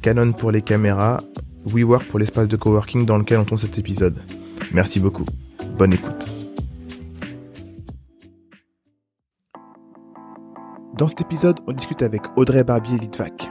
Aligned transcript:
Canon 0.00 0.32
pour 0.32 0.50
les 0.50 0.62
caméras, 0.62 1.20
WeWork 1.66 2.06
pour 2.06 2.18
l'espace 2.18 2.48
de 2.48 2.56
coworking 2.56 3.04
dans 3.04 3.18
lequel 3.18 3.38
on 3.38 3.44
tourne 3.44 3.58
cet 3.58 3.78
épisode. 3.78 4.18
Merci 4.72 4.98
beaucoup. 4.98 5.24
Bonne 5.76 5.92
écoute. 5.92 6.26
Dans 10.96 11.08
cet 11.08 11.20
épisode, 11.20 11.60
on 11.66 11.72
discute 11.72 12.02
avec 12.02 12.22
Audrey 12.36 12.64
Barbier-Litvac, 12.64 13.50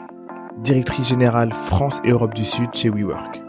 directrice 0.63 1.07
générale 1.07 1.52
France 1.54 2.02
et 2.04 2.12
Europe 2.12 2.34
du 2.34 2.45
Sud 2.45 2.70
chez 2.73 2.90
WeWork. 2.90 3.41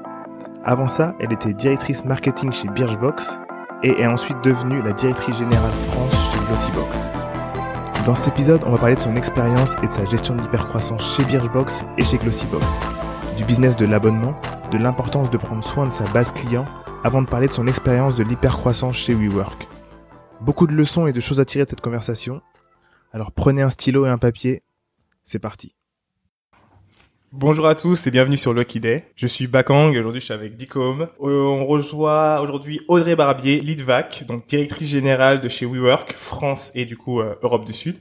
Avant 0.64 0.88
ça, 0.88 1.14
elle 1.20 1.32
était 1.32 1.54
directrice 1.54 2.04
marketing 2.04 2.52
chez 2.52 2.68
Birchbox 2.68 3.40
et 3.82 4.00
est 4.00 4.06
ensuite 4.06 4.42
devenue 4.42 4.82
la 4.82 4.92
directrice 4.92 5.36
générale 5.36 5.72
France 5.88 6.14
chez 6.32 6.46
Glossybox. 6.46 7.19
Dans 8.06 8.14
cet 8.14 8.28
épisode, 8.28 8.62
on 8.64 8.70
va 8.70 8.78
parler 8.78 8.96
de 8.96 9.00
son 9.00 9.14
expérience 9.14 9.76
et 9.82 9.86
de 9.86 9.92
sa 9.92 10.06
gestion 10.06 10.34
de 10.34 10.40
l'hypercroissance 10.40 11.16
chez 11.16 11.22
Birchbox 11.24 11.84
et 11.98 12.02
chez 12.02 12.16
Glossybox, 12.16 12.66
du 13.36 13.44
business 13.44 13.76
de 13.76 13.84
l'abonnement, 13.84 14.34
de 14.72 14.78
l'importance 14.78 15.30
de 15.30 15.36
prendre 15.36 15.62
soin 15.62 15.86
de 15.86 15.92
sa 15.92 16.04
base 16.04 16.32
client, 16.32 16.64
avant 17.04 17.20
de 17.20 17.28
parler 17.28 17.46
de 17.46 17.52
son 17.52 17.66
expérience 17.66 18.16
de 18.16 18.24
l'hypercroissance 18.24 18.96
chez 18.96 19.14
WeWork. 19.14 19.68
Beaucoup 20.40 20.66
de 20.66 20.72
leçons 20.72 21.06
et 21.06 21.12
de 21.12 21.20
choses 21.20 21.40
à 21.40 21.44
tirer 21.44 21.64
de 21.64 21.70
cette 21.70 21.82
conversation. 21.82 22.40
Alors 23.12 23.32
prenez 23.32 23.60
un 23.60 23.70
stylo 23.70 24.06
et 24.06 24.08
un 24.08 24.18
papier. 24.18 24.62
C'est 25.22 25.38
parti. 25.38 25.74
Bonjour 27.32 27.68
à 27.68 27.76
tous 27.76 28.08
et 28.08 28.10
bienvenue 28.10 28.36
sur 28.36 28.52
Lucky 28.52 28.80
Day. 28.80 29.04
Je 29.14 29.28
suis 29.28 29.46
Bakang 29.46 29.94
et 29.94 30.00
aujourd'hui 30.00 30.20
je 30.20 30.24
suis 30.24 30.34
avec 30.34 30.56
Dicom. 30.56 31.02
Euh, 31.02 31.06
on 31.20 31.64
rejoint 31.64 32.40
aujourd'hui 32.40 32.80
Audrey 32.88 33.14
Barbier, 33.14 33.60
Lidvac, 33.60 34.24
donc 34.26 34.48
directrice 34.48 34.88
générale 34.88 35.40
de 35.40 35.48
chez 35.48 35.64
WeWork, 35.64 36.12
France 36.12 36.72
et 36.74 36.86
du 36.86 36.96
coup 36.96 37.20
euh, 37.20 37.36
Europe 37.42 37.64
du 37.64 37.72
Sud. 37.72 37.98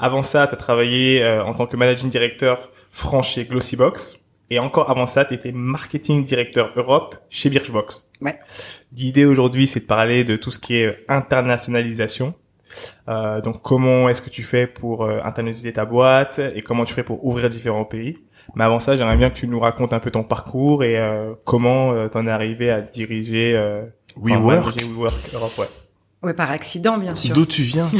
Avant 0.00 0.24
ça, 0.24 0.48
tu 0.48 0.54
as 0.54 0.56
travaillé 0.56 1.22
euh, 1.22 1.44
en 1.44 1.54
tant 1.54 1.66
que 1.66 1.76
managing 1.76 2.10
director 2.10 2.72
France 2.90 3.28
chez 3.28 3.44
Glossybox. 3.44 4.18
Et 4.50 4.58
encore 4.58 4.90
avant 4.90 5.06
ça, 5.06 5.24
tu 5.24 5.34
étais 5.34 5.52
marketing 5.52 6.24
directeur 6.24 6.72
Europe 6.74 7.14
chez 7.30 7.50
Birchbox. 7.50 8.08
Ouais. 8.20 8.40
L'idée 8.96 9.26
aujourd'hui, 9.26 9.68
c'est 9.68 9.80
de 9.80 9.86
parler 9.86 10.24
de 10.24 10.34
tout 10.34 10.50
ce 10.50 10.58
qui 10.58 10.74
est 10.74 11.04
internationalisation. 11.08 12.34
Euh, 13.08 13.40
donc 13.42 13.62
comment 13.62 14.08
est-ce 14.08 14.22
que 14.22 14.30
tu 14.30 14.42
fais 14.42 14.66
pour 14.66 15.04
internationaliser 15.04 15.72
ta 15.72 15.84
boîte 15.84 16.40
et 16.56 16.62
comment 16.62 16.84
tu 16.84 16.94
fais 16.94 17.04
pour 17.04 17.24
ouvrir 17.24 17.48
différents 17.48 17.84
pays? 17.84 18.18
Mais 18.54 18.64
avant 18.64 18.80
ça, 18.80 18.96
j'aimerais 18.96 19.16
bien 19.16 19.30
que 19.30 19.36
tu 19.36 19.46
nous 19.48 19.60
racontes 19.60 19.92
un 19.92 19.98
peu 20.00 20.10
ton 20.10 20.24
parcours 20.24 20.84
et 20.84 20.98
euh, 20.98 21.32
comment 21.44 21.92
euh, 21.92 22.08
t'en 22.08 22.26
es 22.26 22.30
arrivé 22.30 22.70
à 22.70 22.80
diriger 22.80 23.54
euh, 23.56 23.82
WeWork. 24.16 24.66
enfin, 24.68 24.80
WeWork 24.86 25.14
Europe, 25.34 25.58
ouais. 25.58 25.66
Ouais, 26.22 26.34
par 26.34 26.50
accident, 26.50 26.98
bien 26.98 27.14
sûr. 27.14 27.34
D'où 27.34 27.46
tu 27.46 27.62
viens 27.62 27.90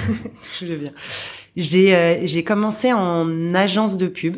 Je 0.60 0.74
viens. 0.74 0.92
J'ai 1.56 1.94
euh, 1.94 2.20
j'ai 2.26 2.44
commencé 2.44 2.92
en 2.92 3.54
agence 3.54 3.96
de 3.96 4.06
pub 4.06 4.36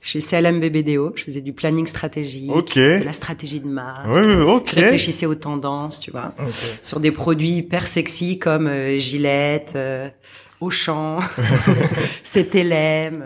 chez 0.00 0.20
CLM 0.20 0.60
BBDO. 0.60 1.12
Je 1.16 1.24
faisais 1.24 1.40
du 1.40 1.52
planning 1.52 1.86
stratégique, 1.86 2.50
Ok. 2.54 2.76
de 2.76 3.04
la 3.04 3.12
stratégie 3.12 3.60
de 3.60 3.66
marque. 3.68 4.06
Oui, 4.08 4.20
oui, 4.24 4.34
ok. 4.34 4.70
Je 4.74 4.80
réfléchissais 4.80 5.26
aux 5.26 5.34
tendances, 5.34 6.00
tu 6.00 6.10
vois, 6.10 6.32
sur 6.82 7.00
des 7.00 7.10
produits 7.12 7.50
hyper 7.56 7.86
sexy 7.86 8.38
comme 8.38 8.66
euh, 8.66 8.98
Gillette, 8.98 9.72
euh, 9.76 10.08
Auchan, 10.60 11.18
CTLM. 12.24 13.24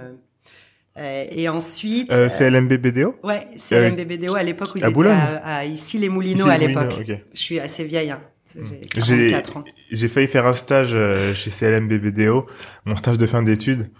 Euh, 0.97 1.25
et 1.31 1.49
ensuite, 1.49 2.12
Euh, 2.12 2.28
c'est 2.28 2.49
LMBBDO 2.50 3.16
ouais, 3.25 3.49
CLM 3.56 3.97
BBDO 3.97 4.37
à 4.37 4.43
l'époque 4.44 4.69
où 4.75 4.78
ils 4.78 4.84
à 4.84 4.91
étaient 4.91 5.09
à, 5.09 5.56
à 5.56 5.65
ici 5.65 5.99
les 5.99 6.09
Moulineaux 6.09 6.44
Ici, 6.47 6.50
à 6.50 6.59
l'époque. 6.59 6.94
Je 7.34 7.38
suis 7.41 7.59
assez 7.59 7.84
vieille. 7.84 8.10
Hein. 8.12 8.21
J'ai 8.55 8.62
J'ai 9.03 9.31
44 9.31 9.56
ans. 9.56 9.65
j'ai 9.91 10.06
failli 10.09 10.28
faire 10.28 10.47
un 10.47 10.55
stage 10.55 10.93
euh, 10.94 11.34
chez 11.34 11.50
CLMBBDO, 11.50 12.47
mon 12.84 12.94
stage 12.94 13.19
de 13.19 13.27
fin 13.27 13.43
d'études. 13.43 13.91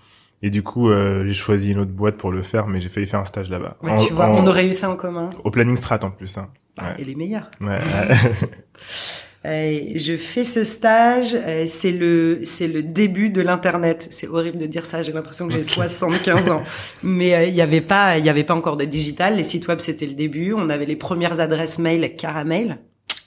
Et 0.43 0.51
du 0.51 0.63
coup, 0.63 0.91
euh, 0.91 1.25
j'ai 1.27 1.33
choisi 1.33 1.73
une 1.73 1.79
autre 1.81 1.91
boîte 1.91 2.17
pour 2.17 2.31
le 2.31 2.43
faire, 2.43 2.69
mais 2.69 2.81
j'ai 2.81 2.89
failli 2.91 3.07
faire 3.07 3.19
un 3.21 3.25
stage 3.25 3.51
là-bas. 3.51 3.77
Ouais, 3.83 3.97
tu 3.97 4.13
vois, 4.13 4.27
en- 4.29 4.45
on 4.45 4.47
aurait 4.47 4.67
eu 4.69 4.73
ça 4.73 4.89
en 4.91 4.95
commun. 4.97 5.31
Au 5.43 5.51
planning 5.51 5.77
strat 5.77 5.99
en 6.05 6.11
plus. 6.11 6.37
Hein. 6.39 6.51
Bah, 6.77 6.85
Ouais. 6.97 7.03
Et 7.03 7.05
les 7.05 7.15
meilleurs. 7.17 7.51
Ouais. 7.61 7.79
Euh, 9.47 9.81
je 9.95 10.17
fais 10.17 10.43
ce 10.43 10.65
stage, 10.65 11.35
euh, 11.35 11.67
c'est 11.69 11.91
le 11.91 12.41
c'est 12.45 12.67
le 12.67 12.83
début 12.83 13.29
de 13.29 13.43
l'internet. 13.43 14.07
C'est 14.09 14.27
horrible 14.27 14.57
de 14.57 14.65
dire 14.65 14.87
ça, 14.87 15.03
j'ai 15.03 15.13
l'impression 15.13 15.47
que 15.47 15.53
j'ai 15.53 15.63
75 15.63 16.49
ans. 16.51 16.63
Mais 17.03 17.35
euh, 17.35 17.45
il 17.45 17.55
y 17.55 17.61
avait 17.61 17.83
pas 17.83 18.17
il 18.17 18.25
y 18.25 18.31
avait 18.31 18.45
pas 18.45 18.55
encore 18.55 18.79
de 18.79 18.87
digital, 18.87 19.37
les 19.37 19.45
sites 19.45 19.69
web 19.69 19.81
c'était 19.81 20.07
le 20.07 20.15
début, 20.15 20.55
on 20.55 20.71
avait 20.71 20.87
les 20.87 20.97
premières 20.97 21.41
adresses 21.41 21.79
mail 21.79 22.17
Caramel. 22.17 22.79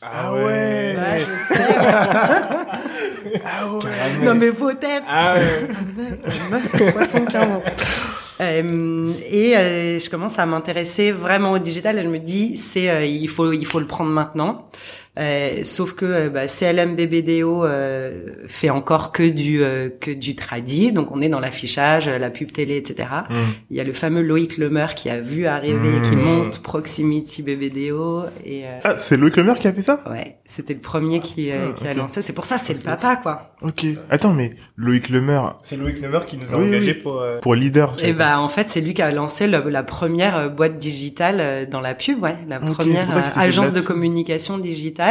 ah 0.02 0.34
ouais. 0.34 0.96
Ouais, 0.98 1.26
je 1.28 1.54
sais. 1.54 1.62
Ah 3.46 3.68
ouais. 3.72 4.26
non 4.26 4.34
mais 4.34 4.50
vos 4.50 4.74
têtes. 4.74 5.04
Ah 5.08 5.36
ouais. 5.36 6.92
75 6.92 7.44
ans. 7.44 7.64
Euh, 8.40 9.14
et 9.32 9.58
euh, 9.58 10.00
je 10.00 10.10
commence 10.10 10.38
à 10.38 10.46
m'intéresser 10.46 11.12
vraiment 11.12 11.54
au 11.54 11.60
digital 11.60 11.98
et 11.98 12.04
je 12.04 12.08
me 12.08 12.20
dis 12.20 12.56
c'est 12.56 12.90
euh, 12.90 13.04
il 13.04 13.28
faut 13.28 13.52
il 13.52 13.66
faut 13.66 13.80
le 13.80 13.88
prendre 13.88 14.12
maintenant. 14.12 14.70
Euh, 15.18 15.64
sauf 15.64 15.94
que 15.94 16.06
euh, 16.06 16.30
bah, 16.30 16.48
CLM 16.48 16.96
BBDO 16.96 17.66
euh, 17.66 18.12
fait 18.48 18.70
encore 18.70 19.12
que 19.12 19.24
du 19.24 19.64
euh, 19.64 19.90
que 19.90 20.12
du 20.12 20.36
tradi, 20.36 20.92
donc 20.92 21.12
on 21.12 21.22
est 21.22 21.30
dans 21.30 21.40
l'affichage, 21.40 22.08
la 22.08 22.30
pub 22.30 22.52
télé, 22.52 22.78
etc. 22.78 23.10
Mm. 23.30 23.34
Il 23.72 23.78
y 23.78 23.80
a 23.80 23.84
le 23.84 23.94
fameux 23.94 24.22
Loïc 24.22 24.58
Lemer 24.58 24.88
qui 24.96 25.10
a 25.10 25.20
vu 25.20 25.48
arriver, 25.48 26.02
qui 26.10 26.16
Mm. 26.16 26.20
monte 26.22 26.62
Proximity 26.62 27.42
BBDO 27.42 28.26
et 28.46 28.66
euh, 28.66 28.80
Ah, 28.84 28.96
c'est 28.98 29.18
Loïc 29.18 29.36
Lemer 29.38 29.56
qui 29.60 29.68
a 29.68 29.74
fait 29.74 29.82
ça? 29.82 30.04
Ouais, 30.10 30.38
c'était 30.46 30.74
le 30.76 30.80
premier 30.82 31.20
qui, 31.20 31.50
euh, 31.52 31.70
Ah, 31.72 31.74
qui 31.76 31.88
a 31.88 31.94
lancé. 31.96 32.22
C'est 32.22 32.34
pour 32.34 32.46
ça, 32.46 32.58
c'est 32.60 32.74
le 32.74 32.80
papa 32.80 33.16
quoi. 33.16 33.56
Ok. 33.64 33.86
Attends, 34.12 34.34
mais 34.34 34.52
Loïc 34.76 35.10
Lemer, 35.10 35.42
C'est 35.64 35.78
Loïc 35.78 36.00
Lemer 36.02 36.20
qui 36.28 36.38
nous 36.38 36.54
a 36.54 36.58
Oui, 36.60 36.68
engagés 36.68 36.94
oui. 36.96 37.02
pour. 37.02 37.22
euh, 37.22 37.40
pour 37.40 37.56
leader. 37.56 37.92
Et 38.04 38.14
ben 38.14 38.38
en 38.38 38.50
fait 38.50 38.70
c'est 38.70 38.82
lui 38.82 38.94
qui 38.94 39.02
a 39.02 39.12
lancé 39.12 39.48
le- 39.48 39.68
la 39.70 39.82
première 39.84 40.52
boîte 40.52 40.78
digitale 40.78 41.68
dans 41.72 41.82
la 41.82 41.96
pub, 41.96 42.22
ouais, 42.22 42.36
la 42.48 42.60
première 42.60 43.10
euh, 43.18 43.22
agence 43.36 43.74
de 43.74 43.82
communication 43.82 44.58
digitale. 44.60 45.07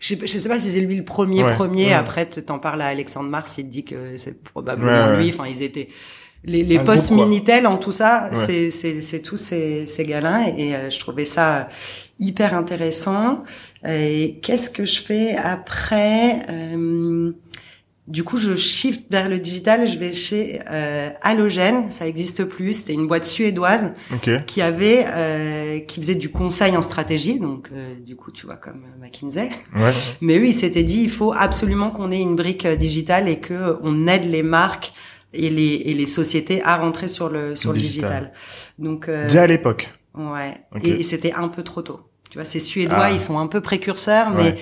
Je 0.00 0.14
sais, 0.14 0.18
je 0.26 0.38
sais 0.38 0.48
pas 0.48 0.58
si 0.58 0.68
c'est 0.68 0.80
lui 0.80 0.96
le 0.96 1.04
premier 1.04 1.42
Ouais, 1.44 1.54
premier. 1.54 1.86
ouais. 1.86 1.92
Après 1.92 2.26
t'en 2.26 2.58
parles 2.58 2.82
à 2.82 2.86
Alexandre 2.86 3.28
Mars, 3.28 3.56
il 3.58 3.64
te 3.64 3.70
dit 3.70 3.84
que 3.84 4.16
c'est 4.18 4.42
probablement 4.42 5.06
Ouais, 5.06 5.16
ouais. 5.16 5.22
lui. 5.24 5.30
Enfin 5.30 5.46
ils 5.48 5.62
étaient 5.62 5.88
les, 6.44 6.62
les 6.64 6.78
postes 6.78 7.10
minitel 7.10 7.66
en 7.66 7.76
tout 7.76 7.92
ça, 7.92 8.30
Ouais. 8.32 8.46
c'est 8.46 8.70
c'est 8.70 9.02
c'est 9.02 9.20
tous 9.20 9.36
ces 9.36 9.86
ces 9.86 10.04
gars-là 10.06 10.48
et 10.56 10.74
euh, 10.74 10.88
je 10.90 10.98
trouvais 10.98 11.26
ça 11.26 11.68
hyper 12.18 12.54
intéressant. 12.54 13.42
Et 13.86 14.38
qu'est-ce 14.42 14.70
que 14.70 14.84
je 14.84 15.00
fais 15.00 15.36
après 15.36 16.40
euh, 16.50 17.32
du 18.08 18.24
coup, 18.24 18.38
je 18.38 18.56
shift 18.56 19.04
vers 19.10 19.28
le 19.28 19.38
digital. 19.38 19.86
Je 19.86 19.96
vais 19.96 20.12
chez 20.12 20.60
euh, 20.68 21.10
Halogène, 21.22 21.90
ça 21.90 22.08
existe 22.08 22.44
plus. 22.44 22.72
C'était 22.72 22.92
une 22.94 23.06
boîte 23.06 23.24
suédoise 23.24 23.92
Ok. 24.12 24.30
qui 24.46 24.62
avait, 24.62 25.04
euh, 25.06 25.78
qui 25.80 26.00
faisait 26.00 26.16
du 26.16 26.30
conseil 26.30 26.76
en 26.76 26.82
stratégie. 26.82 27.38
Donc, 27.38 27.68
euh, 27.72 27.94
du 28.04 28.16
coup, 28.16 28.32
tu 28.32 28.46
vois 28.46 28.56
comme 28.56 28.82
McKinsey. 29.00 29.50
Ouais. 29.76 29.92
Mais 30.20 30.38
eux, 30.38 30.46
ils 30.46 30.54
s'étaient 30.54 30.82
dit, 30.82 31.02
il 31.02 31.10
faut 31.10 31.32
absolument 31.32 31.90
qu'on 31.92 32.10
ait 32.10 32.20
une 32.20 32.34
brique 32.34 32.66
euh, 32.66 32.74
digitale 32.74 33.28
et 33.28 33.38
que 33.38 33.78
on 33.82 34.06
aide 34.08 34.24
les 34.24 34.42
marques 34.42 34.92
et 35.32 35.48
les 35.48 35.74
et 35.84 35.94
les 35.94 36.06
sociétés 36.08 36.60
à 36.64 36.76
rentrer 36.78 37.06
sur 37.06 37.28
le 37.28 37.54
sur 37.54 37.72
Digital. 37.72 38.10
le 38.10 38.18
digital. 38.26 38.32
Donc, 38.80 39.08
euh, 39.08 39.24
Déjà 39.24 39.42
à 39.42 39.46
l'époque. 39.46 39.92
ouais. 40.16 40.56
Ok. 40.74 40.84
Et, 40.88 41.00
et 41.00 41.02
c'était 41.04 41.32
un 41.32 41.46
peu 41.48 41.62
trop 41.62 41.82
tôt. 41.82 42.00
Tu 42.30 42.38
vois, 42.38 42.44
ces 42.44 42.58
Suédois, 42.60 42.98
Ah. 43.06 43.10
ils 43.12 43.20
sont 43.20 43.38
un 43.38 43.46
peu 43.46 43.60
précurseurs, 43.60 44.34
Ouais. 44.34 44.56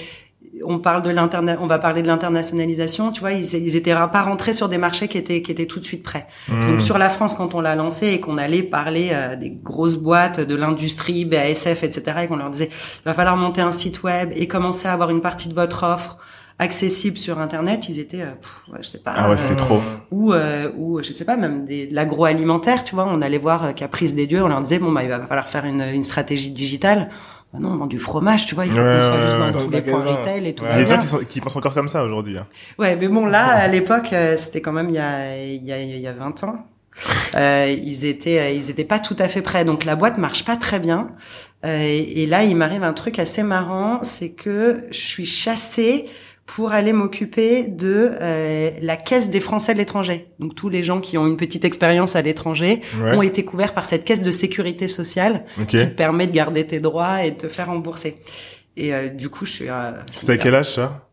On 0.65 0.79
parle 0.79 1.03
de 1.03 1.11
l'interna 1.11 1.57
on 1.61 1.67
va 1.67 1.79
parler 1.79 2.03
de 2.03 2.07
l'internationalisation, 2.07 3.13
tu 3.13 3.21
vois, 3.21 3.33
ils, 3.33 3.55
ils 3.55 3.77
étaient 3.77 3.93
pas 3.95 4.23
rentrés 4.23 4.53
sur 4.53 4.69
des 4.69 4.79
marchés 4.79 5.09
qui 5.09 5.19
étaient 5.19 5.43
qui 5.43 5.51
étaient 5.53 5.67
tout 5.67 5.81
de 5.81 5.85
suite 5.85 6.03
prêts. 6.03 6.27
Mm. 6.49 6.71
Donc 6.71 6.81
sur 6.81 6.99
la 6.99 7.09
France, 7.09 7.35
quand 7.35 7.55
on 7.55 7.61
l'a 7.61 7.75
lancé 7.75 8.09
et 8.09 8.21
qu'on 8.21 8.39
allait 8.39 8.63
parler 8.63 9.11
euh, 9.13 9.37
des 9.37 9.51
grosses 9.51 9.97
boîtes 9.97 10.41
de 10.41 10.55
l'industrie, 10.55 11.25
BASF, 11.25 11.83
etc., 11.83 12.03
et 12.25 12.29
qu'on 12.29 12.37
leur 12.37 12.51
disait, 12.51 12.71
il 12.71 13.05
va 13.05 13.15
falloir 13.15 13.37
monter 13.37 13.61
un 13.61 13.73
site 13.73 14.03
web 14.03 14.31
et 14.35 14.47
commencer 14.47 14.89
à 14.89 14.93
avoir 14.93 15.11
une 15.11 15.21
partie 15.21 15.49
de 15.49 15.55
votre 15.55 15.85
offre 15.85 16.19
accessible 16.59 17.17
sur 17.17 17.39
internet, 17.39 17.89
ils 17.89 18.01
étaient, 18.01 18.23
euh, 18.23 18.33
pff, 18.41 18.63
ouais, 18.73 18.79
je 18.83 18.89
sais 18.89 18.99
pas, 18.99 19.15
Ah 19.17 19.31
ouais, 19.31 19.37
c'était 19.37 19.53
euh, 19.53 19.57
trop. 19.65 19.81
ou 20.11 20.33
euh, 20.33 20.71
ou 20.77 21.01
je 21.03 21.13
sais 21.13 21.25
pas 21.25 21.37
même 21.37 21.65
des, 21.65 21.87
de 21.87 21.95
l'agroalimentaire, 21.95 22.83
tu 22.85 22.95
vois, 22.95 23.07
on 23.09 23.23
allait 23.23 23.39
voir 23.39 23.65
euh, 23.65 23.73
Caprice 23.73 24.15
des 24.15 24.27
dieux, 24.27 24.43
on 24.43 24.49
leur 24.49 24.61
disait 24.61 24.79
bon 24.79 24.91
bah 24.91 25.05
il 25.05 25.09
va 25.09 25.21
falloir 25.21 25.49
faire 25.49 25.65
une, 25.65 25.83
une 25.83 26.03
stratégie 26.03 26.51
digitale. 26.51 27.11
Bah 27.53 27.59
non, 27.61 27.71
on 27.71 27.77
vend 27.79 27.87
du 27.87 27.99
fromage, 27.99 28.45
tu 28.47 28.55
vois, 28.55 28.67
il 28.67 28.73
faut 28.73 28.79
Ouais, 28.79 28.99
qu'on 28.99 29.05
soit 29.17 29.21
juste 29.27 29.39
dans 29.39 29.53
tous 29.53 29.71
le 29.71 29.77
les 29.79 29.83
points 29.83 30.05
retail 30.05 30.47
et 30.49 30.55
tout. 30.55 30.65
Ouais. 30.65 30.71
Il 30.75 30.79
y 30.79 30.83
a 30.83 30.85
des 30.85 30.95
gens 30.95 31.01
qui, 31.01 31.07
sont- 31.09 31.25
qui 31.27 31.41
pensent 31.41 31.57
encore 31.57 31.73
comme 31.75 31.89
ça 31.89 32.05
aujourd'hui. 32.05 32.37
hein. 32.37 32.47
Ouais, 32.79 32.95
mais 32.97 33.09
bon 33.09 33.25
là 33.25 33.47
à 33.47 33.69
l'époque 33.69 34.13
euh, 34.13 34.37
c'était 34.37 34.61
quand 34.61 34.73
même 34.73 34.91
il 34.91 34.97
y 34.97 34.99
a 34.99 35.37
il 35.45 35.65
y 35.65 35.73
a 35.73 35.81
il 35.81 35.99
y 35.99 36.07
a 36.07 36.13
20 36.13 36.45
ans. 36.45 36.57
Euh, 37.37 37.77
ils 37.81 38.07
étaient, 38.07 38.39
euh, 38.41 38.51
ils 38.51 38.71
étaient 38.71 38.85
pas 38.85 38.99
tout 38.99 39.15
à 39.21 39.29
fait 39.29 39.43
prêts. 39.43 39.65
Donc 39.65 39.85
la 39.85 39.95
boîte 39.97 40.19
marche 40.19 40.45
pas 40.45 40.57
très 40.57 40.81
bien. 40.81 41.11
Euh, 41.65 41.79
et, 41.81 42.23
et 42.23 42.27
là, 42.27 42.43
il 42.43 42.57
m'arrive 42.57 42.83
un 42.83 42.95
truc 42.95 43.19
assez 43.19 43.43
marrant, 43.43 44.01
c'est 44.03 44.31
que 44.31 44.85
je 44.91 44.99
suis 44.99 45.27
chassée 45.27 46.07
pour 46.49 46.73
aller 46.73 46.95
m'occuper 46.95 47.69
de 47.69 48.17
euh, 48.21 48.71
la 48.81 48.97
caisse 48.97 49.29
des 49.29 49.39
Français 49.39 49.75
de 49.75 49.79
l'étranger. 49.79 50.29
Donc 50.39 50.55
tous 50.55 50.71
les 50.71 50.83
gens 50.83 50.99
qui 50.99 51.19
ont 51.19 51.27
une 51.27 51.37
petite 51.37 51.65
expérience 51.67 52.17
à 52.17 52.23
l'étranger 52.23 52.81
Ouais. 53.01 53.15
ont 53.17 53.21
été 53.23 53.45
couverts 53.45 53.75
par 53.75 53.85
cette 53.85 54.05
caisse 54.05 54.23
de 54.23 54.31
sécurité 54.31 54.89
sociale 54.89 55.45
Ok. 55.61 55.67
qui 55.67 55.77
te 55.77 55.85
permet 55.95 56.27
de 56.27 56.33
garder 56.33 56.67
tes 56.67 56.81
droits 56.81 57.23
et 57.23 57.33
de 57.33 57.37
te 57.37 57.49
faire 57.49 57.67
rembourser. 57.67 58.19
Et 58.77 58.95
euh, 58.95 59.09
du 59.11 59.29
coup, 59.29 59.45
je 59.45 59.53
suis. 59.53 59.69
Euh, 59.69 59.93
C'était 60.17 60.33
à 60.33 60.39
quel 60.39 60.55
âge 60.55 60.73
ça? 60.75 61.09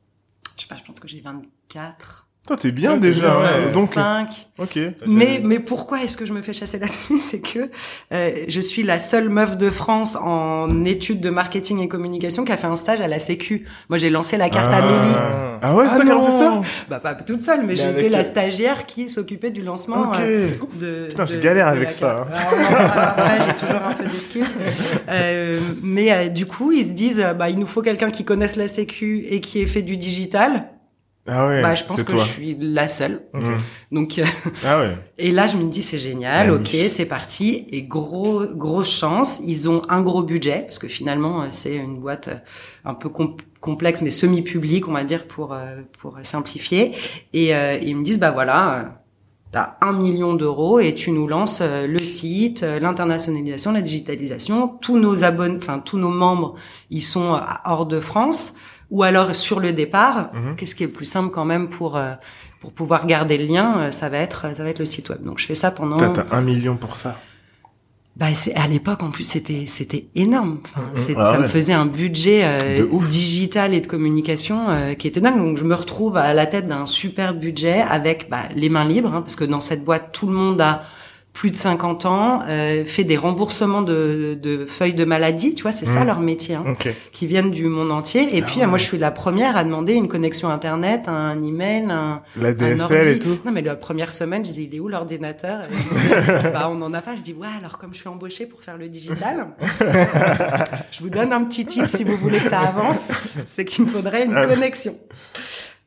Je 0.55 0.61
sais 0.61 0.67
pas, 0.69 0.75
je 0.77 0.83
pense 0.83 0.99
que 1.01 1.07
j'ai 1.09 1.19
24. 1.19 2.24
Toi, 2.47 2.57
t'es 2.57 2.71
bien 2.71 2.97
déjà. 2.97 3.37
ouais. 3.39 3.65
ouais. 3.65 3.73
Donc, 3.73 3.93
5. 3.95 4.47
ok. 4.59 4.79
Mais, 5.07 5.41
mais 5.43 5.57
pourquoi 5.59 6.03
est-ce 6.03 6.15
que 6.15 6.25
je 6.25 6.33
me 6.33 6.41
fais 6.43 6.53
chasser 6.53 6.77
là-dessus 6.77 7.17
C'est 7.23 7.39
que 7.39 7.71
euh, 8.13 8.31
je 8.47 8.59
suis 8.61 8.83
la 8.83 8.99
seule 8.99 9.29
meuf 9.29 9.57
de 9.57 9.69
France 9.71 10.15
en 10.15 10.85
études 10.85 11.21
de 11.21 11.29
marketing 11.31 11.79
et 11.81 11.87
communication 11.87 12.45
qui 12.45 12.51
a 12.51 12.57
fait 12.57 12.67
un 12.67 12.75
stage 12.75 13.01
à 13.01 13.07
la 13.07 13.17
Sécu. 13.19 13.65
Moi, 13.89 13.97
j'ai 13.97 14.09
lancé 14.11 14.37
la 14.37 14.49
carte 14.49 14.69
Ah. 14.71 14.77
Amélie. 14.77 15.15
Ah 15.61 15.73
ouais, 15.75 15.85
c'est 15.87 15.95
toi 15.95 16.05
qui 16.05 16.11
as 16.11 16.13
lancé 16.13 16.31
ça. 16.31 16.61
Bah 16.89 16.99
pas 16.99 17.15
toute 17.15 17.41
seule, 17.41 17.61
mais, 17.61 17.67
Mais 17.67 17.75
j'ai 17.77 17.89
été 17.89 18.09
la 18.09 18.21
stagiaire 18.23 18.85
qui 18.85 19.09
s'occupait 19.09 19.49
du 19.51 19.61
lancement 19.63 20.01
Ok. 20.03 20.17
euh, 20.19 20.49
de. 20.79 21.07
Putain, 21.09 21.25
de- 21.25 21.31
je 21.31 21.39
galère 21.39 21.71
de 21.71 21.77
avec 21.77 21.89
ça, 21.91 22.11
alors 22.11 22.27
après, 23.07 23.39
j'ai 23.47 23.53
toujours 23.53 23.81
un 23.87 23.93
peu 23.93 24.03
des 24.03 24.19
skills. 24.19 24.43
Euh, 25.09 25.59
mais 25.81 26.11
euh, 26.11 26.27
du 26.29 26.45
coup, 26.45 26.71
ils 26.71 26.83
se 26.85 26.89
disent, 26.91 27.19
euh, 27.21 27.33
bah 27.33 27.49
il 27.49 27.57
nous 27.57 27.67
faut 27.67 27.81
quelqu'un 27.81 28.09
qui 28.09 28.23
connaisse 28.25 28.55
la 28.55 28.67
Sécu 28.67 29.25
et 29.29 29.39
qui 29.39 29.61
ait 29.61 29.65
fait 29.65 29.81
du 29.81 29.97
digital. 29.97 30.65
Ah 31.27 31.47
ouais. 31.47 31.61
bah 31.63 31.73
je 31.73 31.83
pense 31.83 32.03
que 32.03 32.11
toi. 32.11 32.23
je 32.23 32.29
suis 32.29 32.55
la 32.59 32.87
seule. 32.87 33.21
Mm. 33.33 33.53
Donc 33.91 34.19
euh, 34.19 34.25
Ah 34.63 34.79
ouais. 34.79 34.95
et 35.17 35.31
là, 35.31 35.47
je 35.47 35.57
me 35.57 35.69
dis 35.69 35.81
c'est 35.81 35.97
génial, 35.97 36.51
ok, 36.51 36.75
c'est 36.89 37.07
parti. 37.07 37.67
Et 37.71 37.81
gros, 37.83 38.45
grosse 38.45 38.95
chance, 38.95 39.39
ils 39.43 39.67
ont 39.69 39.81
un 39.89 40.01
gros 40.03 40.21
budget 40.21 40.61
parce 40.61 40.77
que 40.77 40.87
finalement 40.87 41.41
euh, 41.41 41.47
c'est 41.49 41.75
une 41.75 41.97
boîte 41.99 42.27
euh, 42.27 42.35
un 42.85 42.93
peu 42.93 43.09
com- 43.09 43.35
complexe 43.59 44.03
mais 44.03 44.11
semi-publique, 44.11 44.87
on 44.87 44.91
va 44.93 45.03
dire 45.03 45.25
pour 45.27 45.55
pour 45.99 46.17
simplifier. 46.21 46.91
Et 47.33 47.55
euh, 47.55 47.79
ils 47.81 47.95
me 47.97 48.03
disent 48.03 48.19
bah 48.19 48.29
voilà, 48.29 49.01
t'as 49.51 49.77
un 49.81 49.93
million 49.93 50.35
d'euros 50.35 50.79
et 50.79 50.93
tu 50.93 51.11
nous 51.11 51.27
lances 51.27 51.61
le 51.63 51.97
site, 51.97 52.61
l'internationalisation, 52.61 53.71
la 53.71 53.81
digitalisation. 53.81 54.67
Tous 54.81 54.99
nos 54.99 55.23
abonnés, 55.23 55.57
enfin 55.57 55.79
tous 55.79 55.97
nos 55.97 56.09
membres, 56.09 56.53
ils 56.91 57.01
sont 57.01 57.39
hors 57.65 57.87
de 57.87 57.99
France 57.99 58.55
ou 58.91 59.03
alors 59.03 59.33
sur 59.35 59.59
le 59.59 59.71
départ. 59.73 60.29
Mhm. 60.33 60.55
Qu'est-ce 60.55 60.75
qui 60.75 60.83
est 60.83 60.87
le 60.87 60.91
plus 60.93 61.05
simple 61.05 61.31
quand 61.31 61.45
même 61.45 61.69
pour 61.69 61.97
euh, 61.97 62.13
pour 62.61 62.71
pouvoir 62.73 63.05
garder 63.05 63.37
le 63.37 63.45
lien, 63.45 63.77
euh, 63.77 63.91
ça 63.91 64.09
va 64.09 64.17
être 64.17 64.55
ça 64.55 64.63
va 64.63 64.69
être 64.69 64.79
le 64.79 64.85
site 64.85 65.09
web. 65.09 65.23
Donc 65.23 65.39
je 65.39 65.45
fais 65.45 65.55
ça 65.55 65.71
pendant. 65.71 65.97
T'as 65.97 66.25
un 66.31 66.41
million 66.41 66.77
pour 66.77 66.95
ça. 66.95 67.17
Bah 68.17 68.33
c'est 68.33 68.55
à 68.55 68.65
l'époque 68.65 69.03
en 69.03 69.09
plus 69.11 69.25
c'était 69.25 69.65
c'était 69.65 70.07
énorme. 70.15 70.59
Enfin, 70.63 70.87
c'est- 70.93 71.13
Ah 71.17 71.25
ça 71.25 71.31
ouais. 71.33 71.39
me 71.39 71.47
faisait 71.49 71.73
un 71.73 71.85
budget 71.85 72.43
euh, 72.45 72.87
digital 73.09 73.73
et 73.73 73.81
de 73.81 73.87
communication 73.87 74.69
euh, 74.69 74.93
qui 74.93 75.09
était 75.09 75.19
dingue. 75.19 75.35
Donc 75.37 75.57
je 75.57 75.65
me 75.65 75.75
retrouve 75.75 76.15
à 76.15 76.33
la 76.33 76.45
tête 76.45 76.65
d'un 76.65 76.85
super 76.85 77.33
budget 77.33 77.81
avec 77.81 78.29
bah, 78.29 78.43
les 78.55 78.69
mains 78.69 78.85
libres 78.85 79.13
hein, 79.13 79.21
parce 79.21 79.35
que 79.35 79.43
dans 79.43 79.59
cette 79.59 79.83
boîte 79.83 80.13
tout 80.13 80.27
le 80.27 80.33
monde 80.33 80.61
a 80.61 80.83
plus 81.35 81.51
de 81.51 81.55
50 81.57 82.05
ans, 82.05 82.39
euh, 82.47 82.85
fait 82.85 83.03
des 83.03 83.17
remboursements 83.17 83.81
de, 83.81 84.37
de 84.41 84.65
feuilles 84.65 84.93
de 84.93 85.03
maladie, 85.03 85.53
tu 85.53 85.63
vois, 85.63 85.73
c'est 85.73 85.85
ça 85.85 86.03
Mm. 86.03 86.07
leur 86.07 86.19
métier, 86.21 86.55
hein, 86.55 86.63
qui 87.11 87.27
viennent 87.27 87.51
du 87.51 87.65
monde 87.65 87.91
entier. 87.91 88.37
Et 88.37 88.41
Ah 88.41 88.45
puis 88.47 88.61
ouais. 88.61 88.65
moi 88.67 88.77
je 88.77 88.85
suis 88.85 88.97
la 88.97 89.11
première 89.11 89.57
à 89.57 89.65
demander 89.65 89.93
une 89.93 90.07
connexion 90.07 90.47
internet, 90.49 91.03
un 91.07 91.43
email, 91.43 91.87
un, 91.91 92.21
La 92.37 92.49
un 92.49 92.79
ordi. 92.79 92.93
et 92.95 93.19
tout. 93.19 93.37
Non, 93.45 93.51
mais 93.51 93.61
la 93.61 93.75
première 93.75 94.13
semaine, 94.13 94.45
je 94.45 94.49
disais, 94.51 94.63
il 94.63 94.73
est 94.75 94.79
où 94.79 94.87
l'ordinateur? 94.87 95.63
Bah, 96.53 96.69
on 96.71 96.81
en 96.81 96.93
a 96.93 97.01
pas. 97.01 97.15
Je 97.17 97.21
dis, 97.21 97.33
ouais, 97.33 97.47
alors 97.59 97.77
comme 97.77 97.93
je 97.93 97.99
suis 97.99 98.07
embauchée 98.07 98.45
pour 98.45 98.61
faire 98.61 98.77
le 98.77 98.87
digital, 98.87 99.47
je 100.91 100.99
vous 101.01 101.09
donne 101.09 101.33
un 101.33 101.43
petit 101.43 101.65
tip 101.65 101.89
si 101.89 102.03
vous 102.05 102.15
voulez 102.17 102.39
que 102.39 102.47
ça 102.49 102.59
avance, 102.61 103.09
c'est 103.45 103.65
qu'il 103.65 103.83
me 103.85 103.89
faudrait 103.89 104.23
une 104.25 104.35
Ah. 104.37 104.45
connexion. 104.47 104.95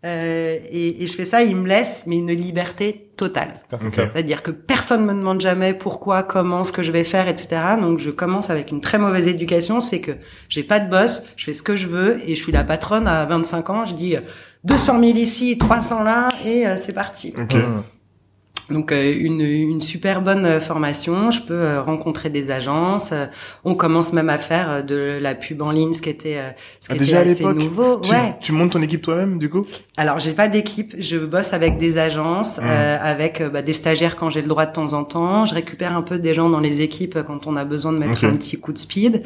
Euh, 0.05 0.59
et, 0.71 1.03
et 1.03 1.07
je 1.09 1.13
fais 1.17 1.25
ça, 1.25 1.43
il 1.43 1.57
me 1.57 1.67
laisse, 1.67 2.05
mais 2.07 2.17
une 2.19 2.31
liberté 2.31 3.11
totale. 3.17 3.61
Putain, 3.65 3.79
c'est 3.81 3.87
Ok. 3.89 3.95
top. 3.97 4.09
C'est-à-dire 4.13 4.43
que 4.45 4.53
personne 4.53 5.05
me 5.05 5.13
demande 5.13 5.41
jamais 5.41 5.75
pourquoi, 5.75 6.23
comment, 6.23 6.63
ce 6.63 6.71
que 6.73 6.85
je 6.85 6.93
vais 6.93 7.03
faire, 7.03 7.27
etc. 7.27 7.49
Donc 7.81 7.99
je 7.99 8.11
commence 8.11 8.49
avec 8.49 8.71
une 8.71 8.81
très 8.81 8.99
mauvaise 8.99 9.27
éducation, 9.27 9.81
c'est 9.81 10.01
que 10.01 10.13
j'ai 10.49 10.63
pas 10.63 10.79
de 10.79 10.89
boss, 10.89 11.25
je 11.37 11.47
fais 11.47 11.55
ce 11.55 11.65
que 11.65 11.75
je 11.75 11.89
veux 11.89 12.21
et 12.29 12.37
je 12.37 12.43
suis 12.43 12.53
la 12.53 12.63
patronne 12.63 13.09
à 13.09 13.25
25 13.27 13.71
ans. 13.71 13.85
Je 13.87 13.95
dis 13.95 14.15
euh, 14.17 14.21
200 14.65 15.01
000 15.01 15.13
ici, 15.19 15.59
300 15.59 16.05
là 16.05 16.29
et 16.45 16.67
euh, 16.69 16.77
c'est 16.77 16.93
parti. 16.95 17.35
Ok. 17.37 17.55
Mm. 17.55 17.83
Donc 18.71 18.93
euh, 18.93 19.15
une, 19.19 19.41
une 19.41 19.81
super 19.81 20.21
bonne 20.21 20.45
euh, 20.45 20.61
formation, 20.61 21.31
je 21.31 21.41
peux 21.41 21.55
euh, 21.55 21.81
rencontrer 21.81 22.29
des 22.29 22.51
agences, 22.51 23.15
on 23.65 23.75
commence 23.75 24.13
même 24.13 24.29
à 24.29 24.37
faire 24.37 24.85
de 24.85 25.19
la 25.21 25.35
pub 25.35 25.63
en 25.63 25.71
ligne, 25.71 25.95
ce 25.95 26.03
qui 26.03 26.11
était, 26.11 26.39
ce 26.81 26.89
Ah, 26.91 26.93
qui 26.93 26.99
déjà 26.99 27.21
à 27.21 27.23
était 27.23 27.31
assez 27.31 27.43
l'époque. 27.45 27.57
nouveau. 27.63 28.01
Tu, 28.01 28.13
Ouais. 28.13 28.35
tu 28.41 28.53
montes 28.53 28.73
ton 28.73 28.83
équipe 28.83 29.01
toi-même 29.01 29.39
du 29.39 29.49
coup? 29.49 29.65
Alors 29.97 30.21
j'ai 30.21 30.33
pas 30.33 30.49
d'équipe, 30.49 30.95
je 30.99 31.17
bosse 31.17 31.55
avec 31.55 31.79
des 31.79 31.97
agences, 31.99 32.59
Mmh. 32.59 32.65
euh, 32.67 32.99
avec 33.01 33.43
bah, 33.43 33.63
des 33.63 33.73
stagiaires 33.73 34.17
quand 34.17 34.29
j'ai 34.31 34.43
le 34.43 34.49
droit 34.49 34.67
de 34.67 34.73
temps 34.73 34.93
en 34.93 35.05
temps. 35.05 35.47
Je 35.47 35.55
récupère 35.55 35.97
un 35.97 36.03
peu 36.03 36.19
des 36.19 36.35
gens 36.35 36.51
dans 36.51 36.61
les 36.61 36.83
équipes 36.83 37.19
quand 37.27 37.47
on 37.47 37.57
a 37.57 37.65
besoin 37.65 37.93
de 37.93 37.99
mettre 37.99 38.25
un 38.27 38.37
petit 38.37 38.61
coup 38.61 38.73
de 38.73 38.79
speed. 38.79 39.23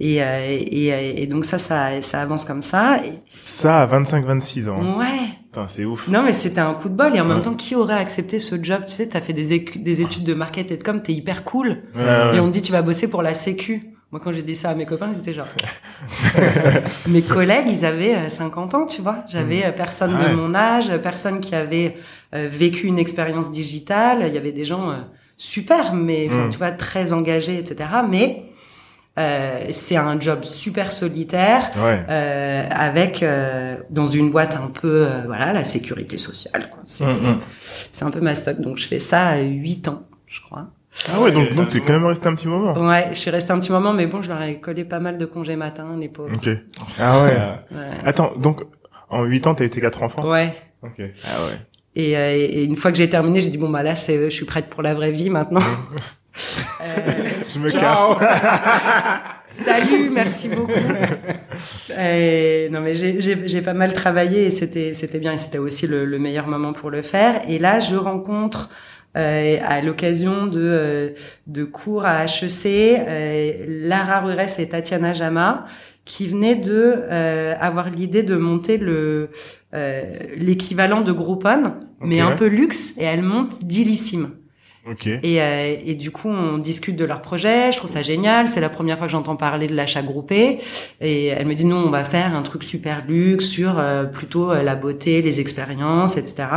Et, 0.00 0.22
euh, 0.22 0.46
et, 0.48 1.22
et 1.22 1.26
donc 1.26 1.44
ça, 1.44 1.58
ça, 1.58 2.02
ça 2.02 2.22
avance 2.22 2.44
comme 2.44 2.62
ça. 2.62 2.96
Ça 3.44 3.82
à 3.82 3.86
25-26 3.86 4.68
ans. 4.68 4.98
ouais. 4.98 5.06
Putain, 5.52 5.66
c'est 5.66 5.84
ouf. 5.84 6.06
Non 6.08 6.22
mais 6.22 6.32
c'était 6.32 6.60
un 6.60 6.74
coup 6.74 6.88
de 6.88 6.94
bol 6.94 7.14
et 7.14 7.20
en 7.20 7.26
Ouais. 7.28 7.34
même 7.34 7.42
temps 7.42 7.54
qui 7.54 7.74
aurait 7.74 7.98
accepté 7.98 8.38
ce 8.38 8.62
job? 8.62 8.82
Tu 8.86 8.94
sais, 8.94 9.08
t'as 9.08 9.20
fait 9.20 9.32
des, 9.32 9.52
études 9.52 10.22
de 10.24 10.34
market 10.34 10.70
et 10.70 10.76
de 10.76 10.82
com, 10.84 11.02
t'es 11.02 11.12
hyper 11.12 11.42
cool. 11.44 11.82
Ouais, 11.96 12.02
ouais. 12.04 12.36
Et 12.36 12.40
on 12.40 12.46
te 12.46 12.52
dit 12.52 12.62
tu 12.62 12.70
vas 12.72 12.82
bosser 12.82 13.10
pour 13.10 13.22
la 13.22 13.34
Sécu. 13.34 13.90
Moi 14.12 14.20
quand 14.22 14.32
j'ai 14.32 14.42
dit 14.42 14.54
ça 14.56 14.70
à 14.70 14.74
mes 14.74 14.86
copains, 14.86 15.10
ils 15.12 15.18
étaient 15.18 15.34
genre. 15.34 15.46
mes 17.08 17.22
collègues, 17.22 17.66
ils 17.68 17.84
avaient 17.84 18.14
euh, 18.16 18.28
50 18.28 18.74
ans, 18.74 18.86
tu 18.86 19.02
vois. 19.02 19.18
J'avais 19.28 19.64
euh, 19.64 19.72
personne 19.72 20.16
de 20.18 20.34
mon 20.34 20.54
âge, 20.54 20.90
euh, 20.90 20.98
personne 20.98 21.40
qui 21.40 21.54
avait 21.54 21.96
euh, 22.34 22.48
vécu 22.50 22.86
une 22.86 22.98
expérience 22.98 23.50
digitale. 23.52 24.24
Il 24.28 24.34
y 24.34 24.38
avait 24.38 24.52
des 24.52 24.64
gens 24.64 24.90
euh, 24.90 24.96
super, 25.36 25.94
mais 25.94 26.28
Mm. 26.28 26.50
tu 26.50 26.58
vois 26.58 26.70
très 26.72 27.12
engagés, 27.12 27.58
etc. 27.58 27.88
Mais 28.08 28.44
euh, 29.18 29.66
c'est 29.70 29.96
un 29.96 30.18
job 30.20 30.44
super 30.44 30.92
solitaire. 30.92 31.70
Ouais. 31.78 32.04
Euh, 32.08 32.66
avec 32.70 33.22
euh, 33.22 33.76
dans 33.90 34.06
une 34.06 34.30
boîte 34.30 34.54
un 34.56 34.68
peu 34.68 35.06
euh, 35.06 35.22
voilà 35.26 35.52
la 35.52 35.64
sécurité 35.64 36.16
sociale 36.16 36.70
quoi. 36.70 36.80
C'est 36.86 37.04
Mm, 37.04 37.10
mm. 37.32 37.40
c'est 37.92 38.04
un 38.04 38.10
peu 38.10 38.20
ma 38.20 38.34
stock 38.34 38.60
donc 38.60 38.78
je 38.78 38.86
fais 38.86 39.00
ça 39.00 39.28
à 39.28 39.38
8 39.40 39.88
ans 39.88 40.02
je 40.26 40.40
crois. 40.42 40.68
Ah 41.12 41.20
ouais, 41.20 41.30
donc, 41.32 41.50
donc 41.54 41.70
t'es 41.70 41.80
quand 41.80 41.92
même 41.92 42.04
resté 42.06 42.26
un 42.28 42.34
petit 42.34 42.48
moment. 42.48 42.76
Ouais, 42.88 43.08
je 43.12 43.18
suis 43.18 43.30
restée 43.30 43.52
un 43.52 43.58
petit 43.60 43.72
moment 43.72 43.92
mais 43.92 44.06
bon 44.06 44.22
je 44.22 44.28
leur 44.28 44.40
ai 44.42 44.60
collé 44.60 44.84
pas 44.84 45.00
mal 45.00 45.18
de 45.18 45.26
congés 45.26 45.56
matin 45.56 45.96
les 45.98 46.08
pauvres. 46.08 46.34
Ok. 46.34 46.48
Ah 46.98 47.22
ouais. 47.22 47.36
Ouais. 47.72 47.90
Attends, 48.04 48.32
donc 48.36 48.62
en 49.08 49.24
8 49.24 49.46
ans 49.48 49.54
t'as 49.54 49.64
eu 49.64 49.70
tes 49.70 49.80
quatre 49.80 50.02
enfants? 50.02 50.28
Ouais. 50.28 50.54
Ok. 50.82 51.00
Ah 51.24 51.44
ouais. 51.46 51.58
Et, 51.96 52.16
euh, 52.16 52.32
et 52.36 52.62
une 52.64 52.76
fois 52.76 52.92
que 52.92 52.98
j'ai 52.98 53.10
terminé, 53.10 53.40
j'ai 53.40 53.50
dit 53.50 53.58
bon 53.58 53.68
bah 53.68 53.82
là 53.82 53.96
c'est 53.96 54.30
je 54.30 54.34
suis 54.34 54.46
prête 54.46 54.70
pour 54.70 54.82
la 54.82 54.94
vraie 54.94 55.10
vie 55.10 55.30
maintenant. 55.30 55.60
Euh, 56.82 57.04
Je 57.52 57.58
me 57.58 57.68
Ciao. 57.68 58.14
Salut, 59.48 60.10
merci 60.12 60.48
beaucoup. 60.48 60.70
Euh, 61.90 62.68
non 62.70 62.80
mais 62.80 62.94
j'ai- 62.94 63.60
pas 63.62 63.74
mal 63.74 63.92
travaillé 63.92 64.46
et 64.46 64.50
c'était 64.50 65.18
bien 65.18 65.32
et 65.34 65.38
c'était 65.38 65.58
aussi 65.58 65.86
le, 65.86 66.04
le 66.04 66.18
meilleur 66.18 66.46
moment 66.46 66.72
pour 66.72 66.90
le 66.90 67.02
faire. 67.02 67.42
Et 67.48 67.58
là, 67.58 67.80
je 67.80 67.96
rencontre 67.96 68.70
euh, 69.16 69.56
à 69.66 69.80
l'occasion 69.82 70.46
de 70.46 70.60
euh, 70.62 71.08
de 71.48 71.64
cours 71.64 72.04
à 72.06 72.24
HEC 72.26 72.66
euh, 72.66 73.52
Lara 73.68 74.20
Rures 74.20 74.38
et 74.58 74.68
Tatiana 74.68 75.14
Jama 75.14 75.66
qui 76.04 76.28
venaient 76.28 76.54
de 76.54 76.94
euh, 77.10 77.54
avoir 77.60 77.90
l'idée 77.90 78.22
de 78.22 78.36
monter 78.36 78.78
le 78.78 79.30
euh, 79.74 80.02
l'équivalent 80.36 81.00
de 81.00 81.12
Groupon 81.12 81.74
mais 82.00 82.20
un 82.20 82.32
peu 82.36 82.46
luxe 82.46 82.96
et 82.98 83.04
elle 83.04 83.22
monte 83.22 83.64
Dilissime. 83.64 84.30
Et, 85.22 85.40
euh, 85.40 85.76
et 85.84 85.94
du 85.94 86.10
coup, 86.10 86.28
on 86.28 86.58
discute 86.58 86.96
de 86.96 87.04
leur 87.04 87.22
projet. 87.22 87.72
Je 87.72 87.76
trouve 87.78 87.90
ça 87.90 88.02
génial. 88.02 88.48
C'est 88.48 88.60
la 88.60 88.68
première 88.68 88.98
fois 88.98 89.06
que 89.06 89.12
j'entends 89.12 89.36
parler 89.36 89.66
de 89.68 89.74
l'achat 89.74 90.02
groupé. 90.02 90.58
Et 91.00 91.26
elle 91.26 91.46
me 91.46 91.54
dit 91.54 91.66
non, 91.66 91.84
on 91.86 91.90
va 91.90 92.04
faire 92.04 92.34
un 92.34 92.42
truc 92.42 92.64
super 92.64 93.04
luxe 93.06 93.46
sur 93.46 93.78
euh, 93.78 94.04
plutôt 94.04 94.50
euh, 94.50 94.62
la 94.62 94.74
beauté, 94.76 95.22
les 95.22 95.40
expériences, 95.40 96.16
etc. 96.16 96.48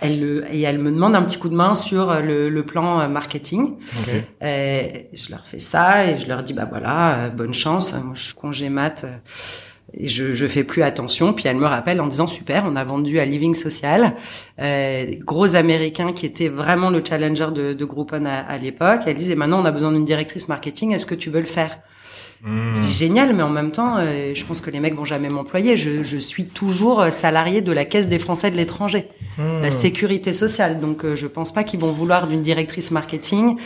Elle 0.00 0.44
et 0.52 0.60
elle 0.62 0.78
me 0.78 0.92
demande 0.92 1.16
un 1.16 1.22
petit 1.22 1.38
coup 1.40 1.48
de 1.48 1.56
main 1.56 1.74
sur 1.74 2.22
le, 2.22 2.48
le 2.48 2.64
plan 2.64 3.08
marketing. 3.08 3.78
Euh, 4.42 4.82
je 5.12 5.30
leur 5.30 5.44
fais 5.44 5.58
ça 5.58 6.06
et 6.06 6.16
je 6.16 6.28
leur 6.28 6.44
dis 6.44 6.52
bah 6.52 6.68
voilà, 6.70 7.30
bonne 7.30 7.52
chance. 7.52 7.94
Moi, 7.94 8.12
je 8.14 8.22
suis 8.22 8.34
congé 8.34 8.68
mat. 8.68 9.02
euh, 9.04 9.16
et 9.94 10.08
je, 10.08 10.34
je 10.34 10.46
fais 10.46 10.64
plus 10.64 10.82
attention. 10.82 11.32
Puis 11.32 11.46
elle 11.48 11.56
me 11.56 11.66
rappelle 11.66 12.00
en 12.00 12.06
disant 12.06 12.26
super, 12.26 12.64
on 12.66 12.76
a 12.76 12.84
vendu 12.84 13.18
à 13.20 13.24
Living 13.24 13.54
Social, 13.54 14.14
euh, 14.60 15.06
gros 15.24 15.54
américain 15.56 16.12
qui 16.12 16.26
était 16.26 16.48
vraiment 16.48 16.90
le 16.90 17.02
challenger 17.06 17.48
de, 17.54 17.72
de 17.72 17.84
Groupon 17.84 18.24
à, 18.26 18.36
à 18.40 18.58
l'époque. 18.58 19.00
Elle 19.06 19.16
disait 19.16 19.34
maintenant 19.34 19.60
on 19.62 19.64
a 19.64 19.70
besoin 19.70 19.92
d'une 19.92 20.04
directrice 20.04 20.48
marketing. 20.48 20.92
Est-ce 20.92 21.06
que 21.06 21.14
tu 21.14 21.30
veux 21.30 21.40
le 21.40 21.46
faire? 21.46 21.78
Hmm. 22.44 22.72
Je 22.76 22.80
dis 22.80 22.92
génial, 22.92 23.34
mais 23.34 23.42
en 23.42 23.48
même 23.50 23.72
temps, 23.72 23.96
euh, 23.98 24.32
je 24.32 24.44
pense 24.44 24.60
que 24.60 24.70
les 24.70 24.78
mecs 24.78 24.94
vont 24.94 25.04
jamais 25.04 25.28
m'employer. 25.28 25.76
Je, 25.76 26.04
je 26.04 26.18
suis 26.18 26.44
toujours 26.46 27.04
salarié 27.10 27.62
de 27.62 27.72
la 27.72 27.84
Caisse 27.84 28.08
des 28.08 28.20
Français 28.20 28.50
de 28.52 28.56
l'étranger, 28.56 29.08
Hmm. 29.38 29.60
la 29.62 29.70
sécurité 29.70 30.32
sociale. 30.32 30.80
Donc, 30.80 31.04
euh, 31.04 31.14
je 31.16 31.26
pense 31.26 31.52
pas 31.52 31.64
qu'ils 31.64 31.80
vont 31.80 31.92
vouloir 31.92 32.26
d'une 32.28 32.42
directrice 32.42 32.90
marketing. 32.90 33.56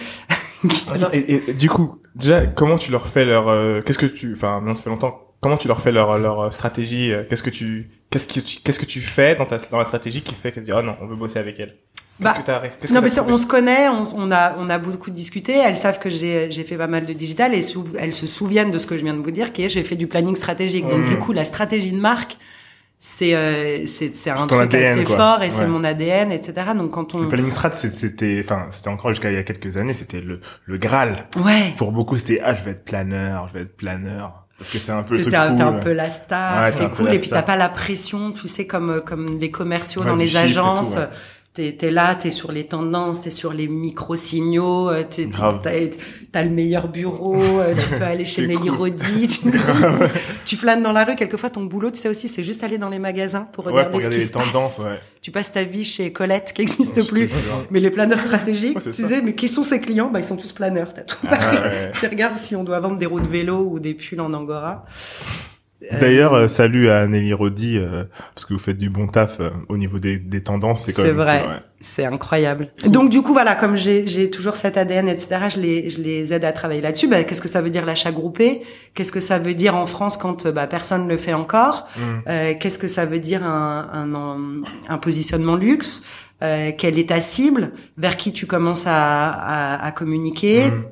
Et, 1.12 1.35
et 1.49 1.52
du 1.55 1.69
coup, 1.69 1.97
déjà, 2.14 2.47
comment 2.47 2.76
tu 2.79 2.93
leur 2.93 3.09
fais 3.09 3.25
leur, 3.25 3.49
euh, 3.49 3.81
qu'est-ce 3.81 3.99
que 3.99 4.07
tu, 4.07 4.33
enfin, 4.35 4.61
maintenant 4.61 4.75
ça 4.75 4.83
fait 4.85 4.91
longtemps. 4.91 5.19
Comment 5.43 5.57
tu 5.57 5.69
leur 5.69 5.81
fais 5.81 5.93
leur 5.93 6.19
leur 6.19 6.41
euh, 6.41 6.51
stratégie 6.51 7.13
euh, 7.13 7.25
Qu'est-ce 7.29 7.43
que 7.43 7.51
tu, 7.51 7.91
qu'est-ce 8.11 8.27
que 8.27 8.41
tu, 8.41 8.61
qu'est-ce 8.63 8.79
que 8.79 8.87
tu 8.87 9.01
fais 9.01 9.35
dans 9.37 9.45
ta 9.45 9.59
dans 9.71 9.79
la 9.79 9.85
stratégie 9.85 10.23
qui 10.23 10.35
fait 10.35 10.51
que 10.53 10.61
tu 10.61 10.67
dis 10.67 10.73
oh 10.73 10.83
non, 10.83 10.97
on 11.01 11.07
veut 11.07 11.17
bosser 11.17 11.39
avec 11.41 11.59
elle? 11.59 11.75
Qu'est-ce 12.21 12.23
Bah, 12.23 12.35
que 12.41 12.47
t'as 12.47 12.61
qu'est-ce 12.61 12.95
Non, 12.95 13.01
que 13.01 13.07
mais 13.07 13.21
on 13.21 13.37
se 13.37 13.47
connaît, 13.47 13.89
on, 13.89 14.03
on 14.17 14.31
a, 14.31 14.55
on 14.59 14.71
a 14.71 14.79
beaucoup 14.79 15.11
discuté. 15.11 15.55
Elles 15.55 15.77
savent 15.77 15.99
que 15.99 16.11
j'ai, 16.11 16.51
j'ai 16.53 16.63
fait 16.63 16.77
pas 16.77 16.87
mal 16.87 17.05
de 17.07 17.13
digital 17.13 17.55
et 17.55 17.63
sou- 17.63 17.89
elles 17.99 18.13
se 18.13 18.27
souviennent 18.27 18.71
de 18.71 18.79
ce 18.79 18.87
que 18.87 18.97
je 18.97 19.03
viens 19.03 19.15
de 19.15 19.19
vous 19.21 19.31
dire, 19.33 19.53
qui 19.53 19.65
est 19.65 19.69
j'ai 19.69 19.83
fait 19.83 19.97
du 19.97 20.07
planning 20.07 20.37
stratégique. 20.37 20.89
Donc 20.89 21.05
du 21.09 21.19
coup, 21.19 21.33
la 21.33 21.45
stratégie 21.45 21.91
de 21.91 21.99
marque, 22.01 22.39
c'est, 23.01 23.35
euh, 23.35 23.85
c'est, 23.87 24.15
c'est 24.15 24.31
un 24.31 24.47
truc 24.47 24.75
ADN, 24.75 24.93
assez 25.01 25.05
quoi. 25.05 25.17
fort 25.17 25.43
et 25.43 25.51
c'est 25.51 25.67
mon 25.67 25.83
ADN, 25.83 26.31
etc. 26.31 26.69
Donc 26.77 26.93
quand 26.93 27.17
on, 27.17 27.23
Le 27.23 27.29
planning 27.29 27.51
strat, 27.51 27.73
c'était, 27.73 28.43
enfin, 28.45 28.69
c'était 28.71 28.89
encore 28.91 29.11
jusqu'à 29.11 29.31
il 29.31 29.35
y 29.35 29.39
a 29.39 29.43
quelques 29.43 29.77
années, 29.77 29.95
c'était 29.95 30.21
le, 30.21 30.39
le 30.67 30.79
Graal. 30.79 31.27
ouais, 31.45 31.73
Pour 31.77 31.91
beaucoup, 31.91 32.17
c'était, 32.17 32.41
ah, 32.45 32.55
je 32.55 32.63
vais 32.63 32.71
être 32.73 32.85
planeur, 32.85 33.49
je 33.49 33.55
vais 33.55 33.63
être 33.63 33.77
planeur. 33.77 34.42
Parce 34.62 34.71
que 34.71 34.78
c'est 34.78 34.92
un 34.92 35.02
peu 35.02 35.16
le 35.16 35.23
truc 35.23 35.35
cool. 35.35 35.57
t'es 35.57 35.62
un 35.62 35.73
peu 35.73 35.92
la 35.92 36.09
star, 36.09 36.62
Ouais, 36.64 36.71
c'est 36.73 36.88
cool. 36.90 37.12
Et 37.12 37.19
puis 37.19 37.28
t'as 37.31 37.42
pas 37.42 37.57
la 37.57 37.69
pression, 37.69 38.31
tu 38.31 38.47
sais, 38.47 38.66
comme 38.66 39.00
comme 39.04 39.38
les 39.40 39.50
commerciaux 39.50 40.02
Ouais, 40.02 40.09
dans 40.09 40.14
les 40.16 40.37
agences. 40.37 40.95
ouais. 40.95 41.09
T'es, 41.55 41.73
t'es 41.77 41.91
là, 41.91 42.15
t'es 42.15 42.31
sur 42.31 42.51
les 42.51 42.65
tendances, 42.65 43.21
t'es 43.21 43.31
sur 43.31 43.53
les 43.53 43.69
micro-signaux, 43.69 44.89
euh, 44.89 45.03
t'as, 46.33 46.43
le 46.45 46.49
meilleur 46.49 46.89
bureau, 46.89 47.35
euh, 47.61 47.75
tu 47.75 47.99
peux 47.99 48.05
aller 48.05 48.25
chez 48.25 48.47
Nelly 48.47 48.69
cool. 48.69 48.79
Rodi, 48.79 49.27
tu, 49.29 49.41
tu 50.47 50.57
flânes 50.57 50.83
dans 50.83 50.93
la 50.93 51.05
rue, 51.05 51.15
quelquefois 51.15 51.51
ton 51.51 51.65
boulot, 51.65 51.91
tu 51.91 51.99
sais 51.99 52.09
aussi, 52.09 52.27
c'est 52.27 52.43
juste 52.43 52.65
aller 52.65 52.79
dans 52.79 52.89
les 52.89 52.99
magasins 52.99 53.47
pour 53.53 53.67
Ouais, 53.67 53.73
regarder, 53.73 53.91
pour 53.91 53.99
regarder 53.99 54.17
ce 54.17 54.33
qui 54.33 54.39
les 54.39 54.45
se 54.47 54.51
tendances, 54.51 54.77
passe. 54.77 54.87
ouais. 54.87 55.01
Tu 55.21 55.31
passes 55.31 55.53
ta 55.53 55.63
vie 55.65 55.85
chez 55.85 56.11
Colette, 56.11 56.55
qui 56.55 56.63
n'existe 56.63 57.07
plus. 57.07 57.29
Mais 57.71 57.81
les 57.81 57.91
planeurs 57.91 58.21
stratégiques, 58.21 58.79
tu 58.79 58.91
sais, 58.95 59.21
mais 59.21 59.35
qui 59.35 59.51
sont 59.51 59.63
ces 59.63 59.79
clients? 59.79 60.09
Bah, 60.11 60.21
ils 60.21 60.25
sont 60.25 60.39
tous 60.39 60.53
planeurs, 60.53 60.95
t'as 60.95 61.03
tout 61.03 61.19
Ah. 61.31 61.91
Tu 62.01 62.07
regardes 62.09 62.39
si 62.39 62.57
on 62.57 62.65
doit 62.65 62.81
vendre 62.81 62.97
des 62.97 63.05
roues 63.07 63.21
de 63.21 63.29
vélo 63.29 63.69
ou 63.71 63.79
des 63.79 63.93
pulls 63.93 64.23
en 64.23 64.33
Angora. 64.33 64.87
D'ailleurs, 66.01 66.35
euh, 66.35 66.49
salut 66.49 66.89
à 66.89 67.07
Nelly 67.07 67.33
Rodi, 67.33 67.79
euh, 67.79 68.05
parce 68.35 68.45
que 68.45 68.55
vous 68.55 68.61
faites 68.61 68.79
du 68.79 68.91
bon 68.91 69.07
taf 69.07 69.41
euh, 69.41 69.51
au 69.69 69.77
niveau 69.77 69.99
des, 69.99 70.19
des 70.19 70.43
tendances. 70.43 70.89
C'est 70.89 71.12
vrai. 71.12 71.41
ouais. 71.41 71.61
C'est 71.83 72.05
incroyable. 72.05 72.69
Donc 72.87 73.11
du 73.11 73.23
coup 73.23 73.33
voilà, 73.33 73.57
comme 73.57 73.77
j'ai 73.77 74.31
toujours 74.31 74.55
cet 74.55 74.77
ADN 74.77 75.09
etc, 75.09 75.49
je 75.53 75.61
les 75.61 75.89
je 75.91 76.01
les 76.01 76.33
aide 76.33 76.45
à 76.45 76.53
travailler 76.53 76.81
là-dessus. 76.81 77.09
Bah, 77.09 77.25
qu'est-ce 77.25 77.43
que 77.43 77.49
ça 77.49 77.61
veut 77.61 77.71
dire 77.71 77.85
l'achat 77.85 78.12
groupé? 78.12 78.62
Qu'est-ce 78.95 79.11
que 79.11 79.19
ça 79.19 79.41
veut 79.41 79.55
dire 79.55 79.75
en 79.75 79.87
France 79.87 80.17
quand 80.17 80.47
euh, 80.47 80.53
bah, 80.53 80.69
personne 80.69 81.05
ne 81.05 81.09
le 81.09 81.17
fait 81.17 81.35
encore? 81.35 81.89
Mm. 81.97 82.01
Euh, 82.29 82.55
Qu'est-ce 82.59 82.79
que 82.79 82.87
ça 82.87 83.05
veut 83.05 83.19
dire 83.19 83.43
un 83.43 83.89
un, 83.93 84.62
un, 84.89 84.99
positionnement 84.99 85.57
luxe? 85.57 86.05
Euh, 86.43 86.71
Quelle 86.79 86.99
est 87.01 87.09
ta 87.09 87.21
cible? 87.21 87.73
Vers 87.99 88.17
qui 88.17 88.33
tu 88.33 88.47
commences 88.47 88.87
à 88.87 89.31
à, 89.31 89.85
à 89.85 89.91
communiquer? 89.91 90.71
Mm. 90.71 90.85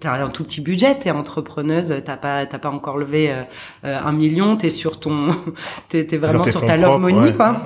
T'as 0.00 0.22
un 0.24 0.28
tout 0.28 0.44
petit 0.44 0.60
budget, 0.60 0.98
t'es 0.98 1.10
entrepreneuse, 1.10 1.94
t'as 2.04 2.16
pas 2.16 2.46
t'as 2.46 2.58
pas 2.58 2.70
encore 2.70 2.98
levé 2.98 3.30
euh, 3.30 3.42
euh, 3.84 3.98
un 4.04 4.12
million, 4.12 4.56
t'es 4.56 4.70
sur 4.70 5.00
ton, 5.00 5.28
t'es 5.88 6.06
t'es 6.06 6.16
vraiment 6.18 6.44
sur, 6.44 6.60
ta 6.64 6.76
love 6.76 6.90
propres, 6.90 7.00
money 7.00 7.20
ouais. 7.28 7.34
quoi. 7.34 7.52
Mhm. 7.52 7.58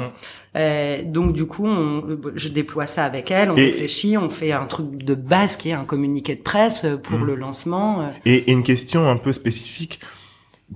Euh, 0.55 1.03
donc 1.05 1.33
du 1.33 1.47
coup, 1.47 1.67
on, 1.67 2.19
je 2.35 2.49
déploie 2.49 2.87
ça 2.87 3.05
avec 3.05 3.31
elle, 3.31 3.51
on 3.51 3.57
Et- 3.57 3.65
réfléchit, 3.71 4.19
on 4.19 4.29
fait 4.29 4.53
un 4.53 4.67
truc 4.67 5.03
de 5.03 5.15
base 5.15 5.57
qui 5.57 5.71
est 5.71 5.73
un 5.73 5.85
communiqué 5.85 6.35
de 6.35 6.43
presse 6.43 6.87
pour 7.05 7.19
Mhm. 7.19 7.25
le 7.27 7.35
lancement. 7.37 8.03
euh. 8.03 8.11
Et, 8.27 8.35
et 8.37 8.53
une 8.53 8.63
question 8.63 9.09
un 9.09 9.17
peu 9.17 9.33
spécifique. 9.33 10.01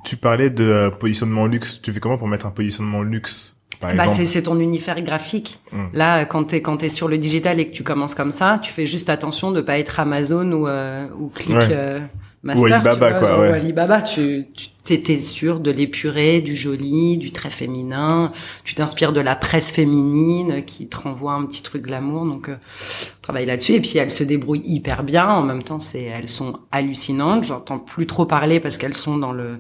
Tu 0.05 0.17
parlais 0.17 0.51
de 0.51 0.65
euh, 0.65 0.91
positionnement 0.91 1.47
luxe. 1.47 1.81
Tu 1.83 1.93
fais 1.93 2.01
comment 2.01 2.19
pour 2.19 2.29
mettre 2.29 2.47
un 2.47 2.51
positionnement 2.51 3.03
luxe, 3.03 3.56
Bah, 3.81 4.09
c'est 4.09 4.27
c'est 4.27 4.43
ton 4.43 4.59
univers 4.59 5.01
graphique. 5.03 5.61
Mhm. 5.73 5.89
Là, 5.93 6.25
quand 6.25 6.45
t'es 6.45 6.63
quand 6.63 6.79
t'es 6.79 6.89
sur 6.89 7.09
le 7.09 7.19
digital 7.19 7.61
et 7.61 7.67
que 7.67 7.73
tu 7.73 7.83
commences 7.83 8.15
comme 8.15 8.31
ça, 8.31 8.59
tu 8.63 8.73
fais 8.73 8.87
juste 8.87 9.09
attention 9.11 9.51
de 9.53 9.61
pas 9.61 9.79
être 9.79 10.01
Amazon 10.01 10.51
ou 10.53 10.67
euh, 10.67 11.07
ou 11.19 11.29
Click 11.29 11.57
Ouais. 11.57 11.69
euh, 11.71 12.01
Master. 12.43 12.63
Ou 12.63 12.67
Alibaba, 12.73 12.93
tu 12.93 12.99
vois, 13.19 13.29
quoi, 13.29 13.39
ou 13.39 13.41
ouais. 13.43 13.53
Alibaba, 13.55 14.03
tu 14.03 14.47
tu 14.55 14.69
t'étais 14.85 15.21
sûr 15.21 15.59
de 15.59 15.71
l'épuré, 15.73 16.41
du 16.41 16.55
joli, 16.55 17.17
du 17.19 17.33
très 17.33 17.51
féminin. 17.51 18.31
Tu 18.63 18.75
t'inspires 18.77 19.13
de 19.13 19.21
la 19.21 19.35
presse 19.35 19.71
féminine 19.73 20.65
qui 20.65 20.87
te 20.87 20.97
renvoie 20.97 21.33
un 21.33 21.45
petit 21.45 21.63
truc 21.63 21.83
glamour. 21.83 22.25
Donc, 22.25 22.49
euh, 22.49 22.55
on 22.55 23.23
travaille 23.23 23.47
là-dessus. 23.47 23.73
Et 23.73 23.81
puis, 23.81 23.99
elles 23.99 24.13
se 24.13 24.23
débrouillent 24.23 24.63
hyper 24.65 25.03
bien. 25.03 25.29
En 25.29 25.43
même 25.43 25.65
temps, 25.65 25.81
c'est 25.81 26.05
elles 26.05 26.29
sont 26.29 26.61
hallucinantes. 26.71 27.43
J'entends 27.45 27.79
plus 27.81 28.07
trop 28.07 28.27
parler 28.27 28.61
parce 28.61 28.79
qu'elles 28.79 28.95
sont 28.95 29.17
dans 29.19 29.33
le 29.33 29.59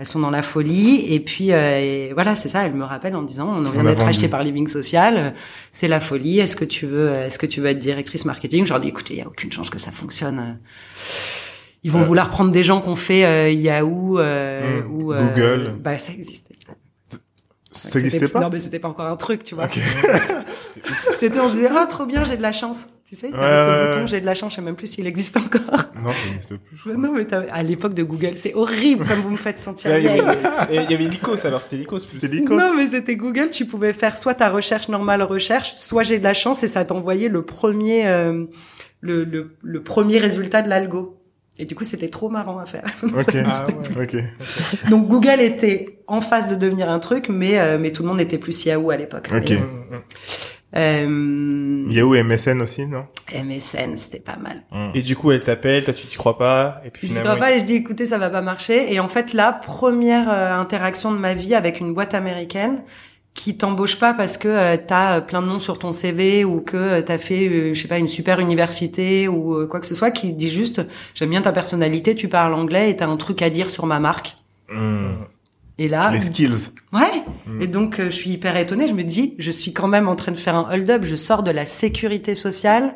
elles 0.00 0.08
sont 0.08 0.18
dans 0.18 0.30
la 0.30 0.42
folie. 0.42 1.04
Et 1.14 1.20
puis 1.20 1.52
euh, 1.52 1.78
et 2.08 2.12
voilà 2.14 2.34
c'est 2.34 2.48
ça. 2.48 2.64
Elles 2.66 2.72
me 2.74 2.84
rappellent 2.84 3.14
en 3.14 3.22
disant 3.22 3.48
on 3.48 3.62
vient 3.62 3.84
d'être 3.84 4.02
acheté 4.02 4.26
par 4.28 4.42
Living 4.42 4.66
Social. 4.66 5.34
C'est 5.70 5.86
la 5.88 6.00
folie. 6.00 6.40
Est-ce 6.40 6.56
que 6.56 6.64
tu 6.64 6.86
veux 6.86 7.10
est-ce 7.12 7.38
que 7.38 7.46
tu 7.46 7.60
veux 7.60 7.68
être 7.68 7.78
directrice 7.78 8.24
marketing? 8.24 8.64
Je 8.64 8.72
leur 8.72 8.80
dis 8.80 8.88
écoutez 8.88 9.14
il 9.14 9.18
y 9.20 9.22
a 9.22 9.28
aucune 9.28 9.52
chance 9.52 9.70
que 9.70 9.78
ça 9.78 9.92
fonctionne. 9.92 10.58
Ils 11.82 11.90
vont 11.90 12.00
Euh. 12.00 12.04
vouloir 12.04 12.28
prendre 12.30 12.50
des 12.50 12.62
gens 12.62 12.80
qu'on 12.80 12.96
fait 12.96 13.24
euh, 13.24 13.50
Yahoo 13.50 14.18
euh, 14.18 14.82
Hmm. 14.82 14.92
ou 15.02 15.12
euh, 15.12 15.28
Google. 15.28 15.76
bah 15.80 15.98
ça 15.98 16.12
existait 16.12 16.54
Ça 17.72 17.98
n'existait 18.00 18.26
pas 18.28 18.40
non 18.40 18.50
mais 18.50 18.58
c'était 18.60 18.78
pas 18.80 18.88
encore 18.88 19.06
un 19.06 19.16
truc 19.16 19.44
tu 19.44 19.54
vois 19.54 19.68
c'était 21.14 21.38
on 21.40 21.48
se 21.48 21.54
disait 21.54 21.68
ah 21.74 21.86
trop 21.86 22.06
bien 22.06 22.24
j'ai 22.24 22.36
de 22.36 22.42
la 22.42 22.52
chance 22.52 22.86
tu 23.04 23.14
sais 23.14 23.28
Ouais, 23.28 23.32
ce 23.32 23.68
ouais, 23.68 23.88
bouton 23.92 24.06
j'ai 24.06 24.20
de 24.20 24.26
la 24.26 24.34
chance 24.34 24.52
je 24.52 24.56
sais 24.56 24.62
même 24.62 24.76
plus 24.76 24.86
s'il 24.88 25.06
existe 25.06 25.36
encore 25.36 25.60
non, 26.02 26.10
ça 26.10 26.28
n'existe 26.30 26.56
plus. 26.56 26.96
non 26.96 27.12
mais 27.12 27.26
à 27.52 27.62
l'époque 27.62 27.94
de 27.94 28.02
Google 28.02 28.32
c'est 28.36 28.54
horrible 28.54 29.04
comme 29.06 29.20
vous 29.20 29.30
me 29.30 29.36
faites 29.36 29.58
sentir 29.58 29.96
Il 29.96 30.04
y 30.04 30.08
avait, 30.08 30.96
Lycos 31.04 31.46
alors, 31.46 31.62
c'était 31.62 31.76
Lycos 31.76 31.98
plus. 32.00 32.18
C'était 32.20 32.28
l'icône. 32.28 32.58
Non, 32.58 32.74
mais 32.74 32.86
c'était 32.86 33.16
Google. 33.16 33.50
Tu 33.50 33.66
pouvais 33.66 33.92
faire 33.92 34.16
soit 34.18 34.34
ta 34.34 34.48
recherche 34.50 34.88
normale 34.88 35.22
recherche, 35.22 35.74
soit 35.76 36.02
j'ai 36.04 36.18
de 36.18 36.24
la 36.24 36.34
chance 36.34 36.62
et 36.62 36.68
ça 36.68 36.84
t'envoyait 36.84 37.28
le 37.28 37.42
premier, 37.44 38.06
euh, 38.08 38.44
le, 39.00 39.24
le, 39.24 39.56
le 39.62 39.82
premier 39.82 40.18
résultat 40.18 40.62
de 40.62 40.68
l'algo. 40.68 41.19
Et 41.60 41.66
du 41.66 41.74
coup, 41.74 41.84
c'était 41.84 42.08
trop 42.08 42.30
marrant 42.30 42.58
à 42.58 42.64
faire. 42.66 42.84
Ok. 43.02 43.20
Ça 43.20 43.32
Ah 43.34 43.40
existait 43.40 43.74
ouais. 43.98 44.24
Ok. 44.84 44.90
Donc 44.90 45.06
Google 45.08 45.40
était 45.40 45.98
en 46.06 46.20
phase 46.22 46.48
de 46.48 46.54
devenir 46.56 46.88
un 46.88 46.98
truc, 46.98 47.28
mais 47.28 47.58
euh, 47.60 47.78
mais 47.78 47.92
tout 47.92 48.02
le 48.02 48.08
monde 48.08 48.20
était 48.20 48.38
plus 48.38 48.64
Yahoo 48.64 48.90
à 48.90 48.96
l'époque. 48.96 49.28
Et, 49.30 49.56
mhm. 49.56 50.00
euh, 50.76 51.84
Yahoo 51.90 52.14
et 52.14 52.22
MSN 52.22 52.60
aussi, 52.62 52.86
non? 52.86 53.04
MSN, 53.32 53.96
c'était 53.96 54.20
pas 54.20 54.36
mal. 54.36 54.62
Mm. 54.70 54.90
Et 54.94 55.02
du 55.02 55.16
coup, 55.16 55.32
elle 55.32 55.42
t'appelle, 55.42 55.84
toi 55.84 55.92
tu 55.92 56.06
t'y 56.06 56.16
crois 56.16 56.38
pas, 56.38 56.80
et 56.84 56.90
puis 56.90 57.06
Je 57.08 57.14
finalement. 57.14 57.36
pas 57.38 57.52
et 57.52 57.58
je 57.58 57.64
dis 57.64 57.74
écoutez 57.74 58.06
ça 58.06 58.18
va 58.18 58.30
pas 58.30 58.40
marcher 58.42 58.92
et 58.92 59.00
en 59.00 59.08
fait 59.08 59.32
la 59.34 59.52
première 59.52 60.30
euh, 60.30 60.54
interaction 60.54 61.12
de 61.12 61.18
ma 61.18 61.34
vie 61.34 61.54
avec 61.54 61.80
une 61.80 61.92
boîte 61.92 62.14
américaine 62.14 62.82
qui 63.42 63.56
t'embauche 63.56 63.98
pas 63.98 64.12
parce 64.12 64.36
que 64.36 64.48
euh, 64.48 64.76
t'as 64.76 65.16
euh, 65.16 65.20
plein 65.22 65.40
de 65.40 65.48
noms 65.48 65.58
sur 65.58 65.78
ton 65.78 65.92
CV 65.92 66.44
ou 66.44 66.60
que 66.60 66.76
euh, 66.76 67.00
t'as 67.02 67.16
fait 67.16 67.48
euh, 67.48 67.72
je 67.74 67.80
sais 67.80 67.88
pas 67.88 67.96
une 67.98 68.08
super 68.08 68.38
université 68.38 69.28
ou 69.28 69.54
euh, 69.54 69.66
quoi 69.66 69.80
que 69.80 69.86
ce 69.86 69.94
soit 69.94 70.10
qui 70.10 70.34
dit 70.34 70.50
juste 70.50 70.82
j'aime 71.14 71.30
bien 71.30 71.40
ta 71.40 71.52
personnalité 71.52 72.14
tu 72.14 72.28
parles 72.28 72.52
anglais 72.52 72.90
et 72.90 72.96
t'as 72.96 73.06
un 73.06 73.16
truc 73.16 73.40
à 73.40 73.48
dire 73.48 73.70
sur 73.70 73.86
ma 73.86 73.98
marque 74.00 74.36
Mm. 74.72 75.14
et 75.78 75.88
là 75.88 76.10
Les 76.12 76.20
skills. 76.20 76.68
ouais 76.92 77.22
Mm. 77.46 77.62
et 77.62 77.66
donc 77.66 77.98
euh, 77.98 78.04
je 78.06 78.10
suis 78.20 78.30
hyper 78.30 78.56
étonnée 78.58 78.86
je 78.88 78.94
me 78.94 79.02
dis 79.02 79.34
je 79.38 79.50
suis 79.50 79.72
quand 79.72 79.88
même 79.88 80.06
en 80.08 80.14
train 80.16 80.32
de 80.32 80.36
faire 80.36 80.54
un 80.54 80.70
hold 80.72 80.88
up 80.90 81.02
je 81.04 81.16
sors 81.16 81.42
de 81.42 81.50
la 81.50 81.64
sécurité 81.66 82.34
sociale 82.36 82.94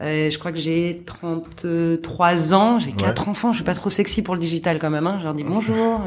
je 0.00 0.38
crois 0.38 0.52
que 0.52 0.58
j'ai 0.60 1.02
33 1.06 2.54
ans 2.54 2.78
j'ai 2.78 2.92
quatre 2.92 3.28
enfants 3.28 3.50
je 3.52 3.56
suis 3.56 3.64
pas 3.64 3.74
trop 3.74 3.90
sexy 3.90 4.22
pour 4.22 4.34
le 4.36 4.40
digital 4.40 4.78
quand 4.78 4.90
même 4.90 5.06
hein. 5.06 5.16
je 5.18 5.24
leur 5.24 5.34
dis 5.34 5.44
bonjour 5.44 6.00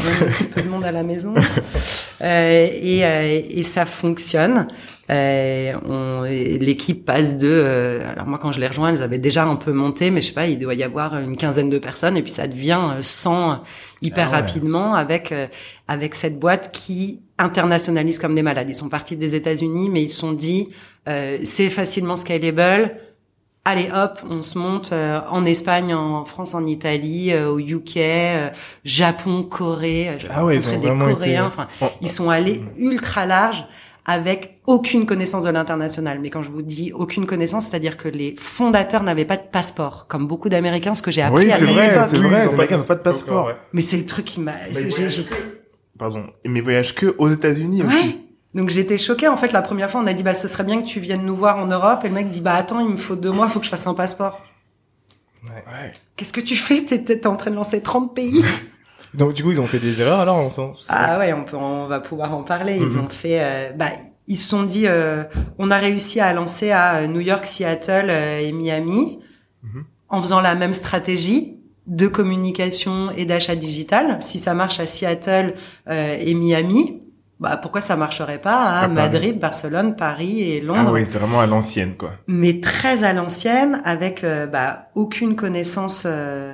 un 0.00 0.26
petit 0.26 0.44
peu 0.44 0.62
de 0.62 0.68
monde 0.68 0.84
à 0.84 0.92
la 0.92 1.02
maison. 1.02 1.34
Euh, 2.22 2.68
et, 2.72 3.04
euh, 3.04 3.40
et 3.50 3.62
ça 3.64 3.84
fonctionne. 3.84 4.68
Euh, 5.10 6.28
l'équipe 6.60 7.04
passe 7.04 7.36
de 7.36 7.48
euh, 7.50 8.08
alors 8.12 8.26
moi 8.26 8.38
quand 8.40 8.52
je 8.52 8.60
les 8.60 8.68
rejoins 8.68 8.90
elles 8.90 9.02
avaient 9.02 9.18
déjà 9.18 9.44
un 9.44 9.56
peu 9.56 9.72
monté 9.72 10.10
mais 10.12 10.22
je 10.22 10.28
sais 10.28 10.32
pas 10.32 10.46
il 10.46 10.60
doit 10.60 10.74
y 10.74 10.84
avoir 10.84 11.18
une 11.18 11.36
quinzaine 11.36 11.68
de 11.68 11.78
personnes 11.80 12.16
et 12.16 12.22
puis 12.22 12.30
ça 12.30 12.46
devient 12.46 12.80
euh, 12.98 13.02
100 13.02 13.62
hyper 14.00 14.28
Ah 14.28 14.30
ouais. 14.30 14.36
rapidement 14.36 14.94
avec 14.94 15.32
euh, 15.32 15.48
avec 15.88 16.14
cette 16.14 16.38
boîte 16.38 16.70
qui 16.72 17.20
internationalise 17.38 18.20
comme 18.20 18.36
des 18.36 18.42
malades. 18.42 18.68
Ils 18.70 18.76
sont 18.76 18.88
partis 18.88 19.16
des 19.16 19.34
États-Unis 19.34 19.90
mais 19.90 20.02
ils 20.04 20.08
se 20.08 20.20
sont 20.20 20.32
dit 20.32 20.68
euh, 21.08 21.38
c'est 21.42 21.68
facilement 21.68 22.14
scalable 22.14 22.92
Allez 23.64 23.90
hop, 23.94 24.18
on 24.28 24.42
se 24.42 24.58
monte 24.58 24.90
euh, 24.92 25.20
en 25.30 25.44
Espagne, 25.44 25.94
en 25.94 26.24
France, 26.24 26.52
en 26.54 26.66
Italie, 26.66 27.32
euh, 27.32 27.48
au 27.48 27.60
UK, 27.60 27.96
euh, 27.98 28.48
Japon, 28.84 29.44
Corée. 29.44 30.08
euh, 30.08 30.12
J'ai 30.18 30.26
Ah 30.34 30.44
ouais, 30.44 30.56
ils 30.56 30.68
ont 30.68 30.72
des 30.72 30.78
vraiment 30.88 31.04
été- 31.06 31.14
Coréens. 31.14 31.46
Enfin, 31.46 31.68
Oh. 31.80 31.86
ils 32.00 32.10
sont 32.10 32.28
allés 32.28 32.60
ultra 32.76 33.24
large 33.24 33.64
avec 34.04 34.58
aucune 34.66 35.06
connaissance 35.06 35.44
de 35.44 35.50
l'international. 35.50 36.18
Mais 36.20 36.28
quand 36.28 36.42
je 36.42 36.50
vous 36.50 36.62
dis 36.62 36.92
aucune 36.92 37.24
connaissance, 37.24 37.66
c'est-à-dire 37.68 37.96
que 37.96 38.08
les 38.08 38.34
fondateurs 38.36 39.04
n'avaient 39.04 39.24
pas 39.24 39.36
de 39.36 39.46
passeport, 39.52 40.06
comme 40.08 40.26
beaucoup 40.26 40.48
d'Américains, 40.48 40.94
ce 40.94 41.02
que 41.02 41.12
j'ai 41.12 41.22
appris 41.22 41.44
Oui, 41.44 41.52
à 41.52 41.56
c'est 41.56 41.64
cette 41.66 41.72
vrai, 41.74 41.86
époque. 41.94 42.06
c'est 42.08 42.16
vrai, 42.16 42.28
les 42.46 42.52
Américains 42.52 42.76
n'ont 42.78 42.82
pas 42.82 42.94
de 42.96 43.02
passeport. 43.02 43.46
Ouais. 43.46 43.56
Mais 43.72 43.80
c'est 43.80 43.96
le 43.96 44.06
truc 44.06 44.24
qui 44.24 44.40
m'a. 44.40 44.54
Pardon. 45.96 46.24
Mais 46.44 46.60
voyage 46.60 46.96
que 46.96 47.14
aux 47.16 47.28
États-Unis 47.28 47.84
aussi. 47.84 48.18
Donc 48.54 48.68
j'étais 48.68 48.98
choquée. 48.98 49.28
En 49.28 49.36
fait, 49.36 49.52
la 49.52 49.62
première 49.62 49.90
fois, 49.90 50.00
on 50.02 50.06
a 50.06 50.12
dit 50.12 50.22
bah 50.22 50.34
ce 50.34 50.46
serait 50.48 50.64
bien 50.64 50.82
que 50.82 50.86
tu 50.86 51.00
viennes 51.00 51.24
nous 51.24 51.36
voir 51.36 51.56
en 51.58 51.66
Europe. 51.66 52.00
Et 52.04 52.08
le 52.08 52.14
mec 52.14 52.28
dit 52.28 52.40
bah 52.40 52.54
attends, 52.54 52.80
il 52.80 52.88
me 52.88 52.96
faut 52.96 53.16
deux 53.16 53.30
mois, 53.32 53.48
faut 53.48 53.58
que 53.58 53.64
je 53.64 53.70
fasse 53.70 53.86
un 53.86 53.94
passeport. 53.94 54.42
Ouais. 55.44 55.92
Qu'est-ce 56.16 56.32
que 56.32 56.40
tu 56.40 56.54
fais? 56.54 56.82
T'es 56.82 57.02
t'es 57.02 57.26
en 57.26 57.36
train 57.36 57.50
de 57.50 57.56
lancer 57.56 57.80
30 57.82 58.14
pays? 58.14 58.44
Donc 59.14 59.34
du 59.34 59.42
coup, 59.42 59.50
ils 59.50 59.60
ont 59.60 59.66
fait 59.66 59.78
des 59.78 60.00
erreurs 60.00 60.20
alors 60.20 60.36
en 60.36 60.50
sens. 60.50 60.84
Ah 60.88 61.18
ouais, 61.18 61.32
on 61.32 61.44
peut, 61.44 61.56
on 61.56 61.86
va 61.86 62.00
pouvoir 62.00 62.34
en 62.34 62.42
parler. 62.42 62.76
Ils 62.76 62.82
Mhm. 62.86 63.04
ont 63.04 63.08
fait, 63.10 63.40
euh, 63.42 63.72
bah, 63.72 63.90
ils 64.28 64.38
se 64.38 64.48
sont 64.48 64.62
dit, 64.62 64.86
euh, 64.86 65.24
on 65.58 65.70
a 65.70 65.76
réussi 65.78 66.20
à 66.20 66.32
lancer 66.32 66.70
à 66.70 67.06
New 67.06 67.20
York, 67.20 67.44
Seattle 67.44 68.06
euh, 68.08 68.38
et 68.40 68.52
Miami, 68.52 69.18
Mhm. 69.62 69.84
en 70.08 70.20
faisant 70.22 70.40
la 70.40 70.54
même 70.54 70.72
stratégie 70.74 71.58
de 71.86 72.06
communication 72.06 73.10
et 73.10 73.24
d'achat 73.26 73.56
digital. 73.56 74.16
Si 74.22 74.38
ça 74.38 74.54
marche 74.54 74.78
à 74.80 74.86
Seattle 74.86 75.54
euh, 75.88 76.16
et 76.18 76.32
Miami, 76.34 77.02
bah 77.40 77.56
pourquoi 77.56 77.80
ça 77.80 77.96
marcherait 77.96 78.38
pas 78.38 78.56
à 78.62 78.84
À. 78.84 78.88
Madrid, 78.88 79.38
Barcelone, 79.40 79.96
Paris 79.96 80.42
et 80.52 80.60
Londres 80.60 80.84
Ah 80.88 80.92
oui, 80.92 81.04
c'est 81.08 81.18
vraiment 81.18 81.40
à 81.40 81.46
l'ancienne, 81.46 81.94
quoi. 81.96 82.10
mais 82.28 82.60
très 82.60 83.02
à 83.04 83.12
l'ancienne, 83.12 83.82
avec 83.84 84.22
euh, 84.22 84.46
bah, 84.46 84.88
aucune 84.94 85.34
connaissance 85.34 86.04
euh, 86.06 86.52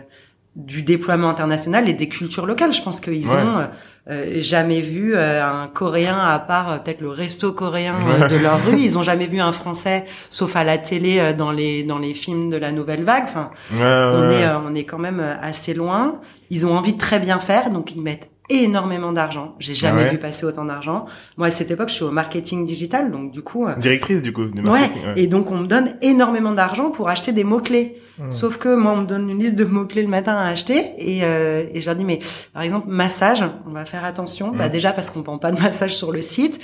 du 0.57 0.83
déploiement 0.83 1.29
international 1.29 1.89
et 1.89 1.93
des 1.93 2.09
cultures 2.09 2.47
locales. 2.47 2.73
Je 2.73 2.83
pense 2.83 3.01
qu'ils 3.01 3.29
Ouais. 3.29 3.35
ont 3.37 3.69
euh, 4.11 4.41
jamais 4.41 4.81
vu 4.81 5.15
un 5.17 5.69
Coréen 5.69 6.19
à 6.19 6.39
part 6.39 6.83
peut-être 6.83 7.03
le 7.03 7.11
resto 7.11 7.53
coréen 7.53 7.99
de 7.99 8.43
leur 8.43 8.65
rue. 8.65 8.81
Ils 8.81 8.97
ont 8.97 9.03
jamais 9.11 9.27
vu 9.27 9.39
un 9.41 9.53
Français, 9.53 10.07
sauf 10.31 10.57
à 10.57 10.65
la 10.65 10.79
télé 10.79 11.35
dans 11.37 11.53
les 11.53 11.83
dans 11.83 11.99
les 11.99 12.15
films 12.15 12.49
de 12.49 12.57
la 12.57 12.73
nouvelle 12.73 13.05
vague. 13.05 13.25
Enfin, 13.25 13.51
Ouais, 13.73 13.83
on 13.83 14.31
est 14.31 14.47
on 14.71 14.75
est 14.75 14.85
quand 14.85 14.99
même 14.99 15.21
assez 15.43 15.75
loin. 15.75 16.15
Ils 16.49 16.67
ont 16.67 16.75
envie 16.75 16.95
de 16.95 16.99
très 16.99 17.19
bien 17.21 17.39
faire, 17.39 17.71
donc 17.71 17.95
ils 17.95 18.01
mettent 18.01 18.31
énormément 18.49 19.13
d'argent. 19.13 19.55
J'ai 19.59 19.75
jamais 19.75 20.01
Ah 20.03 20.05
ouais 20.07 20.11
vu 20.11 20.19
passer 20.19 20.45
autant 20.47 20.65
d'argent. 20.65 21.07
Moi, 21.37 21.49
à 21.49 21.51
cette 21.51 21.71
époque, 21.71 21.89
je 21.89 21.95
suis 21.95 22.05
au 22.05 22.11
marketing 22.11 22.67
digital, 22.67 23.11
donc 23.11 23.31
du 23.31 23.43
coup. 23.43 23.67
euh, 23.67 23.75
Directrice, 23.77 24.23
du 24.23 24.33
coup, 24.33 24.47
de 24.47 24.57
Ouais. 24.61 24.63
marketing. 24.63 25.03
ouais. 25.07 25.13
Et 25.17 25.27
donc 25.27 25.51
on 25.51 25.57
me 25.59 25.67
donne 25.67 25.95
énormément 26.03 26.53
d'argent 26.53 26.91
pour 26.91 27.09
acheter 27.09 27.33
des 27.33 27.45
mots 27.45 27.61
clés. 27.61 28.01
Hmm. 28.19 28.31
Sauf 28.33 28.57
que 28.59 28.75
moi 28.75 28.93
on 28.93 28.97
me 29.03 29.07
donne 29.07 29.31
une 29.31 29.39
liste 29.39 29.55
de 29.57 29.65
mots 29.65 29.85
clés 29.85 30.03
le 30.03 30.09
matin 30.09 30.37
à 30.37 30.49
acheter 30.49 30.83
et, 30.99 31.21
euh, 31.23 31.65
et 31.73 31.81
je 31.81 31.87
leur 31.87 31.95
dis 31.95 32.05
mais 32.05 32.19
par 32.53 32.63
exemple 32.63 32.89
massage, 32.89 33.45
on 33.67 33.71
va 33.71 33.85
faire 33.85 34.05
attention. 34.05 34.49
Bah 34.53 34.67
Mm. 34.67 34.71
déjà 34.73 34.93
parce 34.93 35.11
qu'on 35.11 35.21
vend 35.23 35.39
pas 35.39 35.53
de 35.53 35.61
massage 35.63 35.95
sur 35.95 36.11
le 36.11 36.21
site 36.21 36.59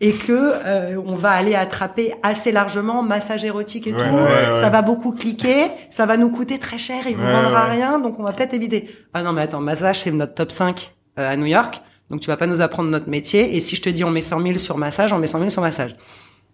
et 0.00 0.12
que 0.12 0.32
euh, 0.32 1.00
on 1.06 1.14
va 1.14 1.30
aller 1.30 1.54
attraper 1.54 2.14
assez 2.24 2.50
largement 2.50 3.02
massage 3.04 3.44
érotique 3.44 3.86
et 3.86 3.92
Ouais, 3.92 4.08
tout. 4.08 4.14
ouais, 4.14 4.22
ouais. 4.22 4.54
Ça 4.54 4.70
va 4.70 4.82
beaucoup 4.82 5.12
cliquer, 5.12 5.66
ça 5.90 6.04
va 6.06 6.16
nous 6.16 6.30
coûter 6.30 6.58
très 6.58 6.78
cher 6.78 7.06
et 7.06 7.14
vous 7.14 7.22
vendra 7.22 7.64
rien, 7.66 8.00
donc 8.00 8.18
on 8.18 8.24
va 8.24 8.32
peut-être 8.32 8.54
éviter. 8.54 8.90
Ah 9.14 9.22
non 9.22 9.32
mais 9.32 9.42
attends, 9.42 9.60
massage 9.60 10.00
c'est 10.00 10.10
notre 10.10 10.34
top 10.34 10.50
5 10.50 10.80
euh, 10.80 10.97
à 11.26 11.36
New 11.36 11.46
York. 11.46 11.80
Donc 12.10 12.20
tu 12.20 12.28
vas 12.28 12.36
pas 12.36 12.46
nous 12.46 12.60
apprendre 12.60 12.88
notre 12.90 13.08
métier. 13.08 13.54
Et 13.56 13.60
si 13.60 13.76
je 13.76 13.82
te 13.82 13.88
dis 13.90 14.04
on 14.04 14.10
met 14.10 14.22
100 14.22 14.40
000 14.42 14.58
sur 14.58 14.76
massage, 14.78 15.12
on 15.12 15.18
met 15.18 15.26
100 15.26 15.38
000 15.38 15.50
sur 15.50 15.62
massage. 15.62 15.94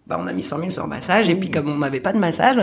Bah 0.06 0.18
on 0.20 0.26
a 0.26 0.32
mis 0.32 0.42
100 0.42 0.58
000 0.58 0.70
sur 0.70 0.86
massage 0.86 1.28
et 1.28 1.34
puis 1.36 1.50
comme 1.50 1.68
on 1.70 1.78
n'avait 1.78 2.00
pas 2.00 2.12
de 2.12 2.18
massage, 2.18 2.56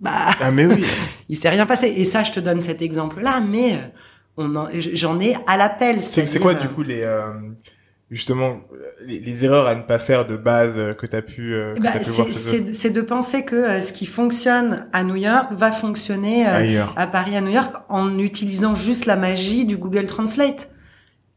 bah 0.00 0.10
Ah, 0.40 0.50
mais 0.50 0.64
oui. 0.66 0.84
il 1.28 1.36
s'est 1.36 1.48
rien 1.48 1.66
passé. 1.66 1.88
Et 1.96 2.04
ça 2.04 2.22
je 2.24 2.32
te 2.32 2.40
donne 2.40 2.60
cet 2.60 2.80
exemple-là, 2.82 3.40
mais 3.40 3.72
euh, 3.72 3.76
on 4.36 4.54
en- 4.56 4.68
j'en 4.72 5.18
ai 5.20 5.36
à 5.46 5.56
l'appel. 5.56 6.02
C'est 6.02 6.26
c'est 6.26 6.38
quoi 6.38 6.52
euh, 6.52 6.58
du 6.58 6.68
coup 6.68 6.82
les 6.82 7.02
euh, 7.02 7.24
justement 8.10 8.60
les, 9.04 9.20
les 9.20 9.44
erreurs 9.44 9.66
à 9.66 9.74
ne 9.74 9.82
pas 9.82 9.98
faire 9.98 10.26
de 10.26 10.36
base 10.36 10.74
euh, 10.78 10.94
que 10.94 11.06
t'as 11.06 11.22
pu, 11.22 11.52
euh, 11.54 11.74
que 11.74 11.80
bah, 11.80 11.90
t'as 11.92 11.98
pu 12.00 12.10
voir 12.10 12.28
c'est- 12.32 12.90
de 12.90 13.00
penser 13.02 13.44
que 13.44 13.56
euh, 13.56 13.82
ce 13.82 13.92
qui 13.92 14.06
fonctionne 14.06 14.86
à 14.92 15.02
New 15.04 15.16
York 15.16 15.48
va 15.52 15.70
fonctionner 15.72 16.46
euh, 16.48 16.84
à 16.96 17.06
Paris, 17.06 17.36
à 17.36 17.40
New 17.40 17.50
York, 17.52 17.72
en 17.88 18.18
utilisant 18.18 18.74
juste 18.74 19.06
la 19.06 19.16
magie 19.16 19.64
du 19.64 19.76
Google 19.76 20.06
Translate. 20.06 20.70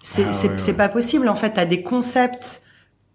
C'est 0.05 0.25
Ah 0.27 0.33
c'est 0.33 0.71
ouais, 0.71 0.77
pas 0.77 0.89
possible. 0.89 1.29
En 1.29 1.35
fait, 1.35 1.51
t'as 1.51 1.65
des 1.65 1.81
concepts 1.81 2.63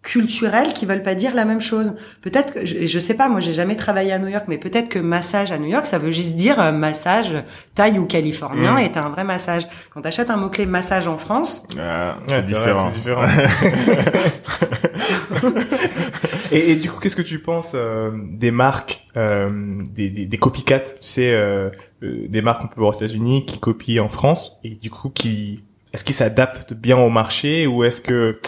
culturels 0.01 0.73
qui 0.73 0.87
veulent 0.87 1.03
pas 1.03 1.15
dire 1.15 1.35
la 1.35 1.45
même 1.45 1.61
chose. 1.61 1.97
Peut-être 2.23 2.55
que 2.55 2.65
je, 2.65 2.87
je 2.87 2.99
sais 2.99 3.13
pas, 3.15 3.29
moi 3.29 3.41
j'ai 3.41 3.53
jamais 3.53 3.77
travaillé 3.77 4.11
à 4.13 4.19
New 4.19 4.29
York, 4.29 4.45
mais 4.49 4.57
peut-être 4.57 4.89
que 4.89 4.99
massage 4.99 5.51
à 5.53 5.59
New 5.59 5.67
York, 5.67 5.85
ça 5.87 5.99
veut 5.99 6.13
juste 6.13 6.35
dire 6.37 6.59
euh, 6.61 6.73
massage 6.73 7.43
thaï 7.75 7.99
ou 7.99 8.07
californien 8.07 8.77
Mm. 8.77 8.79
et 8.79 8.93
t'as 8.93 9.03
un 9.03 9.11
vrai 9.11 9.25
massage. 9.25 9.65
Quand 9.93 10.01
t'achètes 10.01 10.31
un 10.31 10.37
mot 10.39 10.49
clé 10.49 10.65
massage 10.65 11.09
en 11.09 11.19
France, 11.19 11.67
Ah, 11.79 12.17
Ouais, 12.27 12.35
c'est 12.37 12.43
différent. 12.47 12.91
c'est 12.91 12.95
différent. 12.99 13.25
et, 16.53 16.73
et 16.73 16.77
du 16.77 16.91
coup, 16.91 17.01
qu'est-ce 17.01 17.17
que 17.17 17.23
tu 17.23 17.39
penses 17.41 17.73
euh, 17.75 18.11
des 18.31 18.51
marques, 18.51 19.05
euh, 19.17 19.83
des, 19.91 20.11
des, 20.11 20.27
des 20.27 20.39
copycats, 20.39 20.81
tu 20.81 20.93
sais, 21.01 21.33
euh, 21.35 21.71
euh, 22.03 22.27
des 22.29 22.43
marques 22.43 22.63
qu'on 22.63 22.69
peut 22.69 22.81
voir 22.81 22.91
aux 22.91 22.97
États-Unis 22.97 23.47
qui 23.47 23.59
copient 23.59 24.03
en 24.05 24.09
France 24.09 24.59
et 24.65 24.71
du 24.71 24.91
coup 24.91 25.11
qui, 25.11 25.65
est-ce 25.93 26.05
qu'ils 26.05 26.15
s'adaptent 26.15 26.73
bien 26.75 26.97
au 26.99 27.11
marché 27.11 27.67
ou 27.67 27.85
est-ce 27.85 28.01
que, 28.01 28.41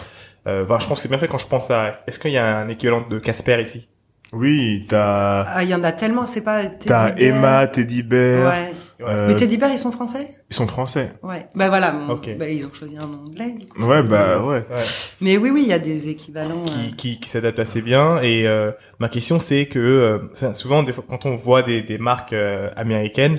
euh, 0.47 0.63
enfin, 0.65 0.79
je 0.79 0.87
pense 0.87 0.97
que 0.99 1.01
c'est 1.03 1.09
bien 1.09 1.17
fait 1.17 1.27
quand 1.27 1.37
je 1.37 1.47
pense 1.47 1.71
à, 1.71 2.01
est-ce 2.07 2.19
qu'il 2.19 2.31
y 2.31 2.37
a 2.37 2.45
un 2.57 2.67
équivalent 2.69 3.05
de 3.09 3.19
Casper 3.19 3.61
ici? 3.61 3.87
Oui, 4.33 4.85
t'as, 4.87 5.41
ah, 5.41 5.61
il 5.61 5.67
y 5.67 5.75
en 5.75 5.83
a 5.83 5.91
tellement, 5.91 6.25
c'est 6.25 6.41
pas 6.45 6.63
Teddy 6.63 6.85
t'as. 6.85 7.13
Emma, 7.17 7.67
Teddy 7.67 8.01
Bear. 8.01 8.49
Ouais. 8.49 8.71
euh, 9.05 9.27
Mais 9.27 9.35
Teddy 9.35 9.57
Bear, 9.57 9.71
ils 9.73 9.77
sont 9.77 9.91
français? 9.91 10.25
Ils 10.49 10.55
sont 10.55 10.67
français. 10.67 11.11
Ouais. 11.21 11.47
Bah 11.53 11.67
voilà, 11.67 11.91
mon- 11.91 12.13
Ok. 12.13 12.37
bah, 12.37 12.47
ils 12.47 12.65
ont 12.65 12.73
choisi 12.73 12.95
un 12.97 13.01
nom 13.07 13.25
anglais. 13.27 13.55
du 13.59 13.65
coup. 13.67 13.83
Ouais, 13.83 14.01
bah, 14.03 14.39
ouais. 14.39 14.59
Ouais. 14.71 14.83
Mais 15.19 15.35
oui, 15.35 15.49
oui, 15.49 15.63
il 15.63 15.67
y 15.67 15.73
a 15.73 15.79
des 15.79 16.07
équivalents. 16.07 16.63
euh, 16.65 16.71
qui, 16.91 16.95
qui, 16.95 17.19
qui 17.19 17.29
s'adaptent 17.29 17.59
assez 17.59 17.81
bien. 17.81 18.21
Et 18.21 18.47
euh, 18.47 18.71
ma 18.99 19.09
question, 19.09 19.37
c'est 19.37 19.65
que 19.65 19.79
euh, 19.79 20.53
souvent, 20.53 20.81
des 20.83 20.93
fois, 20.93 21.03
quand 21.09 21.25
on 21.25 21.35
voit 21.35 21.63
des, 21.63 21.81
des 21.81 21.97
marques 21.97 22.31
euh, 22.31 22.69
américaines, 22.77 23.37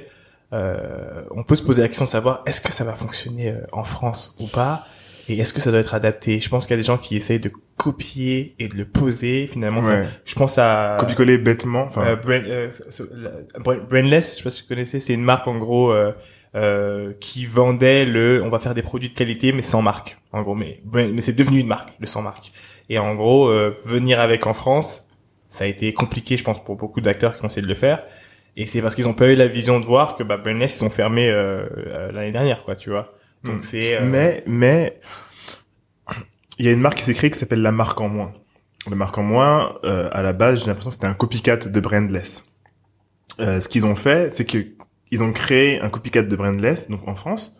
euh, 0.52 1.22
on 1.30 1.42
peut 1.44 1.56
se 1.56 1.62
poser 1.62 1.82
la 1.82 1.88
question 1.88 2.04
de 2.04 2.10
savoir 2.10 2.42
est-ce 2.46 2.60
que 2.60 2.72
ça 2.72 2.84
va 2.84 2.94
fonctionner 2.94 3.50
euh, 3.50 3.60
en 3.72 3.84
France 3.84 4.36
ou 4.40 4.46
pas 4.46 4.84
et 5.28 5.38
est-ce 5.38 5.54
que 5.54 5.60
ça 5.60 5.70
doit 5.70 5.78
être 5.80 5.94
adapté? 5.94 6.40
Je 6.40 6.48
pense 6.48 6.66
qu'il 6.66 6.72
y 6.74 6.78
a 6.78 6.82
des 6.82 6.86
gens 6.86 6.98
qui 6.98 7.16
essayent 7.16 7.38
de 7.40 7.52
copier 7.76 8.54
et 8.58 8.66
de 8.66 8.74
le 8.74 8.84
poser. 8.84 9.46
Finalement, 9.46 9.82
ça- 9.84 9.92
Ouais. 10.00 10.04
je 10.24 10.34
pense 10.34 10.58
à 10.58 10.96
Copier-coller 10.98 11.38
bêtement. 11.38 11.82
Enfin, 11.84 12.04
euh, 12.04 12.16
Brain- 12.16 12.42
euh, 12.44 12.70
Brain- 13.60 13.78
Brainless. 13.88 14.32
Je 14.32 14.36
sais 14.38 14.42
pas 14.42 14.50
si 14.50 14.62
vous 14.62 14.68
connaissez. 14.68 14.98
C'est 15.00 15.14
une 15.14 15.22
marque 15.22 15.46
en 15.46 15.56
gros 15.58 15.92
euh, 15.92 16.12
euh, 16.56 17.12
qui 17.20 17.46
vendait 17.46 18.04
le. 18.04 18.42
On 18.44 18.48
va 18.48 18.58
faire 18.58 18.74
des 18.74 18.82
produits 18.82 19.08
de 19.10 19.14
qualité 19.14 19.52
mais 19.52 19.62
sans 19.62 19.80
marque. 19.80 20.18
En 20.32 20.42
gros, 20.42 20.54
mais 20.56 20.80
mais 20.92 21.20
c'est 21.20 21.32
devenu 21.32 21.60
une 21.60 21.68
marque, 21.68 21.90
le 22.00 22.06
sans 22.06 22.22
marque. 22.22 22.52
Et 22.88 22.98
en 22.98 23.14
gros, 23.14 23.46
euh, 23.48 23.76
venir 23.84 24.20
avec 24.20 24.46
en 24.48 24.54
France, 24.54 25.08
ça 25.48 25.64
a 25.64 25.66
été 25.68 25.94
compliqué, 25.94 26.36
je 26.36 26.44
pense, 26.44 26.62
pour 26.62 26.74
beaucoup 26.76 27.00
d'acteurs 27.00 27.36
qui 27.38 27.44
ont 27.44 27.46
essayé 27.46 27.62
de 27.62 27.68
le 27.68 27.74
faire. 27.76 28.02
Et 28.56 28.66
c'est 28.66 28.82
parce 28.82 28.94
qu'ils 28.94 29.08
ont 29.08 29.14
pas 29.14 29.26
eu 29.28 29.34
la 29.34 29.46
vision 29.48 29.80
de 29.80 29.86
voir 29.86 30.16
que 30.16 30.22
bah, 30.22 30.36
Brainless 30.36 30.74
ils 30.74 30.78
sont 30.78 30.90
fermés 30.90 31.28
euh, 31.30 31.66
euh, 31.86 32.12
l'année 32.12 32.32
dernière, 32.32 32.64
quoi, 32.64 32.76
tu 32.76 32.90
vois. 32.90 33.14
Donc 33.44 33.60
Mm. 33.60 33.62
c'est. 33.62 33.96
euh, 33.96 34.00
Mais, 34.04 34.44
mais, 34.46 35.00
il 36.58 36.66
y 36.66 36.68
a 36.68 36.72
une 36.72 36.80
marque 36.80 36.98
qui 36.98 37.04
s'est 37.04 37.14
créée 37.14 37.30
qui 37.30 37.38
s'appelle 37.38 37.62
La 37.62 37.72
Marque 37.72 38.00
en 38.00 38.08
Moins. 38.08 38.32
La 38.90 38.96
Marque 38.96 39.16
en 39.18 39.22
Moins, 39.22 39.78
euh, 39.84 40.08
à 40.12 40.22
la 40.22 40.32
base, 40.32 40.60
j'ai 40.60 40.66
l'impression 40.66 40.90
que 40.90 40.94
c'était 40.94 41.06
un 41.06 41.14
copycat 41.14 41.56
de 41.56 41.80
Brandless. 41.80 42.44
Euh, 43.40 43.60
ce 43.60 43.68
qu'ils 43.68 43.86
ont 43.86 43.94
fait, 43.94 44.32
c'est 44.32 44.44
que 44.44 44.58
ils 45.10 45.22
ont 45.22 45.32
créé 45.32 45.80
un 45.80 45.88
copycat 45.88 46.22
de 46.22 46.36
Brandless, 46.36 46.88
donc 46.88 47.06
en 47.08 47.14
France, 47.14 47.56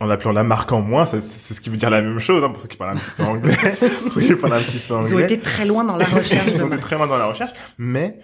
en 0.00 0.06
l'appelant 0.06 0.32
La 0.32 0.42
Marque 0.42 0.70
en 0.72 0.80
Moins. 0.82 1.06
C'est 1.06 1.20
ce 1.20 1.60
qui 1.60 1.70
veut 1.70 1.76
dire 1.78 1.90
la 1.90 2.02
même 2.02 2.18
chose, 2.18 2.44
hein, 2.44 2.50
pour 2.50 2.60
ceux 2.60 2.68
qui 2.68 2.76
parlent 2.76 2.96
un 2.96 3.00
petit 3.00 3.10
peu 3.16 3.22
anglais. 3.24 3.56
pour 4.02 4.12
ceux 4.12 4.20
qui 4.20 4.34
parlent 4.34 4.54
un 4.54 4.60
petit 4.62 4.78
peu 4.78 4.94
anglais. 4.94 5.10
Ils 5.10 5.14
ont 5.16 5.18
été 5.20 5.38
très 5.38 5.64
loin 5.64 5.84
dans 5.84 5.96
la 5.96 6.04
recherche. 6.04 6.46
ils 6.54 6.62
ont 6.62 6.66
été 6.68 6.78
très 6.78 6.96
loin 6.96 7.06
dans 7.06 7.16
la 7.18 7.26
recherche, 7.26 7.52
mais 7.78 8.18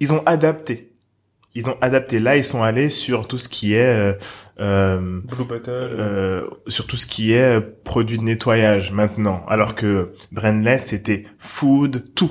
ils 0.00 0.12
ont 0.12 0.22
adapté. 0.26 0.89
Ils 1.54 1.68
ont 1.68 1.76
adapté. 1.80 2.20
Là, 2.20 2.36
ils 2.36 2.44
sont 2.44 2.62
allés 2.62 2.90
sur 2.90 3.26
tout 3.26 3.38
ce 3.38 3.48
qui 3.48 3.74
est 3.74 3.84
euh, 3.84 4.12
euh, 4.60 5.20
Blue 5.24 5.44
Bottle. 5.44 5.70
euh, 5.98 6.46
sur 6.68 6.86
tout 6.86 6.96
ce 6.96 7.06
qui 7.06 7.32
est 7.32 7.58
euh, 7.58 7.60
produit 7.84 8.18
de 8.18 8.22
nettoyage 8.24 8.92
maintenant, 8.92 9.44
alors 9.48 9.74
que 9.74 10.12
Brandless 10.30 10.86
c'était 10.86 11.24
food 11.38 12.14
tout 12.14 12.30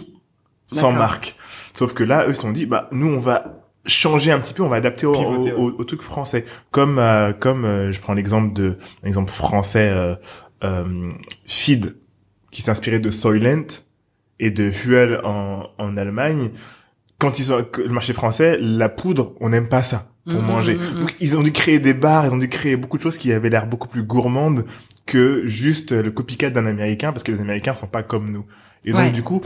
sans 0.68 0.92
marque. 0.94 1.36
Sauf 1.74 1.94
que 1.94 2.04
là, 2.04 2.26
eux 2.28 2.34
se 2.34 2.42
sont 2.42 2.52
dit 2.52 2.66
bah 2.66 2.88
nous 2.94 3.08
on 3.08 3.20
va 3.20 3.56
changer 3.86 4.32
un 4.32 4.40
petit 4.40 4.54
peu, 4.54 4.64
on 4.64 4.70
va 4.70 4.78
adapter 4.78 5.06
au, 5.06 5.14
Pivoter, 5.14 5.52
au, 5.54 5.70
au- 5.70 5.76
au 5.80 5.84
truc 5.84 6.02
français. 6.02 6.46
Comme 6.72 6.98
euh, 7.00 7.34
comme 7.34 7.66
euh, 7.66 7.92
je 7.92 8.00
prends 8.00 8.14
l'exemple 8.14 8.54
de 8.54 8.78
un 9.04 9.08
exemple 9.08 9.32
français 9.32 9.90
euh, 9.92 10.16
euh, 10.64 11.12
Feed 11.46 11.96
qui 12.52 12.62
s'inspirait 12.62 13.00
de 13.00 13.12
Soylent 13.12 13.68
et 14.40 14.52
de 14.52 14.64
Huel 14.64 15.20
en 15.26 15.68
en 15.78 15.98
Allemagne. 15.98 16.52
Quand 17.20 17.38
ils 17.40 17.52
ont 17.54 17.64
que 17.64 17.82
le 17.82 17.90
marché 17.90 18.14
français, 18.14 18.58
la 18.60 18.90
poudre, 18.90 19.34
on 19.42 19.50
n'aime 19.50 19.68
pas 19.70 19.84
ça 19.84 20.08
pour 20.26 20.42
Mhm, 20.42 20.48
manger. 20.48 20.76
mhm, 20.76 21.00
Donc 21.02 21.16
ils 21.20 21.38
ont 21.38 21.44
dû 21.44 21.52
créer 21.52 21.80
des 21.80 21.94
bars, 21.94 22.26
ils 22.26 22.34
ont 22.34 22.38
dû 22.38 22.50
créer 22.50 22.76
beaucoup 22.78 22.98
de 22.98 23.04
choses 23.04 23.18
qui 23.18 23.32
avaient 23.34 23.50
l'air 23.50 23.68
beaucoup 23.68 23.88
plus 23.88 24.04
gourmandes 24.04 24.64
que 25.06 25.46
juste 25.48 25.92
le 25.92 26.12
copycat 26.12 26.50
d'un 26.52 26.66
américain 26.66 27.12
parce 27.12 27.24
que 27.24 27.32
les 27.32 27.40
américains 27.42 27.76
sont 27.76 27.88
pas 27.88 28.04
comme 28.04 28.32
nous. 28.32 28.46
Et 28.86 28.92
donc 28.94 29.02
Ouais. 29.02 29.12
du 29.12 29.24
coup, 29.24 29.42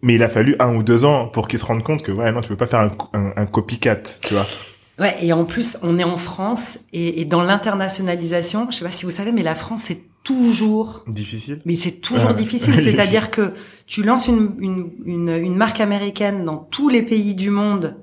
mais 0.00 0.14
il 0.14 0.22
a 0.22 0.28
fallu 0.28 0.54
un 0.60 0.74
ou 0.76 0.82
deux 0.82 1.04
ans 1.04 1.26
pour 1.26 1.48
qu'ils 1.48 1.58
se 1.58 1.66
rendent 1.66 1.82
compte 1.82 2.02
que 2.02 2.12
ouais 2.12 2.30
non 2.32 2.40
tu 2.40 2.48
peux 2.48 2.56
pas 2.56 2.66
faire 2.68 2.80
un, 2.80 2.90
un, 3.14 3.32
un 3.36 3.46
copycat, 3.46 3.96
tu 4.22 4.34
vois. 4.34 4.46
Ouais, 4.98 5.16
et 5.22 5.32
en 5.32 5.44
plus, 5.44 5.78
on 5.82 5.98
est 5.98 6.04
en 6.04 6.16
France 6.16 6.80
et, 6.92 7.20
et 7.20 7.24
dans 7.24 7.42
l'internationalisation, 7.42 8.68
je 8.70 8.76
sais 8.78 8.84
pas 8.84 8.90
si 8.90 9.04
vous 9.04 9.10
savez, 9.10 9.32
mais 9.32 9.42
la 9.42 9.54
France 9.54 9.82
c'est 9.82 10.02
toujours 10.24 11.04
Difficile. 11.06 11.60
Mais 11.64 11.76
c'est 11.76 12.00
toujours 12.00 12.34
difficile. 12.34 12.74
C'est-à-dire 12.82 13.30
que 13.30 13.54
tu 13.86 14.02
lances 14.02 14.26
une, 14.28 14.54
une, 14.58 14.90
une, 15.04 15.28
une 15.30 15.54
marque 15.56 15.80
américaine 15.80 16.44
dans 16.44 16.58
tous 16.58 16.88
les 16.88 17.02
pays 17.02 17.34
du 17.34 17.50
monde 17.50 17.96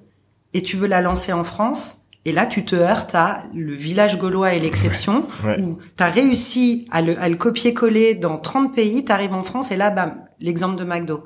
et 0.54 0.64
tu 0.64 0.78
veux 0.78 0.88
la 0.88 1.02
lancer 1.02 1.34
en 1.34 1.44
France. 1.44 2.02
Et 2.28 2.32
là, 2.32 2.48
tu 2.48 2.66
te 2.66 2.76
heurtes 2.76 3.14
à 3.14 3.44
le 3.54 3.76
village 3.76 4.18
gaulois 4.18 4.54
et 4.56 4.60
l'exception, 4.60 5.26
Ouais. 5.46 5.60
où 5.62 5.78
tu 5.96 6.04
as 6.04 6.08
réussi 6.10 6.88
à 6.90 7.04
le, 7.04 7.20
à 7.22 7.30
le 7.30 7.36
copier-coller 7.36 8.16
dans 8.16 8.40
30 8.40 8.74
pays, 8.74 9.06
tu 9.06 9.12
arrives 9.12 9.34
en 9.34 9.44
France 9.44 9.70
et 9.72 9.76
là, 9.76 9.92
bam, 9.92 10.16
l'exemple 10.40 10.76
de 10.78 10.84
McDo. 10.86 11.26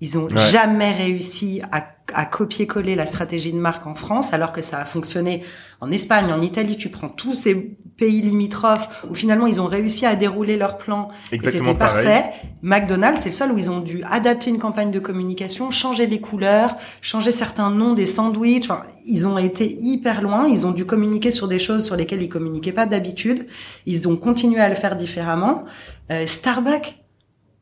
Ils 0.00 0.16
ont 0.18 0.28
Ouais. 0.28 0.50
jamais 0.50 0.92
réussi 0.92 1.60
à 1.72 1.82
à 2.12 2.26
copier-coller 2.26 2.94
la 2.94 3.06
stratégie 3.06 3.52
de 3.52 3.58
marque 3.58 3.86
en 3.86 3.94
France, 3.94 4.32
alors 4.32 4.52
que 4.52 4.62
ça 4.62 4.78
a 4.78 4.84
fonctionné 4.84 5.42
en 5.80 5.90
Espagne, 5.90 6.32
en 6.32 6.42
Italie. 6.42 6.76
Tu 6.76 6.88
prends 6.88 7.08
tous 7.08 7.34
ces 7.34 7.54
pays 7.96 8.20
limitrophes 8.20 9.04
où 9.08 9.14
finalement 9.14 9.46
ils 9.46 9.60
ont 9.60 9.66
réussi 9.66 10.04
à 10.04 10.16
dérouler 10.16 10.56
leur 10.56 10.78
plan. 10.78 11.08
Exactement 11.32 11.68
C'était 11.68 11.78
parfait. 11.78 12.24
McDonald's, 12.62 13.20
c'est 13.22 13.30
le 13.30 13.34
seul 13.34 13.52
où 13.52 13.58
ils 13.58 13.70
ont 13.70 13.80
dû 13.80 14.02
adapter 14.04 14.50
une 14.50 14.58
campagne 14.58 14.90
de 14.90 14.98
communication, 14.98 15.70
changer 15.70 16.06
les 16.06 16.20
couleurs, 16.20 16.76
changer 17.00 17.32
certains 17.32 17.70
noms 17.70 17.94
des 17.94 18.06
sandwichs. 18.06 18.64
Enfin, 18.64 18.84
ils 19.06 19.26
ont 19.26 19.38
été 19.38 19.72
hyper 19.80 20.22
loin. 20.22 20.46
Ils 20.46 20.66
ont 20.66 20.72
dû 20.72 20.84
communiquer 20.84 21.30
sur 21.30 21.48
des 21.48 21.58
choses 21.58 21.84
sur 21.84 21.96
lesquelles 21.96 22.22
ils 22.22 22.28
communiquaient 22.28 22.72
pas 22.72 22.86
d'habitude. 22.86 23.46
Ils 23.86 24.08
ont 24.08 24.16
continué 24.16 24.60
à 24.60 24.68
le 24.68 24.74
faire 24.74 24.96
différemment. 24.96 25.64
Euh, 26.10 26.26
Starbucks, 26.26 27.02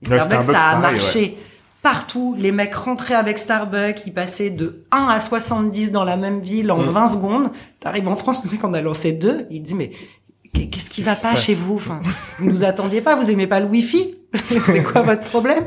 Starbucks, 0.02 0.24
Starbucks, 0.24 0.44
ça 0.44 0.64
a 0.64 0.80
pareil, 0.80 0.92
marché 0.92 1.38
partout. 1.82 2.34
Les 2.38 2.52
mecs 2.52 2.74
rentraient 2.74 3.14
avec 3.14 3.38
Starbucks, 3.38 4.02
ils 4.06 4.14
passaient 4.14 4.50
de 4.50 4.84
1 4.92 5.06
à 5.08 5.20
70 5.20 5.92
dans 5.92 6.04
la 6.04 6.16
même 6.16 6.40
ville 6.40 6.70
en 6.70 6.78
Mm. 6.78 6.90
20 6.90 7.06
secondes. 7.08 7.50
T'arrives 7.80 8.08
en 8.08 8.16
France, 8.16 8.42
le 8.44 8.50
mec 8.50 8.62
en 8.64 8.72
a 8.74 8.80
lancé 8.80 9.12
deux, 9.12 9.46
il 9.50 9.62
dit 9.62 9.74
mais 9.74 9.90
qu'est-ce 10.52 10.90
qui 10.90 11.02
va 11.02 11.14
pas 11.16 11.34
chez 11.36 11.54
vous? 11.54 11.74
Enfin, 11.76 12.00
vous 12.38 12.46
nous 12.50 12.64
attendiez 12.64 13.00
pas, 13.00 13.14
vous 13.16 13.30
aimez 13.30 13.46
pas 13.46 13.60
le 13.60 13.66
Wi-Fi? 13.66 14.14
C'est 14.64 14.82
quoi 14.82 15.02
votre 15.02 15.22
problème? 15.22 15.64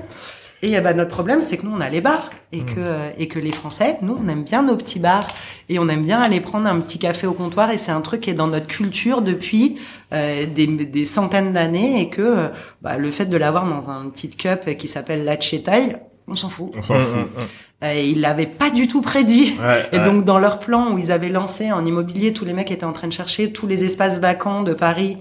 Et 0.67 0.81
ben 0.81 0.95
notre 0.97 1.11
problème, 1.11 1.41
c'est 1.41 1.57
que 1.57 1.65
nous 1.65 1.73
on 1.75 1.81
a 1.81 1.89
les 1.89 2.01
bars 2.01 2.29
et 2.51 2.61
Mm. 2.61 2.65
que 2.65 2.73
euh, 2.79 3.09
et 3.17 3.27
que 3.27 3.39
les 3.39 3.51
Français, 3.51 3.97
nous 4.01 4.17
on 4.23 4.27
aime 4.29 4.43
bien 4.43 4.63
nos 4.63 4.75
petits 4.75 4.99
bars 4.99 5.27
et 5.69 5.77
on 5.79 5.87
aime 5.89 6.03
bien 6.03 6.19
aller 6.19 6.39
prendre 6.39 6.67
un 6.67 6.79
petit 6.79 6.97
café 6.99 7.27
au 7.27 7.33
comptoir 7.33 7.69
et 7.71 7.77
c'est 7.77 7.91
un 7.91 8.01
truc 8.01 8.21
qui 8.21 8.29
est 8.31 8.33
dans 8.35 8.47
notre 8.47 8.67
culture 8.67 9.21
depuis 9.21 9.77
euh, 10.13 10.45
des, 10.45 10.65
des 10.67 11.05
centaines 11.05 11.53
d'années 11.53 12.01
et 12.01 12.09
que 12.09 12.21
euh, 12.21 12.47
bah, 12.81 12.97
le 12.97 13.11
fait 13.11 13.25
de 13.27 13.37
l'avoir 13.37 13.65
dans 13.67 13.89
un 13.89 14.09
petit 14.09 14.29
cup 14.29 14.75
qui 14.77 14.87
s'appelle 14.87 15.23
la 15.23 15.37
Thai, 15.37 15.97
on 16.27 16.35
s'en 16.35 16.49
fout. 16.49 16.71
On 16.75 16.81
s'en 16.81 16.95
Mm, 16.95 17.01
fout. 17.03 17.15
mm, 17.19 17.19
mm. 17.41 17.47
Euh, 17.83 17.93
ils 17.93 18.21
l'avaient 18.21 18.47
pas 18.47 18.69
du 18.71 18.87
tout 18.87 19.01
prédit. 19.01 19.53
Ouais, 19.59 19.85
Et 19.91 19.97
ouais. 19.99 20.05
donc 20.05 20.23
dans 20.23 20.39
leur 20.39 20.59
plan 20.59 20.93
où 20.93 20.97
ils 20.97 21.11
avaient 21.11 21.29
lancé 21.29 21.71
en 21.73 21.85
immobilier, 21.85 22.31
tous 22.31 22.45
les 22.45 22.53
mecs 22.53 22.71
étaient 22.71 22.85
en 22.85 22.93
train 22.93 23.07
de 23.09 23.13
chercher 23.13 23.51
tous 23.51 23.67
les 23.67 23.83
espaces 23.83 24.19
vacants 24.19 24.63
de 24.63 24.73
Paris 24.73 25.17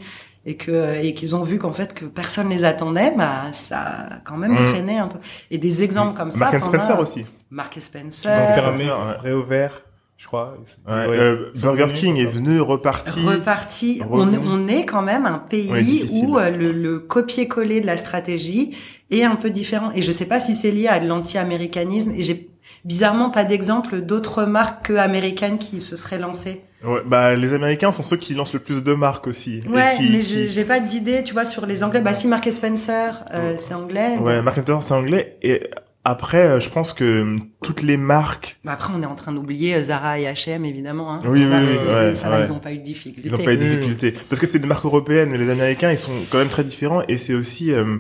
et 0.47 0.57
que 0.57 1.03
et 1.03 1.15
qu'ils 1.15 1.35
ont 1.35 1.43
vu 1.43 1.59
qu'en 1.59 1.73
fait 1.73 1.95
que 1.95 2.05
personne 2.05 2.49
les 2.51 2.65
attendait, 2.65 3.13
bah 3.17 3.45
ça 3.53 3.79
a 3.81 4.17
quand 4.25 4.37
même 4.37 4.53
Mm. 4.53 4.69
freiné 4.69 4.99
un 4.99 5.09
peu. 5.09 5.19
Et 5.51 5.59
des 5.59 5.83
exemples 5.83 6.17
comme 6.17 6.31
ça. 6.31 6.39
Mark 6.51 6.63
Spencer 6.65 6.93
as. 6.97 7.01
aussi. 7.01 7.25
Mark 7.51 7.77
et 7.77 7.81
Ils 7.81 7.83
Spencer. 7.83 8.29
ont 8.31 8.55
fermé, 8.55 8.85
ouais. 8.85 9.17
réouvert, 9.19 9.83
je 10.17 10.27
crois. 10.27 10.57
Ouais, 10.87 10.93
Ouais, 10.95 11.19
euh, 11.19 11.53
Burger 11.57 11.85
venus, 11.85 12.01
King 12.01 12.17
est 12.19 12.27
venu, 12.27 12.61
reparti. 12.61 13.27
reparti. 13.27 14.03
On, 14.11 14.69
est 14.69 14.85
quand 14.85 15.03
même 15.03 15.27
un 15.27 15.39
pays 15.39 16.07
où 16.13 16.39
euh, 16.39 16.51
le, 16.51 16.73
le 16.73 16.99
copier-coller 16.99 17.81
de 17.81 17.87
la 17.87 17.97
stratégie 17.97 18.77
est 19.11 19.23
un 19.25 19.37
peu 19.37 19.51
différent. 19.51 19.91
Et 19.95 20.03
je 20.03 20.13
sais 20.13 20.27
pas 20.27 20.41
si 20.41 20.55
c'est 20.55 20.71
lié 20.71 20.89
à 20.89 20.99
de 21.01 21.07
l'anti-américanisme. 21.07 22.13
Et 22.17 22.23
j'ai 22.23 22.51
bizarrement 22.85 23.31
pas 23.31 23.45
d'exemple 23.45 24.01
d'autres 24.03 24.45
marques 24.45 24.87
que 24.87 24.93
américaines 24.95 25.59
qui 25.59 25.81
se 25.81 25.97
seraient 25.97 26.19
lancées. 26.19 26.63
Ouais, 26.85 27.01
bah, 27.07 27.35
les 27.35 27.53
Américains 27.55 27.93
sont 27.93 28.03
ceux 28.03 28.17
qui 28.17 28.35
lancent 28.35 28.55
le 28.55 28.61
plus 28.61 28.83
de 28.83 28.93
marques 28.93 29.27
aussi. 29.27 29.63
et 29.65 29.69
Ouais, 29.69 29.95
qui, 29.97 30.11
mais 30.11 30.19
qui- 30.19 30.23
j'ai 30.23 30.49
j'ai 30.49 30.65
pas 30.65 30.81
d'idée, 30.81 31.23
tu 31.25 31.33
vois, 31.33 31.45
sur 31.45 31.67
les 31.67 31.83
Anglais. 31.85 32.01
Bah 32.01 32.15
si, 32.15 32.27
Mark 32.29 32.51
Spencer, 32.53 33.25
euh, 33.33 33.55
c'est 33.59 33.75
anglais. 33.75 34.17
Ouais, 34.19 34.37
mais- 34.37 34.43
Mark 34.43 34.57
Spencer, 34.61 34.83
c'est 34.83 34.95
anglais. 34.95 35.37
Et 35.43 35.63
après, 36.05 36.47
euh, 36.47 36.61
je 36.61 36.69
pense 36.69 36.93
que 36.93 37.23
hum, 37.23 37.37
toutes 37.63 37.81
les 37.83 37.97
marques, 37.97 38.59
Bah, 38.65 38.73
après, 38.73 38.93
on 38.95 39.03
est 39.03 39.07
en 39.07 39.15
train 39.15 39.33
d'oublier 39.33 39.75
euh, 39.77 39.81
Zara 39.81 40.19
et 40.19 40.25
H&M, 40.25 40.65
évidemment. 40.67 41.13
Hein. 41.15 41.21
Oui, 41.25 41.45
oui, 41.45 41.51
Bah, 41.51 41.59
oui, 41.63 41.77
euh, 41.79 42.09
ouais, 42.11 42.15
ça, 42.15 42.29
va, 42.29 42.37
ouais. 42.41 42.45
ils 42.47 42.53
ont 42.53 42.59
pas 42.59 42.73
eu 42.73 42.79
de 42.79 42.83
difficultés. 42.85 43.29
ils 43.29 43.35
ont 43.35 43.39
pas 43.39 43.55
eu 43.55 43.57
de 43.59 43.65
difficultés. 43.65 44.13
Parce 44.29 44.39
que 44.41 44.47
c'est 44.47 44.59
des 44.59 44.67
marques 44.67 44.85
européennes, 44.85 45.31
mais 45.31 45.39
les 45.39 45.49
Américains, 45.49 45.91
ils 45.91 45.97
sont 45.99 46.13
quand 46.31 46.39
même 46.39 46.49
très 46.51 46.65
différents. 46.65 47.03
Et 47.09 47.17
c'est 47.17 47.35
aussi 47.35 47.73
euh, 47.73 47.97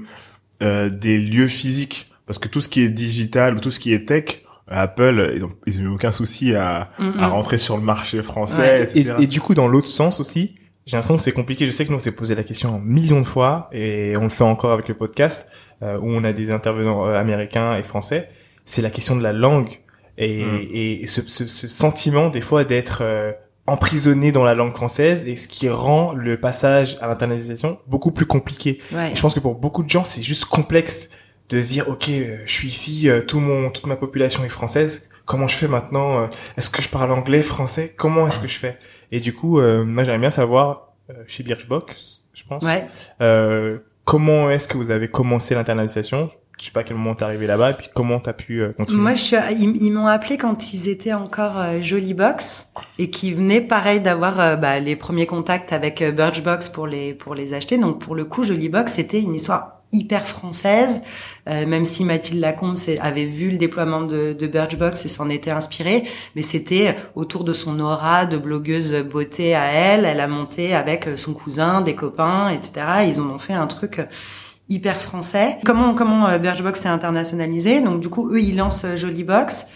euh, 0.62 0.90
des 0.90 1.16
lieux 1.18 1.46
physiques. 1.48 2.10
Parce 2.26 2.38
que 2.38 2.48
tout 2.48 2.60
ce 2.62 2.68
qui 2.70 2.82
est 2.82 2.88
digital 2.88 3.54
ou 3.54 3.60
tout 3.60 3.70
ce 3.70 3.78
qui 3.80 3.92
est 3.92 4.06
tech, 4.06 4.42
Apple, 4.68 5.32
ils 5.36 5.44
ont, 5.44 5.50
ils 5.66 5.80
ont 5.80 5.84
eu 5.84 5.88
aucun 5.88 6.12
souci 6.12 6.54
à, 6.54 6.90
Mm, 6.98 7.18
à 7.20 7.28
rentrer 7.28 7.58
sur 7.58 7.76
le 7.76 7.82
marché 7.82 8.22
français, 8.22 8.60
Ouais. 8.60 8.88
Et, 8.94 9.00
etc. 9.00 9.16
et 9.20 9.26
du 9.26 9.40
coup, 9.40 9.54
dans 9.54 9.68
l'autre 9.68 9.88
sens 9.88 10.20
aussi, 10.20 10.54
j'ai 10.86 10.96
l'impression 10.96 11.16
que 11.16 11.22
c'est 11.22 11.32
compliqué. 11.32 11.66
Je 11.66 11.72
sais 11.72 11.84
que 11.86 11.90
nous, 11.90 11.96
on 11.96 12.00
s'est 12.00 12.12
posé 12.12 12.34
la 12.34 12.42
question 12.44 12.74
un 12.76 12.78
million 12.78 13.20
de 13.20 13.26
fois, 13.26 13.68
et 13.72 14.14
on 14.18 14.22
le 14.24 14.28
fait 14.30 14.44
encore 14.44 14.72
avec 14.72 14.88
le 14.88 14.94
podcast, 14.94 15.48
euh, 15.82 15.98
où 15.98 16.08
on 16.10 16.24
a 16.24 16.32
des 16.32 16.50
intervenants 16.50 17.06
euh, 17.06 17.18
américains 17.18 17.76
et 17.76 17.82
français. 17.82 18.28
C'est 18.64 18.82
la 18.82 18.90
question 18.90 19.16
de 19.16 19.22
la 19.22 19.32
langue 19.32 19.80
et, 20.16 20.44
Mm. 20.44 20.58
et 20.72 21.06
ce, 21.06 21.20
ce, 21.28 21.46
ce 21.46 21.68
sentiment 21.68 22.28
des 22.30 22.40
fois 22.40 22.64
d'être 22.64 22.98
euh, 23.02 23.32
emprisonné 23.66 24.30
dans 24.30 24.44
la 24.44 24.54
langue 24.54 24.74
française, 24.74 25.26
et 25.26 25.36
ce 25.36 25.48
qui 25.48 25.68
rend 25.70 26.12
le 26.12 26.38
passage 26.38 26.98
à 27.00 27.06
l'internalisation 27.08 27.78
beaucoup 27.86 28.12
plus 28.12 28.26
compliqué. 28.26 28.78
Ouais. 28.92 29.12
Je 29.14 29.20
pense 29.20 29.34
que 29.34 29.40
pour 29.40 29.54
beaucoup 29.54 29.82
de 29.82 29.88
gens, 29.88 30.04
c'est 30.04 30.22
juste 30.22 30.44
complexe 30.44 31.08
de 31.50 31.60
se 31.60 31.68
dire, 31.68 31.88
ok, 31.88 32.08
euh, 32.08 32.38
je 32.46 32.52
suis 32.52 32.68
ici, 32.68 33.08
euh, 33.08 33.20
tout 33.22 33.40
mon, 33.40 33.70
toute 33.70 33.86
ma 33.86 33.96
population 33.96 34.44
est 34.44 34.48
française. 34.48 35.08
Comment 35.26 35.46
je 35.46 35.56
fais 35.56 35.68
maintenant 35.68 36.22
euh, 36.22 36.26
Est-ce 36.56 36.70
que 36.70 36.82
je 36.82 36.88
parle 36.88 37.10
anglais, 37.12 37.42
français? 37.42 37.94
Comment 37.96 38.26
est-ce 38.28 38.40
que 38.40 38.48
je 38.48 38.58
fais? 38.58 38.78
Et 39.12 39.20
du 39.20 39.32
coup, 39.32 39.58
euh, 39.60 39.84
moi, 39.84 40.04
j'aimerais 40.04 40.20
bien 40.20 40.30
savoir 40.30 40.92
euh, 41.10 41.14
chez 41.26 41.42
Birchbox, 41.42 42.20
je 42.34 42.42
pense, 42.48 42.62
Ouais. 42.62 42.86
euh, 43.22 43.78
comment 44.04 44.50
est-ce 44.50 44.68
que 44.68 44.76
vous 44.76 44.90
avez 44.90 45.08
commencé 45.08 45.54
l'internalisation? 45.54 46.28
Je 46.60 46.66
sais 46.66 46.70
pas 46.72 46.80
à 46.80 46.82
quel 46.84 46.96
moment 46.96 47.14
t'es 47.16 47.24
arrivé 47.24 47.46
là-bas, 47.46 47.70
et 47.72 47.74
puis 47.74 47.88
comment 47.92 48.20
t'as 48.20 48.32
pu 48.32 48.60
euh, 48.62 48.72
continuer. 48.72 49.00
Moi, 49.00 49.14
je 49.14 49.20
suis, 49.22 49.36
ils, 49.58 49.76
ils 49.82 49.90
m'ont 49.90 50.06
appelé 50.06 50.38
quand 50.38 50.72
ils 50.72 50.88
étaient 50.88 51.12
encore 51.12 51.58
euh, 51.58 51.82
Jolly 51.82 52.14
Box 52.14 52.72
et 52.98 53.10
qui 53.10 53.34
venaient 53.34 53.60
pareil 53.60 54.00
d'avoir 54.00 54.38
euh, 54.40 54.56
bah, 54.56 54.78
les 54.78 54.94
premiers 54.94 55.26
contacts 55.26 55.72
avec 55.72 56.02
Birchbox 56.02 56.68
pour 56.68 56.86
les 56.86 57.12
pour 57.12 57.34
les 57.34 57.54
acheter. 57.54 57.76
Donc 57.76 58.00
pour 58.00 58.14
le 58.14 58.24
coup, 58.24 58.44
Jolly 58.44 58.68
Box, 58.68 58.94
c'était 58.94 59.20
une 59.20 59.34
histoire 59.34 59.73
hyper 59.94 60.26
française, 60.26 61.00
euh, 61.48 61.66
même 61.66 61.86
si 61.86 62.04
Mathilde 62.04 62.40
Lacombe 62.40 62.76
avait 63.00 63.24
vu 63.24 63.50
le 63.50 63.56
déploiement 63.56 64.02
de, 64.02 64.34
de 64.34 64.46
Birchbox 64.46 65.04
et 65.06 65.08
s'en 65.08 65.30
était 65.30 65.50
inspirée, 65.50 66.04
mais 66.36 66.42
c'était 66.42 66.96
autour 67.14 67.44
de 67.44 67.54
son 67.54 67.80
aura 67.80 68.26
de 68.26 68.36
blogueuse 68.36 68.92
beauté 69.10 69.54
à 69.54 69.64
elle. 69.72 70.04
Elle 70.04 70.20
a 70.20 70.26
monté 70.28 70.74
avec 70.74 71.08
son 71.16 71.32
cousin, 71.32 71.80
des 71.80 71.94
copains, 71.94 72.50
etc. 72.50 72.72
Ils 73.08 73.20
en 73.20 73.30
ont 73.30 73.38
fait 73.38 73.54
un 73.54 73.66
truc 73.66 74.02
hyper 74.68 75.00
français. 75.00 75.58
Comment 75.64 75.94
comment 75.94 76.26
euh, 76.26 76.38
Birchbox 76.38 76.80
s'est 76.80 76.88
internationalisé? 76.88 77.80
Donc 77.80 78.00
du 78.00 78.08
coup, 78.08 78.30
eux, 78.30 78.40
ils 78.40 78.56
lancent 78.56 78.84
euh, 78.84 78.96
Jolly 78.96 79.24
Box. 79.24 79.68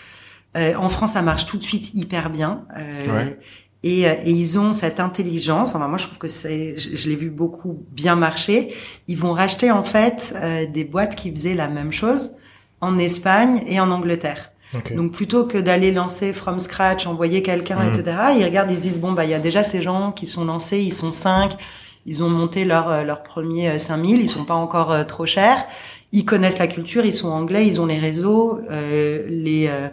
Euh, 0.57 0.74
en 0.76 0.88
France, 0.88 1.12
ça 1.12 1.22
marche 1.22 1.46
tout 1.46 1.59
de 1.59 1.62
suite 1.62 1.90
hyper 1.94 2.31
bien. 2.31 2.62
Euh, 2.76 3.07
Ouais. 3.07 3.38
Et, 3.84 4.08
euh, 4.08 4.14
et 4.24 4.30
ils 4.32 4.58
ont 4.58 4.72
cette 4.72 5.00
intelligence. 5.00 5.74
Enfin, 5.74 5.88
moi, 5.88 5.98
je 5.98 6.06
trouve 6.06 6.18
que 6.18 6.28
c'est, 6.28 6.76
je, 6.76 6.96
je 6.96 7.08
l'ai 7.08 7.16
vu 7.16 7.30
beaucoup 7.30 7.78
bien 7.92 8.16
marcher. 8.16 8.74
Ils 9.08 9.16
vont 9.16 9.32
racheter 9.32 9.70
en 9.70 9.84
fait 9.84 10.34
euh, 10.36 10.66
des 10.66 10.84
boîtes 10.84 11.14
qui 11.14 11.30
faisaient 11.32 11.54
la 11.54 11.68
même 11.68 11.92
chose 11.92 12.32
en 12.80 12.98
Espagne 12.98 13.62
et 13.66 13.80
en 13.80 13.90
Angleterre. 13.90 14.50
Donc 14.96 15.12
plutôt 15.12 15.44
que 15.44 15.56
d'aller 15.56 15.92
lancer 15.92 16.34
from 16.34 16.58
scratch, 16.58 17.06
envoyer 17.06 17.40
quelqu'un, 17.42 17.82
Mhm. 17.84 17.88
etc. 17.88 18.16
Ils 18.36 18.44
regardent, 18.44 18.70
ils 18.70 18.76
se 18.76 18.82
disent 18.82 19.00
bon 19.00 19.12
bah 19.12 19.24
il 19.24 19.30
y 19.30 19.34
a 19.34 19.38
déjà 19.38 19.62
ces 19.62 19.80
gens 19.80 20.12
qui 20.12 20.26
sont 20.26 20.44
lancés, 20.44 20.80
ils 20.80 20.92
sont 20.92 21.10
cinq, 21.10 21.56
ils 22.04 22.22
ont 22.22 22.28
monté 22.28 22.66
leur 22.66 22.90
euh, 22.90 23.02
leur 23.02 23.22
premier 23.22 23.70
euh, 23.70 23.78
5000, 23.78 24.20
ils 24.20 24.28
sont 24.28 24.44
pas 24.44 24.54
encore 24.54 24.92
euh, 24.92 25.04
trop 25.04 25.24
chers, 25.24 25.64
ils 26.12 26.26
connaissent 26.26 26.58
la 26.58 26.66
culture, 26.66 27.06
ils 27.06 27.14
sont 27.14 27.30
anglais, 27.30 27.66
ils 27.66 27.80
ont 27.80 27.86
les 27.86 27.98
réseaux, 27.98 28.60
euh, 28.70 29.24
les, 29.30 29.68
euh, 29.68 29.88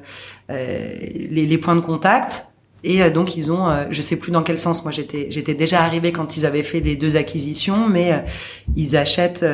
euh, 0.50 0.94
les 1.30 1.46
les 1.46 1.58
points 1.58 1.78
de 1.78 1.82
contact. 1.82 2.48
Et 2.86 3.02
euh, 3.02 3.10
donc 3.10 3.36
ils 3.36 3.52
ont, 3.52 3.68
euh, 3.68 3.86
je 3.90 4.02
sais 4.02 4.18
plus 4.18 4.32
dans 4.32 4.44
quel 4.44 4.58
sens. 4.58 4.84
Moi 4.84 4.92
j'étais 4.92 5.28
j'étais 5.30 5.56
déjà 5.56 5.82
arrivée 5.82 6.12
quand 6.12 6.38
ils 6.38 6.46
avaient 6.46 6.64
fait 6.64 6.80
les 6.80 6.96
deux 6.96 7.18
acquisitions, 7.18 7.88
mais 7.90 8.14
euh, 8.14 8.18
ils 8.76 8.96
achètent 8.96 9.46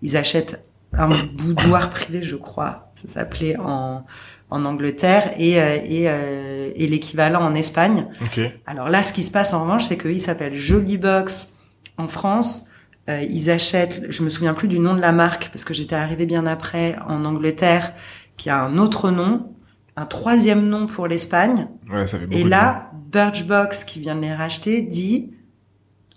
ils 0.00 0.16
achètent 0.16 0.62
un 0.96 1.08
boudoir 1.34 1.90
privé, 1.90 2.22
je 2.22 2.36
crois, 2.36 2.92
ça 2.94 3.08
s'appelait 3.08 3.56
en 3.58 4.06
en 4.50 4.64
Angleterre 4.64 5.32
et 5.38 5.60
euh, 5.60 5.78
et, 5.84 6.04
euh, 6.06 6.70
et 6.76 6.86
l'équivalent 6.86 7.42
en 7.42 7.54
Espagne. 7.54 8.06
Ok. 8.20 8.40
Alors 8.66 8.88
là, 8.88 9.02
ce 9.02 9.12
qui 9.12 9.24
se 9.24 9.32
passe 9.32 9.52
en 9.52 9.62
revanche, 9.62 9.84
c'est 9.84 9.98
qu'ils 9.98 10.20
s'appellent 10.20 10.56
Jolly 10.56 10.96
Box 10.96 11.56
en 11.98 12.08
France. 12.08 12.66
Euh, 13.08 13.22
ils 13.28 13.50
achètent, 13.50 14.02
je 14.08 14.22
me 14.22 14.30
souviens 14.30 14.54
plus 14.54 14.68
du 14.68 14.78
nom 14.78 14.94
de 14.94 15.00
la 15.00 15.12
marque 15.12 15.50
parce 15.50 15.64
que 15.64 15.74
j'étais 15.74 15.96
arrivée 15.96 16.24
bien 16.24 16.46
après 16.46 16.96
en 17.06 17.24
Angleterre, 17.24 17.92
qui 18.36 18.48
a 18.48 18.58
un 18.58 18.78
autre 18.78 19.10
nom, 19.10 19.53
un 19.96 20.06
troisième 20.06 20.68
nom 20.68 20.86
pour 20.86 21.06
l'Espagne. 21.06 21.68
Ouais, 21.90 22.06
ça 22.06 22.18
fait 22.18 22.26
beaucoup 22.26 22.38
Et 22.40 22.44
là, 22.44 22.90
Birchbox, 23.12 23.84
qui 23.84 24.00
vient 24.00 24.16
de 24.16 24.20
les 24.22 24.34
racheter, 24.34 24.80
dit 24.82 25.30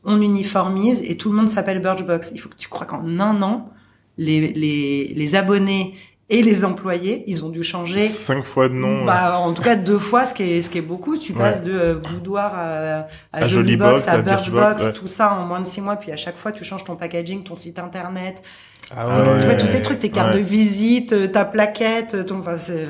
on 0.04 0.22
uniformise 0.22 1.02
et 1.04 1.18
tout 1.18 1.30
le 1.30 1.36
monde 1.36 1.50
s'appelle 1.50 1.82
Birchbox. 1.82 2.32
Il 2.34 2.40
faut 2.40 2.50
que 2.50 2.56
tu 2.56 2.70
crois 2.70 2.88
qu'en 2.88 3.06
un 3.20 3.42
an, 3.42 3.70
les, 4.18 4.54
les, 4.54 5.14
les 5.16 5.36
abonnés 5.36 5.96
et 6.30 6.42
les 6.42 6.66
employés, 6.66 7.24
ils 7.28 7.46
ont 7.46 7.50
dû 7.50 7.64
changer. 7.64 8.00
Cinq 8.00 8.44
fois 8.44 8.68
de 8.68 8.74
nom. 8.74 9.06
Bah, 9.06 9.38
en 9.40 9.54
tout 9.54 9.62
cas 9.62 9.76
deux 9.76 10.00
fois, 10.00 10.26
ce 10.26 10.34
qui 10.34 10.44
est 10.44 10.62
ce 10.62 10.70
qui 10.70 10.78
est 10.78 10.82
beaucoup. 10.82 11.18
Tu 11.18 11.32
Ouais. 11.34 11.40
passes 11.40 11.64
de 11.64 11.72
euh, 11.72 11.96
boudoir 11.96 12.54
à, 12.56 12.68
à, 13.00 13.08
À 13.44 13.46
Jolly 13.46 13.78
Box, 13.78 13.92
Box, 14.06 14.08
à 14.08 14.14
à 14.14 14.22
Birchbox, 14.22 14.84
ouais. 14.86 14.94
tout 14.94 15.08
ça 15.08 15.34
en 15.34 15.46
moins 15.46 15.62
de 15.62 15.68
six 15.68 15.82
mois. 15.82 15.96
Puis 15.98 16.12
à 16.12 16.18
chaque 16.18 16.38
fois, 16.38 16.52
tu 16.52 16.64
changes 16.66 16.84
ton 16.84 16.96
packaging, 16.96 17.44
ton 17.44 17.56
site 17.56 17.78
internet, 17.80 18.44
Ah 18.96 19.08
ouais. 19.08 19.40
tu 19.40 19.46
vois 19.46 19.56
tous 19.56 19.68
ces 19.68 19.82
trucs, 19.82 20.00
tes 20.00 20.10
cartes 20.10 20.34
ouais. 20.34 20.42
de 20.42 20.46
visite, 20.46 21.32
ta 21.32 21.46
plaquette, 21.46 22.26
ton, 22.26 22.40
enfin, 22.40 22.58
c'est- 22.58 22.90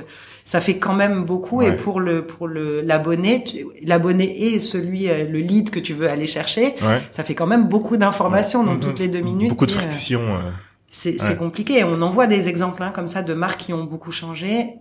ça 0.52 0.62
fait 0.62 0.78
quand 0.78 0.94
même 0.94 1.26
beaucoup. 1.26 1.62
Et 1.62 1.74
pour 1.76 2.00
le 2.00 2.26
pour 2.26 2.48
le 2.48 2.80
l'abonné, 2.82 3.44
l'abonné 3.84 4.26
et 4.54 4.62
celui 4.62 5.10
euh, 5.10 5.26
le 5.30 5.40
lead 5.40 5.70
que 5.70 5.80
tu 5.80 5.94
veux 5.94 6.10
aller 6.10 6.26
chercher, 6.26 6.76
Ouais. 6.82 7.02
ça 7.12 7.26
fait 7.26 7.36
quand 7.36 7.48
même 7.48 7.66
beaucoup 7.68 7.98
d'informations. 7.98 8.64
Donc 8.64 8.80
toutes 8.80 9.00
les 9.00 9.10
deux 9.10 9.20
minutes, 9.20 9.50
Beaucoup 9.50 9.66
de 9.66 9.72
sais, 9.72 9.80
friction. 9.80 10.22
euh. 10.22 10.50
c'est 10.90 11.22
Ouais. 11.22 11.36
compliqué. 11.36 11.84
On 11.84 12.02
en 12.02 12.12
voit 12.12 12.28
des 12.28 12.48
exemples 12.48 12.82
hein, 12.82 12.92
comme 12.96 13.10
ça 13.10 13.22
de 13.24 13.34
marques 13.34 13.60
qui 13.66 13.74
ont 13.74 13.84
beaucoup 13.84 14.14
changé. 14.14 14.76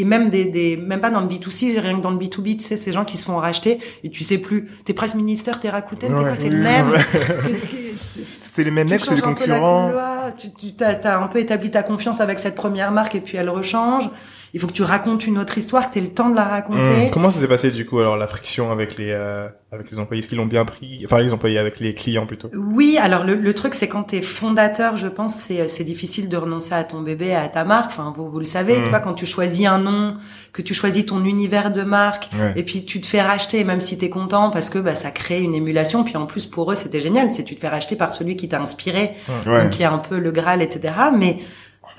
et 0.00 0.04
même 0.06 0.30
des, 0.30 0.46
des 0.46 0.78
même 0.78 1.02
pas 1.02 1.10
dans 1.10 1.20
le 1.20 1.26
B2C 1.28 1.78
rien 1.78 1.96
que 1.98 2.02
dans 2.02 2.10
le 2.10 2.16
B2B 2.16 2.56
tu 2.56 2.64
sais 2.64 2.78
ces 2.78 2.92
gens 2.96 3.04
qui 3.04 3.18
se 3.18 3.26
font 3.26 3.36
racheter 3.36 3.78
et 4.04 4.08
tu 4.08 4.24
sais 4.24 4.38
plus 4.38 4.60
t'es 4.86 4.94
presse 4.94 5.14
minister 5.14 5.52
t'es 5.60 5.68
Rakuten 5.68 6.08
t'es 6.08 6.14
Ouais. 6.14 6.22
quoi 6.22 6.36
c'est 6.36 6.48
le 6.48 6.62
même 6.70 6.94
C'est 8.24 8.64
les 8.64 8.70
mêmes 8.70 8.88
mecs, 8.88 9.00
c'est 9.00 9.14
les 9.14 9.20
concurrents. 9.20 9.92
tu, 10.38 10.50
tu 10.52 10.74
t'as, 10.74 10.94
t'as 10.94 11.20
un 11.22 11.28
peu 11.28 11.38
établi 11.40 11.70
ta 11.70 11.82
confiance 11.82 12.20
avec 12.22 12.38
cette 12.38 12.54
première 12.54 12.90
marque 12.92 13.14
et 13.14 13.20
puis 13.20 13.36
elle 13.36 13.50
rechange 13.50 14.08
il 14.54 14.60
faut 14.60 14.66
que 14.66 14.72
tu 14.72 14.82
racontes 14.82 15.26
une 15.26 15.38
autre 15.38 15.58
histoire 15.58 15.88
que 15.88 15.94
t'aies 15.94 16.00
le 16.00 16.12
temps 16.12 16.30
de 16.30 16.36
la 16.36 16.44
raconter 16.44 17.10
Comment 17.12 17.30
ça 17.30 17.40
s'est 17.40 17.48
passé 17.48 17.70
du 17.70 17.84
coup 17.84 17.98
alors 17.98 18.16
la 18.16 18.26
friction 18.26 18.70
avec 18.72 18.96
les 18.96 19.10
euh, 19.10 19.48
avec 19.72 19.90
les 19.90 19.98
employés? 19.98 20.20
Est-ce 20.20 20.28
qu'ils 20.28 20.38
l'ont 20.38 20.46
bien 20.46 20.64
pris? 20.64 21.02
Enfin 21.04 21.18
les 21.18 21.32
employés 21.34 21.58
avec 21.58 21.80
les 21.80 21.92
clients 21.94 22.26
plutôt. 22.26 22.48
Oui, 22.54 22.98
alors 23.00 23.24
le, 23.24 23.34
le 23.34 23.54
truc 23.54 23.74
c'est 23.74 23.88
quand 23.88 24.04
t'es 24.04 24.22
fondateur, 24.22 24.96
je 24.96 25.08
pense 25.08 25.34
c'est 25.34 25.68
c'est 25.68 25.84
difficile 25.84 26.28
de 26.28 26.36
renoncer 26.36 26.74
à 26.74 26.84
ton 26.84 27.02
bébé, 27.02 27.34
à 27.34 27.48
ta 27.48 27.64
marque. 27.64 27.90
Enfin 27.90 28.12
vous 28.16 28.30
vous 28.30 28.38
le 28.38 28.44
savez, 28.46 28.78
Mm. 28.78 28.82
tu 28.84 28.88
vois 28.90 29.00
quand 29.00 29.14
tu 29.14 29.26
choisis 29.26 29.66
un 29.66 29.78
nom, 29.78 30.16
que 30.52 30.62
tu 30.62 30.72
choisis 30.74 31.04
ton 31.06 31.24
univers 31.24 31.70
de 31.72 31.82
marque, 31.82 32.28
Ouais. 32.38 32.52
et 32.56 32.62
puis 32.62 32.84
tu 32.84 33.00
te 33.00 33.06
fais 33.06 33.20
racheter, 33.22 33.64
même 33.64 33.80
si 33.80 33.98
t'es 33.98 34.08
content 34.10 34.50
parce 34.50 34.70
que 34.70 34.78
bah 34.78 34.94
ça 34.94 35.10
crée 35.10 35.40
une 35.42 35.54
émulation. 35.54 36.04
Puis 36.04 36.16
en 36.16 36.26
plus 36.26 36.46
pour 36.46 36.70
eux 36.72 36.74
c'était 36.76 37.00
génial, 37.00 37.32
c'est 37.32 37.44
tu 37.44 37.54
te 37.56 37.60
fais 37.60 37.68
racheter 37.68 37.96
par 37.96 38.12
celui 38.12 38.36
qui 38.36 38.48
t'a 38.48 38.60
inspiré, 38.60 39.12
Ouais. 39.46 39.62
donc 39.64 39.70
qui 39.70 39.82
est 39.82 39.86
un 39.86 39.98
peu 39.98 40.18
le 40.18 40.30
Graal, 40.30 40.62
etc. 40.62 40.94
Mais 41.16 41.38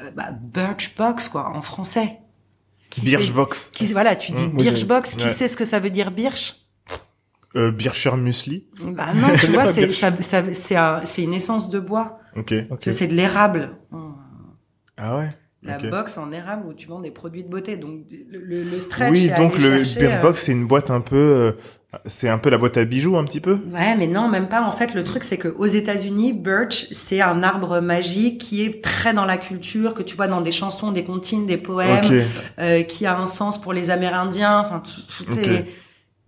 euh, 0.01 0.09
bah, 0.15 0.25
Birchbox 0.31 1.29
quoi 1.29 1.51
en 1.55 1.61
français. 1.61 2.17
Qui 2.89 3.01
sait- 3.01 3.07
Birchbox. 3.17 3.69
Qui, 3.73 3.85
voilà, 3.93 4.15
tu 4.15 4.31
dis 4.31 4.43
Mm, 4.47 4.51
oui, 4.57 4.63
j'ai- 4.65 4.71
Birchbox, 4.71 5.15
qui 5.15 5.23
ouais. 5.25 5.29
sait 5.29 5.47
ce 5.47 5.57
que 5.57 5.65
ça 5.65 5.79
veut 5.79 5.89
dire 5.89 6.11
Birch 6.11 6.55
Euh, 7.55 7.71
Bircher 7.71 8.11
Muesli. 8.17 8.67
Bah 8.83 9.07
non, 9.15 9.27
tu 9.39 9.47
vois, 9.51 9.65
c'est 9.67 9.91
ça, 9.91 10.11
ça- 10.21 10.43
c'est 10.53 10.75
un- 10.75 11.01
c'est 11.05 11.23
une 11.23 11.33
essence 11.33 11.69
de 11.69 11.79
bois. 11.79 12.19
Ok. 12.35 12.53
Ok. 12.69 12.79
Tu 12.79 12.89
vois, 12.89 12.97
c'est 12.97 13.07
de 13.07 13.13
l'érable. 13.15 13.71
Ah 14.97 15.17
ouais. 15.17 15.29
La 15.63 15.77
box 15.79 16.17
en 16.17 16.31
érable 16.31 16.67
où 16.67 16.73
tu 16.73 16.87
vends 16.87 17.01
des 17.01 17.11
produits 17.11 17.43
de 17.43 17.49
beauté. 17.49 17.75
Donc 17.77 18.01
le, 18.29 18.39
le, 18.39 18.63
le 18.63 18.79
stretch. 18.79 19.11
Oui, 19.11 19.29
donc 19.35 19.57
le 19.57 19.83
chercher, 19.83 19.97
euh, 20.05 20.09
Birchbox, 20.09 20.41
c'est 20.43 20.51
une 20.53 20.67
boîte 20.67 20.91
un 20.91 21.01
peu, 21.01 21.15
euh, 21.17 21.51
c'est 22.05 22.29
un 22.29 22.37
peu 22.37 22.49
la 22.49 22.57
boîte 22.57 22.77
à 22.77 22.85
bijoux 22.85 23.17
un 23.17 23.23
petit 23.23 23.41
peu. 23.41 23.59
Ouais, 23.73 23.95
mais 23.97 24.07
non, 24.07 24.27
même 24.27 24.47
pas. 24.47 24.61
En 24.61 24.71
fait, 24.71 24.93
le 24.93 25.03
truc, 25.03 25.23
c'est 25.23 25.37
que 25.37 25.47
aux 25.47 25.65
États-Unis, 25.65 26.33
birch, 26.33 26.87
c'est 26.91 27.21
un 27.21 27.43
arbre 27.43 27.79
magique 27.79 28.39
qui 28.39 28.63
est 28.63 28.83
très 28.83 29.13
dans 29.13 29.25
la 29.25 29.37
culture, 29.37 29.93
que 29.93 30.03
tu 30.03 30.15
vois 30.15 30.27
dans 30.27 30.41
des 30.41 30.51
chansons, 30.51 30.91
des 30.91 31.03
comptines, 31.03 31.45
des 31.45 31.57
poèmes, 31.57 32.25
euh, 32.59 32.83
qui 32.83 33.05
a 33.05 33.17
un 33.17 33.27
sens 33.27 33.59
pour 33.59 33.73
les 33.73 33.89
Amérindiens. 33.89 34.59
Enfin, 34.59 34.83
tout, 35.25 35.37
est. 35.39 35.65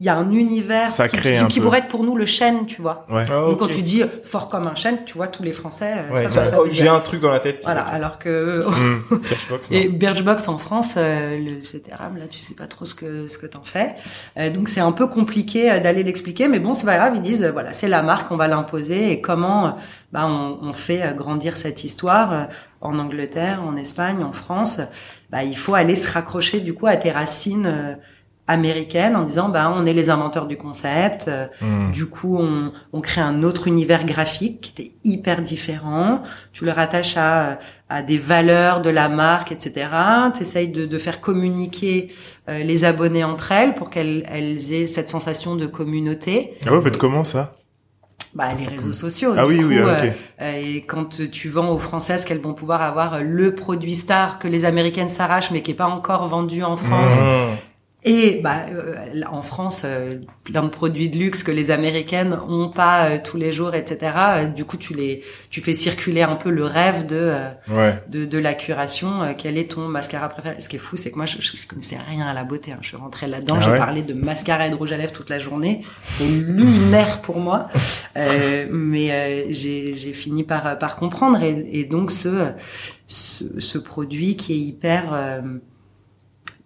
Il 0.01 0.05
y 0.05 0.09
a 0.09 0.15
un 0.15 0.31
univers 0.31 0.89
qui, 0.95 1.01
un 1.01 1.07
qui, 1.09 1.47
qui 1.55 1.59
peu. 1.59 1.65
pourrait 1.65 1.79
être 1.79 1.89
pour 1.89 2.05
nous 2.05 2.15
le 2.15 2.25
chêne, 2.25 2.65
tu 2.65 2.81
vois. 2.81 3.05
Ouais. 3.09 3.25
Ah, 3.29 3.33
Donc 3.49 3.59
quand 3.59 3.67
tu 3.67 3.81
dis 3.81 4.01
fort 4.23 4.47
comme 4.47 4.65
un 4.65 4.73
chêne, 4.75 4.99
tu 5.05 5.15
vois 5.15 5.27
tous 5.27 5.43
les 5.43 5.51
Français. 5.51 5.91
euh, 5.97 6.13
Ouais, 6.13 6.23
ça, 6.23 6.29
ça- 6.29 6.45
ça, 6.45 6.51
ça 6.55 6.61
veut 6.63 6.69
j'ai 6.71 6.87
un 6.87 7.01
truc 7.01 7.19
dans 7.19 7.31
la 7.31 7.41
tête. 7.41 7.59
qui- 7.59 7.65
Voilà, 7.65 7.81
alors 7.81 8.17
que 8.17 8.63
Hmm. 8.65 9.01
Birchbox, 9.17 9.71
non. 9.71 9.77
Et 9.77 9.89
Birchbox 9.89 10.47
en 10.47 10.57
France, 10.57 10.93
euh, 10.95 11.37
le, 11.37 11.61
cet 11.63 11.89
érable 11.89 12.19
là, 12.19 12.27
tu 12.29 12.39
sais 12.39 12.53
pas 12.53 12.67
trop 12.67 12.85
ce 12.85 12.95
que 12.95 13.27
ce 13.27 13.37
que 13.37 13.45
t'en 13.45 13.63
fais. 13.65 13.95
Euh, 14.37 14.49
donc 14.49 14.69
c'est 14.69 14.79
un 14.79 14.93
peu 14.93 15.05
compliqué 15.07 15.69
euh, 15.69 15.79
d'aller 15.81 16.03
l'expliquer, 16.03 16.47
mais 16.47 16.59
bon, 16.59 16.73
c'est 16.73 16.85
pas 16.85 16.95
grave. 16.95 17.13
Ils 17.15 17.21
disent 17.21 17.43
euh, 17.43 17.51
voilà, 17.51 17.73
c'est 17.73 17.89
la 17.89 18.01
marque, 18.01 18.31
on 18.31 18.37
va 18.37 18.47
l'imposer 18.47 19.11
et 19.11 19.19
comment 19.19 19.65
euh, 19.67 19.69
bah 20.13 20.25
on, 20.27 20.59
on 20.61 20.71
fait 20.71 21.01
euh, 21.03 21.11
grandir 21.13 21.57
cette 21.57 21.83
histoire 21.83 22.31
euh, 22.31 22.43
en 22.79 22.97
Angleterre, 22.99 23.61
en 23.67 23.75
Espagne, 23.75 24.23
en 24.23 24.31
France. 24.31 24.79
Bah 25.29 25.43
il 25.43 25.57
faut 25.57 25.75
aller 25.75 25.97
se 25.97 26.09
raccrocher 26.09 26.61
du 26.61 26.73
coup 26.73 26.87
à 26.87 26.95
tes 26.95 27.11
racines. 27.11 27.97
Euh, 28.49 28.53
américaines 28.53 29.15
en 29.15 29.23
disant 29.23 29.49
bah 29.49 29.71
on 29.75 29.85
est 29.85 29.93
les 29.93 30.09
inventeurs 30.09 30.47
du 30.47 30.57
concept 30.57 31.27
euh, 31.27 31.47
Hmm. 31.61 31.91
du 31.91 32.05
coup, 32.07 32.37
on, 32.39 32.71
on 32.93 33.01
crée 33.01 33.21
un 33.21 33.43
autre 33.43 33.67
univers 33.67 34.05
graphique 34.05 34.61
qui 34.61 34.71
était 34.83 34.91
hyper 35.03 35.41
différent. 35.41 36.21
Tu 36.53 36.65
le 36.65 36.71
rattaches 36.71 37.17
à, 37.17 37.59
à 37.89 38.01
des 38.01 38.17
valeurs 38.17 38.81
de 38.81 38.89
la 38.89 39.09
marque, 39.09 39.51
etc. 39.51 39.87
Tu 40.35 40.41
essayes 40.41 40.69
de, 40.69 40.85
de 40.85 40.97
faire 40.97 41.21
communiquer 41.21 42.13
euh, 42.49 42.59
les 42.63 42.85
abonnés 42.85 43.23
entre 43.23 43.51
elles 43.51 43.75
pour 43.75 43.89
qu'elles 43.89 44.25
elles 44.29 44.73
aient 44.73 44.87
cette 44.87 45.09
sensation 45.09 45.55
de 45.55 45.65
communauté. 45.67 46.53
Ah 46.65 46.71
ouais, 46.71 46.77
vous 46.77 46.83
faites 46.83 46.97
comment 46.97 47.23
ça? 47.23 47.55
Bah, 48.35 48.49
les 48.55 48.67
réseaux 48.67 48.93
sociaux. 48.93 49.33
Ah 49.35 49.45
du 49.45 49.53
oui, 49.53 49.57
coup, 49.59 49.67
oui, 49.69 49.79
ah, 49.79 49.87
euh, 49.87 50.11
euh, 50.41 50.61
et 50.63 50.85
quand 50.85 51.19
tu 51.31 51.49
vends 51.49 51.69
aux 51.71 51.79
Françaises 51.79 52.25
qu'elles 52.25 52.39
vont 52.41 52.53
pouvoir 52.53 52.81
avoir 52.83 53.21
le 53.23 53.55
produit 53.55 53.95
star 53.95 54.37
que 54.37 54.47
les 54.47 54.65
Américaines 54.65 55.09
s'arrachent 55.09 55.49
mais 55.51 55.63
qui 55.63 55.71
est 55.71 55.75
pas 55.75 55.87
encore 55.87 56.27
vendu 56.27 56.63
en 56.63 56.75
France, 56.77 57.19
Mmh. 57.21 57.55
Et 58.05 58.39
bah, 58.41 58.65
euh, 58.71 58.95
en 59.29 59.41
France, 59.41 59.83
euh, 59.85 60.19
plein 60.45 60.63
de 60.63 60.69
produits 60.69 61.09
de 61.09 61.17
luxe 61.17 61.43
que 61.43 61.51
les 61.51 61.69
Américaines 61.69 62.39
ont 62.47 62.69
pas 62.69 63.05
euh, 63.09 63.17
tous 63.21 63.35
les 63.35 63.51
jours, 63.51 63.75
etc. 63.75 64.13
Euh, 64.15 64.45
du 64.47 64.63
coup, 64.63 64.77
tu 64.77 64.93
les, 64.93 65.21
tu 65.49 65.59
fais 65.59 65.73
circuler 65.73 66.21
un 66.21 66.35
peu 66.37 66.49
le 66.49 66.63
rêve 66.65 67.05
de 67.05 67.15
euh, 67.17 67.49
Ouais. 67.69 68.01
de, 68.07 68.23
de 68.25 68.37
la 68.37 68.53
curation. 68.53 69.21
euh, 69.23 69.33
quel 69.37 69.57
est 69.57 69.71
ton 69.71 69.87
mascara 69.89 70.29
préféré? 70.29 70.55
Ce 70.61 70.69
qui 70.69 70.77
est 70.77 70.79
fou, 70.79 70.95
c'est 70.95 71.11
que 71.11 71.17
moi, 71.17 71.25
je, 71.25 71.41
je 71.41 71.67
connaissais 71.67 71.97
rien 72.09 72.25
à 72.25 72.33
la 72.33 72.45
beauté. 72.45 72.71
hein. 72.71 72.77
Je 72.81 72.87
suis 72.87 72.97
rentrée 72.97 73.27
là-dedans, 73.27 73.55
Ah 73.59 73.63
j'ai 73.65 73.71
ouais? 73.71 73.77
parlé 73.77 74.01
de 74.01 74.13
mascara 74.13 74.67
et 74.67 74.69
de 74.69 74.75
rouge 74.75 74.93
à 74.93 74.97
lèvres 74.97 75.11
toute 75.11 75.29
la 75.29 75.39
journée. 75.39 75.83
C'était 76.17 76.29
lunaire 76.31 77.21
pour 77.21 77.39
moi, 77.39 77.67
Euh, 78.17 78.65
mais 78.71 79.11
euh, 79.11 79.45
j'ai 79.49 79.95
j'ai 79.95 80.13
fini 80.13 80.43
par 80.43 80.77
par 80.79 80.95
comprendre. 80.95 81.41
Et, 81.43 81.67
et 81.73 81.83
donc 81.85 82.11
ce, 82.11 82.51
ce 83.07 83.43
ce 83.59 83.77
produit 83.77 84.35
qui 84.37 84.53
est 84.53 84.57
hyper 84.57 85.09
euh, 85.13 85.41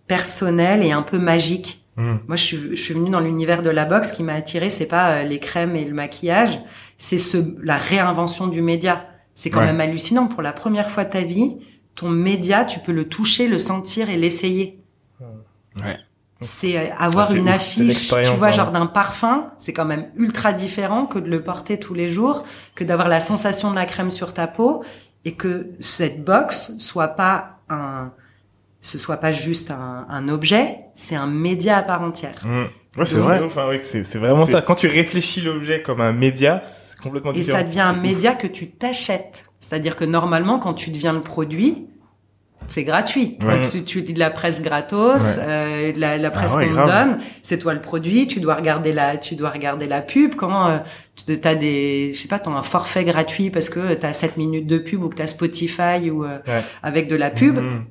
personnel 0.08 0.84
et 0.84 0.92
un 0.92 1.02
peu 1.02 1.20
magique. 1.20 1.86
Hmm. 1.96 2.18
Moi, 2.28 2.36
je 2.38 2.44
suis, 2.44 2.58
je 2.72 2.82
suis 2.82 2.94
venue 2.94 3.10
dans 3.12 3.20
l'univers 3.20 3.62
de 3.62 3.70
la 3.70 3.86
boxe. 3.86 4.10
Ce 4.10 4.13
qui 4.13 4.24
m'a 4.24 4.34
attiré, 4.34 4.70
c'est 4.70 4.88
pas 4.88 5.12
euh, 5.12 5.24
les 5.24 5.39
crèmes 5.39 5.76
et 5.76 5.86
le 5.86 5.94
maquillage, 5.94 6.60
c'est 6.98 7.18
ce, 7.20 7.38
la 7.63 7.78
réinvention 7.78 8.48
du 8.48 8.62
média. 8.62 9.06
C'est 9.36 9.50
quand 9.50 9.60
Ouais. 9.60 9.68
même 9.68 9.82
hallucinant. 9.82 10.28
Pour 10.28 10.42
la 10.42 10.54
première 10.54 10.89
fois 10.89 11.04
de 11.06 11.12
ta 11.12 11.22
vie, 11.22 11.60
ton 11.96 12.10
média, 12.10 12.66
tu 12.66 12.80
peux 12.80 12.92
le 12.92 13.08
toucher, 13.08 13.48
le 13.48 13.60
sentir 13.60 14.10
et 14.10 14.18
l'essayer. 14.18 14.80
Ouais. 15.76 15.98
C'est 16.42 16.78
euh, 16.78 16.94
avoir 16.98 17.34
une 17.34 17.48
ouf. 17.48 17.56
Affiche, 17.56 18.10
tu 18.10 18.36
vois, 18.38 18.52
genre 18.52 18.72
d'un 18.72 18.88
parfum. 18.88 19.52
C'est 19.60 19.72
quand 19.74 19.86
même 19.86 20.08
ultra 20.18 20.52
différent 20.52 21.06
que 21.06 21.20
de 21.20 21.30
le 21.30 21.42
porter 21.44 21.80
tous 21.80 21.94
les 21.94 22.10
jours, 22.10 22.44
que 22.76 22.84
d'avoir 22.84 23.08
la 23.08 23.20
sensation 23.20 23.70
de 23.72 23.76
la 23.76 23.86
crème 23.86 24.12
sur 24.12 24.34
ta 24.34 24.48
peau 24.48 24.84
et 25.26 25.36
que 25.36 25.70
cette 25.80 26.24
box 26.26 26.74
soit 26.80 27.10
pas 27.10 27.60
un, 27.70 28.12
ce 28.86 28.98
soit 28.98 29.17
pas 29.17 29.32
juste 29.34 29.72
un, 29.72 30.06
un 30.10 30.28
objet, 30.30 30.78
c'est 30.93 31.15
un 31.15 31.28
média 31.28 31.78
à 31.78 31.84
part 31.84 32.02
entière. 32.02 32.41
Hmm. 32.43 32.65
Ouais, 32.98 33.06
c'est 33.06 33.17
vrai. 33.17 33.41
Enfin, 33.43 33.65
oui, 33.69 33.80
c'est 33.82 34.04
c'est 34.04 34.19
vraiment 34.19 34.46
ça. 34.46 34.62
Quand 34.62 34.76
tu 34.76 34.88
réfléchis 34.88 35.41
l'objet 35.41 35.82
comme 35.82 36.02
un 36.02 36.12
média, 36.13 36.62
c'est 36.63 37.00
complètement 37.00 37.32
Et 37.32 37.36
différent. 37.36 37.58
ça 37.60 37.63
devient 37.63 37.80
un 37.82 37.96
ouf. 37.96 38.02
média 38.02 38.34
que 38.36 38.46
tu 38.48 38.69
t'achètes. 38.69 39.46
C'est-à-dire 39.60 39.96
que 39.96 40.06
normalement, 40.06 40.60
quand 40.60 40.74
tu 40.74 40.91
deviens 40.91 41.13
le 41.13 41.22
produit, 41.22 41.88
c'est 42.67 42.84
gratuit. 42.84 43.38
Ouais. 43.43 43.67
Tu, 43.69 43.84
tu 43.84 44.02
lis 44.02 44.13
de 44.13 44.19
la 44.19 44.30
presse 44.30 44.62
gratos, 44.62 45.38
Ouais. 45.38 45.43
euh, 45.48 45.91
de 45.93 46.00
la, 46.00 46.17
la 46.17 46.30
presse 46.32 46.52
Ah 46.56 46.58
ouais, 46.60 46.67
qu'on 46.67 46.76
te 46.84 46.86
donne, 46.88 47.19
c'est 47.41 47.58
toi 47.58 47.74
le 47.74 47.82
produit. 47.82 48.28
Tu 48.28 48.39
dois 48.41 48.56
regarder 48.56 48.91
la, 48.91 49.17
tu 49.17 49.36
dois 49.36 49.50
regarder 49.50 49.88
la 49.88 50.02
pub. 50.02 50.36
Comment 50.36 50.67
euh, 50.67 50.78
tu 51.26 51.39
as 51.43 51.56
des, 51.56 52.12
je 52.13 52.19
sais 52.22 52.28
pas, 52.28 52.39
t'as 52.39 52.52
un 52.52 52.62
forfait 52.62 53.06
gratuit 53.06 53.50
parce 53.50 53.69
que 53.69 53.93
t'as 53.96 54.13
7 54.13 54.38
minutes 54.38 54.67
de 54.67 54.78
pub 54.78 55.02
ou 55.04 55.10
que 55.10 55.15
t'as 55.15 55.28
Spotify 55.28 56.10
ou 56.12 56.26
euh, 56.26 56.38
Ouais. 56.48 56.62
avec 56.84 57.08
de 57.08 57.15
la 57.15 57.32
pub. 57.32 57.58
Hmm. 57.58 57.86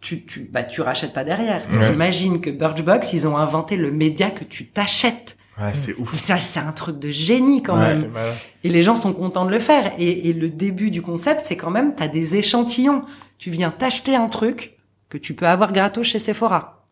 Tu, 0.00 0.24
tu, 0.24 0.48
bah, 0.52 0.62
tu 0.62 0.80
rachètes 0.82 1.12
pas 1.12 1.24
derrière. 1.24 1.62
Ouais. 1.72 1.88
T'imagines 1.88 2.40
que 2.40 2.50
Birchbox, 2.50 3.12
ils 3.12 3.26
ont 3.26 3.36
inventé 3.36 3.76
le 3.76 3.90
média 3.90 4.30
que 4.30 4.44
tu 4.44 4.66
t'achètes. 4.66 5.36
Ouais, 5.58 5.72
c'est 5.72 5.94
ouf. 5.94 6.14
Ça, 6.18 6.38
c'est 6.38 6.60
un 6.60 6.72
truc 6.72 6.98
de 6.98 7.08
génie 7.10 7.62
quand 7.62 7.78
Ouais. 7.78 7.94
même. 7.96 8.12
Et 8.62 8.68
les 8.68 8.82
gens 8.82 8.94
sont 8.94 9.12
contents 9.14 9.46
de 9.46 9.50
le 9.50 9.58
faire. 9.58 9.92
Et, 9.98 10.28
et 10.28 10.32
le 10.34 10.48
début 10.50 10.90
du 10.90 11.00
concept, 11.02 11.40
c'est 11.40 11.56
quand 11.56 11.70
même, 11.70 11.94
t'as 11.94 12.08
des 12.08 12.36
échantillons. 12.36 13.04
Tu 13.38 13.50
viens 13.50 13.70
t'acheter 13.70 14.14
un 14.16 14.28
truc 14.28 14.76
que 15.08 15.16
tu 15.18 15.34
peux 15.34 15.46
avoir 15.46 15.72
gratos 15.72 16.06
chez 16.06 16.18
Sephora. 16.18 16.84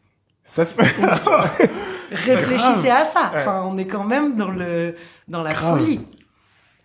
Ça, 0.44 0.64
c'est... 0.64 0.82
Réfléchissez 2.12 2.90
à 2.90 3.04
ça. 3.04 3.30
Ouais. 3.34 3.40
Enfin, 3.40 3.64
on 3.66 3.76
est 3.78 3.86
quand 3.86 4.04
même 4.04 4.36
dans 4.36 4.50
le 4.50 4.94
dans 5.28 5.42
la 5.42 5.52
Grave. 5.52 5.78
folie. 5.78 6.00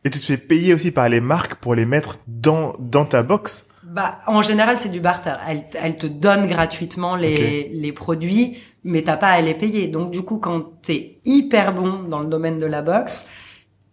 Et 0.03 0.09
tu 0.09 0.19
te 0.19 0.25
fais 0.25 0.37
payer 0.37 0.73
aussi 0.73 0.91
par 0.91 1.09
les 1.09 1.19
marques 1.21 1.55
pour 1.55 1.75
les 1.75 1.85
mettre 1.85 2.17
dans, 2.27 2.73
dans 2.79 3.05
ta 3.05 3.21
box. 3.23 3.67
Bah, 3.91 4.19
en 4.27 4.41
général, 4.41 4.77
c'est 4.77 4.89
du 4.89 4.99
barter. 4.99 5.35
Elle, 5.47 5.63
elle 5.81 5.95
te 5.95 6.05
donne 6.05 6.47
gratuitement 6.47 7.15
les, 7.15 7.69
les 7.73 7.91
produits, 7.91 8.57
mais 8.83 9.01
t'as 9.01 9.17
pas 9.17 9.29
à 9.29 9.41
les 9.41 9.53
payer. 9.55 9.87
Donc, 9.87 10.11
du 10.11 10.21
coup, 10.21 10.37
quand 10.37 10.81
t'es 10.81 11.19
hyper 11.25 11.73
bon 11.73 12.03
dans 12.03 12.19
le 12.19 12.27
domaine 12.27 12.59
de 12.59 12.65
la 12.65 12.81
boxe, 12.81 13.27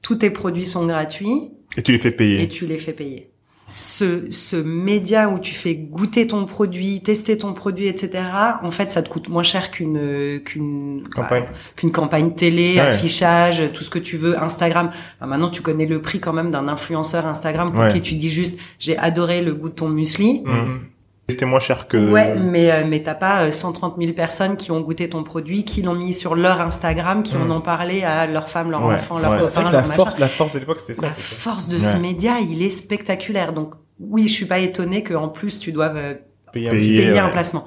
tous 0.02 0.16
tes 0.16 0.30
produits 0.30 0.66
sont 0.66 0.87
gratuits. 0.87 1.52
Et 1.76 1.82
tu 1.82 1.92
les 1.92 1.98
fais 1.98 2.11
payer. 2.12 2.42
et 2.42 2.48
tu 2.48 2.66
les 2.66 2.78
fais 2.78 2.92
payer. 2.92 3.32
Ce, 3.68 4.31
ce 4.31 4.55
média 4.55 5.29
où 5.29 5.40
tu 5.40 5.52
fais 5.52 5.74
goûter 5.74 6.29
ton 6.29 6.44
produit, 6.46 7.00
tester 7.02 7.37
ton 7.37 7.52
produit, 7.52 7.88
etc. 7.88 8.22
En 8.62 8.70
fait, 8.70 8.92
ça 8.92 9.02
te 9.02 9.09
coûte 9.09 9.29
moins 9.29 9.42
cher 9.42 9.72
qu'une 9.72 10.40
qu'une 10.44 11.02
Campagne. 11.12 11.44
bah, 11.44 11.50
qu'une 11.74 11.90
campagne 11.90 12.33
télé, 12.35 12.74
Ouais. 12.74 12.81
affichage, 12.81 13.72
tout 13.72 13.83
ce 13.83 13.90
que 13.90 13.98
tu 13.98 14.18
veux, 14.18 14.40
Instagram. 14.40 14.90
Bah, 15.20 15.26
maintenant, 15.26 15.50
tu 15.50 15.62
connais 15.62 15.87
le 15.87 16.00
prix 16.00 16.20
quand 16.20 16.33
même 16.33 16.52
d'un 16.52 16.68
influenceur 16.68 17.26
Instagram 17.26 17.72
pour 17.72 17.81
Ouais. 17.83 17.92
qui 17.92 18.00
tu 18.02 18.14
dis 18.14 18.31
juste 18.31 18.57
j'ai 18.79 18.96
adoré 18.98 19.42
le 19.42 19.52
goût 19.52 19.68
de 19.68 19.74
ton 19.74 19.88
muesli. 19.88 20.42
Mhm. 20.44 20.81
C'était 21.28 21.44
moins 21.44 21.58
cher 21.58 21.88
que... 21.88 21.96
Ouais, 22.12 22.36
mais 22.36 22.70
euh, 22.70 22.84
mais 22.86 23.02
t'as 23.02 23.14
pas 23.14 23.42
euh, 23.46 23.50
130 23.50 23.96
000 24.00 24.12
personnes 24.12 24.56
qui 24.56 24.70
ont 24.70 24.80
goûté 24.80 25.08
ton 25.08 25.24
produit, 25.24 25.64
qui 25.64 25.82
l'ont 25.82 25.94
mis 25.96 26.14
sur 26.14 26.36
leur 26.36 26.60
Instagram, 26.60 27.22
qui 27.24 27.36
Mm. 27.36 27.50
en 27.50 27.56
ont 27.56 27.60
parlé 27.60 28.04
à 28.04 28.26
leur 28.28 28.48
femme, 28.48 28.70
leur 28.70 28.84
Ouais, 28.84 28.94
enfant, 28.94 29.18
leur 29.18 29.32
ouais. 29.32 29.38
copain, 29.38 29.48
C'est 29.48 29.60
vrai 29.62 29.70
que 29.70 29.72
leur 29.72 29.82
la 29.82 29.88
machin. 29.88 29.96
force, 29.96 30.18
la 30.20 30.28
force 30.28 30.52
de 30.54 30.58
l'époque, 30.60 30.78
c'était 30.78 30.94
ça. 30.94 31.02
La 31.02 31.10
force 31.10 31.68
de 31.68 31.78
ce 31.80 31.96
média, 31.96 32.34
il 32.40 32.62
est 32.62 32.70
spectaculaire. 32.70 33.52
Donc 33.52 33.74
oui, 33.98 34.28
je 34.28 34.32
suis 34.34 34.44
pas 34.46 34.58
étonnée 34.60 35.02
qu'en 35.02 35.28
plus 35.28 35.58
tu 35.58 35.72
doives 35.72 35.96
euh, 35.96 36.14
Payer 36.52 36.68
un 36.68 36.70
Payer. 36.70 36.80
petit 36.80 36.96
payer 36.96 37.12
ouais. 37.12 37.18
un 37.18 37.30
placement. 37.30 37.64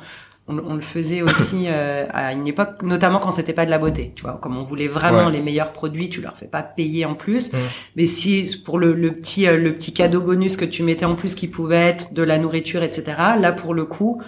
On, 0.50 0.58
on 0.72 0.76
le 0.76 0.82
faisait 0.82 1.22
aussi 1.22 1.66
euh, 1.68 2.06
à 2.12 2.34
une 2.34 2.48
époque, 2.48 2.82
notamment 2.84 3.20
quand 3.20 3.32
c'était 3.32 3.54
pas 3.54 3.66
de 3.66 3.72
la 3.72 3.78
beauté. 3.78 4.12
Tu 4.16 4.24
vois, 4.24 4.38
comme 4.42 4.58
on 4.58 4.64
voulait 4.64 4.88
vraiment 4.88 5.28
Ouais. 5.28 5.32
les 5.32 5.42
meilleurs 5.42 5.72
produits, 5.72 6.10
tu 6.10 6.22
leur 6.22 6.38
fais 6.38 6.48
pas 6.48 6.62
payer 6.64 7.06
en 7.06 7.16
plus. 7.16 7.54
Mm. 7.54 7.58
Mais 7.96 8.06
si 8.06 8.62
pour 8.66 8.80
le, 8.80 8.94
le 8.94 9.14
petit 9.14 9.48
euh, 9.48 9.58
le 9.58 9.74
petit 9.74 9.94
cadeau 9.94 10.22
bonus 10.22 10.58
que 10.58 10.66
tu 10.66 10.84
mettais 10.84 11.06
en 11.06 11.16
plus, 11.16 11.36
qui 11.36 11.48
pouvait 11.48 11.76
être 11.78 12.14
de 12.14 12.24
la 12.24 12.38
nourriture, 12.38 12.84
etc. 12.84 13.04
Là, 13.40 13.52
pour 13.52 13.74
le 13.74 13.86
coup, 13.86 14.22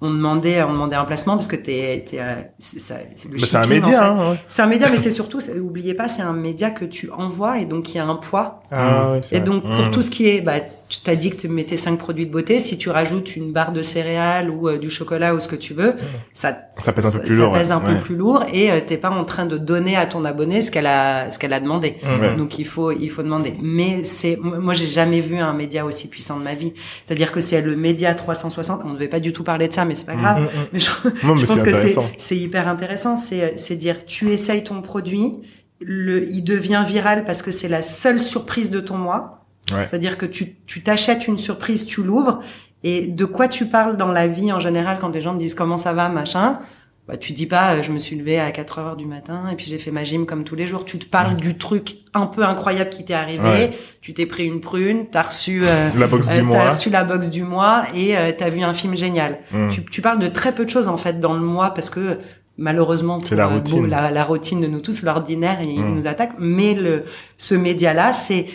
on 0.00 0.10
demandait 0.10 0.62
on 0.62 0.72
demandait 0.72 0.94
un 0.96 1.04
placement 1.04 1.34
parce 1.34 1.48
que 1.48 1.56
t'es 1.56 2.04
t'es 2.08 2.18
euh, 2.20 2.34
c'est 2.58 2.78
ça- 2.80 2.96
c'est 3.16 3.28
le 3.30 3.38
Bah, 3.38 3.46
c'est 3.46 3.56
un 3.56 3.64
en 3.64 3.66
média, 3.66 3.86
fait. 3.88 3.94
hein, 3.96 4.30
ouais. 4.30 4.36
C'est 4.48 4.62
un 4.62 4.66
média, 4.66 4.88
mais 4.90 4.98
c'est 4.98 5.10
surtout, 5.10 5.40
c'est- 5.40 5.58
oubliez 5.58 5.94
pas, 5.94 6.08
c'est 6.08 6.22
un 6.22 6.32
média 6.32 6.70
que 6.70 6.84
tu 6.84 7.10
envoies 7.10 7.58
et 7.58 7.64
donc 7.64 7.92
il 7.94 7.96
y 7.96 8.00
a 8.00 8.04
un 8.06 8.14
poids. 8.14 8.60
Ah, 8.70 9.12
oui, 9.14 9.18
c'est 9.22 9.36
Et 9.36 9.38
vrai. 9.40 9.46
donc 9.46 9.62
pour 9.62 9.86
Mm. 9.86 9.90
tout 9.90 10.02
ce 10.02 10.10
qui 10.10 10.28
est, 10.28 10.40
bah, 10.40 10.60
tu 10.88 11.00
t'as 11.02 11.16
dit 11.16 11.30
que 11.30 11.36
tu 11.36 11.48
mettais 11.48 11.76
cinq 11.76 11.98
produits 11.98 12.26
de 12.26 12.30
beauté. 12.32 12.60
Si 12.60 12.78
tu 12.78 12.90
rajoutes 12.90 13.34
une 13.36 13.52
barre 13.52 13.72
de 13.72 13.82
céréales 13.82 14.50
ou 14.50 14.68
euh, 14.68 14.78
du 14.78 14.88
chocolat 14.90 15.34
ou 15.34 15.40
ce 15.40 15.48
que 15.48 15.56
tu 15.56 15.74
veux, 15.74 15.94
ça 16.32 16.56
Ça 16.72 16.92
pèse 16.92 17.06
un 17.06 17.10
peu 17.10 17.18
plus 17.20 17.36
ça 17.36 17.42
lourd, 17.42 17.52
pèse 17.54 17.68
ouais. 17.68 17.74
un 17.74 17.80
peu 17.80 17.92
Ouais. 17.92 18.00
plus 18.00 18.16
lourd 18.16 18.44
et 18.52 18.70
euh, 18.70 18.80
t'es 18.86 18.96
pas 18.98 19.10
en 19.10 19.24
train 19.24 19.46
de 19.46 19.58
donner 19.58 19.96
à 19.96 20.06
ton 20.06 20.24
abonné 20.24 20.62
ce 20.62 20.70
qu'elle 20.70 20.86
a 20.86 21.30
ce 21.30 21.38
qu'elle 21.38 21.52
a 21.52 21.60
demandé. 21.60 21.96
Ouais. 22.20 22.36
Donc 22.36 22.58
il 22.58 22.66
faut 22.66 22.92
il 22.92 23.10
faut 23.10 23.22
demander. 23.22 23.54
Mais 23.60 24.04
c'est 24.04 24.38
moi 24.40 24.74
j'ai 24.74 24.86
jamais 24.86 25.20
vu 25.20 25.38
un 25.38 25.52
média 25.54 25.84
aussi 25.84 26.08
puissant 26.08 26.38
de 26.38 26.44
ma 26.44 26.54
vie. 26.54 26.72
C'est-à-dire 27.06 27.32
que 27.32 27.40
c'est 27.40 27.60
le 27.62 27.74
média 27.76 28.14
360. 28.14 28.82
On 28.84 28.90
ne 28.90 28.94
devait 28.94 29.08
pas 29.08 29.20
du 29.20 29.32
tout 29.32 29.42
parler 29.44 29.66
de 29.68 29.74
ça, 29.74 29.84
mais 29.88 29.94
c'est 29.94 30.06
pas 30.06 30.14
grave. 30.14 30.42
Mm, 30.42 30.44
mm. 30.44 30.66
Mais 30.72 30.78
je, 30.78 30.90
Non, 31.26 31.34
mais 31.34 31.40
je 31.40 31.46
pense 31.46 31.62
que 31.62 31.70
c'est 32.18 32.36
hyper 32.36 32.68
intéressant. 32.68 33.16
C'est 33.16 33.54
c'est 33.56 33.76
dire 33.76 34.04
tu 34.06 34.30
essayes 34.30 34.62
ton 34.62 34.82
produit, 34.82 35.40
le 35.80 36.28
il 36.28 36.42
devient 36.42 36.84
viral 36.86 37.24
parce 37.24 37.42
que 37.42 37.50
c'est 37.50 37.68
la 37.68 37.82
seule 37.82 38.20
surprise 38.20 38.70
de 38.70 38.80
ton 38.80 38.96
mois. 38.96 39.46
Ouais. 39.72 39.86
C'est-à-dire 39.86 40.16
que 40.16 40.26
tu 40.26 40.56
tu 40.66 40.82
t'achètes 40.82 41.26
une 41.26 41.38
surprise, 41.38 41.86
tu 41.86 42.02
l'ouvres 42.02 42.40
et 42.84 43.06
de 43.06 43.24
quoi 43.24 43.48
tu 43.48 43.66
parles 43.66 43.96
dans 43.96 44.12
la 44.12 44.28
vie 44.28 44.52
en 44.52 44.60
général 44.60 44.98
quand 45.00 45.08
les 45.08 45.20
gens 45.20 45.32
te 45.32 45.38
disent 45.38 45.54
comment 45.54 45.76
ça 45.76 45.92
va 45.92 46.08
machin? 46.08 46.60
Bah, 47.08 47.16
tu 47.16 47.32
dis 47.32 47.46
pas 47.46 47.72
euh, 47.76 47.82
je 47.82 47.90
me 47.90 47.98
suis 47.98 48.16
levé 48.16 48.38
à 48.38 48.50
4 48.52 48.78
heures 48.80 48.96
du 48.96 49.06
matin 49.06 49.44
et 49.50 49.56
puis 49.56 49.64
j'ai 49.66 49.78
fait 49.78 49.90
ma 49.90 50.04
gym 50.04 50.26
comme 50.26 50.44
tous 50.44 50.54
les 50.54 50.66
jours. 50.66 50.84
Tu 50.84 50.98
te 50.98 51.06
parles 51.06 51.36
du 51.36 51.56
truc 51.56 51.96
un 52.12 52.26
peu 52.26 52.44
incroyable 52.44 52.90
qui 52.90 53.02
t'est 53.04 53.14
arrivé. 53.14 53.42
Ouais. 53.42 53.72
Tu 54.02 54.12
t'es 54.12 54.26
pris 54.26 54.44
une 54.44 54.60
prune, 54.60 55.06
t'as 55.10 55.22
reçu 55.22 55.62
euh, 55.64 55.88
La 55.96 56.06
box 56.06 56.28
euh, 56.28 56.32
du 56.34 56.36
t'as 56.40 56.44
mois. 56.44 56.70
reçu 56.70 56.90
la 56.90 57.04
box 57.04 57.30
du 57.30 57.42
mois 57.44 57.84
et 57.94 58.14
euh, 58.16 58.30
t'as 58.36 58.50
vu 58.50 58.60
un 58.62 58.74
film 58.74 58.94
génial. 58.94 59.38
Mm. 59.52 59.70
Tu, 59.70 59.84
tu 59.86 60.02
parles 60.02 60.18
de 60.18 60.28
très 60.28 60.52
peu 60.54 60.66
de 60.66 60.70
choses 60.70 60.86
en 60.86 60.98
fait 60.98 61.18
dans 61.18 61.32
le 61.32 61.40
mois 61.40 61.72
parce 61.72 61.88
que 61.88 62.18
malheureusement 62.58 63.20
C'est 63.20 63.28
pour, 63.30 63.38
la 63.38 63.44
euh, 63.46 63.54
routine. 63.56 63.82
bon, 63.82 63.88
la, 63.88 64.10
la 64.10 64.24
routine 64.24 64.60
de 64.60 64.66
nous 64.66 64.80
tous, 64.80 65.02
l'ordinaire, 65.02 65.62
il 65.62 65.80
Mm. 65.80 65.94
nous 65.94 66.06
attaque. 66.06 66.32
Mais 66.38 66.74
le 66.74 67.04
ce 67.38 67.54
média-là, 67.54 68.12
c'est 68.12 68.46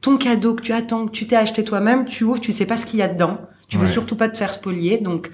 ton 0.00 0.16
cadeau 0.16 0.54
que 0.54 0.62
tu 0.62 0.72
attends, 0.72 1.06
que 1.06 1.12
tu 1.12 1.28
t'es 1.28 1.36
acheté 1.36 1.62
toi-même, 1.62 2.04
tu 2.06 2.24
ouvres, 2.24 2.40
tu 2.40 2.50
sais 2.50 2.66
pas 2.66 2.76
ce 2.76 2.84
qu'il 2.86 2.98
y 2.98 3.02
a 3.02 3.08
dedans, 3.08 3.38
tu 3.68 3.76
veux 3.78 3.86
surtout 3.86 4.16
pas 4.16 4.28
te 4.28 4.36
faire 4.36 4.52
spolier, 4.52 4.98
donc 4.98 5.30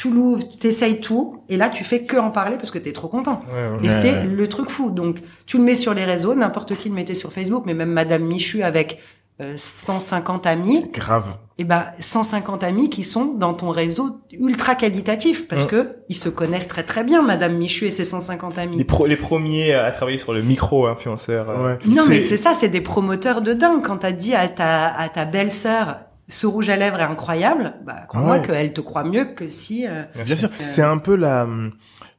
tu 0.00 0.10
l'ouvres, 0.12 0.48
tu 0.48 0.58
t'essayes 0.58 1.00
tout, 1.00 1.42
et 1.48 1.56
là 1.56 1.68
tu 1.70 1.82
fais 1.82 2.04
que 2.04 2.16
en 2.16 2.30
parler 2.30 2.56
parce 2.56 2.70
que 2.70 2.78
t'es 2.78 2.92
trop 2.92 3.08
content. 3.08 3.40
Ouais, 3.52 3.54
ouais. 3.70 3.72
Et 3.82 3.88
Ouais, 3.88 3.98
c'est 4.00 4.12
ouais. 4.12 4.24
le 4.26 4.46
truc 4.48 4.68
fou. 4.70 4.90
Donc, 4.90 5.16
tu 5.46 5.58
le 5.58 5.64
mets 5.64 5.74
sur 5.74 5.92
les 5.92 6.04
réseaux, 6.04 6.34
n'importe 6.36 6.76
qui 6.76 6.88
le 6.88 6.94
mettait 6.94 7.14
sur 7.16 7.32
Facebook, 7.32 7.64
mais 7.66 7.74
même 7.74 7.90
Madame 7.90 8.22
Michu 8.22 8.62
avec 8.62 9.00
euh, 9.40 9.54
150 9.56 10.46
amis, 10.46 10.86
Grave. 10.92 11.38
et 11.58 11.64
ben 11.64 11.84
150 12.00 12.62
amis 12.64 12.90
qui 12.90 13.04
sont 13.04 13.34
dans 13.34 13.54
ton 13.54 13.70
réseau 13.70 14.20
ultra 14.32 14.74
qualitatif 14.74 15.46
parce 15.48 15.64
Mm. 15.64 15.68
que 15.68 15.96
ils 16.08 16.16
se 16.16 16.28
connaissent 16.28 16.68
très 16.68 16.82
très 16.84 17.04
bien, 17.04 17.22
Madame 17.22 17.54
Michu 17.56 17.86
et 17.86 17.90
ses 17.92 18.04
150 18.04 18.58
amis. 18.58 18.76
Les, 18.76 18.84
pro- 18.84 19.06
les 19.06 19.16
premiers 19.16 19.74
à 19.74 19.90
travailler 19.92 20.18
sur 20.20 20.32
le 20.32 20.42
micro-influenceur. 20.42 21.50
euh, 21.50 21.64
Ouais. 21.74 21.78
Non, 21.86 22.04
mais 22.08 22.22
c'est 22.22 22.36
ça, 22.36 22.54
c'est 22.54 22.68
des 22.68 22.80
promoteurs 22.80 23.40
de 23.40 23.52
dingue. 23.52 23.82
Quand 23.84 23.98
t'as 23.98 24.12
dit 24.12 24.34
à 24.34 24.48
ta, 24.48 24.86
à 24.94 25.08
ta 25.08 25.24
belle-sœur, 25.24 25.98
ce 26.28 26.46
rouge 26.46 26.68
à 26.70 26.76
lèvres 26.76 27.00
est 27.00 27.04
incroyable, 27.04 27.74
bah, 27.84 28.02
crois-moi 28.08 28.38
Ouais. 28.38 28.46
qu'elle 28.46 28.72
te 28.72 28.80
croit 28.80 29.04
mieux 29.04 29.24
que 29.24 29.46
si, 29.48 29.86
euh, 29.86 30.02
Bien 30.24 30.36
sûr, 30.36 30.50
c'est 30.58 30.82
un 30.82 30.98
peu 30.98 31.16
la 31.16 31.46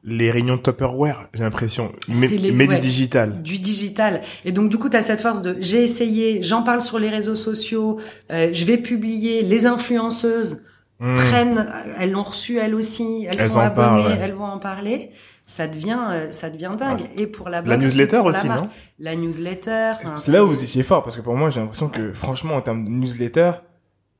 les 0.02 0.30
réunions 0.30 0.56
Tupperware, 0.56 1.28
j'ai 1.34 1.42
l'impression, 1.42 1.92
mais, 2.08 2.26
les- 2.26 2.52
mais 2.52 2.66
ouais. 2.66 2.74
du 2.76 2.80
digital. 2.80 3.42
du 3.42 3.58
digital. 3.58 4.22
Et 4.46 4.52
donc, 4.52 4.70
du 4.70 4.78
coup, 4.78 4.88
t'as 4.88 5.02
cette 5.02 5.20
force 5.20 5.42
de, 5.42 5.56
j'ai 5.60 5.84
essayé, 5.84 6.42
j'en 6.42 6.62
parle 6.62 6.80
sur 6.80 6.98
les 6.98 7.10
réseaux 7.10 7.34
sociaux, 7.34 8.00
euh, 8.32 8.48
je 8.52 8.64
vais 8.64 8.78
publier, 8.78 9.42
les 9.42 9.66
influenceuses 9.66 10.64
Mm. 11.00 11.16
prennent, 11.16 11.58
euh, 11.58 11.94
elles 11.98 12.10
l'ont 12.12 12.22
reçu 12.22 12.58
elles 12.58 12.74
aussi, 12.74 13.26
elles, 13.28 13.36
Elles 13.40 13.50
sont 13.52 13.60
abonnées, 13.60 13.74
parlent, 14.02 14.06
ouais. 14.06 14.18
elles 14.22 14.32
vont 14.34 14.44
en 14.44 14.58
parler. 14.58 15.10
Ça 15.46 15.66
devient, 15.66 15.98
euh, 16.10 16.30
ça 16.30 16.48
devient 16.48 16.72
dingue. 16.78 17.00
Ah, 17.02 17.10
et 17.20 17.26
pour 17.26 17.48
la 17.48 17.60
La 17.60 17.76
box, 17.76 17.84
et 17.84 17.88
newsletter 17.88 18.16
pour 18.18 18.30
la 18.30 18.38
aussi, 18.38 18.48
non? 18.48 18.68
La 19.00 19.16
newsletter. 19.16 19.90
C'est 20.16 20.30
là 20.32 20.44
où 20.44 20.48
vous 20.48 20.62
étiez 20.62 20.82
fort, 20.82 21.02
parce 21.02 21.16
que 21.16 21.22
pour 21.22 21.34
moi, 21.34 21.50
j'ai 21.50 21.60
l'impression 21.60 21.88
que, 21.88 22.12
franchement, 22.12 22.54
en 22.54 22.60
termes 22.60 22.84
de 22.84 22.90
newsletter, 22.90 23.52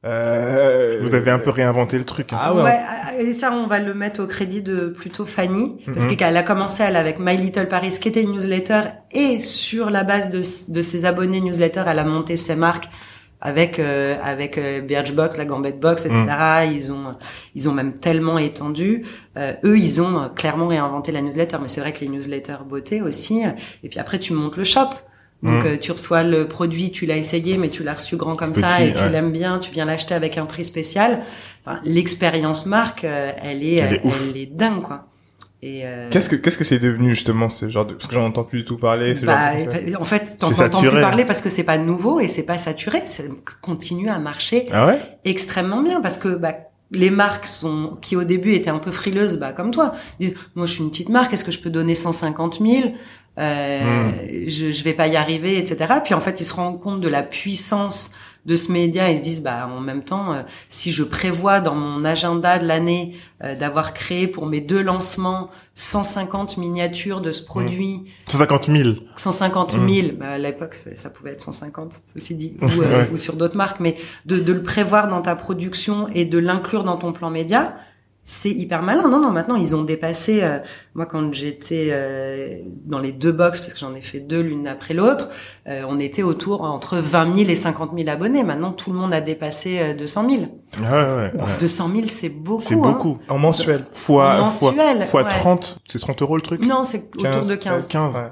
euh, 0.04 0.98
Vous 1.02 1.14
avez 1.14 1.30
un 1.30 1.38
peu 1.38 1.50
réinventé 1.50 1.98
le 1.98 2.04
truc. 2.04 2.32
hein. 2.32 2.38
Ah 2.40 2.54
ouais. 2.54 2.62
Ouais, 2.62 2.80
et 3.20 3.32
ça, 3.34 3.52
on 3.52 3.66
va 3.66 3.78
le 3.80 3.94
mettre 3.94 4.22
au 4.22 4.26
crédit 4.26 4.62
de 4.62 4.86
plutôt 4.86 5.24
Fanny, 5.26 5.76
parce 5.86 6.04
Mhm. 6.06 6.16
qu'elle 6.16 6.36
a 6.36 6.42
commencé 6.42 6.82
elle 6.82 6.96
avec 6.96 7.18
My 7.18 7.36
Little 7.36 7.68
Paris, 7.68 7.96
qui 8.00 8.08
était 8.08 8.22
une 8.22 8.32
newsletter, 8.32 8.80
et 9.12 9.40
sur 9.40 9.90
la 9.90 10.04
base 10.04 10.30
de, 10.30 10.38
de 10.72 10.82
ses 10.82 11.04
abonnés 11.04 11.40
newsletter, 11.40 11.84
elle 11.86 11.98
a 11.98 12.04
monté 12.04 12.36
ses 12.36 12.54
marques 12.56 12.88
avec 13.42 13.78
euh, 13.78 14.16
avec 14.22 14.58
euh, 14.58 14.82
Birchbox, 14.82 15.38
la 15.38 15.46
Gambette 15.46 15.80
Box, 15.80 16.04
etc. 16.04 16.24
Ils 16.70 16.92
ont 16.92 17.14
ils 17.54 17.68
ont 17.70 17.72
même 17.72 17.94
tellement 17.94 18.36
étendu. 18.38 19.04
Euh, 19.38 19.54
eux, 19.64 19.78
ils 19.78 20.02
ont 20.02 20.28
clairement 20.36 20.66
réinventé 20.68 21.10
la 21.10 21.22
newsletter, 21.22 21.56
mais 21.62 21.68
c'est 21.68 21.80
vrai 21.80 21.92
que 21.94 22.00
les 22.00 22.08
newsletters 22.08 22.64
beauté 22.68 23.00
aussi. 23.00 23.42
Et 23.82 23.88
puis 23.88 23.98
après, 23.98 24.18
tu 24.18 24.34
montes 24.34 24.58
le 24.58 24.64
shop. 24.64 24.90
Donc 25.42 25.64
Mm. 25.64 25.66
euh, 25.66 25.76
tu 25.79 25.90
reçois 25.92 26.22
le 26.22 26.46
produit, 26.46 26.90
tu 26.90 27.07
l'as 27.07 27.16
essayé, 27.16 27.57
mais 27.57 27.70
tu 27.70 27.83
l'as 27.83 27.94
reçu 27.94 28.16
grand 28.16 28.37
comme 28.37 28.53
ça 28.53 28.83
et 28.83 28.92
tu 28.92 29.00
ouais. 29.03 29.09
l'aimes 29.11 29.33
bien, 29.33 29.59
tu 29.59 29.70
viens 29.72 29.87
l'acheter 29.87 30.14
avec 30.14 30.37
un 30.37 30.44
prix 30.46 30.64
spécial. 30.64 31.22
Enfin, 31.64 31.81
L'expérience 31.85 32.66
marque, 32.66 33.05
euh, 33.05 33.33
elle 33.42 33.62
est, 33.62 33.76
Elle 33.76 33.94
est 33.94 34.03
elle 34.31 34.37
est 34.37 34.46
dingue 34.46 34.83
quoi. 34.83 35.07
Euh, 35.62 36.09
Qu'est-ce 36.11 36.31
que 36.31 36.37
qu'est-ce 36.37 36.57
que 36.57 36.64
c'est 36.64 36.79
devenu 36.79 37.11
justement 37.11 37.50
ce 37.50 37.68
genre 37.68 37.85
de 37.85 37.92
parce 37.92 38.07
que 38.07 38.14
j'en 38.14 38.24
entends 38.24 38.44
plus 38.44 38.61
du 38.61 38.64
tout 38.64 38.79
parler 38.79 39.14
ce 39.14 39.26
bah, 39.26 39.53
genre 39.59 39.68
de... 39.74 39.96
en 39.96 40.05
fait, 40.05 40.38
t'en 40.38 40.46
entends 40.50 40.81
plus 40.81 40.90
parler 40.90 41.26
parce 41.26 41.42
que 41.42 41.50
c'est 41.50 41.64
pas 41.64 41.76
nouveau 41.76 42.18
et 42.18 42.29
c'est 42.29 42.44
pas 42.44 42.57
saturé, 42.57 43.03
ça 43.05 43.22
continue 43.61 44.09
à 44.09 44.18
marcher 44.18 44.64
Ah 44.72 44.87
ouais? 44.87 44.98
extrêmement 45.26 45.83
bien 45.83 46.00
parce 46.00 46.16
que 46.16 46.29
bah, 46.29 46.55
les 46.92 47.11
marques 47.11 47.44
sont 47.46 47.98
qui 48.00 48.16
au 48.16 48.24
début 48.24 48.55
étaient 48.55 48.70
un 48.70 48.79
peu 48.79 48.90
frileuses, 48.90 49.38
bah 49.38 49.53
comme 49.53 49.70
toi, 49.70 49.92
disent 50.18 50.35
moi 50.55 50.64
je 50.64 50.72
suis 50.72 50.83
une 50.83 50.90
petite 50.90 51.11
marque, 51.11 51.33
est-ce 51.35 51.44
que 51.44 51.53
je 51.53 51.61
peux 51.61 51.70
donner 51.70 51.94
150 51.94 52.61
000 52.66 52.94
euh, 53.38 54.09
Hmm. 54.09 54.12
je, 54.49 54.73
je 54.73 54.85
vais 54.85 54.93
pas 54.95 55.07
y 55.07 55.16
arriver, 55.16 55.57
etc. 55.59 55.95
Puis 56.05 56.14
en 56.14 56.21
fait 56.21 56.40
ils 56.40 56.45
se 56.45 56.53
rendent 56.55 56.81
compte 56.81 57.01
de 57.01 57.09
la 57.09 57.23
puissance 57.23 58.14
de 58.47 58.57
ce 58.57 58.73
média, 58.73 59.11
ils 59.11 59.19
se 59.19 59.23
disent 59.23 59.43
bah 59.43 59.69
en 59.71 59.81
même 59.81 60.03
temps 60.03 60.33
euh, 60.33 60.43
si 60.71 60.93
je 60.93 61.03
prévois 61.05 61.61
dans 61.61 61.75
mon 61.75 62.05
agenda 62.07 62.59
de 62.59 62.66
l'année 62.66 63.14
euh, 63.45 63.55
d'avoir 63.55 63.93
créé 63.93 64.27
pour 64.27 64.47
mes 64.47 64.62
deux 64.62 64.81
lancements 64.83 65.51
150 65.75 66.57
miniatures 66.57 67.21
de 67.21 67.33
ce 67.33 67.43
produit 67.43 68.05
150 68.27 68.66
000. 68.71 68.88
150 69.16 69.73
000, 69.73 70.09
bah, 70.19 70.31
à 70.33 70.38
l'époque 70.38 70.75
ça, 70.75 70.90
ça 70.97 71.11
pouvait 71.11 71.33
être 71.33 71.43
150, 71.43 72.01
ceci 72.12 72.35
dit, 72.35 72.55
ou, 72.62 72.64
euh, 72.83 73.03
Ouais. 73.03 73.11
ou 73.12 73.16
sur 73.19 73.37
d'autres 73.37 73.57
marques, 73.57 73.81
mais 73.81 73.97
de, 74.27 74.38
de 74.40 74.53
le 74.53 74.62
prévoir 74.62 75.09
dans 75.09 75.21
ta 75.23 75.37
production 75.37 76.09
et 76.09 76.25
de 76.25 76.38
l'inclure 76.38 76.85
dans 76.85 76.97
ton 76.97 77.12
plan 77.12 77.29
média, 77.31 77.77
c'est 78.33 78.51
hyper 78.51 78.83
malin. 78.83 79.09
Non, 79.09 79.19
non, 79.21 79.31
maintenant 79.33 79.57
ils 79.57 79.75
ont 79.75 79.83
dépassé. 79.83 80.40
euh, 80.43 80.59
moi, 80.95 81.05
quand 81.07 81.35
j'étais 81.35 81.88
euh, 81.90 82.59
dans 82.85 83.01
les 83.01 83.11
deux 83.11 83.33
box, 83.33 83.59
parce 83.59 83.73
que 83.73 83.79
j'en 83.81 83.93
ai 83.97 84.03
fait 84.03 84.21
deux 84.21 84.40
l'une 84.40 84.69
après 84.69 84.95
l'autre, 84.95 85.29
euh, 85.66 85.83
on 85.88 85.99
était 85.99 86.23
autour 86.23 86.62
entre 86.62 86.99
20 86.99 87.35
000 87.37 87.51
et 87.51 87.57
50 87.57 87.90
000 87.97 88.09
abonnés. 88.09 88.45
Maintenant, 88.45 88.73
tout 88.73 88.93
le 88.93 88.99
monde 88.99 89.12
a 89.12 89.21
dépassé 89.21 89.81
euh, 89.81 89.95
200 89.95 90.29
000. 90.31 90.43
Ah 90.77 90.81
ouais, 90.81 91.14
ouais. 91.33 91.40
ouais. 91.43 91.49
200 91.59 91.90
000, 91.93 92.07
c'est 92.07 92.29
beaucoup. 92.29 92.61
C'est 92.62 92.75
hein. 92.75 92.79
beaucoup. 92.79 93.19
En 93.29 93.38
mensuel. 93.38 93.87
Fois, 93.93 94.38
Mensuel, 94.38 94.99
fois, 94.99 95.05
fois 95.07 95.23
ouais. 95.25 95.29
30. 95.29 95.79
C'est 95.87 95.99
30 95.99 96.23
euros 96.23 96.37
le 96.37 96.43
truc? 96.43 96.64
Non, 96.64 96.85
c'est 96.85 97.11
autour 97.16 97.43
de 97.43 97.55
15. 97.57 97.88
15. 97.88 98.14
Ouais. 98.16 98.23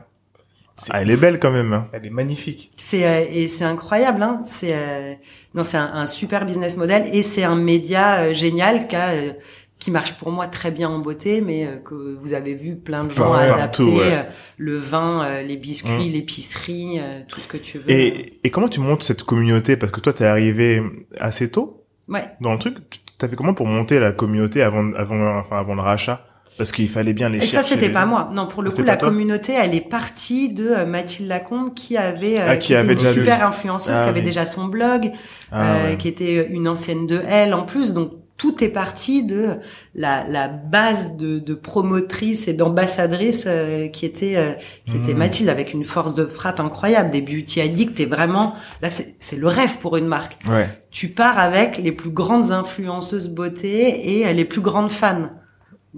Ah, 0.91 1.03
elle 1.03 1.11
est 1.11 1.17
belle 1.17 1.41
quand 1.41 1.51
même. 1.51 1.73
hein. 1.73 1.89
Elle 1.93 2.07
est 2.07 2.11
magnifique. 2.11 2.71
C'est 2.77 3.05
euh, 3.05 3.25
et 3.29 3.49
c'est 3.49 3.65
incroyable, 3.65 4.23
hein. 4.23 4.43
C'est 4.45 4.69
euh, 4.73 5.15
non, 5.55 5.65
c'est 5.65 5.77
un, 5.77 5.91
un 5.93 6.07
super 6.07 6.47
business 6.47 6.77
model 6.77 7.09
et 7.13 7.25
c'est 7.25 7.43
un 7.43 7.57
média 7.57 8.19
euh, 8.21 8.33
génial 8.33 8.87
qui 8.87 8.95
a, 8.95 9.09
euh, 9.09 9.33
qui 9.79 9.91
marche 9.91 10.14
pour 10.14 10.31
moi 10.33 10.49
très 10.49 10.71
bien 10.71 10.88
en 10.88 10.99
beauté, 10.99 11.41
mais 11.41 11.64
euh, 11.67 11.77
que 11.77 11.95
vous 12.21 12.33
avez 12.33 12.55
vu 12.55 12.75
plein 12.77 13.05
de 13.05 13.11
gens 13.12 13.31
Partout, 13.33 13.53
adapter 13.55 13.83
ouais. 13.85 14.13
euh, 14.13 14.23
le 14.57 14.77
vin, 14.79 15.23
euh, 15.25 15.42
les 15.42 15.57
biscuits, 15.57 16.09
Mm. 16.09 16.13
l'épicerie, 16.13 17.00
tout 17.29 17.38
ce 17.40 17.46
que 17.48 17.57
tu 17.57 17.79
veux. 17.79 17.90
Et, 17.90 18.40
et 18.42 18.50
comment 18.50 18.69
tu 18.69 18.81
montes 18.81 19.02
cette 19.05 19.23
communauté? 19.23 19.77
Parce 19.77 19.92
que 19.92 20.00
toi, 20.00 20.13
t'es 20.13 20.25
arrivé 20.25 20.83
assez 21.21 21.50
tôt? 21.50 21.85
Ouais. 22.09 22.25
dans 22.40 22.52
le 22.55 22.59
truc. 22.59 22.79
T'as 23.19 23.29
fait 23.29 23.37
comment 23.37 23.52
pour 23.52 23.67
monter 23.67 23.98
la 24.00 24.13
communauté 24.13 24.63
avant, 24.63 24.94
avant, 24.94 25.38
enfin, 25.40 25.59
avant 25.59 25.75
le 25.75 25.83
rachat? 25.83 26.25
Parce 26.57 26.73
qu'il 26.73 26.88
fallait 26.88 27.13
bien 27.13 27.29
les 27.29 27.37
Et 27.38 27.40
ça, 27.42 27.59
chercher. 27.59 27.75
c'était 27.75 27.88
les 27.88 27.92
pas 27.92 28.00
gens. 28.02 28.07
moi. 28.09 28.31
Non, 28.35 28.46
pour 28.48 28.63
le 28.63 28.71
C'était 28.71 28.83
coup, 28.83 28.87
pas 28.87 28.92
la 28.92 28.96
communauté, 28.98 29.52
elle 29.52 29.75
est 29.75 29.87
partie 29.88 30.48
de 30.48 30.85
Mathilde 30.87 31.29
Lacombe, 31.29 31.75
qui 31.75 31.96
avait, 31.98 32.40
euh, 32.40 32.46
Ah, 32.48 32.57
qui 32.57 32.73
était 32.73 32.81
avait 32.81 32.92
une 32.94 32.98
déjà 32.98 33.13
super 33.13 33.46
influenceuse, 33.46 33.94
Ah, 33.96 34.02
qui 34.05 34.09
avait 34.09 34.21
oui. 34.21 34.27
déjà 34.27 34.44
son 34.46 34.65
blog, 34.67 35.13
Ah, 35.52 35.63
euh, 35.63 35.90
ouais. 35.90 35.96
qui 35.98 36.09
était 36.09 36.48
une 36.48 36.67
ancienne 36.67 37.07
de 37.07 37.21
elle 37.29 37.52
en 37.55 37.65
plus. 37.65 37.92
Donc 37.92 38.13
tout 38.39 38.63
est 38.65 38.69
parti 38.69 39.25
de 39.25 39.57
la, 39.95 40.27
la 40.27 40.49
base 40.49 41.17
de, 41.17 41.39
de 41.41 41.55
promotrice 41.55 42.49
et 42.49 42.55
d'ambassadrice 42.55 43.45
euh, 43.49 43.89
qui 43.89 44.07
était 44.07 44.37
euh, 44.37 44.53
qui 44.87 44.97
était 44.97 45.13
Mhm. 45.13 45.19
Mathilde 45.19 45.51
avec 45.51 45.75
une 45.75 45.85
force 45.85 46.15
de 46.15 46.25
frappe 46.25 46.61
incroyable, 46.61 47.11
des 47.11 47.21
beauty 47.21 47.61
addicts. 47.61 47.99
Et 48.01 48.07
vraiment, 48.07 48.55
là, 48.81 48.89
c'est 48.91 49.17
c'est 49.19 49.37
le 49.37 49.49
rêve 49.49 49.79
pour 49.79 49.97
une 49.97 50.07
marque. 50.07 50.39
Ouais. 50.49 50.69
Tu 50.91 51.09
pars 51.09 51.39
avec 51.39 51.79
les 51.79 51.93
plus 51.93 52.11
grandes 52.11 52.53
influenceuses 52.53 53.29
beauté 53.29 54.19
et 54.21 54.27
euh, 54.27 54.33
les 54.33 54.45
plus 54.45 54.61
grandes 54.61 54.91
fans. 54.93 55.31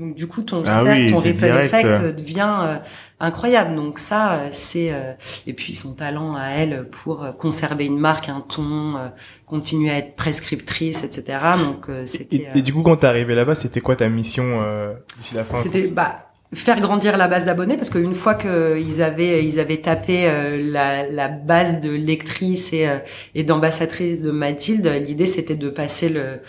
Donc 0.01 0.15
du 0.15 0.27
coup, 0.27 0.43
ton 0.43 0.63
Ah 0.67 0.83
cercle, 0.83 1.01
oui, 1.03 1.11
ton 1.13 1.19
ripple 1.19 1.39
direct. 1.41 1.75
effect 1.75 2.17
devient 2.17 2.59
euh, 2.63 2.77
incroyable. 3.21 3.75
Donc 3.77 3.99
ça, 3.99 4.33
euh, 4.33 4.49
c'est 4.51 4.91
euh, 4.93 5.13
et 5.47 5.53
puis 5.53 5.75
son 5.75 5.95
talent 5.95 6.35
à 6.37 6.49
elle 6.49 6.89
pour 6.91 7.23
euh, 7.23 7.33
conserver 7.33 7.85
une 7.85 7.99
marque, 7.99 8.29
un 8.29 8.41
ton, 8.41 8.97
euh, 8.97 9.09
continuer 9.47 9.91
à 9.91 9.99
être 9.99 10.17
prescriptrice, 10.17 11.05
etc. 11.05 11.39
Donc 11.59 11.89
euh, 11.91 12.05
Et, 12.05 12.07
c'était 12.07 12.49
et 12.55 12.63
du 12.63 12.73
coup, 12.73 12.83
quand 12.83 12.97
t'es 12.97 13.07
arrivé 13.07 13.35
là-bas, 13.35 13.55
c'était 13.55 13.81
quoi 13.81 13.95
ta 13.97 14.09
mission 14.09 14.61
euh, 14.63 14.95
d'ici 15.19 15.35
la 15.35 15.45
fin 15.45 15.57
C'était 15.57 15.89
bah 15.89 16.27
faire 16.53 16.81
grandir 16.81 17.17
la 17.17 17.29
base 17.29 17.45
d'abonnés 17.45 17.77
parce 17.77 17.91
qu'une 17.91 18.17
fois 18.17 18.35
qu'ils 18.35 19.03
avaient 19.03 19.45
ils 19.45 19.61
avaient 19.61 19.77
tapé 19.77 20.23
euh, 20.25 20.59
la, 20.61 21.09
la 21.09 21.29
base 21.29 21.79
de 21.79 21.91
lectrices 21.93 22.73
et, 22.73 22.89
euh, 22.89 22.99
et 23.37 23.45
d'ambassadrices 23.45 24.21
de 24.23 24.33
Mathilde, 24.33 24.91
l'idée 25.07 25.27
c'était 25.27 25.55
de 25.55 25.71
passer 25.71 26.09
le 26.09 26.41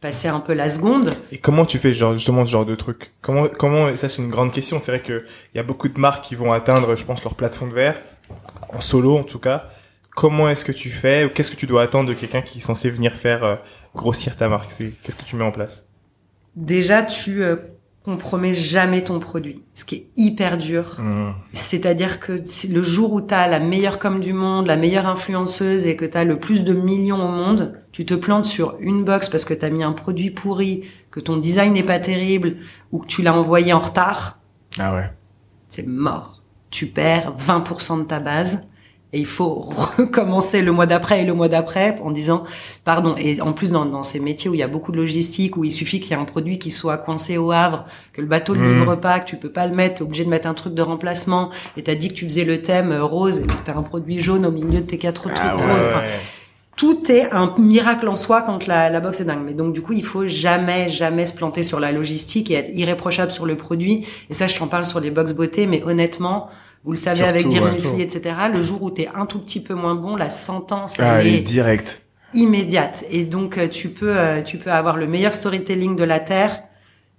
passer 0.00 0.28
un 0.28 0.40
peu 0.40 0.54
la 0.54 0.68
seconde. 0.68 1.10
Et 1.30 1.38
comment 1.38 1.66
tu 1.66 1.78
fais 1.78 1.92
genre 1.92 2.14
justement 2.14 2.46
ce 2.46 2.50
genre 2.50 2.66
de 2.66 2.74
truc? 2.74 3.12
Comment 3.20 3.48
comment 3.48 3.96
ça 3.96 4.08
c'est 4.08 4.22
une 4.22 4.30
grande 4.30 4.52
question. 4.52 4.80
C'est 4.80 4.92
vrai 4.92 5.02
que 5.02 5.24
il 5.54 5.58
y 5.58 5.60
a 5.60 5.62
beaucoup 5.62 5.88
de 5.88 5.98
marques 5.98 6.24
qui 6.24 6.34
vont 6.34 6.52
atteindre, 6.52 6.96
je 6.96 7.04
pense, 7.04 7.22
leur 7.22 7.34
plafond 7.34 7.66
de 7.66 7.74
verre 7.74 8.00
en 8.70 8.80
solo 8.80 9.16
en 9.16 9.24
tout 9.24 9.38
cas. 9.38 9.68
Comment 10.16 10.48
est-ce 10.48 10.64
que 10.64 10.72
tu 10.72 10.90
fais 10.90 11.24
ou 11.24 11.30
qu'est-ce 11.30 11.50
que 11.50 11.56
tu 11.56 11.66
dois 11.66 11.82
attendre 11.82 12.08
de 12.08 12.14
quelqu'un 12.14 12.42
qui 12.42 12.58
est 12.58 12.62
censé 12.62 12.90
venir 12.90 13.12
faire 13.12 13.44
euh, 13.44 13.56
grossir 13.94 14.36
ta 14.36 14.48
marque? 14.48 14.70
C'est 14.70 14.92
qu'est-ce 15.02 15.16
que 15.16 15.24
tu 15.24 15.36
mets 15.36 15.44
en 15.44 15.52
place? 15.52 15.88
Déjà 16.56 17.04
tu 17.04 17.42
euh, 17.42 17.56
compromets 18.04 18.54
jamais 18.54 19.04
ton 19.04 19.20
produit, 19.20 19.62
ce 19.74 19.84
qui 19.84 19.94
est 19.94 20.06
hyper 20.16 20.58
dur. 20.58 20.96
Mmh. 20.98 21.32
C'est-à-dire 21.52 22.18
que 22.18 22.42
le 22.68 22.82
jour 22.82 23.12
où 23.12 23.20
tu 23.20 23.34
as 23.34 23.46
la 23.46 23.60
meilleure 23.60 23.98
com 23.98 24.20
du 24.20 24.32
monde, 24.32 24.66
la 24.66 24.76
meilleure 24.76 25.06
influenceuse 25.06 25.86
et 25.86 25.96
que 25.96 26.04
tu 26.04 26.16
as 26.16 26.24
le 26.24 26.38
plus 26.38 26.64
de 26.64 26.72
millions 26.72 27.22
au 27.22 27.30
monde, 27.30 27.79
tu 27.92 28.04
te 28.06 28.14
plantes 28.14 28.44
sur 28.44 28.76
une 28.80 29.04
box 29.04 29.28
parce 29.28 29.44
que 29.44 29.54
tu 29.54 29.64
as 29.64 29.70
mis 29.70 29.82
un 29.82 29.92
produit 29.92 30.30
pourri, 30.30 30.84
que 31.10 31.20
ton 31.20 31.36
design 31.36 31.72
n'est 31.72 31.82
pas 31.82 31.98
terrible 31.98 32.56
ou 32.92 32.98
que 33.00 33.06
tu 33.06 33.22
l'as 33.22 33.34
envoyé 33.34 33.72
en 33.72 33.80
retard, 33.80 34.38
Ah 34.78 34.94
ouais. 34.94 35.10
c'est 35.68 35.86
mort. 35.86 36.42
Tu 36.70 36.86
perds 36.86 37.34
20% 37.36 37.98
de 37.98 38.04
ta 38.04 38.20
base 38.20 38.68
et 39.12 39.18
il 39.18 39.26
faut 39.26 39.54
recommencer 39.98 40.62
le 40.62 40.70
mois 40.70 40.86
d'après 40.86 41.22
et 41.22 41.24
le 41.24 41.34
mois 41.34 41.48
d'après 41.48 41.98
en 42.04 42.12
disant 42.12 42.44
pardon. 42.84 43.16
Et 43.18 43.40
en 43.40 43.52
plus 43.52 43.72
dans, 43.72 43.84
dans 43.84 44.04
ces 44.04 44.20
métiers 44.20 44.48
où 44.48 44.54
il 44.54 44.60
y 44.60 44.62
a 44.62 44.68
beaucoup 44.68 44.92
de 44.92 44.96
logistique, 44.98 45.56
où 45.56 45.64
il 45.64 45.72
suffit 45.72 45.98
qu'il 45.98 46.12
y 46.12 46.14
ait 46.14 46.22
un 46.22 46.24
produit 46.24 46.60
qui 46.60 46.70
soit 46.70 46.96
coincé 46.96 47.36
au 47.38 47.50
Havre, 47.50 47.86
que 48.12 48.20
le 48.20 48.28
bateau 48.28 48.54
ne 48.54 48.60
Mhm. 48.60 48.72
livre 48.74 48.94
pas, 48.94 49.18
que 49.18 49.28
tu 49.28 49.36
peux 49.36 49.50
pas 49.50 49.66
le 49.66 49.74
mettre, 49.74 49.96
t'es 49.96 50.02
obligé 50.02 50.24
de 50.24 50.30
mettre 50.30 50.46
un 50.46 50.54
truc 50.54 50.74
de 50.74 50.82
remplacement 50.82 51.50
et 51.76 51.82
t'as 51.82 51.96
dit 51.96 52.06
que 52.08 52.14
tu 52.14 52.24
faisais 52.24 52.44
le 52.44 52.62
thème 52.62 52.92
euh, 52.92 53.02
rose 53.04 53.40
et 53.40 53.46
que 53.46 53.52
t'as 53.64 53.74
un 53.76 53.82
produit 53.82 54.20
jaune 54.20 54.46
au 54.46 54.52
milieu 54.52 54.80
de 54.80 54.86
tes 54.86 54.96
quatre 54.98 55.22
trucs 55.22 55.32
Ah 55.40 55.56
ouais. 55.56 55.72
roses. 55.72 55.88
Enfin, 55.88 56.02
tout 56.80 57.12
est 57.12 57.30
un 57.30 57.54
miracle 57.58 58.08
en 58.08 58.16
soi 58.16 58.40
quand 58.40 58.66
la, 58.66 58.88
la 58.88 59.00
box 59.00 59.20
est 59.20 59.24
dingue. 59.26 59.42
Mais 59.44 59.52
donc 59.52 59.74
du 59.74 59.82
coup, 59.82 59.92
il 59.92 60.02
faut 60.02 60.26
jamais, 60.26 60.88
jamais 60.90 61.26
se 61.26 61.34
planter 61.34 61.62
sur 61.62 61.78
la 61.78 61.92
logistique 61.92 62.50
et 62.50 62.54
être 62.54 62.70
irréprochable 62.72 63.30
sur 63.30 63.44
le 63.44 63.54
produit. 63.54 64.06
Et 64.30 64.34
ça, 64.34 64.46
je 64.46 64.56
t'en 64.58 64.66
parle 64.66 64.86
sur 64.86 64.98
les 64.98 65.10
box 65.10 65.34
beauté, 65.34 65.66
mais 65.66 65.82
honnêtement, 65.84 66.48
vous 66.84 66.92
le 66.92 66.96
savez 66.96 67.18
Surtout, 67.18 67.30
avec 67.30 67.48
Dear 67.48 67.64
ouais. 67.64 68.00
Etc. 68.00 68.34
Le 68.50 68.62
jour 68.62 68.82
où 68.82 68.90
t'es 68.90 69.10
un 69.14 69.26
tout 69.26 69.40
petit 69.40 69.60
peu 69.60 69.74
moins 69.74 69.94
bon, 69.94 70.16
la 70.16 70.30
sentence 70.30 70.98
Ah, 71.00 71.20
elle 71.20 71.26
est 71.26 71.34
est 71.34 71.40
direct. 71.42 72.00
immédiate. 72.32 73.04
Et 73.10 73.24
donc 73.24 73.58
euh, 73.58 73.68
tu 73.68 73.90
peux, 73.90 74.16
euh, 74.16 74.40
tu 74.40 74.56
peux 74.56 74.72
avoir 74.72 74.96
le 74.96 75.06
meilleur 75.06 75.34
storytelling 75.34 75.96
de 75.96 76.04
la 76.04 76.18
terre. 76.18 76.62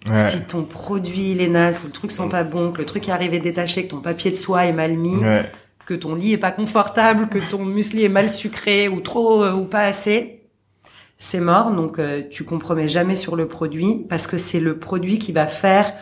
Ouais. 0.10 0.28
Si 0.30 0.42
ton 0.42 0.64
produit 0.64 1.34
il 1.34 1.42
est 1.42 1.48
naze, 1.48 1.78
que 1.78 1.86
le 1.86 1.92
truc 1.92 2.12
sent 2.12 2.30
pas 2.32 2.44
bon, 2.44 2.72
que 2.72 2.80
le 2.80 2.88
truc 2.88 3.08
est 3.08 3.12
arrivé 3.12 3.40
détaché, 3.40 3.86
que 3.86 3.92
ton 3.92 4.00
papier 4.02 4.32
de 4.32 4.36
soie 4.36 4.66
est 4.66 4.74
mal 4.74 4.94
mis, 4.98 5.18
Ouais. 5.18 5.52
Que 5.86 5.94
ton 5.94 6.16
lit 6.16 6.34
est 6.34 6.38
pas 6.38 6.52
confortable, 6.52 7.28
que 7.30 7.40
ton 7.50 7.66
muesli 7.66 8.04
est 8.04 8.10
mal 8.10 8.30
sucré 8.30 8.88
ou 8.88 9.00
trop 9.02 9.44
euh, 9.44 9.54
ou 9.54 9.66
pas 9.66 9.84
assez, 9.86 10.42
c'est 11.18 11.40
mort. 11.40 11.72
Donc 11.72 12.00
euh, 12.00 12.22
tu 12.30 12.44
compromets 12.44 12.90
jamais 12.90 13.16
sur 13.16 13.36
le 13.36 13.48
produit 13.48 14.06
parce 14.10 14.28
que 14.28 14.38
c'est 14.38 14.60
le 14.60 14.78
produit 14.80 15.20
qui 15.20 15.32
va 15.32 15.48
faire 15.48 15.94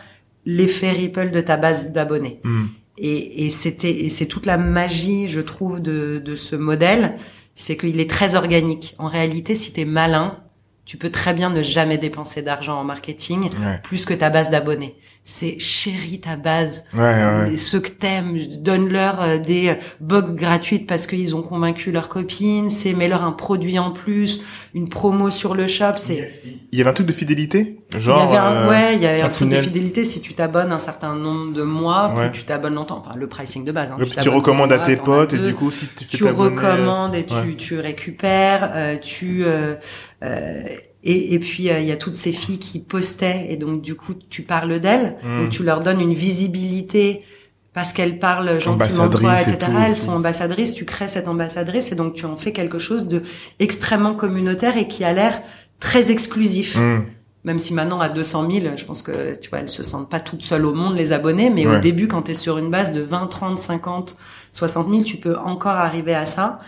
l'effet 0.46 0.92
ripple 0.92 1.32
de 1.32 1.42
ta 1.42 1.58
base 1.58 1.92
d'abonnés. 1.92 2.40
Mmh. 2.44 2.66
Et, 2.98 3.46
et 3.46 3.50
c'était 3.50 3.92
et 4.06 4.10
c'est 4.10 4.26
toute 4.26 4.46
la 4.46 4.58
magie, 4.58 5.28
je 5.28 5.40
trouve, 5.42 5.80
de, 5.82 6.22
de 6.24 6.36
ce 6.36 6.56
modèle, 6.56 7.18
c'est 7.56 7.78
qu'il 7.78 8.00
est 8.00 8.10
très 8.10 8.36
organique. 8.36 8.96
En 9.00 9.08
réalité, 9.08 9.56
si 9.56 9.72
t'es 9.72 9.86
malin, 9.86 10.38
tu 10.86 10.98
peux 10.98 11.10
très 11.10 11.34
bien 11.34 11.50
ne 11.50 11.62
jamais 11.62 11.98
dépenser 11.98 12.42
d'argent 12.42 12.80
en 12.80 12.84
marketing 12.84 13.50
Ouais. 13.62 13.80
plus 13.84 14.06
que 14.06 14.14
ta 14.14 14.30
base 14.30 14.50
d'abonnés. 14.50 14.96
C'est 15.24 15.60
chéris 15.60 16.22
ta 16.22 16.38
base. 16.38 16.86
Ouais, 16.94 17.02
ouais. 17.50 17.56
Ceux 17.56 17.80
que 17.80 17.90
t'aimes, 17.90 18.36
donne-leur 18.64 19.22
euh, 19.22 19.38
des 19.38 19.70
euh, 19.70 19.76
box 20.00 20.32
gratuites 20.34 20.88
parce 20.88 21.06
qu'ils 21.06 21.36
ont 21.36 21.44
convaincu 21.44 21.92
leurs 21.92 22.10
copines. 22.10 22.72
C'est 22.72 22.94
mets-leur 22.94 23.24
un 23.24 23.32
produit 23.34 23.78
en 23.78 23.92
plus, 23.92 24.44
une 24.74 24.90
promo 24.90 25.30
sur 25.30 25.54
le 25.54 25.68
shop. 25.68 25.94
C'est 25.98 26.34
Il 26.72 26.80
y 26.80 26.82
avait 26.82 26.90
un 26.90 26.94
truc 26.94 27.06
de 27.06 27.12
fidélité 27.14 27.76
il 27.94 28.00
Genre. 28.00 28.20
y 28.20 28.28
avait 28.28 28.38
un, 28.38 28.52
euh, 28.54 28.70
ouais, 28.70 28.96
il 28.96 29.02
y 29.04 29.06
avait 29.06 29.22
un, 29.22 29.26
un 29.28 29.30
truc 29.30 29.50
de 29.50 29.54
tunnel. 29.56 29.64
fidélité. 29.66 30.04
Si 30.04 30.20
tu 30.22 30.34
t'abonnes 30.34 30.72
un 30.74 30.80
certain 30.80 31.14
nombre 31.16 31.54
de 31.54 31.62
mois, 31.62 32.12
Ouais. 32.16 32.30
plus 32.32 32.40
tu 32.40 32.46
t'abonnes 32.46 32.74
longtemps. 32.76 33.04
Enfin, 33.06 33.16
le 33.16 33.28
pricing 33.28 33.64
de 33.66 33.72
base. 33.72 33.92
Hein, 33.92 33.98
tu 34.04 34.10
t'abonnes 34.10 34.34
recommandes 34.34 34.72
à 34.72 34.80
tes 34.80 34.96
potes 34.96 35.34
et 35.34 35.38
deux. 35.38 35.48
du 35.50 35.54
coup 35.54 35.70
si 35.70 35.88
tu 35.96 36.06
fais 36.06 36.18
tu 36.18 36.26
euh, 36.26 36.32
recommandes 36.32 37.14
et 37.14 37.26
tu, 37.26 37.36
ouais. 37.36 37.56
tu 37.56 37.80
récupères, 37.80 38.72
euh, 38.74 38.98
tu 38.98 39.44
euh, 39.46 39.76
euh, 40.24 40.64
et, 41.04 41.34
et 41.34 41.40
puis 41.40 41.70
euh, 41.70 41.80
il 41.80 41.88
y 41.88 41.92
a 41.92 41.98
toutes 41.98 42.16
ces 42.16 42.32
filles 42.34 42.60
qui 42.60 42.80
postaient 42.80 43.48
et 43.50 43.58
donc 43.58 43.82
du 43.82 43.96
coup 43.96 44.14
tu 44.30 44.42
parles 44.44 44.80
d'elles, 44.80 45.18
Mm. 45.24 45.44
donc 45.44 45.50
tu 45.52 45.64
leur 45.64 45.82
donnes 45.82 46.02
une 46.02 46.14
visibilité 46.14 47.24
parce 47.74 47.94
qu'elles 47.94 48.20
parlent 48.20 48.60
gentiment 48.60 49.08
de 49.08 49.18
toi, 49.18 49.40
et 49.40 49.44
etc. 49.44 49.72
Elles 49.86 49.92
aussi. 49.92 50.02
sont 50.08 50.12
ambassadrices, 50.14 50.74
tu 50.74 50.86
crées 50.86 51.08
cette 51.08 51.28
ambassadrice 51.28 51.92
et 51.92 51.96
donc 51.96 52.14
tu 52.16 52.26
en 52.26 52.36
fais 52.36 52.52
quelque 52.52 52.80
chose 52.80 53.08
de 53.08 53.22
extrêmement 53.60 54.16
communautaire 54.16 54.76
et 54.78 54.88
qui 54.88 55.04
a 55.04 55.14
l'air 55.14 55.42
très 55.80 56.12
exclusif. 56.12 56.76
Mmh. 56.76 57.06
Même 57.46 57.60
si 57.60 57.74
maintenant 57.74 58.02
à 58.02 58.10
200 58.10 58.52
000, 58.52 58.66
je 58.76 58.84
pense 58.84 59.02
que 59.02 59.36
tu 59.40 59.50
vois, 59.50 59.60
elles 59.60 59.70
se 59.70 59.84
sentent 59.84 60.10
pas 60.10 60.20
toutes 60.20 60.42
seules 60.44 60.66
au 60.66 60.74
monde 60.74 60.98
les 60.98 61.14
abonnés, 61.14 61.50
mais 61.50 61.66
Ouais. 61.66 61.78
au 61.78 61.80
début, 61.80 62.08
quand 62.10 62.24
tu 62.24 62.32
es 62.32 62.34
sur 62.34 62.58
une 62.58 62.70
base 62.70 62.92
de 62.92 63.02
20, 63.02 63.28
30, 63.28 63.58
50, 63.60 64.18
60 64.52 64.90
000, 64.90 65.04
tu 65.04 65.16
peux 65.18 65.38
encore 65.38 65.72
arriver 65.78 66.14
à 66.16 66.26
ça. 66.26 66.60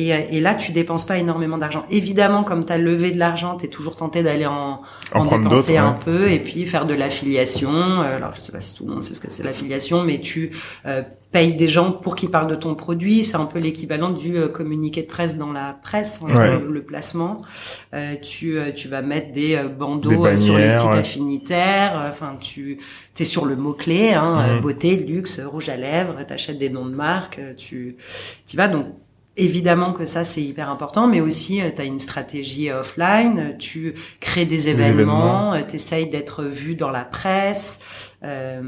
Et, 0.00 0.12
euh, 0.14 0.18
et 0.30 0.40
là, 0.40 0.54
tu 0.54 0.72
dépenses 0.72 1.04
pas 1.04 1.18
énormément 1.18 1.58
d'argent. 1.58 1.84
Évidemment, 1.90 2.44
comme 2.44 2.64
tu 2.64 2.72
as 2.72 2.78
levé 2.78 3.10
de 3.10 3.18
l'argent, 3.18 3.56
tu 3.58 3.66
es 3.66 3.68
toujours 3.68 3.96
tenté 3.96 4.22
d'aller 4.22 4.46
en, 4.46 4.80
En 5.14 5.24
dépenser 5.24 5.76
un 5.76 5.92
ouais. 5.92 5.98
peu 6.04 6.30
et 6.30 6.38
puis 6.38 6.64
faire 6.66 6.86
de 6.86 6.94
l'affiliation. 6.94 7.70
Euh, 7.72 8.16
Alors, 8.16 8.32
je 8.34 8.40
sais 8.40 8.52
pas 8.52 8.60
si 8.60 8.74
tout 8.76 8.86
le 8.86 8.92
monde 8.94 9.04
sait 9.04 9.14
ce 9.14 9.20
que 9.20 9.30
c'est 9.30 9.42
l'affiliation, 9.42 10.02
mais 10.04 10.20
tu 10.20 10.52
euh, 10.86 11.02
payes 11.32 11.54
des 11.54 11.68
gens 11.68 11.92
pour 11.92 12.16
qu'ils 12.16 12.30
parlent 12.30 12.50
de 12.50 12.54
ton 12.56 12.74
produit. 12.74 13.24
C'est 13.24 13.36
un 13.36 13.46
peu 13.46 13.58
l'équivalent 13.58 14.10
du 14.10 14.36
euh, 14.36 14.48
communiqué 14.48 15.02
de 15.02 15.06
presse 15.06 15.36
dans 15.38 15.52
la 15.52 15.76
presse, 15.82 16.20
hein, 16.22 16.34
Ouais. 16.36 16.58
le, 16.58 16.70
le 16.72 16.82
placement. 16.82 17.42
Euh, 17.94 18.14
tu, 18.20 18.58
euh, 18.58 18.72
tu 18.72 18.88
vas 18.88 19.02
mettre 19.02 19.32
des 19.32 19.56
Des 19.56 19.62
bandeaux 19.64 20.36
sur 20.36 20.56
les 20.58 20.70
sites 20.70 20.86
ouais. 20.88 20.98
affinitaires. 20.98 21.92
Enfin, 22.10 22.36
tu 22.40 22.78
es 23.18 23.24
sur 23.24 23.44
le 23.44 23.54
mot-clé, 23.56 24.14
hein, 24.14 24.56
Mhm. 24.56 24.60
beauté, 24.62 24.96
luxe, 24.96 25.40
rouge 25.40 25.68
à 25.68 25.76
lèvres, 25.76 26.14
t'achètes 26.26 26.58
des 26.58 26.70
noms 26.70 26.86
de 26.86 26.94
marques, 26.94 27.40
tu 27.58 27.96
y 28.52 28.56
vas. 28.56 28.68
Donc, 28.68 28.86
évidemment 29.44 29.92
que 29.92 30.04
ça, 30.06 30.24
c'est 30.24 30.42
hyper 30.42 30.70
important, 30.70 31.06
mais 31.06 31.20
aussi, 31.20 31.60
tu 31.74 31.80
as 31.80 31.84
une 31.84 31.98
stratégie 32.00 32.70
euh, 32.70 32.80
offline, 32.80 33.38
euh, 33.38 33.56
tu 33.58 33.94
crées 34.20 34.44
des 34.46 34.68
événements, 34.68 35.54
tu 35.68 35.76
essayes 35.76 36.08
d'être 36.08 36.44
vu 36.44 36.74
dans 36.74 36.90
la 36.90 37.04
presse. 37.04 37.78
Euh, 38.22 38.60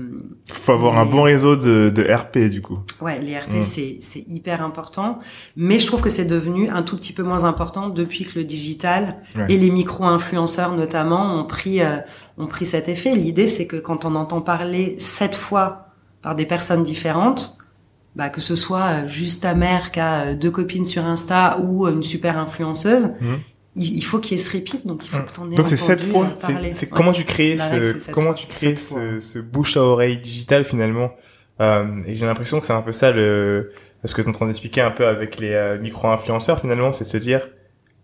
Faut 0.51 0.73
avoir 0.73 0.99
un 0.99 1.05
bon 1.05 1.23
réseau 1.23 1.57
de, 1.57 1.91
de 1.91 2.03
RP 2.11 2.39
du 2.51 2.63
coup. 2.63 2.79
Ouais, 3.03 3.19
les 3.21 3.39
RP, 3.39 3.51
Mm. 3.53 3.63
c'est, 3.63 3.99
c'est 4.01 4.25
hyper 4.29 4.63
important. 4.63 5.19
Mais 5.57 5.79
je 5.79 5.87
trouve 5.87 6.01
que 6.01 6.09
c'est 6.09 6.25
devenu 6.25 6.71
un 6.71 6.83
tout 6.83 6.97
petit 6.97 7.13
peu 7.13 7.23
moins 7.23 7.45
important 7.45 7.89
depuis 7.91 8.25
que 8.25 8.39
le 8.39 8.45
digital 8.45 9.19
Ouais. 9.37 9.47
et 9.53 9.59
les 9.59 9.71
micro-influenceurs 9.71 10.73
notamment 10.73 11.39
ont 11.39 11.45
pris, 11.45 11.83
euh, 11.83 11.99
ont 12.39 12.47
pris 12.47 12.65
cet 12.67 12.89
effet. 12.89 13.15
L'idée, 13.15 13.47
c'est 13.49 13.67
que 13.67 13.77
quand 13.77 14.05
on 14.07 14.15
entend 14.15 14.41
parler 14.41 14.95
sept 14.99 15.35
fois 15.35 15.89
par 16.23 16.35
des 16.35 16.47
personnes 16.47 16.83
différentes, 16.85 17.59
bah, 18.17 18.29
que 18.29 18.41
ce 18.41 18.57
soit 18.57 18.83
euh, 19.05 19.09
juste 19.09 19.43
ta 19.43 19.55
mère 19.55 19.91
qui 19.93 20.01
a 20.01 20.27
euh, 20.27 20.35
deux 20.35 20.51
copines 20.51 20.85
sur 20.85 21.05
Insta 21.05 21.59
ou 21.61 21.87
euh, 21.87 21.93
une 21.93 22.03
super 22.03 22.39
influenceuse, 22.39 23.13
Mhm. 23.21 23.39
il, 23.77 23.97
il 23.97 24.05
faut 24.05 24.19
qu'il 24.19 24.37
y 24.37 24.41
ait 24.41 24.45
ce 24.45 24.57
repeat, 24.57 24.87
donc 24.87 25.05
il 25.07 25.09
faut 25.11 25.19
Mhm. 25.19 25.25
que 25.27 25.33
t'en 25.33 25.51
aies 25.51 25.55
Donc 25.55 25.67
c'est 25.69 25.77
sept 25.77 26.05
fois. 26.05 26.27
C'est, 26.39 26.55
Ouais. 26.55 26.73
comment 26.91 27.13
tu 27.13 27.25
crées 27.25 27.57
règle, 27.57 28.01
ce, 28.01 28.11
comment 28.11 28.27
fois. 28.29 28.35
tu 28.35 28.47
crées 28.47 28.77
ce, 28.77 29.21
ce 29.21 29.39
bouche 29.39 29.77
à 29.77 29.83
oreille 29.83 30.19
digital 30.19 30.65
finalement. 30.65 31.13
Euh, 31.61 32.03
et 32.07 32.15
j'ai 32.17 32.27
l'impression 32.27 32.61
que 32.61 32.67
c'est 32.67 32.73
un 32.73 32.83
peu 32.83 32.93
ça 32.93 33.11
le, 33.13 33.73
ce 34.05 34.15
que 34.15 34.21
tu 34.23 34.27
es 34.27 34.31
en 34.31 34.33
train 34.35 34.47
d'expliquer 34.47 34.81
un 34.81 34.91
peu 34.91 35.07
avec 35.07 35.39
les 35.39 35.53
euh, 35.53 35.79
micro-influenceurs 35.79 36.61
finalement, 36.61 36.93
c'est 36.93 37.05
de 37.05 37.09
se 37.11 37.19
dire, 37.19 37.49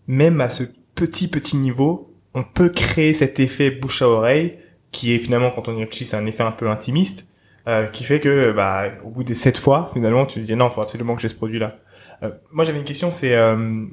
même 0.06 0.40
à 0.40 0.48
ce 0.50 0.62
petit 0.94 1.28
petit 1.28 1.56
niveau, 1.56 2.14
on 2.34 2.44
peut 2.44 2.68
créer 2.68 3.12
cet 3.12 3.40
effet 3.40 3.70
bouche 3.70 4.02
à 4.02 4.08
oreille 4.08 4.58
qui 4.92 5.12
est 5.14 5.18
finalement 5.18 5.50
quand 5.50 5.68
on 5.68 5.76
y 5.76 5.80
réfléchit, 5.80 6.04
c'est 6.06 6.16
un 6.16 6.26
effet 6.26 6.42
un 6.44 6.50
peu 6.52 6.70
intimiste. 6.70 7.26
Euh, 7.68 7.86
qui 7.86 8.02
fait 8.04 8.18
que 8.18 8.50
bah 8.52 8.84
au 9.04 9.10
bout 9.10 9.24
des 9.24 9.34
sept 9.34 9.58
fois 9.58 9.90
finalement 9.92 10.24
tu 10.24 10.40
te 10.40 10.44
dis 10.44 10.56
non 10.56 10.70
faut 10.70 10.80
absolument 10.80 11.14
que 11.16 11.20
j'ai 11.22 11.28
ce 11.28 11.34
produit 11.34 11.58
là 11.58 11.76
moi 12.50 12.64
j'avais 12.64 12.78
une 12.78 12.84
question 12.84 13.12
c'est 13.12 13.34
euh, 13.34 13.84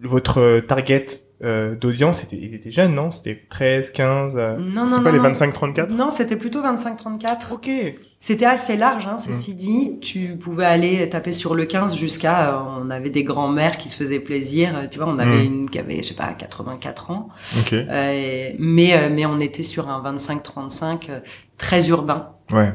votre 0.00 0.60
target 0.60 1.06
euh, 1.44 1.76
d'audience, 1.76 2.18
c'était, 2.20 2.36
ils 2.36 2.52
étaient 2.54 2.70
jeunes, 2.70 2.94
non? 2.96 3.12
C'était 3.12 3.46
13, 3.48 3.92
15. 3.92 4.36
euh, 4.36 4.56
Non, 4.58 4.80
non, 4.82 4.86
C'est 4.88 4.96
non, 4.98 5.02
pas 5.04 5.12
les 5.12 5.18
non. 5.20 5.30
25-34 5.30 5.92
Non, 5.92 6.10
c'était 6.10 6.34
plutôt 6.34 6.62
25-34. 6.62 7.52
Ok. 7.54 7.70
C'était 8.18 8.44
assez 8.44 8.76
large, 8.76 9.06
hein, 9.06 9.18
ceci 9.18 9.54
dit. 9.54 9.98
Tu 10.00 10.36
pouvais 10.36 10.64
aller 10.64 11.08
taper 11.08 11.30
sur 11.30 11.54
le 11.54 11.64
15 11.64 11.94
jusqu'à... 11.96 12.54
euh, 12.56 12.80
on 12.84 12.90
avait 12.90 13.10
des 13.10 13.22
grands-mères 13.22 13.78
qui 13.78 13.88
se 13.88 13.96
faisaient 14.02 14.18
plaisir. 14.18 14.76
euh, 14.76 14.86
Tu 14.90 14.98
vois, 14.98 15.06
on 15.08 15.18
avait 15.20 15.44
Mm. 15.44 15.46
une 15.46 15.70
qui 15.70 15.78
avait, 15.78 16.02
je 16.02 16.08
sais 16.08 16.14
pas, 16.14 16.32
84 16.32 17.12
ans. 17.12 17.28
Ok. 17.60 17.72
Euh, 17.72 18.50
mais, 18.58 18.94
euh, 18.94 19.08
mais 19.12 19.24
on 19.24 19.38
était 19.38 19.62
sur 19.62 19.88
un 19.88 20.02
25-35 20.02 21.08
euh, 21.10 21.20
très 21.56 21.88
urbain. 21.88 22.30
Ouais. 22.50 22.72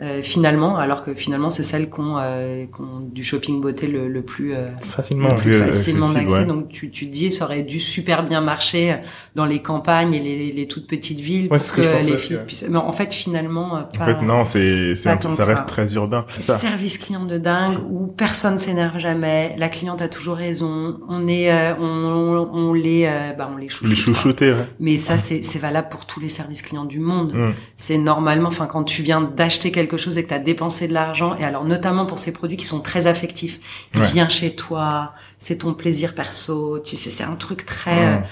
Euh, 0.00 0.22
finalement, 0.22 0.76
alors 0.78 1.04
que 1.04 1.12
finalement 1.14 1.50
c'est 1.50 1.62
celle 1.62 1.90
qu'on 1.90 2.16
euh, 2.18 2.64
qu'on- 2.66 3.00
du 3.00 3.22
shopping 3.22 3.60
beauté 3.60 3.86
le, 3.86 4.08
le 4.08 4.22
plus 4.22 4.54
euh, 4.54 4.70
Facilement. 4.80 5.28
le 5.28 5.36
plus 5.36 5.60
Plus 5.60 5.68
facilement 5.68 6.06
accessible, 6.06 6.30
accès. 6.30 6.40
ouais. 6.40 6.46
Donc 6.46 6.68
tu 6.70 6.90
tu 6.90 7.06
dis 7.06 7.30
ça 7.30 7.44
aurait 7.44 7.62
dû 7.62 7.78
super 7.78 8.26
bien 8.26 8.40
marcher 8.40 8.96
dans 9.34 9.44
les 9.44 9.60
campagnes 9.60 10.14
et 10.14 10.18
les, 10.20 10.50
les 10.50 10.66
toutes 10.66 10.86
petites 10.86 11.20
villes 11.20 11.48
Ouais, 11.50 11.58
pour 11.58 11.72
que 11.72 11.82
pensais 11.82 12.10
les 12.10 12.16
filles 12.16 12.38
puissent. 12.46 12.66
Mais 12.70 12.78
en 12.78 12.92
fait 12.92 13.12
finalement 13.12 13.76
euh, 13.76 13.80
En 13.80 13.98
pas. 13.98 14.04
fait, 14.06 14.22
non, 14.22 14.44
c'est, 14.44 14.94
c'est 14.96 15.10
pas 15.10 15.20
ça 15.30 15.42
que 15.42 15.48
reste 15.50 15.58
ça. 15.58 15.64
très 15.66 15.92
urbain. 15.94 16.24
C'est 16.28 16.40
ça. 16.40 16.56
Service 16.58 16.96
client 16.98 17.26
de 17.26 17.36
dingue 17.38 17.78
où 17.90 18.06
personne 18.06 18.58
s'énerve 18.58 18.98
jamais, 18.98 19.54
la 19.58 19.68
cliente 19.68 20.00
a 20.00 20.08
toujours 20.08 20.36
raison, 20.36 20.98
on 21.08 21.28
est, 21.28 21.52
euh, 21.52 21.74
on, 21.78 22.48
on 22.52 22.72
les, 22.72 23.04
euh, 23.06 23.32
bah 23.36 23.50
on 23.52 23.56
les 23.58 23.68
chouchoute. 23.68 23.88
Les 23.90 23.94
quoi. 23.94 24.04
chouchoutés, 24.04 24.52
ouais. 24.52 24.66
Mais 24.80 24.96
ça 24.96 25.18
c'est 25.18 25.42
c'est 25.42 25.58
valable 25.58 25.88
pour 25.90 26.06
tous 26.06 26.18
les 26.20 26.28
services 26.30 26.62
clients 26.62 26.86
du 26.86 26.98
monde. 26.98 27.34
Mm. 27.34 27.52
C'est 27.76 27.98
normalement, 27.98 28.48
enfin, 28.48 28.66
quand 28.66 28.84
tu 28.84 29.02
viens 29.02 29.20
d'acheter 29.20 29.70
quelque 29.70 29.81
chose 29.96 30.18
et 30.18 30.22
que 30.24 30.28
tu 30.28 30.34
as 30.34 30.38
dépensé 30.38 30.88
de 30.88 30.92
l'argent, 30.94 31.34
et 31.36 31.44
alors 31.44 31.64
notamment 31.64 32.06
pour 32.06 32.18
ces 32.18 32.32
produits 32.32 32.56
qui 32.56 32.64
sont 32.66 32.80
très 32.80 33.06
affectifs, 33.06 33.60
il 33.94 34.00
Ouais. 34.00 34.06
vient 34.06 34.28
chez 34.28 34.54
toi, 34.54 35.12
c'est 35.38 35.58
ton 35.58 35.74
plaisir 35.74 36.14
perso, 36.14 36.78
tu 36.80 36.96
sais, 36.96 37.10
c'est 37.10 37.24
un 37.24 37.36
truc 37.36 37.64
très, 37.66 38.22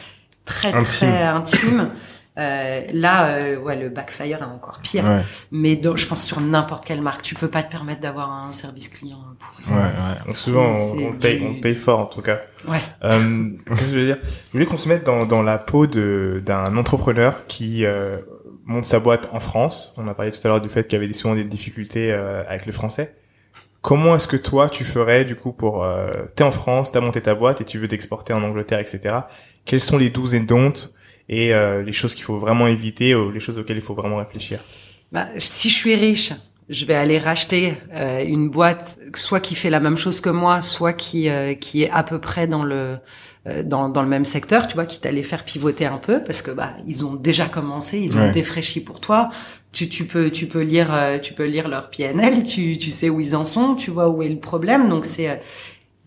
très, 0.44 0.68
Intime. 0.72 0.84
très 0.84 1.22
intime. 1.22 1.90
Euh, 2.38 2.82
là, 2.94 3.26
euh, 3.26 3.58
ouais, 3.58 3.76
le 3.76 3.88
backfire 3.90 4.38
est 4.40 4.44
encore 4.44 4.78
pire. 4.82 5.04
Ouais, 5.04 5.20
Mais 5.50 5.76
dans- 5.76 5.96
je 5.96 6.06
pense 6.06 6.22
sur 6.24 6.40
n'importe 6.40 6.86
quelle 6.86 7.02
marque, 7.02 7.22
tu 7.22 7.34
peux 7.34 7.48
pas 7.48 7.62
te 7.62 7.70
permettre 7.70 8.00
d'avoir 8.00 8.30
un 8.30 8.52
service 8.52 8.88
client 8.88 9.18
pourri. 9.38 9.76
ouais, 9.76 9.82
ouais. 9.82 10.26
Donc 10.26 10.38
souvent, 10.38 10.68
on, 10.74 11.08
on 11.08 11.12
paye, 11.14 11.40
du- 11.40 11.44
on 11.46 11.60
paye 11.60 11.74
fort 11.74 11.98
en 11.98 12.06
tout 12.06 12.22
cas. 12.22 12.40
Ouais. 12.68 12.78
Euh, 13.04 13.50
Qu'est-ce 13.66 13.80
que 13.80 13.84
je 13.86 13.98
veux 13.98 14.06
dire? 14.06 14.16
Je 14.22 14.52
voulais 14.52 14.64
qu'on 14.64 14.76
se 14.78 14.88
mette 14.88 15.04
dans, 15.04 15.26
dans 15.26 15.42
la 15.42 15.58
peau 15.58 15.86
d'un 15.86 16.76
entrepreneur 16.76 17.46
qui 17.46 17.84
monte 18.70 18.84
sa 18.84 19.00
boîte 19.00 19.28
en 19.32 19.40
France. 19.40 19.94
On 19.98 20.08
a 20.08 20.14
parlé 20.14 20.30
tout 20.30 20.40
à 20.44 20.48
l'heure 20.48 20.60
du 20.60 20.68
fait 20.68 20.86
qu'il 20.86 20.98
y 20.98 21.02
avait 21.02 21.12
souvent 21.12 21.34
des 21.34 21.44
difficultés 21.44 22.12
euh, 22.12 22.42
avec 22.48 22.66
le 22.66 22.72
français. 22.72 23.14
Comment 23.82 24.16
est-ce 24.16 24.28
que 24.28 24.36
toi 24.36 24.68
tu 24.68 24.84
ferais 24.84 25.24
du 25.24 25.36
coup 25.36 25.52
pour 25.52 25.84
euh, 25.84 26.10
t'es 26.36 26.44
en 26.44 26.50
France, 26.50 26.92
t'as 26.92 27.00
monté 27.00 27.20
ta 27.20 27.34
boîte 27.34 27.60
et 27.60 27.64
tu 27.64 27.78
veux 27.78 27.88
t'exporter 27.88 28.32
en 28.32 28.42
Angleterre, 28.42 28.78
etc. 28.78 29.00
Quels 29.64 29.80
sont 29.80 29.98
les 29.98 30.10
do's 30.10 30.34
et 30.34 30.40
don'ts 30.40 30.92
et 31.28 31.54
euh, 31.54 31.82
les 31.82 31.92
choses 31.92 32.14
qu'il 32.14 32.24
faut 32.24 32.38
vraiment 32.38 32.66
éviter 32.66 33.14
ou 33.14 33.30
les 33.30 33.40
choses 33.40 33.58
auxquelles 33.58 33.78
il 33.78 33.82
faut 33.82 33.94
vraiment 33.94 34.18
réfléchir? 34.18 34.60
Bah, 35.12 35.26
si 35.38 35.70
je 35.70 35.74
suis 35.74 35.94
riche, 35.94 36.32
je 36.70 36.84
vais 36.84 36.94
aller 36.94 37.18
racheter 37.18 37.74
euh, 37.94 38.24
une 38.24 38.48
boîte, 38.48 38.98
soit 39.16 39.40
qui 39.40 39.56
fait 39.56 39.70
la 39.70 39.80
même 39.80 39.96
chose 39.96 40.20
que 40.20 40.30
moi, 40.30 40.62
soit 40.62 40.92
qui 40.92 41.28
euh, 41.28 41.54
qui 41.54 41.82
est 41.82 41.90
à 41.90 42.04
peu 42.04 42.20
près 42.20 42.46
dans 42.46 42.62
le 42.62 42.98
dans, 43.64 43.88
dans 43.88 44.02
le 44.02 44.08
même 44.08 44.24
secteur, 44.26 44.68
tu 44.68 44.74
vois, 44.74 44.84
qui 44.86 45.00
t'allait 45.00 45.22
faire 45.22 45.44
pivoter 45.44 45.86
un 45.86 45.96
peu 45.98 46.22
parce 46.22 46.42
que 46.42 46.50
bah 46.50 46.74
ils 46.86 47.04
ont 47.06 47.14
déjà 47.14 47.46
commencé, 47.46 47.98
ils 48.00 48.16
ont 48.18 48.20
Ouais. 48.20 48.32
défraîchi 48.32 48.84
pour 48.84 49.00
toi. 49.00 49.30
Tu, 49.72 49.88
tu 49.88 50.04
peux 50.06 50.30
tu 50.30 50.46
peux 50.46 50.60
lire 50.62 50.92
euh, 50.92 51.18
tu 51.18 51.32
peux 51.34 51.44
lire 51.46 51.68
leur 51.68 51.90
PNL, 51.90 52.44
tu 52.44 52.76
tu 52.78 52.90
sais 52.90 53.08
où 53.08 53.20
ils 53.20 53.34
en 53.36 53.44
sont, 53.44 53.74
tu 53.76 53.90
vois 53.90 54.08
où 54.10 54.22
est 54.22 54.28
le 54.28 54.40
problème. 54.40 54.88
Donc 54.88 55.06
c'est 55.06 55.28
euh, 55.30 55.34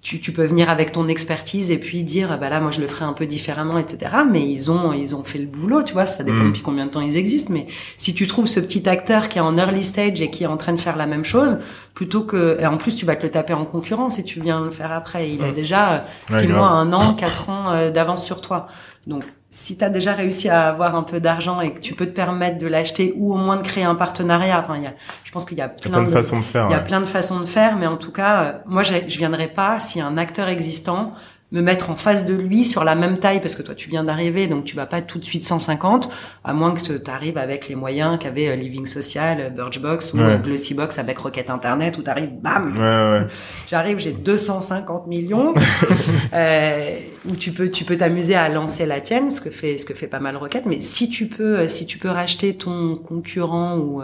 tu, 0.03 0.19
tu 0.19 0.31
peux 0.33 0.43
venir 0.45 0.69
avec 0.69 0.91
ton 0.91 1.07
expertise 1.07 1.71
et 1.71 1.77
puis 1.77 2.03
dire 2.03 2.37
bah 2.37 2.49
là 2.49 2.59
moi 2.59 2.71
je 2.71 2.81
le 2.81 2.87
ferai 2.87 3.05
un 3.05 3.13
peu 3.13 3.25
différemment 3.25 3.77
etc 3.77 4.11
mais 4.29 4.45
ils 4.45 4.69
ont 4.69 4.91
ils 4.91 5.15
ont 5.15 5.23
fait 5.23 5.39
le 5.39 5.45
boulot 5.47 5.81
tu 5.81 5.93
vois 5.93 6.05
ça 6.07 6.23
dépend 6.25 6.43
Mm. 6.43 6.47
depuis 6.49 6.61
combien 6.61 6.85
de 6.87 6.91
temps 6.91 6.99
ils 6.99 7.15
existent 7.15 7.53
mais 7.53 7.67
si 7.97 8.13
tu 8.13 8.27
trouves 8.27 8.47
ce 8.47 8.59
petit 8.59 8.87
acteur 8.89 9.29
qui 9.29 9.37
est 9.37 9.41
en 9.41 9.57
early 9.57 9.83
stage 9.85 10.21
et 10.21 10.29
qui 10.29 10.43
est 10.43 10.47
en 10.47 10.57
train 10.57 10.73
de 10.73 10.79
faire 10.81 10.97
la 10.97 11.05
même 11.05 11.23
chose 11.23 11.59
plutôt 11.93 12.23
que 12.23 12.57
et 12.59 12.65
en 12.65 12.75
plus 12.77 12.95
tu 12.97 13.05
vas 13.05 13.15
te 13.15 13.23
le 13.23 13.31
taper 13.31 13.53
en 13.53 13.63
concurrence 13.65 14.19
et 14.19 14.23
tu 14.25 14.41
viens 14.41 14.59
le 14.65 14.71
faire 14.71 14.91
après 14.91 15.31
il 15.31 15.41
a 15.41 15.51
Mm. 15.51 15.53
déjà 15.53 15.91
euh, 15.93 15.99
Ouais, 16.33 16.39
six 16.41 16.47
grave. 16.47 16.57
mois 16.57 16.67
un 16.67 16.91
an 16.91 17.13
quatre 17.13 17.49
ans 17.49 17.71
euh, 17.71 17.89
d'avance 17.91 18.25
sur 18.25 18.41
toi 18.41 18.67
donc 19.07 19.23
si 19.55 19.77
tu 19.77 19.83
as 19.83 19.89
déjà 19.89 20.13
réussi 20.13 20.49
à 20.49 20.67
avoir 20.69 20.95
un 20.95 21.03
peu 21.03 21.19
d'argent 21.19 21.61
et 21.61 21.73
que 21.75 21.79
tu 21.79 21.93
peux 21.93 22.07
te 22.07 22.11
permettre 22.11 22.57
de 22.57 22.65
l'acheter 22.65 23.13
ou 23.17 23.33
au 23.35 23.37
moins 23.37 23.57
de 23.57 23.61
créer 23.61 23.83
un 23.83 23.93
partenariat 23.93 24.59
enfin 24.59 24.77
il 24.77 24.83
y 24.83 24.87
a 24.87 24.93
je 25.23 25.31
pense 25.31 25.45
qu'il 25.45 25.57
y 25.59 25.61
a 25.61 25.71
Il 25.77 25.85
y 25.85 25.87
a 25.87 25.89
plein, 25.91 26.01
de 26.01 26.07
de 26.07 26.11
façons 26.11 26.39
de 26.39 26.43
faire. 26.43 26.65
il 26.67 26.71
y 26.71 26.73
a 26.73 26.77
ouais. 26.79 26.83
plein 26.83 27.01
de 27.01 27.05
façons 27.05 27.39
de 27.39 27.45
faire, 27.45 27.75
mais 27.77 27.87
en 27.87 27.97
tout 27.97 28.11
cas, 28.11 28.43
euh, 28.43 28.51
moi, 28.65 28.83
je 28.83 29.17
viendrai 29.17 29.47
pas 29.47 29.79
si 29.79 29.99
un 30.01 30.17
acteur 30.17 30.47
existant 30.47 31.13
me 31.53 31.61
mettre 31.61 31.91
en 31.91 31.95
face 31.95 32.25
de 32.25 32.33
lui 32.33 32.65
sur 32.65 32.83
la 32.83 32.95
même 32.95 33.19
taille, 33.19 33.39
parce 33.39 33.55
que 33.55 33.61
toi, 33.61 33.75
tu 33.75 33.87
viens 33.87 34.03
d'arriver, 34.03 34.47
donc 34.47 34.65
tu 34.65 34.75
vas 34.75 34.87
pas 34.87 35.01
tout 35.01 35.19
de 35.19 35.23
suite 35.23 35.45
150, 35.45 36.11
à 36.43 36.51
moins 36.51 36.73
que 36.73 36.81
tu 36.81 37.11
arrives 37.11 37.37
avec 37.37 37.69
les 37.69 37.75
moyens 37.75 38.17
qu'avait 38.19 38.49
euh, 38.49 38.55
Living 38.55 38.87
Social, 38.87 39.37
euh, 39.39 39.49
Birchbox 39.49 40.13
ou 40.13 40.17
Ouais. 40.17 40.23
euh, 40.23 40.37
Glossybox 40.39 40.97
avec 40.97 41.19
Rocket 41.19 41.51
Internet, 41.51 41.97
où 41.99 42.01
tu 42.03 42.09
arrives, 42.09 42.31
bam, 42.41 42.75
Ouais, 42.75 43.19
ouais. 43.21 43.27
j'arrive, 43.69 43.99
j'ai 43.99 44.13
250 44.13 45.05
millions, 45.05 45.53
euh, 46.33 46.97
où 47.29 47.35
tu 47.35 47.51
peux, 47.51 47.69
tu 47.69 47.85
peux 47.85 47.97
t'amuser 47.97 48.33
à 48.35 48.49
lancer 48.49 48.85
la 48.87 48.99
tienne, 48.99 49.29
ce 49.29 49.39
que 49.39 49.49
fait, 49.51 49.77
ce 49.77 49.85
que 49.85 49.93
fait 49.93 50.07
pas 50.07 50.19
mal 50.19 50.35
Rocket. 50.37 50.65
Mais 50.65 50.81
si 50.81 51.07
tu 51.09 51.27
peux, 51.27 51.67
si 51.67 51.85
tu 51.85 51.99
peux 51.99 52.09
racheter 52.09 52.55
ton 52.57 52.95
concurrent 52.95 53.77
ou, 53.77 54.01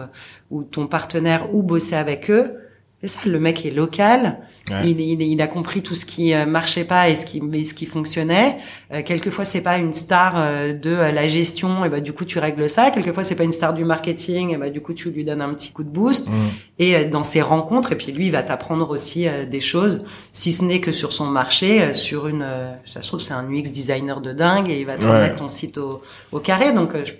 ou 0.50 0.62
ton 0.62 0.86
partenaire 0.86 1.52
ou 1.52 1.62
bosser 1.64 1.96
avec 1.96 2.30
eux, 2.30 2.54
c'est 3.02 3.08
ça, 3.08 3.28
le 3.28 3.40
mec 3.40 3.64
est 3.66 3.70
local, 3.70 4.38
Ouais. 4.70 4.88
il, 4.88 5.00
il, 5.00 5.20
il 5.22 5.42
a 5.42 5.48
compris 5.48 5.82
tout 5.82 5.96
ce 5.96 6.04
qui 6.04 6.32
euh, 6.32 6.46
marchait 6.46 6.84
pas 6.84 7.08
et 7.08 7.16
ce 7.16 7.26
qui, 7.26 7.40
mais 7.40 7.64
ce 7.64 7.74
qui 7.74 7.86
fonctionnait. 7.86 8.58
Euh, 8.92 9.02
quelquefois, 9.02 9.44
c'est 9.44 9.62
pas 9.62 9.78
une 9.78 9.92
star 9.94 10.34
euh, 10.36 10.72
de 10.72 10.90
euh, 10.90 11.10
la 11.10 11.26
gestion, 11.26 11.84
et 11.84 11.88
bah 11.88 11.98
du 11.98 12.12
coup 12.12 12.24
tu 12.24 12.38
règles 12.38 12.70
ça. 12.70 12.92
Quelquefois, 12.92 13.24
c'est 13.24 13.34
pas 13.34 13.42
une 13.42 13.50
star 13.52 13.74
du 13.74 13.84
marketing, 13.84 14.54
et 14.54 14.56
bah 14.58 14.70
du 14.70 14.80
coup 14.80 14.92
tu 14.94 15.10
lui 15.10 15.24
donnes 15.24 15.40
un 15.42 15.52
petit 15.54 15.72
coup 15.72 15.82
de 15.82 15.88
boost 15.88 16.28
Mm. 16.28 16.32
et 16.78 16.94
euh, 16.96 17.08
dans 17.08 17.24
ses 17.24 17.42
rencontres 17.42 17.90
et 17.92 17.96
puis 17.96 18.12
lui 18.12 18.26
il 18.26 18.30
va 18.32 18.42
t'apprendre 18.44 18.90
aussi 18.90 19.26
euh, 19.26 19.44
des 19.44 19.60
choses 19.62 20.04
si 20.32 20.52
ce 20.52 20.62
n'est 20.64 20.80
que 20.80 20.92
sur 20.92 21.12
son 21.12 21.26
marché 21.26 21.82
euh, 21.82 21.94
sur 21.94 22.28
une 22.28 22.42
euh, 22.42 22.70
ça 22.86 23.02
se 23.02 23.08
trouve 23.08 23.18
c'est 23.20 23.32
un 23.34 23.50
UX 23.50 23.72
designer 23.72 24.20
de 24.20 24.32
dingue 24.32 24.68
et 24.70 24.78
il 24.78 24.86
va 24.86 24.96
te 24.96 25.04
Ouais. 25.04 25.10
remettre 25.10 25.36
ton 25.36 25.48
site 25.48 25.78
au, 25.78 26.02
au 26.30 26.38
carré 26.38 26.72
donc 26.72 26.94
euh, 26.94 27.04
je, 27.04 27.12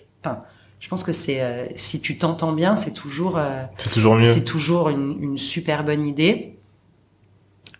je 0.80 0.88
pense 0.88 1.04
que 1.04 1.12
c'est 1.12 1.40
euh, 1.40 1.66
si 1.76 2.00
tu 2.00 2.18
t'entends 2.18 2.52
bien 2.52 2.76
c'est 2.76 2.92
toujours 2.94 3.36
euh, 3.38 3.62
C'est 3.76 3.90
toujours 3.90 4.16
mieux. 4.16 4.22
c'est 4.34 4.44
toujours 4.44 4.88
une, 4.88 5.16
une 5.22 5.38
super 5.38 5.84
bonne 5.84 6.06
idée 6.06 6.56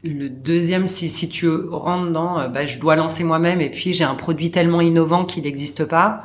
le 0.02 0.28
deuxième 0.30 0.86
si 0.86 1.08
si 1.08 1.28
tu 1.28 1.48
rentres 1.48 2.12
dans 2.12 2.38
euh, 2.40 2.48
bah, 2.48 2.66
je 2.66 2.78
dois 2.78 2.96
lancer 2.96 3.24
moi-même 3.24 3.60
et 3.60 3.70
puis 3.70 3.92
j'ai 3.92 4.04
un 4.04 4.14
produit 4.14 4.50
tellement 4.50 4.80
innovant 4.80 5.24
qu'il 5.24 5.42
n'existe 5.44 5.84
pas 5.84 6.24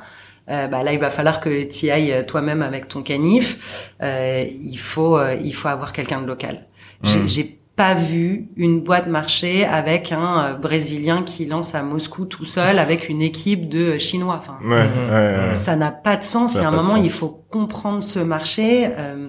euh, 0.50 0.68
bah 0.68 0.84
là 0.84 0.94
il 0.94 1.00
va 1.00 1.10
falloir 1.10 1.40
que 1.42 1.64
tu 1.64 1.90
ailles 1.90 2.12
euh, 2.14 2.24
toi-même 2.24 2.62
avec 2.62 2.88
ton 2.88 3.02
canif 3.02 3.94
euh, 4.04 4.46
il 4.62 4.78
faut 4.78 5.18
euh, 5.18 5.36
il 5.44 5.54
faut 5.54 5.68
avoir 5.70 5.92
quelqu'un 5.94 6.22
de 6.22 6.28
local 6.28 6.66
Mm. 7.04 7.28
j'ai 7.28 7.60
pas 7.76 7.94
vu 7.94 8.48
une 8.56 8.80
boîte 8.82 9.08
marché 9.08 9.66
avec 9.66 10.12
un 10.14 10.44
euh, 10.46 10.54
brésilien 10.54 11.24
qui 11.24 11.46
lance 11.46 11.76
à 11.76 11.84
Moscou 11.84 12.26
tout 12.26 12.46
seul 12.46 12.80
avec 12.80 13.10
une 13.10 13.22
équipe 13.22 13.68
de 13.68 13.80
euh, 13.96 13.98
chinois 14.00 14.36
enfin 14.38 14.58
Ouais, 14.64 14.70
ouais, 14.76 14.84
Mhm. 14.86 15.50
ouais. 15.50 15.56
ça 15.56 15.76
n'a 15.76 15.92
pas 15.92 16.16
de 16.16 16.24
sens. 16.24 16.56
Et 16.56 16.60
à 16.60 16.70
un 16.70 16.72
moment, 16.72 16.96
il 16.96 17.10
faut 17.10 17.44
comprendre 17.50 18.02
ce 18.02 18.20
marché. 18.20 18.88
Euh, 18.98 19.28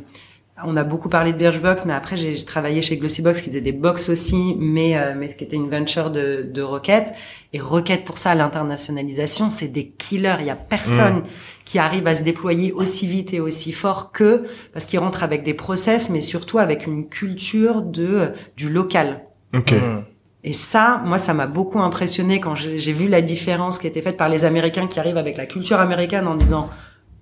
on 0.64 0.74
a 0.76 0.84
beaucoup 0.84 1.11
parlé 1.11 1.32
de 1.34 1.38
Birchbox, 1.38 1.84
mais 1.84 1.92
après, 1.92 2.16
j'ai 2.16 2.34
travaillé 2.44 2.80
chez 2.80 2.97
Glossybox, 2.97 3.42
qui 3.42 3.51
faisait 3.51 3.61
des 3.61 3.72
box 3.72 4.09
aussi, 4.09 4.57
mais, 4.59 4.97
euh, 4.97 5.12
mais 5.14 5.34
qui 5.34 5.44
était 5.44 5.57
une 5.57 5.68
venture 5.68 6.11
de, 6.11 6.49
de 6.51 6.62
Rocket. 6.62 7.12
Et 7.53 7.61
Rocket, 7.61 8.05
pour 8.05 8.16
ça, 8.16 8.34
l'internationalisation, 8.34 9.51
c'est 9.51 9.68
des 9.68 9.88
killers. 9.88 10.36
Il 10.40 10.47
y 10.47 10.51
a 10.51 10.57
personne 10.57 11.24
qui 11.66 11.78
arrive 11.78 12.06
à 12.06 12.14
se 12.14 12.22
déployer 12.22 12.72
aussi 12.72 13.06
vite 13.06 13.34
et 13.34 13.40
aussi 13.40 13.72
fort 13.72 14.12
que 14.12 14.44
parce 14.72 14.86
qu'ils 14.86 15.00
rentrent 15.00 15.22
avec 15.22 15.42
des 15.42 15.52
process, 15.52 16.08
mais 16.08 16.22
surtout 16.22 16.58
avec 16.58 16.86
une 16.86 17.08
culture 17.08 17.82
de 17.82 18.32
du 18.56 18.70
local. 18.70 19.26
Ok. 19.54 19.72
Hmm. 19.72 20.02
Et 20.44 20.52
ça, 20.52 21.02
moi, 21.04 21.18
ça 21.18 21.34
m'a 21.34 21.48
beaucoup 21.48 21.80
impressionné 21.80 22.40
quand 22.40 22.54
j'ai 22.54 22.78
j'ai 22.78 22.92
vu 22.92 23.08
la 23.08 23.20
différence 23.20 23.80
qui 23.80 23.88
était 23.88 24.00
faite 24.00 24.16
par 24.16 24.28
les 24.28 24.44
Américains 24.44 24.86
qui 24.86 25.00
arrivent 25.00 25.16
avec 25.16 25.36
la 25.36 25.44
culture 25.44 25.80
américaine 25.80 26.28
en 26.28 26.36
disant 26.36 26.70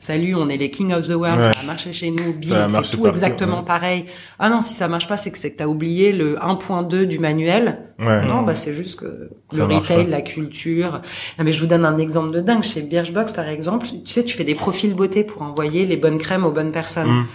Salut, 0.04 0.34
on 0.34 0.50
est 0.50 0.58
les 0.58 0.70
king 0.70 0.92
of 0.92 1.08
the 1.08 1.14
world, 1.14 1.38
Ouais. 1.38 1.44
ça 1.44 1.60
a 1.60 1.62
marché 1.62 1.94
chez 1.94 2.10
nous, 2.10 2.34
a 2.52 2.66
on 2.66 2.82
fait 2.82 2.90
tout 2.90 3.00
partout, 3.00 3.06
exactement 3.06 3.60
ouais. 3.60 3.64
pareil. 3.64 4.04
Ah 4.38 4.50
non, 4.50 4.60
si 4.60 4.74
ça 4.74 4.86
marche 4.86 5.08
pas, 5.08 5.16
c'est 5.16 5.30
que 5.30 5.38
c'est 5.38 5.52
que 5.52 5.56
t'as 5.56 5.66
oublié 5.66 6.12
le 6.12 6.36
1.2 6.36 7.06
du 7.06 7.18
manuel. 7.18 7.78
Ouais. 7.98 8.26
Non, 8.26 8.42
bah 8.42 8.54
c'est 8.54 8.74
juste 8.74 9.00
que 9.00 9.30
Ça 9.48 9.62
le 9.62 9.68
marche 9.68 9.88
retail, 9.88 10.08
la 10.08 10.20
culture. 10.20 11.00
Non 11.38 11.44
mais 11.46 11.54
je 11.54 11.60
vous 11.60 11.66
donne 11.66 11.86
un 11.86 11.96
exemple 11.96 12.32
de 12.32 12.42
dingue. 12.42 12.62
Chez 12.62 12.82
Birchbox, 12.82 13.32
par 13.32 13.48
exemple, 13.48 13.86
tu 13.86 13.96
sais, 14.04 14.24
tu 14.24 14.36
fais 14.36 14.44
des 14.44 14.54
profils 14.54 14.92
beauté 14.92 15.24
pour 15.24 15.40
envoyer 15.40 15.86
les 15.86 15.96
bonnes 15.96 16.18
crèmes 16.18 16.44
aux 16.44 16.52
bonnes 16.52 16.72
personnes. 16.72 17.08
Mm. 17.08 17.26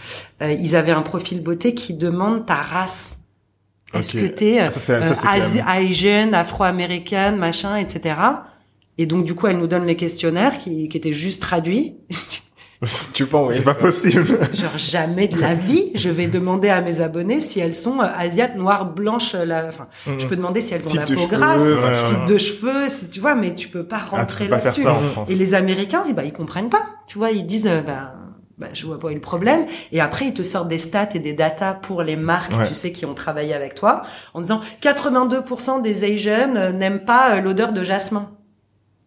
Euh, 0.43 0.51
ils 0.51 0.75
avaient 0.75 0.91
un 0.91 1.01
profil 1.01 1.41
beauté 1.41 1.73
qui 1.73 1.95
demande 1.95 2.45
ta 2.45 2.57
race. 2.57 3.17
Est-ce 3.95 4.13
que 4.13 4.27
t'es 4.27 4.61
euh, 4.61 4.69
Ça, 4.69 5.01
ça, 5.01 5.33
euh, 5.33 5.61
Asian, 5.65 6.33
afro-américaine, 6.33 7.35
machin, 7.35 7.77
etc. 7.77 8.15
Et 8.99 9.07
donc 9.07 9.25
du 9.25 9.33
coup, 9.33 9.47
elle 9.47 9.57
nous 9.57 9.65
donne 9.65 9.87
les 9.87 9.95
questionnaires 9.95 10.59
qui, 10.59 10.87
qui 10.87 10.97
étaient 10.97 11.13
juste 11.13 11.41
traduits. 11.41 11.95
tu 13.13 13.25
penses, 13.25 13.55
c'est 13.55 13.63
pas 13.63 13.73
possible. 13.73 14.37
Genre 14.53 14.77
jamais 14.77 15.27
de 15.27 15.39
la 15.39 15.53
vie, 15.53 15.91
je 15.95 16.09
vais 16.09 16.27
demander 16.27 16.69
à 16.69 16.79
mes 16.81 17.01
abonnés 17.01 17.41
si 17.41 17.59
elles 17.59 17.75
sont 17.75 17.99
euh, 17.99 18.05
asiates, 18.17 18.55
noires, 18.55 18.85
blanches. 18.85 19.33
La... 19.33 19.67
Enfin, 19.67 19.87
je 20.17 20.25
peux 20.27 20.35
demander 20.37 20.61
si 20.61 20.73
elles 20.73 20.83
ont 20.83 20.85
Type 20.85 20.99
la 21.01 21.05
de 21.05 21.13
peau 21.15 21.21
cheveux, 21.21 21.37
grasse, 21.37 21.61
ouais, 21.63 22.03
type 22.05 22.17
ouais. 22.19 22.25
de 22.25 22.37
cheveux, 22.37 22.89
si 22.89 23.09
tu 23.09 23.19
vois, 23.19 23.35
mais 23.35 23.53
tu 23.55 23.67
peux 23.67 23.83
pas 23.83 23.97
Ah, 24.01 24.05
tu 24.09 24.15
rentrer 24.15 24.45
peux 24.45 24.51
pas 24.51 24.57
faire 24.59 24.65
là-dessus. 24.71 24.83
ça 24.83 24.93
en 24.93 25.01
France. 25.01 25.29
Et 25.29 25.35
les 25.35 25.53
Américains, 25.53 26.03
ils, 26.07 26.15
bah, 26.15 26.23
ils 26.23 26.31
comprennent 26.33 26.69
pas. 26.69 26.83
Tu 27.07 27.17
vois, 27.17 27.31
ils 27.31 27.45
disent, 27.45 27.67
euh, 27.67 27.81
bah, 27.81 28.13
bah, 28.57 28.67
je 28.73 28.85
vois 28.85 28.97
pas 28.99 29.07
où 29.07 29.09
est 29.09 29.15
le 29.15 29.19
problème. 29.21 29.65
Et 29.91 29.99
après, 29.99 30.27
ils 30.27 30.33
te 30.33 30.43
sortent 30.43 30.67
des 30.69 30.79
stats 30.79 31.09
et 31.15 31.19
des 31.19 31.33
datas 31.33 31.73
pour 31.73 32.01
les 32.03 32.15
marques, 32.15 32.57
Ouais. 32.57 32.67
tu 32.67 32.73
sais, 32.73 32.91
qui 32.93 33.05
ont 33.05 33.13
travaillé 33.13 33.53
avec 33.53 33.75
toi, 33.75 34.03
en 34.33 34.39
disant 34.41 34.61
82% 34.81 35.81
des 35.81 36.03
Asians 36.05 36.55
euh, 36.55 36.71
n'aiment 36.71 37.03
pas 37.03 37.35
euh, 37.35 37.41
l'odeur 37.41 37.73
de 37.73 37.83
jasmin. 37.83 38.31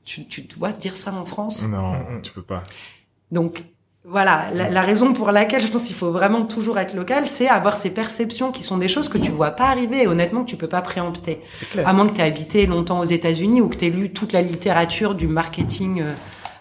Tu, 0.05 0.27
tu 0.27 0.47
te 0.47 0.59
vois 0.59 0.73
dire 0.73 0.97
ça 0.97 1.12
en 1.14 1.25
France? 1.25 1.66
Non, 1.68 1.93
Mm, 1.93 2.23
tu 2.23 2.33
peux 2.33 2.43
pas. 2.43 2.64
Donc 3.33 3.64
voilà, 4.05 4.47
la, 4.53 4.68
la 4.68 4.83
raison 4.83 5.14
pour 5.14 5.30
laquelle 5.33 5.62
je 5.62 5.68
pense 5.68 5.85
qu'il 5.85 5.97
faut 5.97 6.11
vraiment 6.11 6.45
toujours 6.45 6.78
être 6.78 6.95
local, 6.95 7.26
c'est 7.26 7.49
avoir 7.49 7.76
ces 7.76 7.91
perceptions 7.91 8.53
qui 8.53 8.62
sont 8.62 8.76
des 8.76 8.89
choses 8.89 9.09
que 9.09 9.16
tu 9.16 9.30
vois 9.30 9.53
pas 9.53 9.66
arriver 9.66 10.03
et 10.03 10.07
honnêtement 10.07 10.45
que 10.45 10.51
tu 10.51 10.57
peux 10.57 10.68
pas 10.68 10.83
préempter. 10.83 11.41
C'est 11.55 11.68
clair. 11.70 11.89
À 11.89 11.93
moins 11.93 12.09
que 12.09 12.14
tu 12.14 12.20
aies 12.20 12.24
habité 12.24 12.66
longtemps 12.66 13.01
aux 13.01 13.05
États-Unis 13.05 13.61
ou 13.61 13.68
que 13.68 13.76
tu 13.76 13.87
aies 13.87 13.91
lu 13.91 14.12
toute 14.12 14.33
la 14.33 14.43
littérature 14.43 15.14
du 15.14 15.28
marketing 15.28 16.03
euh, 16.03 16.12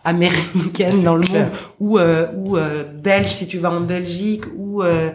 américaine 0.03 1.03
dans 1.03 1.15
le 1.15 1.27
monde 1.27 1.47
ou 1.79 1.97
euh, 1.97 2.27
ou 2.35 2.57
euh, 2.57 2.83
belge 2.83 3.29
si 3.29 3.47
tu 3.47 3.57
vas 3.57 3.71
en 3.71 3.81
Belgique 3.81 4.43
ou 4.55 4.83
euh, 4.83 5.09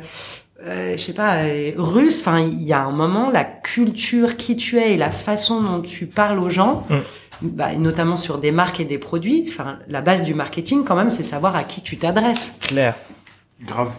euh, 0.65 0.95
je 0.97 1.03
sais 1.03 1.13
pas 1.13 1.45
euh, 1.45 1.73
russe. 1.77 2.21
Enfin, 2.21 2.41
il 2.41 2.63
y 2.63 2.73
a 2.73 2.83
un 2.83 2.91
moment 2.91 3.31
la 3.31 3.45
culture 3.45 4.37
qui 4.37 4.57
tu 4.57 4.79
es 4.79 4.95
et 4.95 4.97
la 4.97 5.11
façon 5.11 5.63
dont 5.63 5.81
tu 5.81 6.07
parles 6.07 6.39
aux 6.39 6.51
gens. 6.51 6.85
Mm. 6.91 6.95
Bah, 7.43 7.75
notamment 7.75 8.17
sur 8.17 8.39
des 8.39 8.51
marques 8.53 8.81
et 8.81 8.85
des 8.85 8.99
produits. 8.99 9.45
Enfin, 9.49 9.79
la 9.89 10.01
base 10.01 10.25
du 10.25 10.35
marketing, 10.35 10.85
quand 10.85 10.97
même, 10.97 11.11
c'est 11.11 11.23
savoir 11.23 11.55
à 11.57 11.65
qui 11.65 11.83
tu 11.83 11.99
t'adresses. 11.99 12.57
Clair. 12.61 12.95
Grave. 13.63 13.93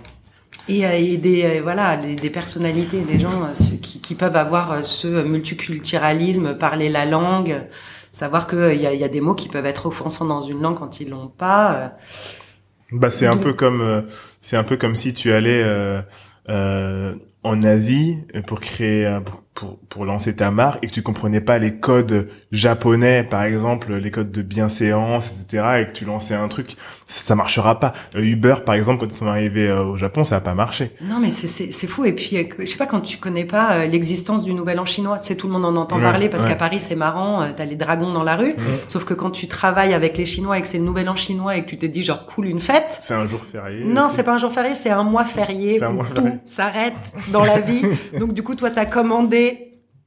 Et, 0.70 0.86
euh, 0.86 0.92
et 0.98 1.18
des 1.18 1.44
euh, 1.44 1.62
voilà 1.64 1.96
des, 1.98 2.16
des 2.16 2.30
personnalités, 2.30 3.00
des 3.02 3.20
gens 3.20 3.44
euh, 3.44 3.56
ceux 3.56 3.78
qui, 3.78 4.02
qui 4.02 4.16
peuvent 4.16 4.36
avoir 4.36 4.84
ce 4.84 5.24
multiculturalisme, 5.24 6.56
parler 6.58 6.90
la 6.90 7.06
langue, 7.06 7.62
savoir 8.12 8.48
que 8.48 8.74
il 8.74 8.82
y 8.82 8.84
y 8.98 9.04
a 9.04 9.08
des 9.08 9.22
mots 9.22 9.36
qui 9.36 9.48
peuvent 9.50 9.66
être 9.66 9.86
offensants 9.86 10.26
dans 10.26 10.42
une 10.42 10.62
langue 10.62 10.78
quand 10.78 11.00
ils 11.00 11.10
l'ont 11.10 11.28
pas. 11.30 11.94
Bah 12.92 13.10
c'est 13.10 13.28
un 13.28 13.38
peu 13.38 13.54
comme 13.54 13.82
euh, 13.82 14.02
c'est 14.42 14.58
un 14.58 14.64
peu 14.64 14.78
comme 14.78 14.96
si 14.96 15.14
tu 15.14 15.32
allais 15.32 15.62
euh, 15.64 16.02
euh, 16.50 17.16
en 17.44 17.64
Asie 17.64 18.18
pour 18.46 18.60
créer 18.60 19.06
un- 19.06 19.22
pour, 19.22 19.42
pour 19.58 19.80
pour 19.90 20.06
lancer 20.06 20.36
ta 20.36 20.52
marque 20.52 20.84
et 20.84 20.88
que 20.88 20.92
tu 20.94 21.02
comprenais 21.02 21.42
pas 21.42 21.58
les 21.58 21.80
codes 21.80 22.30
japonais 22.52 23.24
par 23.24 23.42
exemple 23.44 23.92
les 23.96 24.12
codes 24.12 24.32
de 24.32 24.44
bienséance 24.44 25.36
etc 25.42 25.64
et 25.82 25.88
que 25.88 25.94
tu 25.94 26.06
lançais 26.06 26.36
un 26.36 26.48
truc 26.48 26.76
ça 27.08 27.34
marchera 27.36 27.80
pas 27.80 27.94
Euh, 28.16 28.22
Uber 28.22 28.56
par 28.66 28.76
exemple 28.76 29.00
quand 29.02 29.08
ils 29.12 29.16
sont 29.18 29.26
arrivés 29.26 29.68
euh, 29.68 29.84
au 29.84 29.98
Japon 29.98 30.24
ça 30.24 30.36
a 30.38 30.42
pas 30.42 30.54
marché 30.54 30.92
Non, 31.02 31.20
mais 31.20 31.30
c'est 31.32 31.88
fou. 31.88 32.06
Et 32.06 32.14
puis, 32.14 32.38
euh, 32.38 32.44
je 32.60 32.66
sais 32.66 32.78
pas 32.78 32.86
quand 32.86 33.02
tu 33.02 33.18
connais 33.18 33.46
pas 33.46 33.86
l'existence 33.86 34.44
du 34.44 34.54
Nouvel 34.54 34.80
An 34.80 34.86
chinois. 34.86 35.18
Tu 35.20 35.28
sais, 35.30 35.36
tout 35.36 35.48
le 35.48 35.54
monde 35.54 35.66
en 35.66 35.76
entend 35.76 35.98
Ouais, 35.98 36.02
parler 36.04 36.30
parce 36.30 36.44
ouais. 36.44 36.50
qu'à 36.50 36.56
Paris 36.56 36.80
c'est 36.82 36.96
marrant. 36.96 37.48
T'as 37.56 37.66
les 37.66 37.76
dragons 37.76 38.12
dans 38.12 38.24
la 38.24 38.36
rue. 38.36 38.54
Sauf 38.88 39.06
que 39.06 39.14
quand 39.14 39.32
tu 39.32 39.48
travailles 39.48 39.94
avec 39.94 40.18
les 40.18 40.26
Chinois 40.26 40.58
et 40.60 40.62
que 40.62 40.68
c'est 40.68 40.78
le 40.78 40.84
Nouvel 40.84 41.10
An 41.10 41.16
chinois 41.16 41.58
et 41.58 41.64
que 41.64 41.70
tu 41.70 41.78
te 41.78 41.86
dis 41.86 42.04
genre 42.04 42.26
cool 42.26 42.48
une 42.48 42.60
fête. 42.60 42.98
c'est 43.00 43.14
un 43.16 43.26
jour 43.26 43.42
férié 43.52 43.84
Non, 43.86 44.08
c'est 44.10 44.24
pas 44.24 44.34
un 44.34 44.38
jour 44.38 44.52
férié, 44.52 44.76
c'est 44.76 44.90
un 44.92 45.04
mois 45.04 45.26
férié 45.26 45.84
où 45.84 45.92
mois 45.92 46.06
tout 46.14 46.38
s'arrête 46.46 46.94
dans 47.32 47.44
la 47.46 47.60
vie. 47.60 47.82
Donc 48.20 48.34
du 48.34 48.44
coup, 48.44 48.56
toi, 48.56 48.70
t'as 48.70 48.86
commandé 48.86 49.47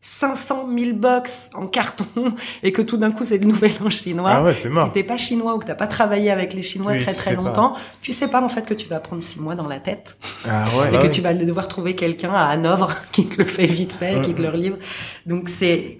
500 0.02 0.66
000 0.78 0.92
box 0.94 1.50
en 1.54 1.66
carton 1.66 2.06
et 2.62 2.72
que 2.72 2.80
tout 2.80 2.96
d'un 2.96 3.10
coup, 3.10 3.22
c'est 3.22 3.36
le 3.38 3.46
nouvel 3.46 3.72
an 3.84 3.90
chinois. 3.90 4.30
ah 4.32 4.42
ouais 4.42 4.54
c'est 4.54 4.70
mort 4.70 4.86
Si 4.86 4.92
t'es 4.94 5.02
pas 5.02 5.18
chinois 5.18 5.54
ou 5.54 5.58
que 5.58 5.66
t'as 5.66 5.74
pas 5.74 5.86
travaillé 5.86 6.30
avec 6.30 6.54
les 6.54 6.62
Chinois 6.62 6.92
Oui, 6.92 7.02
très 7.02 7.12
très 7.12 7.30
sais 7.30 7.36
pas. 7.36 7.42
longtemps, 7.42 7.74
tu 8.00 8.12
sais 8.12 8.28
pas 8.28 8.40
en 8.42 8.48
fait 8.48 8.62
que 8.64 8.72
tu 8.74 8.88
vas 8.88 8.98
prendre 9.00 9.22
six 9.22 9.40
mois 9.40 9.54
dans 9.54 9.68
la 9.68 9.78
tête 9.78 10.16
ah 10.48 10.64
et 10.74 10.78
ouais 10.78 10.90
Bah 10.90 10.98
que 10.98 11.06
oui. 11.06 11.10
tu 11.10 11.20
vas 11.20 11.34
devoir 11.34 11.68
trouver 11.68 11.94
quelqu'un 11.94 12.32
à 12.32 12.46
Hanovre 12.46 12.94
qui 13.12 13.26
te 13.26 13.36
le 13.36 13.44
fait 13.44 13.66
vite 13.66 13.92
fait, 13.92 14.22
qui 14.22 14.32
te 14.32 14.40
le 14.40 14.50
livre. 14.52 14.78
Donc 15.26 15.48
c'est, 15.50 15.98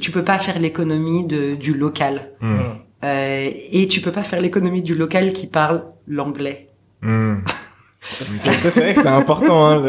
tu 0.00 0.10
peux 0.10 0.24
pas 0.24 0.38
faire 0.38 0.58
l'économie 0.58 1.24
de 1.26 1.56
du 1.56 1.74
local. 1.74 2.30
Hmm. 2.40 2.58
Euh, 3.04 3.50
et 3.70 3.86
tu 3.88 4.00
peux 4.00 4.12
pas 4.12 4.22
faire 4.22 4.40
l'économie 4.40 4.82
du 4.82 4.94
local 4.94 5.34
qui 5.34 5.46
parle 5.46 5.84
l'anglais. 6.08 6.68
Hmm. 7.02 7.36
Ça, 8.00 8.24
ça, 8.24 8.70
c'est 8.70 8.80
vrai 8.80 8.94
que 8.94 9.02
c'est 9.02 9.08
important. 9.08 9.66
Hein, 9.66 9.82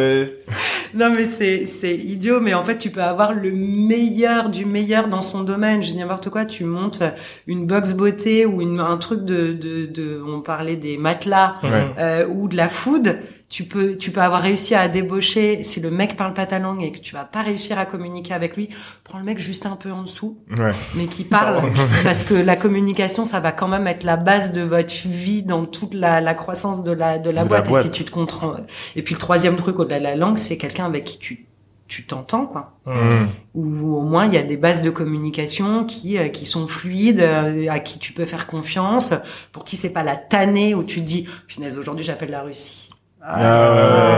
Non 0.97 1.11
mais 1.11 1.25
c'est 1.25 1.67
c'est 1.67 1.95
idiot 1.95 2.39
mais 2.39 2.53
en 2.55 2.63
fait 2.63 2.77
tu 2.79 2.89
peux 2.89 3.03
avoir 3.03 3.33
le 3.33 3.51
meilleur 3.51 4.49
du 4.49 4.65
meilleur 4.65 5.07
dans 5.09 5.21
son 5.21 5.43
domaine 5.43 5.83
je 5.83 5.91
dis 5.91 5.97
n'importe 5.97 6.29
quoi 6.29 6.45
tu 6.45 6.63
montes 6.63 7.03
une 7.45 7.67
box 7.67 7.93
beauté 7.93 8.45
ou 8.47 8.61
une, 8.61 8.79
un 8.79 8.97
truc 8.97 9.23
de, 9.23 9.53
de 9.53 9.85
de 9.85 10.19
on 10.25 10.41
parlait 10.41 10.75
des 10.75 10.97
matelas 10.97 11.55
Ouais. 11.63 11.69
euh, 11.99 12.27
ou 12.27 12.47
de 12.47 12.55
la 12.57 12.67
food 12.69 13.19
tu 13.49 13.63
peux 13.63 13.95
tu 13.95 14.11
peux 14.11 14.21
avoir 14.21 14.41
réussi 14.41 14.75
à 14.75 14.89
débaucher 14.89 15.63
si 15.63 15.79
le 15.79 15.89
mec 15.89 16.17
parle 16.17 16.33
pas 16.33 16.45
ta 16.45 16.59
langue 16.59 16.83
et 16.83 16.91
que 16.91 16.99
tu 16.99 17.13
vas 17.15 17.23
pas 17.23 17.43
réussir 17.43 17.79
à 17.79 17.85
communiquer 17.85 18.33
avec 18.33 18.57
lui 18.57 18.69
prends 19.05 19.19
le 19.19 19.23
mec 19.23 19.39
juste 19.39 19.65
un 19.65 19.77
peu 19.77 19.89
en 19.91 20.03
dessous 20.03 20.37
ouais. 20.57 20.73
mais 20.95 21.05
qui 21.05 21.23
parle 21.23 21.71
parce 22.03 22.23
que 22.23 22.33
la 22.33 22.57
communication 22.57 23.23
ça 23.23 23.39
va 23.39 23.53
quand 23.53 23.69
même 23.69 23.87
être 23.87 24.03
la 24.03 24.17
base 24.17 24.51
de 24.51 24.61
votre 24.61 25.07
vie 25.07 25.43
dans 25.43 25.65
toute 25.65 25.93
la, 25.93 26.19
la 26.19 26.33
croissance 26.33 26.83
de 26.83 26.91
la 26.91 27.19
de 27.19 27.29
la, 27.29 27.43
De 27.43 27.45
la 27.45 27.45
boîte, 27.45 27.69
boîte. 27.69 27.85
et 27.85 27.87
si 27.87 27.91
tu 27.91 28.03
te 28.03 28.11
comprends 28.11 28.55
et 28.97 29.01
puis 29.01 29.15
le 29.15 29.19
troisième 29.19 29.55
truc 29.55 29.79
au-delà 29.79 29.99
de 29.99 30.03
la 30.03 30.15
langue 30.17 30.37
c'est 30.37 30.57
quelqu'un 30.57 30.85
avec 30.85 31.05
qui 31.05 31.17
tu 31.17 31.45
tu 31.87 32.05
t'entends 32.05 32.47
quoi. 32.47 32.73
Hmm. 32.85 33.27
ou 33.55 33.95
au 33.95 34.01
moins 34.01 34.25
il 34.25 34.33
y 34.33 34.37
a 34.37 34.43
des 34.43 34.57
bases 34.57 34.81
de 34.81 34.89
communication 34.89 35.85
qui 35.85 36.17
euh, 36.17 36.27
qui 36.27 36.45
sont 36.45 36.67
fluides 36.67 37.21
euh, 37.21 37.67
à 37.69 37.79
qui 37.79 37.97
tu 37.97 38.11
peux 38.11 38.25
faire 38.25 38.45
confiance 38.45 39.13
pour 39.53 39.63
qui 39.63 39.77
c'est 39.77 39.93
pas 39.93 40.03
la 40.03 40.17
tannée 40.17 40.75
où 40.75 40.83
tu 40.83 40.99
te 40.99 41.05
dis 41.05 41.29
punaise 41.47 41.77
aujourd'hui 41.77 42.03
j'appelle 42.03 42.31
la 42.31 42.41
Russie 42.41 42.86
Ah, 43.29 43.71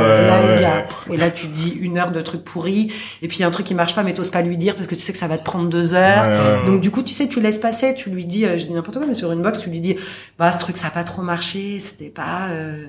ouais, 0.04 0.28
là, 0.28 0.40
ouais, 0.42 0.56
il 0.58 0.62
y 0.62 0.66
a- 0.66 0.76
ouais. 1.10 1.16
et 1.16 1.18
là 1.18 1.32
tu 1.32 1.48
dis 1.48 1.72
une 1.72 1.98
heure 1.98 2.12
de 2.12 2.22
trucs 2.22 2.44
pourris. 2.44 2.92
Et 3.24 3.28
puis 3.28 3.38
il 3.38 3.42
y 3.42 3.44
a 3.44 3.48
un 3.48 3.52
truc 3.52 3.66
qui 3.66 3.74
marche 3.74 3.96
pas 3.96 4.04
mais 4.04 4.14
t'oses 4.14 4.30
pas 4.30 4.42
lui 4.44 4.56
dire 4.58 4.76
parce 4.76 4.88
que 4.88 4.94
tu 4.96 5.02
sais 5.02 5.12
que 5.12 5.18
ça 5.18 5.28
va 5.28 5.38
te 5.40 5.44
prendre 5.44 5.68
deux 5.70 5.94
heures. 5.96 6.26
Ouais, 6.62 6.66
donc 6.72 6.82
du 6.82 6.92
coup 6.92 7.02
tu 7.02 7.12
sais 7.14 7.28
tu 7.28 7.42
laisses 7.42 7.58
passer 7.58 7.96
tu 7.96 8.10
lui 8.12 8.26
dis 8.26 8.46
euh, 8.46 8.58
je 8.60 8.66
dis 8.68 8.74
n'importe 8.74 8.98
quoi 8.98 9.08
mais 9.08 9.16
sur 9.16 9.32
une 9.32 9.42
box 9.42 9.62
tu 9.62 9.70
lui 9.72 9.80
dis 9.80 9.96
bah 10.38 10.52
ce 10.52 10.60
truc 10.60 10.78
ça 10.78 10.88
a 10.88 10.92
pas 10.92 11.04
trop 11.04 11.22
marché 11.24 11.80
c'était 11.80 12.10
pas 12.10 12.50
euh, 12.52 12.86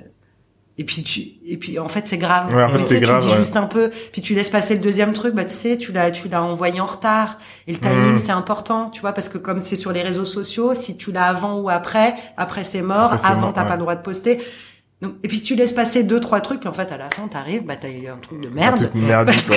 et 0.78 0.84
puis 0.84 1.02
tu 1.02 1.20
et 1.46 1.56
puis 1.58 1.78
en 1.78 1.88
fait 1.88 2.06
c'est 2.06 2.16
grave. 2.18 2.54
Ouais, 2.54 2.62
en 2.62 2.68
fait, 2.70 2.78
tu 2.78 2.84
c'est 2.86 2.94
sais, 2.96 3.00
grave, 3.00 3.20
tu 3.20 3.26
dis 3.26 3.32
ouais. 3.32 3.38
juste 3.38 3.56
un 3.56 3.66
peu. 3.66 3.90
Puis 4.12 4.22
tu 4.22 4.34
laisses 4.34 4.48
passer 4.50 4.74
le 4.74 4.80
deuxième 4.80 5.12
truc 5.12 5.34
bah 5.34 5.44
tu 5.44 5.54
sais 5.54 5.76
tu 5.78 5.92
l'as 5.92 6.10
tu 6.10 6.28
l'as 6.28 6.42
envoyé 6.42 6.80
en 6.80 6.86
retard. 6.86 7.38
Et 7.66 7.72
le 7.72 7.78
timing 7.78 8.12
Mm. 8.12 8.16
c'est 8.18 8.32
important 8.32 8.88
tu 8.90 9.00
vois 9.02 9.12
parce 9.12 9.28
que 9.28 9.36
comme 9.38 9.58
c'est 9.58 9.76
sur 9.76 9.92
les 9.92 10.02
réseaux 10.02 10.24
sociaux 10.24 10.72
si 10.74 10.96
tu 10.96 11.12
l'as 11.12 11.24
avant 11.26 11.60
ou 11.60 11.68
après 11.70 12.14
après 12.36 12.64
c'est 12.64 12.82
mort. 12.82 13.12
Après, 13.12 13.28
avant 13.30 13.52
t'as 13.52 13.62
ouais. 13.62 13.68
pas 13.68 13.74
le 13.76 13.80
droit 13.80 13.94
de 13.94 14.02
poster 14.02 14.40
donc, 15.02 15.14
et 15.24 15.28
puis 15.28 15.40
tu 15.42 15.54
laisses 15.54 15.72
passer 15.72 16.02
deux 16.04 16.20
trois 16.20 16.40
trucs 16.40 16.60
puis 16.60 16.68
en 16.68 16.72
fait 16.74 16.92
à 16.92 16.98
la 16.98 17.08
fin 17.08 17.26
t'arrives 17.26 17.64
bah 17.64 17.76
t'as 17.80 17.88
eu 17.88 18.06
un 18.08 18.18
truc 18.18 18.40
de 18.40 18.48
Un 18.48 18.50
merde 18.50 18.76
truc 18.76 18.94
merdique, 18.94 19.34
parce 19.34 19.48
ouais. 19.48 19.56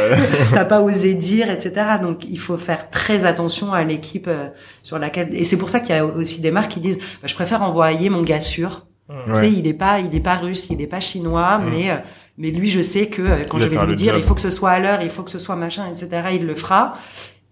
que 0.49 0.53
t'as 0.55 0.65
pas 0.65 0.81
osé 0.81 1.13
dire, 1.15 1.49
etc. 1.51 1.73
Donc 2.01 2.23
il 2.25 2.39
faut 2.39 2.57
faire 2.57 2.89
très 2.89 3.25
attention 3.25 3.73
à 3.73 3.83
l'équipe 3.83 4.27
euh, 4.29 4.47
sur 4.83 4.99
laquelle. 4.99 5.29
Et 5.35 5.43
c'est 5.43 5.57
pour 5.57 5.69
ça 5.69 5.79
qu'il 5.81 5.95
y 5.95 5.99
a 5.99 6.05
aussi 6.05 6.39
des 6.41 6.51
marques 6.51 6.71
qui 6.71 6.79
disent, 6.79 6.99
bah, 6.99 7.27
je 7.27 7.33
préfère 7.35 7.61
envoyer 7.61 8.09
mon 8.09 8.23
gars 8.23 8.39
sûr. 8.39 8.85
Tu 9.25 9.31
Ouais. 9.31 9.35
sais, 9.37 9.51
il 9.51 9.67
est 9.67 9.73
pas, 9.73 9.99
il 9.99 10.15
est 10.15 10.21
pas 10.21 10.35
russe, 10.37 10.67
il 10.69 10.81
est 10.81 10.87
pas 10.87 11.01
chinois, 11.01 11.57
Mm. 11.59 11.69
mais 11.69 11.91
euh, 11.91 11.95
mais 12.37 12.49
lui, 12.51 12.69
je 12.69 12.81
sais 12.81 13.07
que 13.07 13.21
euh, 13.21 13.35
quand 13.49 13.57
Il 13.57 13.63
je 13.65 13.69
vais 13.69 13.77
lui 13.81 13.87
le 13.87 13.95
dire, 13.95 14.13
job. 14.13 14.21
il 14.23 14.25
faut 14.27 14.33
que 14.33 14.41
ce 14.41 14.49
soit 14.49 14.71
à 14.71 14.79
l'heure, 14.79 15.01
il 15.03 15.09
faut 15.09 15.23
que 15.23 15.29
ce 15.29 15.39
soit 15.39 15.55
machin, 15.57 15.83
etc. 15.91 16.29
Il 16.33 16.47
le 16.47 16.55
fera. 16.55 16.95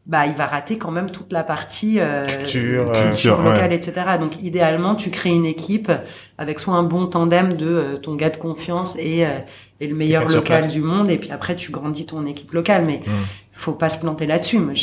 Bah, 0.08 0.26
il 0.26 0.34
va 0.34 0.48
rater 0.48 0.80
quand 0.80 0.90
même 0.90 1.12
toute 1.12 1.32
la 1.32 1.44
partie 1.44 2.00
euh, 2.00 2.26
Culture, 2.26 2.86
euh, 2.90 3.44
ouais. 3.44 3.54
locale, 3.54 3.72
etc. 3.72 3.94
Donc, 4.20 4.42
idéalement, 4.42 4.96
tu 4.96 5.12
crées 5.12 5.30
une 5.30 5.46
équipe 5.46 5.92
avec 6.40 6.60
soit 6.60 6.74
un 6.74 6.82
bon 6.84 7.06
tandem 7.06 7.54
de 7.56 7.68
euh, 7.68 7.98
ton 7.98 8.16
gars 8.16 8.32
de 8.32 8.38
confiance 8.38 8.98
et, 8.98 9.26
euh, 9.26 9.30
et 9.80 9.86
le 9.88 9.94
meilleur 9.96 10.24
local 10.28 10.68
du 10.68 10.82
monde, 10.82 11.12
et 11.12 11.18
puis 11.18 11.30
après, 11.32 11.56
tu 11.56 11.72
grandis 11.72 12.08
ton 12.08 12.26
équipe 12.26 12.52
locale. 12.52 12.84
Mais 12.86 13.02
Mm. 13.06 13.12
faut 13.54 13.74
pas 13.74 13.90
se 13.90 14.00
planter 14.00 14.26
là-dessus. 14.26 14.58
Moi, 14.58 14.74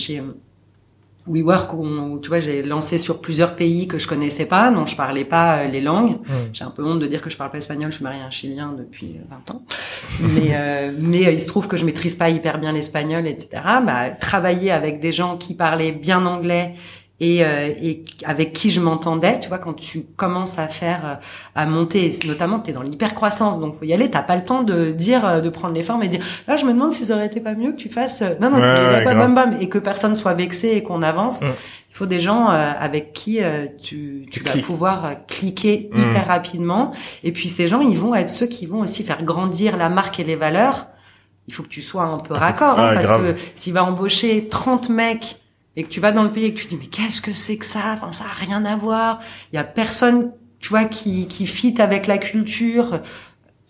WeWork, 1.29 1.73
on- 1.75 2.19
tu 2.19 2.29
vois, 2.29 2.41
j'ai 2.41 2.63
lancé 2.63 2.99
sur 2.99 3.21
plusieurs 3.21 3.55
pays 3.57 3.87
que 3.89 3.99
je 3.99 4.07
connaissais 4.09 4.47
pas, 4.47 4.71
dont 4.71 4.87
je 4.87 4.97
parlais 4.97 5.25
pas 5.25 5.59
euh, 5.59 5.65
les 5.67 5.81
langues. 5.81 6.17
Mm. 6.21 6.33
J'ai 6.53 6.65
un 6.65 6.71
peu 6.71 6.85
honte 6.85 6.99
de 6.99 7.07
dire 7.07 7.21
que 7.23 7.31
je 7.31 7.37
parle 7.37 7.51
pas 7.51 7.59
espagnol, 7.59 7.91
je 7.91 7.97
suis 7.97 8.05
mariée 8.05 8.21
à 8.23 8.27
un 8.27 8.31
Chilien 8.31 8.75
depuis 8.77 9.17
euh, 9.19 9.35
20 9.47 9.55
ans. 9.55 9.63
Mais, 10.21 10.51
euh, 10.53 10.93
mais 10.99 11.27
euh, 11.27 11.33
il 11.33 11.41
se 11.41 11.47
trouve 11.49 11.69
que 11.69 11.77
je 11.77 11.85
maîtrise 11.85 12.17
pas 12.17 12.31
hyper 12.31 12.59
bien 12.59 12.73
l'espagnol, 12.73 13.27
etc. 13.27 13.63
Bah, 13.87 14.11
travailler 14.11 14.71
avec 14.71 15.01
des 15.01 15.13
gens 15.13 15.37
qui 15.37 15.55
parlaient 15.55 15.93
bien 15.93 16.25
anglais 16.27 16.75
et, 17.21 17.45
euh, 17.45 17.69
et 17.83 18.05
avec 18.25 18.53
qui 18.53 18.71
je 18.71 18.81
m'entendais, 18.81 19.41
tu 19.41 19.49
vois, 19.49 19.59
quand 19.59 19.73
tu 19.75 20.05
commences 20.17 20.59
à 20.59 20.69
faire, 20.69 21.01
euh, 21.05 21.15
à 21.57 21.67
monter, 21.67 22.13
notamment 22.27 22.61
tu 22.61 22.71
es 22.71 22.73
dans 22.73 22.83
l'hypercroissance, 22.83 23.59
donc 23.59 23.77
faut 23.79 23.85
y 23.85 23.93
aller, 23.93 24.09
t'as 24.11 24.23
pas 24.23 24.37
le 24.37 24.45
temps 24.45 24.63
de 24.63 24.93
dire, 24.93 25.27
euh, 25.27 25.41
de 25.41 25.49
prendre 25.49 25.75
les 25.75 25.83
formes 25.83 26.03
et 26.05 26.09
dire, 26.09 26.25
là 26.47 26.57
je 26.57 26.65
me 26.65 26.73
demande 26.73 26.93
si 26.93 27.05
ça 27.07 27.15
aurait 27.17 27.27
été 27.27 27.41
pas 27.41 27.55
mieux 27.55 27.73
que 27.73 27.77
tu 27.77 27.89
fasses, 27.89 28.23
euh, 28.23 28.35
non 28.41 28.51
non, 28.51 28.59
Ouais, 28.59 28.63
ouais, 28.63 29.05
bam, 29.05 29.17
grave. 29.17 29.19
bam, 29.19 29.35
bam, 29.35 29.57
et 29.61 29.69
que 29.69 29.79
personne 29.79 30.15
soit 30.15 30.35
vexé 30.35 30.69
et 30.77 30.83
qu'on 30.83 31.03
avance. 31.03 31.41
Il 31.91 31.97
faut 31.99 32.07
des 32.07 32.21
gens 32.21 32.51
euh, 32.53 32.71
avec 32.79 33.13
qui 33.13 33.43
euh, 33.43 33.67
tu, 33.83 34.25
tu, 34.31 34.39
Tu 34.39 34.45
vas 34.45 34.51
cliques. 34.53 34.67
pouvoir 34.67 35.27
cliquer 35.27 35.91
Mm. 35.93 35.99
hyper 35.99 36.27
rapidement. 36.29 36.93
Et 37.25 37.33
puis 37.33 37.49
ces 37.49 37.67
gens, 37.67 37.81
ils 37.81 37.99
vont 37.99 38.15
être 38.15 38.31
ceux 38.31 38.47
qui 38.47 38.67
vont 38.67 38.79
aussi 38.81 39.03
faire 39.03 39.25
grandir 39.25 39.77
la 39.77 39.89
marque 39.89 40.21
et 40.21 40.25
les 40.25 40.37
valeurs. 40.37 40.87
Il 41.49 41.55
faut 41.55 41.65
que 41.65 41.69
tu 41.69 41.83
sois 41.83 42.05
un 42.05 42.19
peu 42.19 42.35
raccord, 42.35 42.79
hein, 42.79 42.91
ah, 42.91 42.95
parce 42.95 43.07
grave. 43.09 43.35
que 43.35 43.41
s'il 43.57 43.73
va 43.73 43.83
embaucher 43.83 44.47
30 44.49 44.91
mecs 44.91 45.41
et 45.77 45.85
que 45.85 45.89
tu 45.89 46.01
vas 46.01 46.13
dans 46.13 46.25
le 46.25 46.33
pays 46.33 46.47
et 46.47 46.55
que 46.55 46.61
tu 46.61 46.67
dis 46.69 46.77
mais 46.77 46.87
qu'est-ce 46.87 47.23
que 47.23 47.33
c'est 47.33 47.57
que 47.59 47.65
ça? 47.67 47.93
Enfin 47.95 48.13
ça 48.13 48.25
a 48.25 48.33
rien 48.47 48.65
à 48.65 48.77
voir. 48.77 49.21
Il 49.53 49.57
y 49.57 49.59
a 49.59 49.65
personne 49.65 50.33
tu 50.61 50.71
vois, 50.71 50.85
qui 50.87 51.29
qui 51.29 51.47
fit 51.47 51.81
avec 51.81 52.07
la 52.09 52.19
culture, 52.19 53.01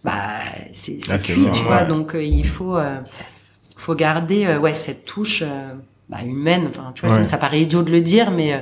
bah 0.05 0.21
c'est 0.73 1.01
c'est 1.03 1.13
Ah, 1.13 1.19
c'est 1.19 1.33
cuit, 1.35 1.51
tu 1.53 1.65
vois. 1.65 1.85
Donc 1.85 2.15
euh, 2.15 2.23
il 2.23 2.47
faut 2.47 2.77
euh, 2.77 2.99
faut 3.77 3.95
garder 3.95 4.47
euh, 4.47 4.59
ouais 4.59 4.75
cette 4.75 5.05
touche 5.05 5.43
euh, 5.43 5.75
bah, 6.09 6.19
humaine. 6.25 6.67
Enfin, 6.71 6.93
tu 6.95 7.03
vois, 7.03 7.11
Ouais. 7.17 7.25
ça, 7.25 7.31
ça 7.31 7.39
paraît 7.39 7.61
idiot 7.63 7.83
de 7.83 7.91
le 7.91 8.01
dire, 8.01 8.31
mais 8.31 8.55
euh, 8.55 8.59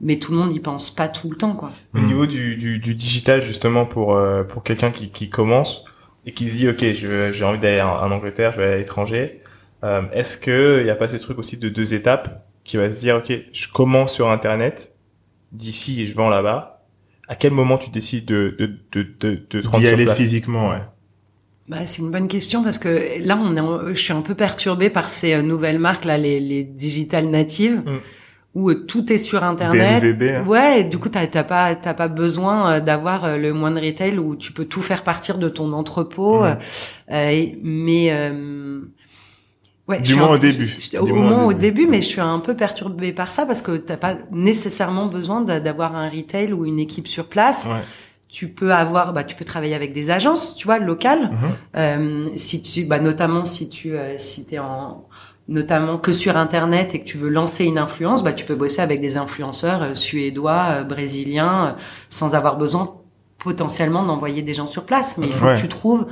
mais 0.00 0.18
tout 0.18 0.32
le 0.32 0.38
monde 0.38 0.52
y 0.54 0.60
pense 0.60 0.90
pas 0.90 1.08
tout 1.08 1.30
le 1.30 1.36
temps, 1.36 1.54
quoi. 1.54 1.70
Au 1.94 1.98
Mm. 1.98 2.06
niveau 2.06 2.26
du, 2.26 2.56
du, 2.56 2.78
du 2.78 2.94
digital, 2.94 3.42
justement, 3.42 3.86
pour, 3.86 4.14
euh, 4.16 4.42
pour 4.42 4.62
quelqu'un 4.62 4.90
qui, 4.90 5.10
qui 5.10 5.30
commence 5.30 5.84
et 6.26 6.32
qui 6.32 6.48
se 6.48 6.56
dit, 6.56 6.68
OK, 6.68 6.80
je- 6.94 7.32
j'ai 7.32 7.44
envie 7.44 7.58
d'aller 7.58 7.80
en, 7.80 7.90
en 7.96 8.10
Angleterre, 8.10 8.52
je 8.52 8.58
vais 8.58 8.64
aller 8.66 8.74
à 8.74 8.78
l'étranger, 8.78 9.40
euh, 9.84 10.02
est-ce 10.12 10.36
que 10.36 10.78
il 10.80 10.86
y 10.86 10.90
a 10.90 10.94
pas 10.96 11.08
ce 11.08 11.16
truc 11.16 11.38
aussi 11.38 11.56
de 11.56 11.68
deux 11.68 11.94
étapes? 11.94 12.44
Qui 12.64 12.76
va 12.78 12.90
se 12.90 13.00
dire, 13.00 13.16
OK, 13.16 13.32
je 13.52 13.68
commence 13.68 14.12
sur 14.14 14.30
Internet, 14.30 14.94
d'ici 15.52 16.02
et 16.02 16.06
je 16.06 16.14
vends 16.14 16.28
là-bas. 16.30 16.82
À 17.28 17.34
quel 17.36 17.52
moment 17.52 17.78
tu 17.78 17.90
décides 17.90 18.24
de, 18.26 18.54
de, 18.58 18.66
de, 18.92 19.02
de, 19.20 19.42
de 19.50 19.60
te 19.60 19.66
rendre 19.66 19.78
D'y 19.78 19.88
aller 19.88 20.04
place 20.04 20.16
physiquement, 20.16 20.70
ouais. 20.70 20.82
Bah, 21.68 21.86
c'est 21.86 22.02
une 22.02 22.10
bonne 22.10 22.28
question 22.28 22.62
parce 22.62 22.78
que 22.78 23.24
là, 23.24 23.38
on 23.42 23.56
est, 23.56 23.60
en- 23.60 23.88
je 23.88 23.94
suis 23.94 24.12
un 24.12 24.20
peu 24.20 24.34
perturbée 24.34 24.90
par 24.90 25.08
ces 25.08 25.32
euh, 25.32 25.40
nouvelles 25.42 25.78
marques 25.78 26.04
là, 26.04 26.18
les, 26.18 26.38
les 26.40 26.62
digital 26.64 27.28
natives, 27.30 27.82
Mm. 27.86 27.98
où 28.54 28.68
euh, 28.70 28.74
tout 28.86 29.10
est 29.10 29.16
sur 29.16 29.42
internet. 29.44 30.02
DNVB. 30.02 30.22
hein. 30.36 30.44
Ouais, 30.46 30.80
et 30.80 30.84
du 30.84 30.98
coup, 30.98 31.08
t'as 31.08 31.26
t'as 31.26 31.42
pas, 31.44 31.74
t'as 31.74 31.94
pas 31.94 32.08
besoin 32.08 32.74
euh, 32.74 32.80
d'avoir 32.80 33.38
le 33.38 33.54
moindre 33.54 33.80
retail 33.82 34.18
où 34.18 34.36
tu 34.36 34.52
peux 34.52 34.66
tout 34.66 34.82
faire 34.82 35.02
partir 35.02 35.38
de 35.38 35.48
ton 35.48 35.72
entrepôt. 35.72 36.42
Mhm. 36.44 36.58
euh, 37.12 37.46
mais 37.62 38.08
euh, 38.10 38.80
ouais, 39.88 40.00
Du 40.00 40.14
moins 40.14 40.30
au 40.30 40.38
début. 40.38 40.66
je- 40.66 40.90
Du 40.90 40.98
Au, 41.12 41.14
moins 41.16 41.44
au 41.44 41.52
début. 41.52 41.82
début, 41.82 41.90
mais 41.90 42.02
je 42.02 42.06
suis 42.08 42.20
un 42.20 42.38
peu 42.40 42.54
perturbée 42.54 43.12
par 43.12 43.30
ça 43.30 43.46
parce 43.46 43.62
que 43.62 43.76
t'as 43.76 43.96
pas 43.96 44.16
nécessairement 44.30 45.06
besoin 45.06 45.40
d'a- 45.40 45.60
d'avoir 45.60 45.94
un 45.96 46.08
retail 46.08 46.52
ou 46.52 46.64
une 46.66 46.78
équipe 46.78 47.06
sur 47.08 47.26
place. 47.28 47.66
Ouais. 47.66 47.80
Tu 48.28 48.48
peux 48.48 48.72
avoir, 48.72 49.12
bah, 49.12 49.22
tu 49.24 49.36
peux 49.36 49.44
travailler 49.44 49.74
avec 49.76 49.92
des 49.92 50.10
agences, 50.10 50.56
tu 50.56 50.66
vois, 50.66 50.78
locales. 50.80 51.30
Mhm. 51.30 51.50
Euh, 51.76 52.26
si 52.36 52.62
tu, 52.62 52.84
bah, 52.84 52.98
notamment 52.98 53.44
si 53.44 53.68
tu, 53.68 53.92
euh, 53.96 54.18
si 54.18 54.44
t'es 54.44 54.58
en, 54.58 55.04
notamment 55.46 55.98
que 55.98 56.10
sur 56.12 56.36
internet 56.36 56.94
et 56.94 57.00
que 57.00 57.04
tu 57.04 57.16
veux 57.16 57.28
lancer 57.28 57.64
une 57.64 57.78
influence, 57.78 58.24
bah, 58.24 58.32
tu 58.32 58.44
peux 58.44 58.54
bosser 58.56 58.80
avec 58.82 59.00
des 59.00 59.16
influenceurs 59.16 59.82
euh, 59.82 59.94
suédois, 59.94 60.82
brésiliens, 60.82 61.76
sans 62.10 62.34
avoir 62.34 62.56
besoin 62.56 62.94
potentiellement 63.38 64.02
d'envoyer 64.04 64.42
des 64.42 64.54
gens 64.54 64.66
sur 64.66 64.84
place. 64.84 65.18
Mais 65.18 65.26
il 65.26 65.32
faut 65.32 65.44
Ouais. 65.46 65.54
que 65.56 65.60
tu 65.60 65.68
trouves 65.68 66.06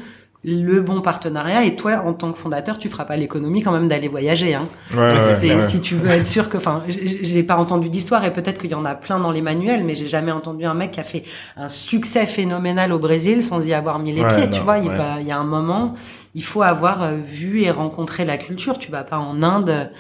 le 0.45 0.80
bon 0.80 1.01
partenariat 1.03 1.64
et 1.64 1.76
toi, 1.76 2.03
en 2.05 2.14
tant 2.14 2.32
que 2.32 2.38
fondateur, 2.38 2.76
tu 2.76 2.88
feras 2.88 3.05
pas 3.05 3.16
l'économie 3.16 3.62
quand 3.62 3.70
même 3.70 3.86
d'aller 3.86 4.09
voyager, 4.09 4.55
hein. 4.55 4.68
Ouais, 4.93 4.99
ouais, 4.99 5.20
C'est- 5.20 5.55
ouais. 5.55 5.61
Si 5.61 5.80
tu 5.80 5.95
veux 5.95 6.11
être 6.11 6.26
sûr 6.26 6.49
que, 6.49 6.57
enfin, 6.57 6.82
j'ai 6.88 7.45
pas 7.45 7.55
entendu 7.57 7.88
d'histoire 7.88 8.24
et 8.24 8.32
peut-être 8.32 8.61
qu'il 8.61 8.70
y 8.70 8.74
en 8.74 8.84
a 8.84 8.97
plein 8.97 9.20
dans 9.20 9.30
les 9.30 9.40
manuels, 9.40 9.84
mais 9.84 9.95
j'ai 9.95 10.09
jamais 10.09 10.32
entendu 10.32 10.64
un 10.64 10.74
mec 10.74 10.90
qui 10.93 11.01
a 11.01 11.05
fait 11.05 11.22
un 11.57 11.68
succès 11.68 12.26
phénoménal 12.26 12.93
au 12.93 12.99
Brésil 12.99 13.43
sans 13.43 13.64
y 13.66 13.72
avoir 13.72 14.01
mis 14.01 14.12
les 14.12 14.24
pieds. 14.26 14.47
non, 14.49 14.57
tu 14.57 14.62
vois, 14.62 14.78
il 14.78 14.88
ouais. 14.88 14.97
va, 14.97 15.20
il 15.20 15.26
y 15.28 15.32
a 15.32 15.38
un 15.38 15.45
moment, 15.45 15.95
il 16.34 16.43
faut 16.43 16.62
avoir 16.62 17.05
euh, 17.05 17.16
vu 17.24 17.61
et 17.62 17.70
rencontré 17.70 18.24
la 18.24 18.36
culture. 18.36 18.78
Tu 18.78 18.90
vas 18.90 19.05
pas 19.05 19.18
en 19.18 19.45
Inde. 19.45 19.93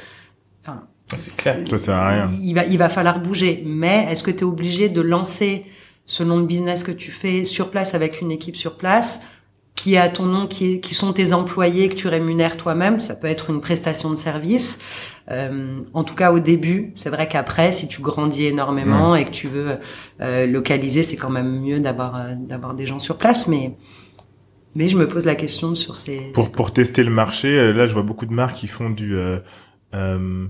Enfin, 0.64 0.82
C'est 1.16 1.40
clair. 1.40 1.56
Ça 1.70 1.78
sert 1.78 1.94
à 1.94 2.08
rien. 2.08 2.30
Il 2.40 2.54
va, 2.54 2.64
il 2.64 2.78
va 2.78 2.88
falloir 2.88 3.20
bouger. 3.20 3.62
Mais 3.64 4.06
est-ce 4.10 4.24
que 4.24 4.30
tu 4.32 4.38
es 4.40 4.44
obligé 4.44 4.88
de 4.88 5.00
lancer 5.00 5.66
selon 6.04 6.38
le 6.38 6.46
business 6.46 6.82
que 6.82 6.90
tu 6.90 7.12
fais 7.12 7.44
sur 7.44 7.70
place 7.70 7.94
avec 7.94 8.20
une 8.20 8.32
équipe 8.32 8.56
sur 8.56 8.76
place? 8.76 9.20
Qui 9.82 9.94
est 9.94 9.98
à 9.98 10.08
ton 10.08 10.26
nom, 10.26 10.46
qui, 10.46 10.74
est, 10.74 10.80
qui 10.80 10.94
sont 10.94 11.12
tes 11.12 11.32
employés 11.32 11.88
que 11.88 11.96
tu 11.96 12.06
rémunères 12.06 12.56
toi-même. 12.56 13.00
Ça 13.00 13.16
peut 13.16 13.26
être 13.26 13.50
une 13.50 13.60
prestation 13.60 14.10
de 14.10 14.14
service. 14.14 14.78
Euh, 15.28 15.80
en 15.92 16.04
tout 16.04 16.14
cas, 16.14 16.30
au 16.30 16.38
début, 16.38 16.92
c'est 16.94 17.10
vrai 17.10 17.26
qu'après, 17.26 17.72
si 17.72 17.88
tu 17.88 18.00
grandis 18.00 18.44
énormément 18.44 19.16
et 19.16 19.24
que 19.24 19.32
tu 19.32 19.48
veux 19.48 19.78
euh, 20.20 20.46
localiser, 20.46 21.02
c'est 21.02 21.16
quand 21.16 21.30
même 21.30 21.60
mieux 21.60 21.80
d'avoir 21.80 22.14
euh, 22.14 22.34
d'avoir 22.38 22.74
des 22.74 22.86
gens 22.86 23.00
sur 23.00 23.18
place. 23.18 23.48
Mais 23.48 23.76
mais 24.76 24.86
je 24.88 24.96
me 24.96 25.08
pose 25.08 25.24
la 25.24 25.34
question 25.34 25.74
sur 25.74 25.96
ces. 25.96 26.30
Pour, 26.32 26.52
pour 26.52 26.72
tester 26.72 27.02
le 27.02 27.10
marché, 27.10 27.48
euh, 27.48 27.72
là, 27.72 27.88
je 27.88 27.92
vois 27.92 28.04
beaucoup 28.04 28.26
de 28.26 28.34
marques 28.34 28.58
qui 28.58 28.68
font 28.68 28.88
du 28.88 29.16
euh, 29.16 30.46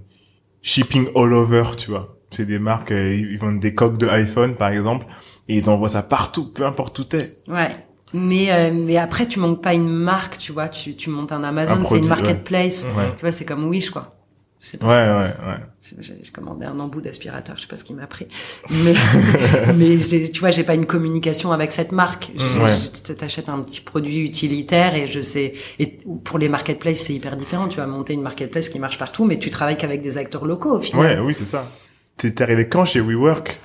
shipping 0.60 1.08
all 1.16 1.32
over, 1.32 1.70
tu 1.78 1.88
vois. 1.88 2.18
C'est 2.30 2.44
des 2.44 2.58
marques, 2.58 2.90
ils 2.90 3.38
vendent 3.38 3.60
des 3.60 3.74
coques 3.74 3.96
de 3.96 4.08
iPhone, 4.08 4.56
par 4.56 4.68
exemple, 4.68 5.06
et 5.48 5.56
ils 5.56 5.70
envoient 5.70 5.88
ça 5.88 6.02
partout, 6.02 6.52
peu 6.52 6.66
importe 6.66 6.98
où 6.98 7.04
t'es. 7.04 7.38
Ouais. 7.48 7.70
Mais 8.14 8.50
euh, 8.50 8.70
mais 8.72 8.96
après, 8.96 9.26
tu 9.26 9.38
montes 9.38 9.62
pas 9.62 9.74
une 9.74 9.88
marque, 9.88 10.38
tu 10.38 10.52
vois. 10.52 10.68
Tu 10.68 10.94
tu 10.94 11.10
montes 11.10 11.32
un 11.32 11.44
Amazon, 11.44 11.74
Un 11.74 11.84
c'est 11.84 11.98
une 11.98 12.08
marketplace. 12.08 12.86
Ouais. 12.96 13.04
Tu 13.16 13.20
vois, 13.20 13.32
c'est 13.32 13.44
comme 13.44 13.64
Wish, 13.64 13.90
quoi. 13.90 14.14
Pas. 14.78 14.86
Ouais, 14.86 15.24
ouais, 15.24 15.34
ouais. 15.48 15.58
J'ai 15.98 16.30
commandé 16.32 16.64
un 16.64 16.78
embout 16.78 17.00
d'aspirateur, 17.00 17.56
je 17.56 17.62
sais 17.62 17.66
pas 17.66 17.76
ce 17.76 17.82
qu'il 17.82 17.96
m'a 17.96 18.06
pris. 18.06 18.28
Mais, 18.70 18.94
mais 19.76 19.96
tu 19.98 20.40
vois, 20.40 20.52
j'ai 20.52 20.62
pas 20.62 20.74
une 20.74 20.86
communication 20.86 21.50
avec 21.50 21.72
cette 21.72 21.90
marque. 21.90 22.30
Ouais. 22.38 22.76
T'achètes 23.16 23.48
un 23.48 23.60
petit 23.60 23.80
produit 23.80 24.20
utilitaire 24.20 24.94
et 24.94 25.08
je 25.08 25.20
sais. 25.20 25.54
Et 25.80 25.98
pour 26.22 26.38
les 26.38 26.48
marketplaces, 26.48 27.00
c'est 27.00 27.12
hyper 27.12 27.36
différent. 27.36 27.66
Tu 27.66 27.78
vas 27.78 27.88
monter 27.88 28.12
une 28.12 28.22
marketplace 28.22 28.68
qui 28.68 28.78
marche 28.78 28.98
partout, 28.98 29.24
mais 29.24 29.38
tu 29.38 29.50
travailles 29.50 29.76
qu'avec 29.76 30.00
des 30.00 30.16
acteurs 30.16 30.44
locaux 30.44 30.76
au 30.76 30.80
final. 30.80 31.18
Ouais, 31.18 31.18
oui, 31.18 31.34
c'est 31.34 31.46
ça. 31.46 31.68
T'es 32.16 32.40
arrivé 32.40 32.68
quand 32.68 32.84
chez 32.84 33.00
WeWork? 33.00 33.58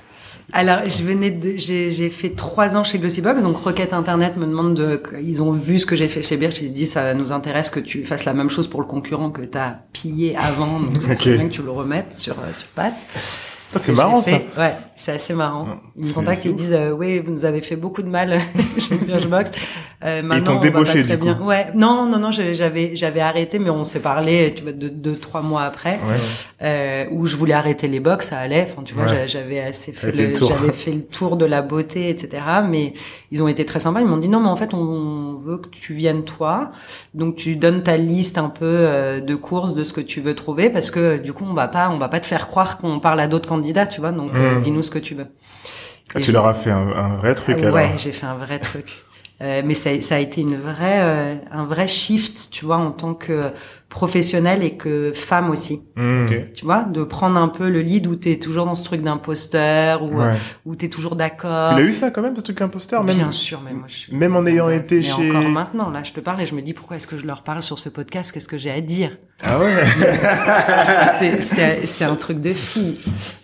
Alors, 0.52 0.80
je 0.88 1.02
venais 1.02 1.30
de, 1.30 1.54
j'ai, 1.56 2.08
fait 2.08 2.30
trois 2.30 2.76
ans 2.76 2.82
chez 2.82 2.98
Glossybox, 2.98 3.42
donc 3.42 3.58
Requête 3.58 3.92
Internet 3.92 4.36
me 4.36 4.46
demande 4.46 4.74
de, 4.74 5.02
ils 5.22 5.42
ont 5.42 5.52
vu 5.52 5.78
ce 5.78 5.84
que 5.84 5.94
j'ai 5.94 6.08
fait 6.08 6.22
chez 6.22 6.38
Birch, 6.38 6.60
ils 6.62 6.68
se 6.68 6.72
disent, 6.72 6.92
ça 6.92 7.12
nous 7.12 7.32
intéresse 7.32 7.68
que 7.68 7.80
tu 7.80 8.04
fasses 8.06 8.24
la 8.24 8.32
même 8.32 8.48
chose 8.48 8.66
pour 8.66 8.80
le 8.80 8.86
concurrent 8.86 9.30
que 9.30 9.42
t'as 9.42 9.76
pillé 9.92 10.34
avant, 10.36 10.80
donc 10.80 10.96
ça 11.02 11.12
serait 11.12 11.32
Ok. 11.32 11.36
bien 11.36 11.48
que 11.48 11.52
tu 11.54 11.62
le 11.62 11.70
remettes 11.70 12.16
sur, 12.16 12.38
euh, 12.38 12.52
sur 12.54 12.66
patte. 12.68 12.96
C'est 13.76 13.92
marrant, 13.92 14.22
ça. 14.22 14.32
Ouais, 14.56 14.74
c'est 14.96 15.12
assez 15.12 15.34
marrant. 15.34 15.64
Ouais, 15.64 15.74
Ils 15.98 16.06
me 16.08 16.12
contactent 16.14 16.44
ils 16.46 16.54
disent 16.54 16.72
euh, 16.72 16.92
oui, 16.92 17.18
vous 17.20 17.32
nous 17.32 17.44
avez 17.44 17.60
fait 17.60 17.76
beaucoup 17.76 18.02
de 18.02 18.08
mal 18.08 18.40
chez 18.78 18.96
Birchbox. 18.96 19.50
Euh, 20.04 20.22
maintenant, 20.22 20.44
t'ont 20.44 20.52
on 20.52 20.54
va 20.56 20.60
débauché, 20.62 21.02
du 21.02 21.16
bien. 21.16 21.34
coup. 21.34 21.44
Ouais, 21.44 21.66
non, 21.74 22.06
non, 22.06 22.18
non, 22.18 22.30
j'avais 22.30 22.94
j'avais 22.96 23.20
arrêté, 23.20 23.58
mais 23.58 23.68
on 23.70 23.84
s'est 23.84 24.00
parlé, 24.00 24.54
tu 24.56 24.62
vois, 24.62 24.72
deux, 24.72 24.90
deux, 24.90 25.16
trois 25.16 25.42
mois 25.42 25.64
après, 25.64 25.98
Ouais. 26.08 26.16
euh, 26.62 27.04
où 27.10 27.26
je 27.26 27.36
voulais 27.36 27.54
arrêter 27.54 27.88
les 27.88 28.00
box, 28.00 28.28
ça 28.30 28.38
allait. 28.38 28.66
Enfin, 28.70 28.82
tu 28.84 28.94
vois, 28.94 29.26
j'avais 29.26 29.60
assez 29.60 29.92
fait, 29.92 30.12
le, 30.12 30.34
j'avais 30.34 30.72
fait 30.72 30.92
le 30.92 31.02
tour 31.02 31.36
de 31.36 31.44
la 31.44 31.60
beauté, 31.62 32.08
etc. 32.10 32.42
Mais 32.66 32.94
ils 33.32 33.42
ont 33.42 33.48
été 33.48 33.66
très 33.66 33.80
sympas. 33.80 34.00
Ils 34.00 34.06
m'ont 34.06 34.16
dit 34.18 34.28
non, 34.28 34.40
mais 34.40 34.48
en 34.48 34.56
fait, 34.56 34.72
on 34.72 35.34
veut 35.36 35.58
que 35.58 35.68
tu 35.68 35.94
viennes 35.94 36.22
toi. 36.24 36.70
Donc 37.14 37.34
tu 37.36 37.56
donnes 37.56 37.82
ta 37.82 37.96
liste 37.96 38.38
un 38.38 38.48
peu 38.48 38.64
euh, 38.64 39.20
de 39.20 39.34
courses 39.34 39.74
de 39.74 39.82
ce 39.84 39.92
que 39.92 40.00
tu 40.00 40.20
veux 40.20 40.34
trouver, 40.34 40.70
parce 40.70 40.90
que 40.90 41.18
du 41.18 41.32
coup, 41.32 41.44
on 41.46 41.54
va 41.54 41.68
pas, 41.68 41.90
on 41.90 41.98
va 41.98 42.08
pas 42.08 42.20
te 42.20 42.26
faire 42.26 42.46
croire 42.46 42.78
qu'on 42.78 43.00
parle 43.00 43.18
à 43.20 43.26
d'autres 43.26 43.48
candidats, 43.48 43.57
tu 43.88 44.00
vois. 44.00 44.12
Donc 44.12 44.36
euh, 44.36 44.56
Mm. 44.56 44.60
dis-nous 44.60 44.82
ce 44.82 44.90
que 44.90 44.98
tu 44.98 45.14
veux. 45.14 45.26
Ah, 46.14 46.20
tu 46.20 46.32
leur 46.32 46.46
as 46.46 46.54
fait 46.54 46.70
un, 46.70 46.88
un 46.88 47.16
vrai 47.16 47.34
truc, 47.34 47.58
alors. 47.62 47.74
Ouais, 47.74 47.90
j'ai 47.98 48.12
fait 48.12 48.26
un 48.26 48.36
vrai 48.36 48.58
truc. 48.58 49.04
Euh, 49.40 49.62
mais 49.64 49.74
ça, 49.74 49.90
ça 50.02 50.16
a 50.16 50.18
été 50.18 50.40
une 50.40 50.56
vraie, 50.56 51.00
euh, 51.00 51.34
un 51.52 51.64
vrai 51.64 51.86
shift, 51.86 52.48
tu 52.50 52.64
vois, 52.64 52.78
en 52.78 52.90
tant 52.90 53.14
que 53.14 53.50
professionnelle 53.88 54.62
et 54.62 54.76
que 54.76 55.12
femme 55.14 55.50
aussi. 55.50 55.80
Hmm. 55.96 56.26
Ok. 56.26 56.52
Tu 56.54 56.64
vois, 56.64 56.84
de 56.84 57.02
prendre 57.04 57.38
un 57.38 57.48
peu 57.48 57.68
le 57.70 57.80
lead 57.80 58.06
où 58.06 58.16
t'es 58.16 58.36
toujours 58.36 58.66
dans 58.66 58.74
ce 58.74 58.84
truc 58.84 59.02
d'imposteur, 59.02 60.02
où, 60.02 60.20
Ouais. 60.20 60.34
où 60.66 60.76
t'es 60.76 60.88
toujours 60.88 61.16
d'accord. 61.16 61.72
Il 61.78 61.82
a 61.84 61.86
eu 61.86 61.92
ça 61.92 62.10
quand 62.10 62.20
même, 62.22 62.36
ce 62.36 62.42
truc 62.42 62.60
imposteur, 62.60 63.02
même. 63.02 63.16
Bien 63.16 63.30
sûr, 63.30 63.60
mais 63.64 63.72
moi 63.72 63.84
je 63.88 63.94
suis... 63.96 64.14
même 64.14 64.36
en 64.36 64.44
ayant 64.46 64.68
été 64.68 64.96
mais 64.96 65.02
chez- 65.02 65.30
encore 65.30 65.48
maintenant, 65.48 65.88
là, 65.90 66.02
je 66.04 66.12
te 66.12 66.20
parle 66.20 66.40
et 66.42 66.46
je 66.46 66.54
me 66.54 66.60
dis 66.62 66.74
pourquoi 66.74 66.96
est-ce 66.96 67.06
que 67.06 67.18
je 67.18 67.26
leur 67.26 67.42
parle 67.42 67.62
sur 67.62 67.78
ce 67.78 67.88
podcast? 67.88 68.30
Qu'est-ce 68.32 68.48
que 68.48 68.58
j'ai 68.58 68.70
à 68.70 68.80
dire? 68.82 69.16
Ah 69.42 69.58
ouais. 69.58 69.72
C'est- 71.18 71.40
C'est 71.40 71.86
c'est 71.86 72.04
un 72.04 72.16
truc 72.16 72.40
de 72.40 72.52
fille. 72.52 72.96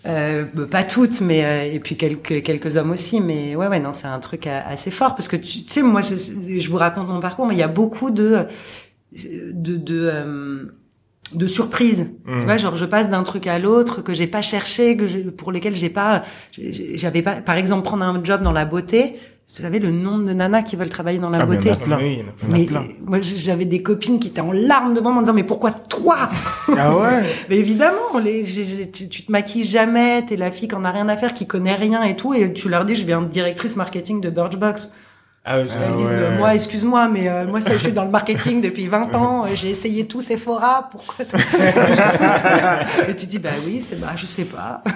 Euh, 0.07 0.45
bah, 0.55 0.65
pas 0.71 0.83
toutes, 0.85 1.21
mais 1.21 1.45
euh, 1.45 1.73
et 1.75 1.81
puis 1.81 1.97
quelques 1.97 2.43
quelques 2.43 2.77
hommes 2.77 2.91
aussi. 2.93 3.21
Mais 3.21 3.57
ouais, 3.57 3.67
ouais, 3.69 3.81
non, 3.81 3.93
c'est 3.93 4.07
un 4.07 4.19
truc 4.19 4.47
a- 4.47 4.67
assez 4.69 4.91
fort 4.91 5.15
parce 5.15 5.29
que 5.29 5.37
tu, 5.37 5.65
tu 5.65 5.73
sais, 5.73 5.83
moi, 5.83 6.03
je, 6.03 6.15
je 6.59 6.69
vous 6.71 6.77
raconte 6.77 7.09
mon 7.09 7.21
parcours, 7.21 7.47
mais 7.47 7.55
il 7.55 7.59
y 7.59 7.63
a 7.63 7.69
beaucoup 7.69 8.11
de 8.11 8.47
de 9.53 9.77
de, 9.77 10.09
euh, 10.13 10.65
de 11.35 11.47
surprises. 11.47 12.11
Mm. 12.27 12.41
Tu 12.41 12.45
vois, 12.45 12.57
genre 12.59 12.77
je 12.77 12.85
passe 12.85 13.09
d'un 13.11 13.23
truc 13.23 13.47
à 13.47 13.59
l'autre 13.59 14.03
que 14.03 14.15
j'ai 14.15 14.27
pas 14.27 14.43
cherché, 14.43 14.97
que 14.97 15.07
je, 15.07 15.19
pour 15.31 15.53
lesquels 15.53 15.75
j'ai 15.75 15.91
pas, 15.91 16.23
j'avais 16.53 17.23
pas, 17.23 17.37
par 17.37 17.57
exemple, 17.57 17.85
prendre 17.85 18.05
un 18.05 18.23
job 18.23 18.43
dans 18.43 18.53
la 18.53 18.65
beauté. 18.65 19.17
Vous 19.47 19.57
savez 19.61 19.79
le 19.79 19.91
nombre 19.91 20.25
de 20.25 20.33
nanas 20.33 20.63
qui 20.63 20.75
veulent 20.75 20.89
travailler 20.89 21.19
dans 21.19 21.29
la 21.29 21.39
Ah, 21.43 21.45
mais 21.47 21.57
beauté. 21.57 21.69
il 21.69 21.73
y 21.73 21.77
en 21.77 21.81
a 21.83 21.85
plein. 21.85 21.99
Oui, 21.99 22.13
il 22.15 22.19
y 22.19 22.23
en 22.23 22.29
a 22.29 22.65
plein. 22.67 22.83
Mais 22.87 22.97
moi, 23.05 23.19
j'avais 23.21 23.67
des 23.67 23.83
copines 23.83 24.19
qui 24.19 24.29
étaient 24.29 24.41
en 24.41 24.53
larmes 24.53 24.95
devant 24.95 25.11
moi 25.11 25.19
en 25.19 25.23
disant 25.23 25.35
mais 25.35 25.45
pourquoi 25.45 25.71
toi? 25.71 26.31
Ah 26.79 26.97
ouais? 26.97 27.23
mais 27.51 27.59
évidemment, 27.59 28.19
les, 28.25 28.47
j'ai- 28.47 28.91
tu, 28.91 29.07
tu 29.11 29.23
te 29.27 29.31
maquilles 29.31 29.65
jamais, 29.65 30.25
t'es 30.25 30.37
la 30.37 30.51
fille 30.51 30.69
qui 30.69 30.75
en 30.75 30.83
a 30.85 30.91
rien 30.91 31.09
à 31.11 31.17
faire, 31.19 31.35
qui 31.35 31.47
connaît 31.47 31.75
rien 31.75 32.03
et 32.05 32.17
tout, 32.17 32.33
et 32.33 32.55
tu 32.55 32.71
leur 32.71 32.87
dis, 32.87 32.95
je 32.95 33.05
viens 33.05 33.21
de 33.21 33.29
directrice 33.29 33.77
marketing 33.77 34.23
de 34.23 34.31
Birchbox. 34.31 34.95
Ah 35.47 35.59
Elles 35.59 35.69
Ah 35.73 35.95
disent, 35.95 36.07
ouais. 36.07 36.13
euh, 36.15 36.39
moi, 36.39 36.55
excuse-moi, 36.55 37.09
mais 37.13 37.29
euh, 37.29 37.47
moi, 37.47 37.61
ça, 37.61 37.73
je 37.75 37.79
suis 37.85 37.93
dans 37.93 38.05
le 38.07 38.11
marketing 38.11 38.63
depuis 38.63 38.87
20 38.87 39.15
ans, 39.15 39.45
euh, 39.45 39.49
j'ai 39.55 39.69
essayé 39.69 40.07
tout 40.07 40.23
Sephora, 40.23 40.89
pourquoi 40.91 41.27
Et 43.09 43.15
tu 43.15 43.27
dis, 43.27 43.39
bah 43.39 43.51
oui, 43.67 43.83
c'est 43.83 44.01
bah, 44.01 44.13
je 44.17 44.27
sais 44.27 44.45
pas. 44.45 44.83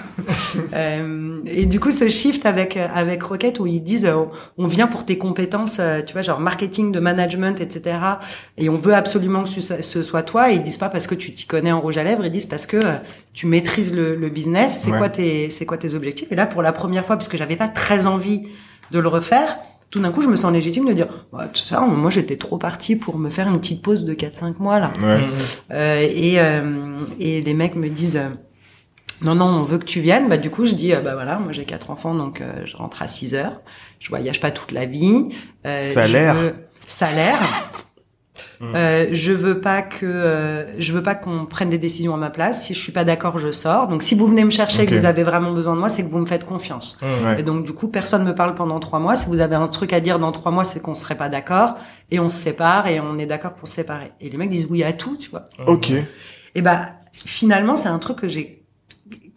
Euh, 0.74 1.40
et 1.46 1.64
du 1.66 1.80
coup, 1.80 1.90
ce 1.90 2.09
shift 2.09 2.44
avec 2.44 2.76
avec 2.76 3.22
Rocket 3.22 3.61
où 3.61 3.66
ils 3.66 3.82
disent, 3.82 4.05
euh, 4.07 4.24
on 4.59 4.66
vient 4.66 4.86
pour 4.86 5.05
tes 5.07 5.16
compétences, 5.16 5.78
euh, 5.80 6.03
tu 6.03 6.12
vois, 6.12 6.22
genre 6.22 6.40
marketing, 6.40 6.92
de 6.92 7.01
management, 7.01 7.61
etc. 7.61 7.99
Et 8.59 8.68
on 8.68 8.76
veut 8.76 8.94
absolument 8.94 9.44
que 9.44 9.49
ce, 9.61 10.03
soit 10.03 10.22
toi. 10.22 10.51
Et 10.51 10.55
ils 10.57 10.62
disent 10.62 10.76
pas 10.76 10.88
parce 10.90 11.07
que 11.07 11.14
tu 11.14 11.32
t'y 11.32 11.46
connais 11.46 11.72
en 11.72 11.80
rouge 11.80 11.96
à 11.99 12.05
lèvres, 12.05 12.24
ils 12.26 12.30
disent 12.30 12.46
parce 12.46 12.66
que 12.66 12.76
euh, 12.76 12.94
tu 13.32 13.46
maîtrises 13.46 13.94
le, 13.94 14.14
le 14.16 14.28
business. 14.28 14.80
C'est 14.84 14.90
Ouais. 14.92 14.99
quoi 14.99 15.09
tes 15.09 15.49
c'est 15.51 15.64
quoi 15.66 15.78
tes 15.78 15.94
objectifs 15.94 16.30
Et 16.30 16.34
là, 16.36 16.46
pour 16.46 16.62
la 16.62 16.72
première 16.72 17.05
fois, 17.07 17.16
parce 17.16 17.28
que 17.28 17.38
j'avais 17.38 17.57
pas 17.57 17.68
très 17.68 18.07
envie 18.07 18.49
de 18.90 18.99
le 18.99 19.09
refaire, 19.09 19.57
tout 19.91 20.01
d'un 20.01 20.12
coup, 20.12 20.22
je 20.22 20.28
me 20.28 20.36
sens 20.36 20.53
légitime 20.53 20.86
de 20.86 20.93
dire, 20.93 21.09
bah, 21.32 21.49
tout 21.53 21.62
ça, 21.62 21.80
moi, 21.80 22.11
j'étais 22.11 22.36
trop 22.36 22.59
partie 22.59 22.97
pour 22.97 23.18
me 23.18 23.30
faire 23.30 23.49
une 23.49 23.59
petite 23.59 23.82
pause 23.82 24.05
de 24.05 24.14
4-5 24.14 24.55
mois, 24.59 24.78
là. 24.78 24.93
Ouais. 25.01 25.20
Euh, 25.70 26.01
et, 26.01 26.39
euh, 26.39 26.99
et 27.18 27.41
les 27.41 27.55
mecs 27.55 27.74
me 27.74 27.89
disent, 27.89 28.18
euh, 28.18 28.28
non, 29.22 29.34
non, 29.34 29.47
on 29.47 29.64
veut 29.64 29.78
que 29.78 29.84
tu 29.84 30.01
viennes. 30.01 30.28
Bah, 30.28 30.36
du 30.36 30.51
coup, 30.51 30.64
je 30.64 30.72
dis, 30.72 30.93
bah 30.93 31.14
voilà, 31.14 31.39
moi, 31.39 31.53
j'ai 31.53 31.64
quatre 31.64 31.91
enfants, 31.91 32.14
donc 32.14 32.41
euh, 32.41 32.53
je 32.66 32.76
rentre 32.76 33.03
à 33.03 33.09
6 33.09 33.34
heures. 33.34 33.61
Je 33.99 34.11
voyage 34.11 34.41
pas 34.41 34.51
toute 34.51 34.72
la 34.72 34.84
vie. 34.84 35.30
Euh, 35.66 35.82
Salaire. 35.82 36.36
je 36.36 37.88
Salaire. 38.59 38.74
Euh, 38.76 39.06
je 39.12 39.32
veux 39.32 39.61
pas 39.61 39.82
que 39.82 40.04
euh, 40.06 40.80
je 40.80 40.92
veux 40.92 41.02
pas 41.02 41.14
qu'on 41.14 41.46
prenne 41.46 41.70
des 41.70 41.78
décisions 41.78 42.14
à 42.14 42.16
ma 42.16 42.30
place. 42.30 42.64
Si 42.64 42.74
je 42.74 42.78
suis 42.78 42.92
pas 42.92 43.04
d'accord, 43.04 43.38
je 43.38 43.52
sors. 43.52 43.88
Donc 43.88 44.02
si 44.02 44.14
vous 44.14 44.26
venez 44.26 44.44
me 44.44 44.50
chercher 44.50 44.80
et 44.80 44.84
Ok. 44.84 44.90
que 44.90 44.94
vous 44.96 45.04
avez 45.04 45.22
vraiment 45.22 45.52
besoin 45.52 45.74
de 45.74 45.80
moi, 45.80 45.88
c'est 45.88 46.02
que 46.04 46.09
vous 46.09 46.18
me 46.18 46.26
faites 46.26 46.44
confiance. 46.44 46.98
Ouais. 47.02 47.40
Et 47.40 47.42
donc 47.42 47.64
du 47.64 47.72
coup, 47.72 47.88
personne 47.88 48.24
me 48.24 48.34
parle 48.34 48.54
pendant 48.54 48.80
trois 48.80 48.98
mois. 48.98 49.16
Si 49.16 49.26
vous 49.26 49.40
avez 49.40 49.56
un 49.56 49.68
truc 49.68 49.92
à 49.92 50.00
dire 50.00 50.18
dans 50.18 50.32
trois 50.32 50.50
mois, 50.52 50.64
c'est 50.64 50.80
qu'on 50.82 50.94
serait 50.94 51.16
pas 51.16 51.28
d'accord 51.28 51.76
et 52.11 52.18
on 52.20 52.28
se 52.28 52.36
sépare 52.36 52.86
et 52.88 53.00
on 53.00 53.18
est 53.18 53.26
d'accord 53.26 53.54
pour 53.54 53.68
se 53.68 53.74
séparer. 53.74 54.12
Et 54.20 54.28
les 54.30 54.36
mecs 54.36 54.50
disent 54.50 54.66
oui 54.70 54.82
à 54.82 54.92
tout, 54.92 55.16
tu 55.16 55.30
vois. 55.30 55.48
Ok. 55.66 55.92
Et 56.54 56.62
bah 56.62 56.90
finalement, 57.12 57.76
c'est 57.76 57.88
un 57.88 57.98
truc 57.98 58.18
que 58.18 58.28
j'ai. 58.28 58.57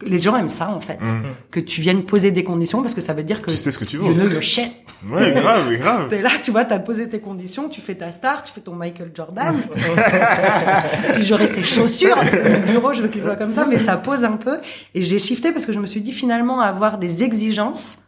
Les 0.04 0.18
gens 0.18 0.36
aiment 0.36 0.48
ça 0.48 0.70
en 0.70 0.80
fait, 0.80 0.98
Mm. 1.00 1.22
que 1.50 1.60
tu 1.60 1.80
viennes 1.80 2.02
poser 2.04 2.30
des 2.30 2.44
conditions 2.44 2.80
parce 2.82 2.94
que 2.94 3.00
ça 3.00 3.12
veut 3.12 3.22
dire 3.24 3.40
que 3.42 3.50
Tu 3.50 3.56
sais 3.56 3.70
ce 3.70 3.78
que 3.78 3.84
tu 3.84 3.96
you 3.96 4.02
veux. 4.02 4.12
know 4.14 4.32
your 4.32 4.42
shit. 4.42 4.70
Ouais, 5.08 5.32
grave, 5.32 5.72
grave. 5.78 6.08
T'es 6.08 6.22
là, 6.22 6.30
tu 6.42 6.50
vois, 6.52 6.64
t'as 6.64 6.78
posé 6.78 7.08
tes 7.08 7.20
conditions, 7.20 7.68
tu 7.68 7.80
fais 7.80 7.94
ta 7.94 8.12
star, 8.12 8.44
tu 8.44 8.52
fais 8.52 8.60
ton 8.60 8.74
Michael 8.74 9.10
Jordan. 9.14 9.54
Puis 11.14 11.24
j'aurai 11.24 11.46
ses 11.46 11.62
chaussures. 11.62 12.16
Le 12.32 12.70
bureau, 12.72 12.92
je 12.92 13.02
veux 13.02 13.08
qu'il 13.08 13.22
soit 13.22 13.36
comme 13.36 13.52
ça, 13.52 13.66
mais 13.68 13.78
ça 13.78 13.96
pose 13.96 14.24
un 14.24 14.36
peu. 14.36 14.58
Et 14.94 15.04
j'ai 15.04 15.18
shifté 15.18 15.52
parce 15.52 15.66
que 15.66 15.72
je 15.72 15.78
me 15.78 15.86
suis 15.86 16.00
dit 16.00 16.12
finalement 16.12 16.60
avoir 16.60 16.98
des 16.98 17.22
exigences 17.24 17.98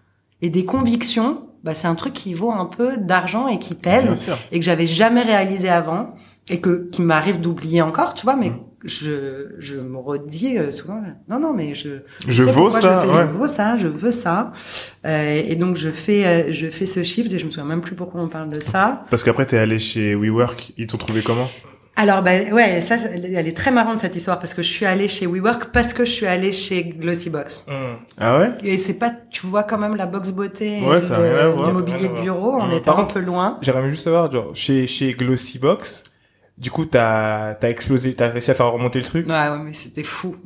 et 0.43 0.51
des 0.51 0.65
convictions, 0.65 1.43
bah, 1.63 1.75
c'est 1.75 1.87
un 1.89 1.95
truc 1.95 2.13
qui 2.13 2.35
vaut 2.35 2.53
un 2.53 2.67
peu 2.67 2.97
d'argent 2.97 3.49
et 3.49 3.59
qui 3.59 3.75
pèse 3.75 4.05
Bien 4.05 4.17
sûr. 4.17 4.39
et 4.53 4.59
que 4.59 4.65
j'avais 4.65 4.87
jamais 4.87 5.23
réalisé 5.23 5.69
avant 5.69 6.15
et 6.51 6.61
que 6.61 6.89
qui 6.93 7.01
m'arrive 7.03 7.41
d'oublier 7.41 7.81
encore, 7.83 8.15
tu 8.15 8.25
vois, 8.25 8.37
mais 8.37 8.51
Mm. 8.51 8.59
Je 8.85 9.47
je 9.59 9.77
me 9.77 9.97
redis 9.99 10.59
euh, 10.59 10.71
souvent 10.71 11.01
non 11.29 11.39
non 11.41 11.53
mais 11.55 11.75
je 11.75 12.01
Je 12.29 12.45
sais 12.45 12.51
vaux 12.53 12.71
ça, 12.71 12.79
je, 13.05 13.07
fais, 13.11 13.17
ouais. 13.17 13.23
je 13.27 13.33
vaux 13.33 13.47
ça 13.47 13.77
je 13.79 13.87
veux 13.89 14.11
ça 14.11 14.53
Euh, 15.07 15.43
et 15.47 15.57
donc 15.57 15.77
je 15.77 15.91
fais 15.91 16.25
euh, 16.27 16.53
je 16.53 16.69
fais 16.69 16.87
ce 16.87 17.03
shift 17.03 17.33
et 17.33 17.39
je 17.39 17.47
me 17.47 17.51
souviens 17.51 17.69
même 17.69 17.81
plus 17.83 17.95
pourquoi 17.95 18.21
on 18.23 18.29
parle 18.29 18.49
de 18.51 18.61
ça 18.61 19.05
Parce 19.11 19.23
qu'après, 19.23 19.45
t'es 19.47 19.59
allé 19.59 19.79
chez 19.79 20.15
WeWork. 20.15 20.73
Ils 20.79 20.87
t'ont 20.87 20.97
trouvé 20.99 21.23
comment? 21.23 21.51
Alors 21.97 22.23
ben 22.23 22.53
ouais 22.53 22.81
ça 22.81 22.97
elle 23.13 23.47
est 23.47 23.57
très 23.57 23.71
marrante 23.71 24.01
cette 24.01 24.17
histoire 24.17 24.41
parce 24.41 24.53
que 24.53 24.63
je 24.63 24.69
suis 24.69 24.85
allée 24.85 25.07
chez 25.07 25.27
WeWork 25.29 25.67
parce 25.73 25.93
que 25.95 26.05
je 26.05 26.11
suis 26.11 26.27
allée 26.27 26.51
chez 26.53 26.83
Glossybox 26.83 27.67
Hum. 27.69 27.75
Ah 28.19 28.39
ouais? 28.41 28.51
Et 28.65 28.79
c'est 28.79 28.99
pas 28.99 29.13
tu 29.31 29.47
vois 29.47 29.63
quand 29.63 29.79
même 29.79 29.95
la 29.95 30.07
box 30.07 30.31
beauté 30.33 30.81
Ouais, 30.85 31.01
ça 31.01 31.17
a 31.17 31.21
le- 31.21 31.25
rien 31.51 31.73
de 31.73 31.83
voir. 32.11 32.23
bureau 32.23 32.57
on 32.61 32.81
Par 32.81 32.99
un 32.99 33.05
peu 33.05 33.21
loin 33.21 33.59
J'aimerais 33.63 33.91
juste 33.93 34.03
savoir, 34.05 34.31
genre, 34.33 34.51
chez, 34.55 34.89
chez 34.89 35.13
Glossybox, 35.13 36.03
du 36.57 36.71
coup, 36.71 36.85
t'as, 36.85 37.55
t'as 37.55 37.69
explosé, 37.69 38.15
t'as 38.15 38.29
réussi 38.29 38.49
à 38.53 38.55
faire 38.55 38.71
remonter 38.71 39.01
le 39.01 39.05
truc. 39.05 39.27
Ouais, 39.29 39.33
ouais, 39.35 39.59
mais 39.65 39.73
c'était 39.73 40.05
fou. 40.05 40.37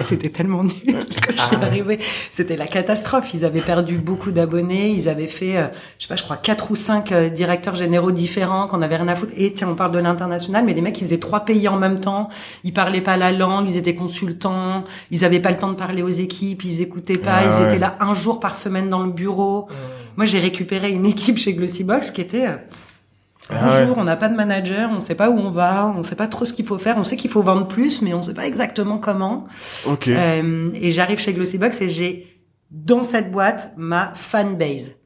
C'était 0.00 0.30
tellement 0.30 0.64
nul 0.64 0.72
quand 0.86 1.32
je 1.36 1.42
suis 1.42 1.56
Ah. 1.60 1.66
arrivée. 1.66 1.98
C'était 2.30 2.56
la 2.56 2.66
catastrophe. 2.66 3.34
Ils 3.34 3.44
avaient 3.44 3.60
perdu 3.60 3.98
beaucoup 3.98 4.30
d'abonnés. 4.30 4.88
Ils 4.88 5.06
avaient 5.10 5.26
fait, 5.28 5.58
euh, 5.58 5.66
je 5.98 6.04
sais 6.04 6.08
pas, 6.08 6.16
je 6.16 6.22
crois 6.22 6.38
quatre 6.38 6.70
ou 6.70 6.76
cinq 6.76 7.12
euh, 7.12 7.28
directeurs 7.28 7.74
généraux 7.74 8.10
différents 8.10 8.68
qu'on 8.68 8.80
avait 8.80 8.96
rien 8.96 9.08
à 9.08 9.14
foutre. 9.14 9.32
Et 9.36 9.52
tiens, 9.52 9.68
on 9.68 9.74
parle 9.74 9.92
de 9.92 9.98
l'international, 9.98 10.64
mais 10.64 10.72
les 10.72 10.80
mecs, 10.80 10.98
ils 10.98 11.04
faisaient 11.04 11.18
trois 11.18 11.40
pays 11.44 11.68
en 11.68 11.76
même 11.76 12.00
temps. 12.00 12.30
Ils 12.64 12.72
parlaient 12.72 13.02
pas 13.02 13.18
la 13.18 13.30
langue. 13.30 13.68
Ils 13.68 13.76
étaient 13.76 13.94
consultants. 13.94 14.84
Ils 15.10 15.26
avaient 15.26 15.40
pas 15.40 15.50
le 15.50 15.56
temps 15.58 15.68
de 15.70 15.76
parler 15.76 16.02
aux 16.02 16.08
équipes. 16.08 16.64
Ils 16.64 16.80
écoutaient 16.80 17.18
pas. 17.18 17.34
Ah 17.34 17.44
ils 17.44 17.60
ouais. 17.62 17.68
étaient 17.68 17.78
là 17.78 17.96
un 18.00 18.14
jour 18.14 18.40
par 18.40 18.56
semaine 18.56 18.88
dans 18.88 19.02
le 19.02 19.12
bureau. 19.12 19.68
Moi, 20.16 20.24
j'ai 20.24 20.38
récupéré 20.38 20.90
une 20.90 21.04
équipe 21.04 21.36
chez 21.36 21.52
Glossybox 21.52 22.10
qui 22.12 22.22
était 22.22 22.46
euh, 22.46 22.56
Ah 23.50 23.66
Bonjour, 23.66 23.96
ouais. 23.96 24.02
on 24.02 24.04
n'a 24.04 24.16
pas 24.16 24.28
de 24.28 24.34
manager, 24.34 24.90
on 24.92 25.00
sait 25.00 25.14
pas 25.14 25.30
où 25.30 25.38
on 25.38 25.50
va, 25.50 25.92
on 25.96 26.02
sait 26.02 26.16
pas 26.16 26.28
trop 26.28 26.44
ce 26.44 26.52
qu'il 26.52 26.66
faut 26.66 26.78
faire, 26.78 26.96
on 26.98 27.04
sait 27.04 27.16
qu'il 27.16 27.30
faut 27.30 27.42
vendre 27.42 27.66
plus, 27.66 28.02
mais 28.02 28.14
on 28.14 28.22
sait 28.22 28.34
pas 28.34 28.46
exactement 28.46 28.98
comment. 28.98 29.46
Ok. 29.86 30.08
Euh, 30.08 30.70
et 30.74 30.90
j'arrive 30.90 31.18
chez 31.18 31.32
Glossybox 31.32 31.80
et 31.80 31.88
j'ai 31.88 32.26
dans 32.70 33.04
cette 33.04 33.30
boîte 33.30 33.72
ma 33.76 34.12
fanbase. 34.14 34.96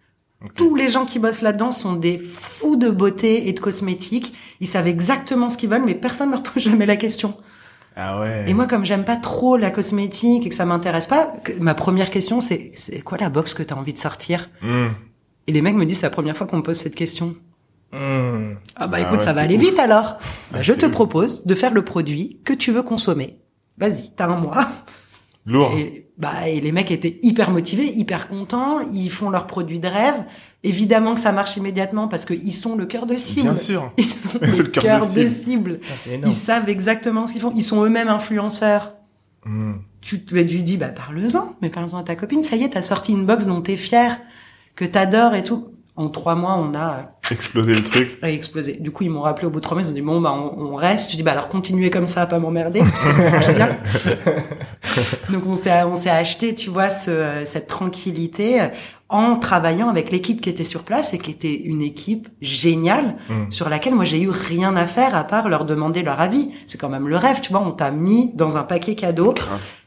Tous 0.56 0.74
les 0.74 0.90
gens 0.90 1.06
qui 1.06 1.18
bossent 1.18 1.40
là-dedans 1.40 1.70
sont 1.70 1.94
des 1.94 2.18
fous 2.18 2.76
de 2.76 2.90
beauté 2.90 3.48
et 3.48 3.52
de 3.54 3.60
cosmétiques. 3.60 4.34
Ils 4.60 4.66
savent 4.66 4.88
exactement 4.88 5.48
ce 5.48 5.56
qu'ils 5.56 5.70
veulent, 5.70 5.84
mais 5.86 5.94
personne 5.94 6.30
leur 6.30 6.42
pose 6.42 6.62
jamais 6.64 6.86
la 6.86 6.96
question. 6.96 7.34
Ah 7.96 8.20
ouais. 8.20 8.44
Et 8.48 8.54
moi, 8.54 8.66
comme 8.66 8.84
j'aime 8.84 9.04
pas 9.04 9.16
trop 9.16 9.56
la 9.56 9.70
cosmétique 9.70 10.44
et 10.44 10.48
que 10.48 10.54
ça 10.54 10.66
m'intéresse 10.66 11.06
pas, 11.06 11.32
ma 11.60 11.74
première 11.74 12.10
question 12.10 12.40
c'est 12.40 12.72
c'est 12.74 13.00
quoi 13.00 13.16
la 13.18 13.30
box 13.30 13.54
que 13.54 13.62
t'as 13.62 13.76
envie 13.76 13.92
de 13.92 13.98
sortir? 13.98 14.50
Hmm. 14.60 14.88
Et 15.46 15.52
les 15.52 15.62
mecs 15.62 15.76
me 15.76 15.86
disent 15.86 16.00
c'est 16.00 16.06
la 16.06 16.10
première 16.10 16.36
fois 16.36 16.46
qu'on 16.46 16.58
me 16.58 16.62
pose 16.62 16.76
cette 16.76 16.96
question. 16.96 17.36
Hum. 17.94 18.56
Ah 18.76 18.86
bah 18.88 18.96
Ah 18.98 19.00
écoute, 19.02 19.18
ouais, 19.18 19.24
ça 19.24 19.32
va 19.32 19.42
aller 19.42 19.56
ouf. 19.56 19.62
vite 19.62 19.78
alors. 19.78 20.18
Bah, 20.52 20.62
je 20.62 20.72
te 20.72 20.86
ouf. 20.86 20.92
propose 20.92 21.46
de 21.46 21.54
faire 21.54 21.72
le 21.72 21.84
produit 21.84 22.40
que 22.44 22.52
tu 22.52 22.72
veux 22.72 22.82
consommer. 22.82 23.38
Vas-y, 23.78 24.10
t'as 24.16 24.26
un 24.26 24.36
mois. 24.38 24.68
Lourd. 25.46 25.72
Et, 25.76 26.08
bah, 26.16 26.48
et 26.48 26.60
les 26.60 26.72
mecs 26.72 26.90
étaient 26.90 27.18
hyper 27.22 27.50
motivés, 27.50 27.86
hyper 27.92 28.28
contents. 28.28 28.80
Ils 28.92 29.10
font 29.10 29.30
leur 29.30 29.46
produit 29.46 29.78
de 29.80 29.88
rêve. 29.88 30.24
Évidemment 30.62 31.14
que 31.14 31.20
ça 31.20 31.32
marche 31.32 31.56
immédiatement 31.56 32.08
parce 32.08 32.24
qu'ils 32.24 32.54
sont 32.54 32.74
le 32.76 32.86
cœur 32.86 33.04
de 33.06 33.16
cible. 33.16 33.42
Bien 33.42 33.54
sûr. 33.54 33.92
Ils 33.98 34.10
sont 34.10 34.30
le 34.40 34.46
le 34.46 34.62
cœur 34.64 35.06
de 35.06 35.20
de 35.20 35.26
cible. 35.26 35.78
Putain, 35.80 35.94
c'est 36.02 36.20
Ils 36.24 36.32
savent 36.32 36.68
exactement 36.70 37.26
ce 37.26 37.32
qu'ils 37.32 37.42
font. 37.42 37.52
Ils 37.54 37.62
sont 37.62 37.84
eux-mêmes 37.84 38.08
influenceurs. 38.08 38.94
Hmm. 39.44 39.74
Tu 40.00 40.24
tu 40.24 40.34
lui 40.34 40.62
dis, 40.62 40.78
bah, 40.78 40.88
parle-en. 40.88 41.54
Mais 41.60 41.68
parle-en 41.68 41.98
à 41.98 42.02
ta 42.02 42.16
copine. 42.16 42.42
Ça 42.42 42.56
y 42.56 42.62
est, 42.64 42.70
t'as 42.70 42.82
sorti 42.82 43.12
une 43.12 43.26
box 43.26 43.46
dont 43.46 43.60
t'es 43.60 43.76
fier, 43.76 44.18
que 44.76 44.86
t'adores 44.86 45.34
et 45.34 45.44
tout. 45.44 45.68
En 45.96 46.08
trois 46.08 46.34
mois, 46.34 46.56
on 46.58 46.74
a 46.74 47.12
Exploser 47.30 47.72
le 47.72 47.84
truc. 47.84 48.18
explosé. 48.22 48.78
Du 48.80 48.90
coup, 48.90 49.04
ils 49.04 49.10
m'ont 49.10 49.20
rappelé 49.22 49.46
au 49.46 49.50
bout 49.50 49.60
de 49.60 49.62
trois 49.62 49.76
mois, 49.76 49.86
ils 49.86 49.90
ont 49.90 49.94
dit 49.94 50.02
bon 50.02 50.20
bah 50.20 50.32
on, 50.32 50.72
on 50.72 50.74
reste. 50.74 51.12
Je 51.12 51.16
dis 51.16 51.22
bah 51.22 51.30
alors 51.32 51.48
continuez 51.48 51.88
comme 51.90 52.06
ça, 52.08 52.22
à 52.22 52.26
pas 52.26 52.38
m'emmerder. 52.40 52.80
Donc 55.30 55.46
on 55.46 55.54
s'est 55.56 55.82
on 55.84 55.96
s'est 55.96 56.10
acheté, 56.10 56.54
tu 56.54 56.70
vois, 56.70 56.90
ce, 56.90 57.42
cette 57.44 57.66
tranquillité 57.68 58.60
euh, 58.60 58.66
en 59.08 59.36
travaillant 59.36 59.88
avec 59.88 60.10
l'équipe 60.10 60.40
qui 60.40 60.50
était 60.50 60.64
sur 60.64 60.82
place 60.82 61.14
et 61.14 61.18
qui 61.18 61.30
était 61.30 61.54
une 61.54 61.82
équipe 61.82 62.28
géniale 62.40 63.16
Mm. 63.28 63.50
sur 63.50 63.68
laquelle 63.68 63.94
moi 63.94 64.04
j'ai 64.04 64.20
eu 64.20 64.28
rien 64.30 64.76
à 64.76 64.86
faire 64.86 65.14
à 65.14 65.24
part 65.24 65.48
leur 65.48 65.64
demander 65.64 66.02
leur 66.02 66.20
avis. 66.20 66.50
C'est 66.66 66.78
quand 66.78 66.88
même 66.88 67.08
le 67.08 67.16
rêve, 67.16 67.40
tu 67.40 67.50
vois. 67.52 67.60
On 67.62 67.70
t'a 67.72 67.90
mis 67.90 68.32
dans 68.34 68.56
un 68.58 68.64
paquet 68.64 68.94
cadeau 68.96 69.32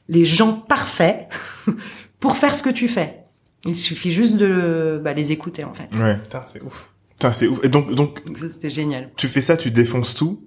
les 0.09 0.23
gens 0.25 0.53
parfaits 0.53 1.27
pour 2.19 2.37
faire 2.37 2.55
ce 2.55 2.63
que 2.63 2.69
tu 2.69 2.87
fais. 2.87 3.25
Il 3.65 3.75
suffit 3.75 4.11
juste 4.11 4.35
de 4.35 4.99
bah, 5.03 5.13
les 5.13 5.31
écouter 5.31 5.63
en 5.63 5.73
fait. 5.73 5.89
Ouais. 5.97 6.17
Putain, 6.17 6.43
c'est 6.45 6.61
ouf. 6.61 6.89
Putain, 7.11 7.31
c'est 7.31 7.47
ouf. 7.47 7.59
Et 7.63 7.69
donc, 7.69 7.93
donc, 7.93 8.21
c'était 8.49 8.69
génial. 8.69 9.09
tu 9.15 9.27
fais 9.27 9.41
ça, 9.41 9.57
tu 9.57 9.71
défonces 9.71 10.13
tout. 10.15 10.43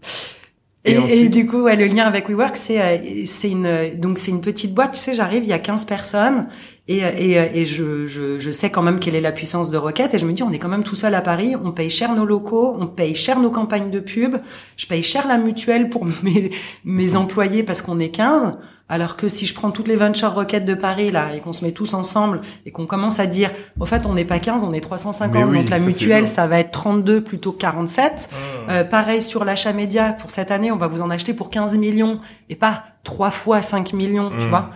Et, 0.84 0.92
Et 0.92 0.94
et 0.94 0.98
ensuite 0.98 1.30
du 1.30 1.46
coup, 1.46 1.62
ouais, 1.62 1.76
le 1.76 1.86
lien 1.86 2.06
avec 2.06 2.28
WeWork, 2.30 2.56
c'est 2.56 2.80
euh, 2.80 3.24
c'est 3.26 3.50
une 3.50 3.98
donc 3.98 4.16
c'est 4.18 4.30
une 4.30 4.40
petite 4.40 4.72
boîte. 4.72 4.92
Tu 4.92 5.00
sais, 5.00 5.14
j'arrive, 5.14 5.42
il 5.42 5.48
y 5.48 5.52
a 5.52 5.58
15 5.58 5.84
personnes 5.84 6.48
et 6.88 6.98
et, 7.00 7.38
euh, 7.38 7.46
et 7.52 7.66
je, 7.66 8.06
je 8.06 8.38
je 8.38 8.50
sais 8.50 8.70
quand 8.70 8.80
même 8.80 8.98
quelle 8.98 9.14
est 9.14 9.20
la 9.20 9.32
puissance 9.32 9.68
de 9.68 9.76
Rocket 9.76 10.14
et 10.14 10.18
je 10.18 10.24
me 10.24 10.32
dis 10.32 10.42
on 10.42 10.52
est 10.52 10.58
quand 10.58 10.70
même 10.70 10.82
tout 10.82 10.94
seul 10.94 11.14
à 11.14 11.20
Paris, 11.20 11.54
on 11.62 11.72
paye 11.72 11.90
cher 11.90 12.14
nos 12.14 12.24
locaux, 12.24 12.76
on 12.80 12.86
paye 12.86 13.14
cher 13.14 13.40
nos 13.40 13.50
campagnes 13.50 13.90
de 13.90 14.00
pub, 14.00 14.36
je 14.78 14.86
paye 14.86 15.02
cher 15.02 15.28
la 15.28 15.36
mutuelle 15.36 15.90
pour 15.90 16.06
mes 16.22 16.50
mes 16.84 17.14
employés 17.14 17.62
parce 17.62 17.82
qu'on 17.82 17.98
est 17.98 18.10
15. 18.10 18.56
Alors 18.90 19.16
que 19.16 19.28
si 19.28 19.46
je 19.46 19.54
prends 19.54 19.70
toutes 19.70 19.88
les 19.88 19.96
ventures 19.96 20.34
Rocket 20.34 20.64
de 20.66 20.74
Paris 20.74 21.10
là 21.10 21.34
et 21.34 21.40
qu'on 21.40 21.52
se 21.52 21.64
met 21.64 21.70
tous 21.72 21.94
ensemble 21.94 22.42
et 22.66 22.72
qu'on 22.72 22.86
commence 22.86 23.20
à 23.20 23.26
dire, 23.26 23.50
au 23.78 23.86
fait, 23.86 24.04
on 24.04 24.12
n'est 24.14 24.24
pas 24.24 24.38
15, 24.40 24.64
on 24.64 24.72
est 24.72 24.80
350, 24.80 25.32
Mais 25.34 25.44
oui, 25.44 25.60
donc 25.60 25.70
la 25.70 25.78
mutuelle, 25.78 26.26
ça 26.28 26.46
va 26.48 26.58
être 26.60 26.72
32 26.72 27.22
plutôt 27.22 27.52
que 27.52 27.58
47. 27.58 28.28
Hum. 28.32 28.38
Euh, 28.70 28.84
pareil 28.84 29.22
sur 29.22 29.44
l'achat 29.44 29.72
média 29.72 30.12
pour 30.12 30.30
cette 30.30 30.50
année, 30.50 30.72
on 30.72 30.76
va 30.76 30.88
vous 30.88 31.00
en 31.00 31.08
acheter 31.10 31.32
pour 31.32 31.48
15 31.50 31.76
millions 31.76 32.20
et 32.48 32.56
pas 32.56 32.82
trois 33.04 33.30
fois 33.30 33.62
5 33.62 33.92
millions, 33.92 34.30
tu 34.38 34.44
Mm. 34.46 34.48
vois. 34.50 34.68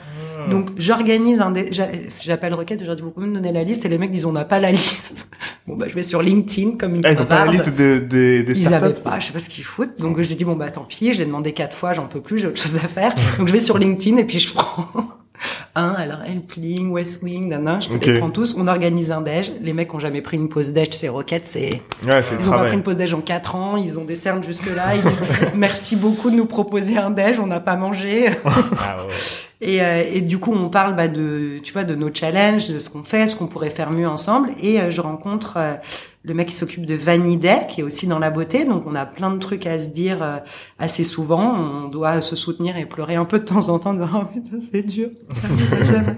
Hum. 0.45 0.51
Donc 0.51 0.71
j'organise 0.77 1.41
un 1.41 1.51
dé... 1.51 1.69
j'a- 1.73 1.89
j'appelle 2.21 2.55
Requête 2.55 2.81
et 2.81 2.85
je 2.85 2.87
leur 2.89 2.97
dis 2.97 3.03
vous 3.03 3.11
pouvez 3.11 3.27
me 3.27 3.35
donner 3.35 3.51
la 3.53 3.65
liste 3.65 3.85
et 3.85 3.89
les 3.89 3.99
mecs 3.99 4.11
disent 4.13 4.27
on 4.27 4.33
n'a 4.33 4.45
pas 4.45 4.59
la 4.61 4.71
liste. 4.73 5.27
Bon 5.67 5.77
bah 5.77 5.87
je 5.89 5.95
vais 5.95 6.03
sur 6.03 6.21
LinkedIn 6.21 6.73
comme 6.77 6.95
une 6.97 7.07
Ah, 7.07 7.13
ils 7.13 7.23
ont 7.23 7.25
pas 7.25 7.47
la 7.47 7.51
liste 7.51 7.71
de, 7.75 7.99
de- 7.99 8.43
des 8.43 8.59
Ils 8.59 8.73
avaient 8.75 8.93
pas, 8.93 9.19
je 9.19 9.27
sais 9.27 9.33
pas 9.33 9.39
ce 9.39 9.49
qu'ils 9.49 9.65
foutent. 9.65 9.99
Donc 9.99 10.21
je 10.21 10.35
dis 10.35 10.45
bon 10.45 10.57
bah 10.57 10.71
tant 10.71 10.85
pis, 10.85 11.15
je 11.15 11.19
l'ai 11.21 11.25
demandé 11.25 11.53
quatre 11.53 11.75
fois, 11.75 11.95
j'en 11.95 12.07
peux 12.07 12.21
plus, 12.21 12.39
j'ai 12.39 12.49
autre 12.49 12.61
chose 12.61 12.77
à 12.77 12.87
faire. 12.89 13.15
Donc 13.39 13.49
je 13.49 13.53
vais 13.53 13.61
sur 13.61 13.79
LinkedIn 13.79 14.19
et 14.19 14.25
puis 14.25 14.41
je 14.41 14.53
prends 14.53 14.89
un, 15.75 15.89
alors 15.95 16.19
Helpling, 16.23 16.91
West 16.91 17.23
Wing, 17.23 17.49
nana, 17.49 17.81
je 17.81 17.89
Ok. 17.95 18.05
les 18.07 18.19
prends 18.19 18.29
tous, 18.31 18.57
on 18.59 18.69
organise 18.69 19.11
un 19.11 19.23
déj. 19.23 19.53
Les 19.63 19.73
mecs 19.73 19.93
ont 19.95 19.99
jamais 19.99 20.21
pris 20.21 20.37
une 20.37 20.51
pause 20.51 20.75
déj, 20.75 20.89
c'est 20.93 21.09
Rocket, 21.09 21.45
c'est 21.47 21.83
Ouais, 22.07 22.23
c'est 22.23 22.35
ils 22.39 22.47
ont 22.49 22.53
pas 22.53 22.65
pris 22.65 22.75
une 22.75 22.83
pause 22.83 22.99
déj 22.99 23.15
en 23.15 23.23
4 23.23 23.55
ans, 23.57 23.77
ils 23.79 23.99
ont 23.99 24.05
des 24.05 24.17
cernes 24.17 24.45
jusque 24.45 24.67
là, 24.67 24.95
ils 24.95 25.01
disent 25.03 25.23
merci 25.57 25.97
beaucoup 25.97 26.31
de 26.31 26.37
nous 26.37 26.47
proposer 26.47 26.99
un 26.99 27.11
déj, 27.11 27.39
on 27.41 27.47
n'a 27.47 27.61
pas 27.61 27.77
mangé. 27.77 28.29
Ah 28.45 28.99
ouais. 28.99 29.15
Et, 29.67 29.81
euh, 29.81 30.05
et 30.13 30.21
du 30.21 30.39
coup, 30.39 30.53
on 30.53 30.69
parle 30.69 30.95
bah, 30.95 31.09
de, 31.09 31.59
tu 31.63 31.73
vois, 31.73 31.85
de 31.85 31.95
nos 31.95 32.13
challenges, 32.13 32.69
de 32.69 32.79
ce 32.79 32.91
qu'on 32.91 33.03
fait, 33.03 33.29
ce 33.29 33.35
qu'on 33.35 33.47
pourrait 33.47 33.71
faire 33.71 33.91
mieux 33.91 34.07
ensemble. 34.07 34.51
Et 34.61 34.79
euh, 34.79 34.91
je 34.91 35.01
rencontre 35.01 35.55
euh, 35.57 35.75
le 36.23 36.35
mec 36.35 36.49
qui 36.49 36.55
s'occupe 36.55 36.85
de 36.85 36.95
Vaniday, 36.95 37.67
qui 37.71 37.81
est 37.81 37.83
aussi 37.83 38.07
dans 38.07 38.19
la 38.19 38.29
beauté. 38.29 38.67
Donc, 38.67 38.85
on 38.87 38.95
a 38.95 39.07
plein 39.07 39.31
de 39.31 39.39
trucs 39.39 39.67
à 39.67 39.79
se 39.79 39.87
dire 39.87 40.23
euh, 40.23 40.37
assez 40.79 41.03
souvent. 41.03 41.55
On 41.55 41.89
doit 41.89 42.21
se 42.21 42.37
soutenir 42.37 42.77
et 42.77 42.85
pleurer 42.85 43.15
un 43.15 43.25
peu 43.25 43.39
de 43.39 43.45
temps 43.47 43.71
en 43.71 43.79
temps. 43.79 43.99
en 43.99 44.21
Oh 44.23 44.25
putain, 44.27 44.59
c'est 44.71 44.83
dur. 44.83 45.09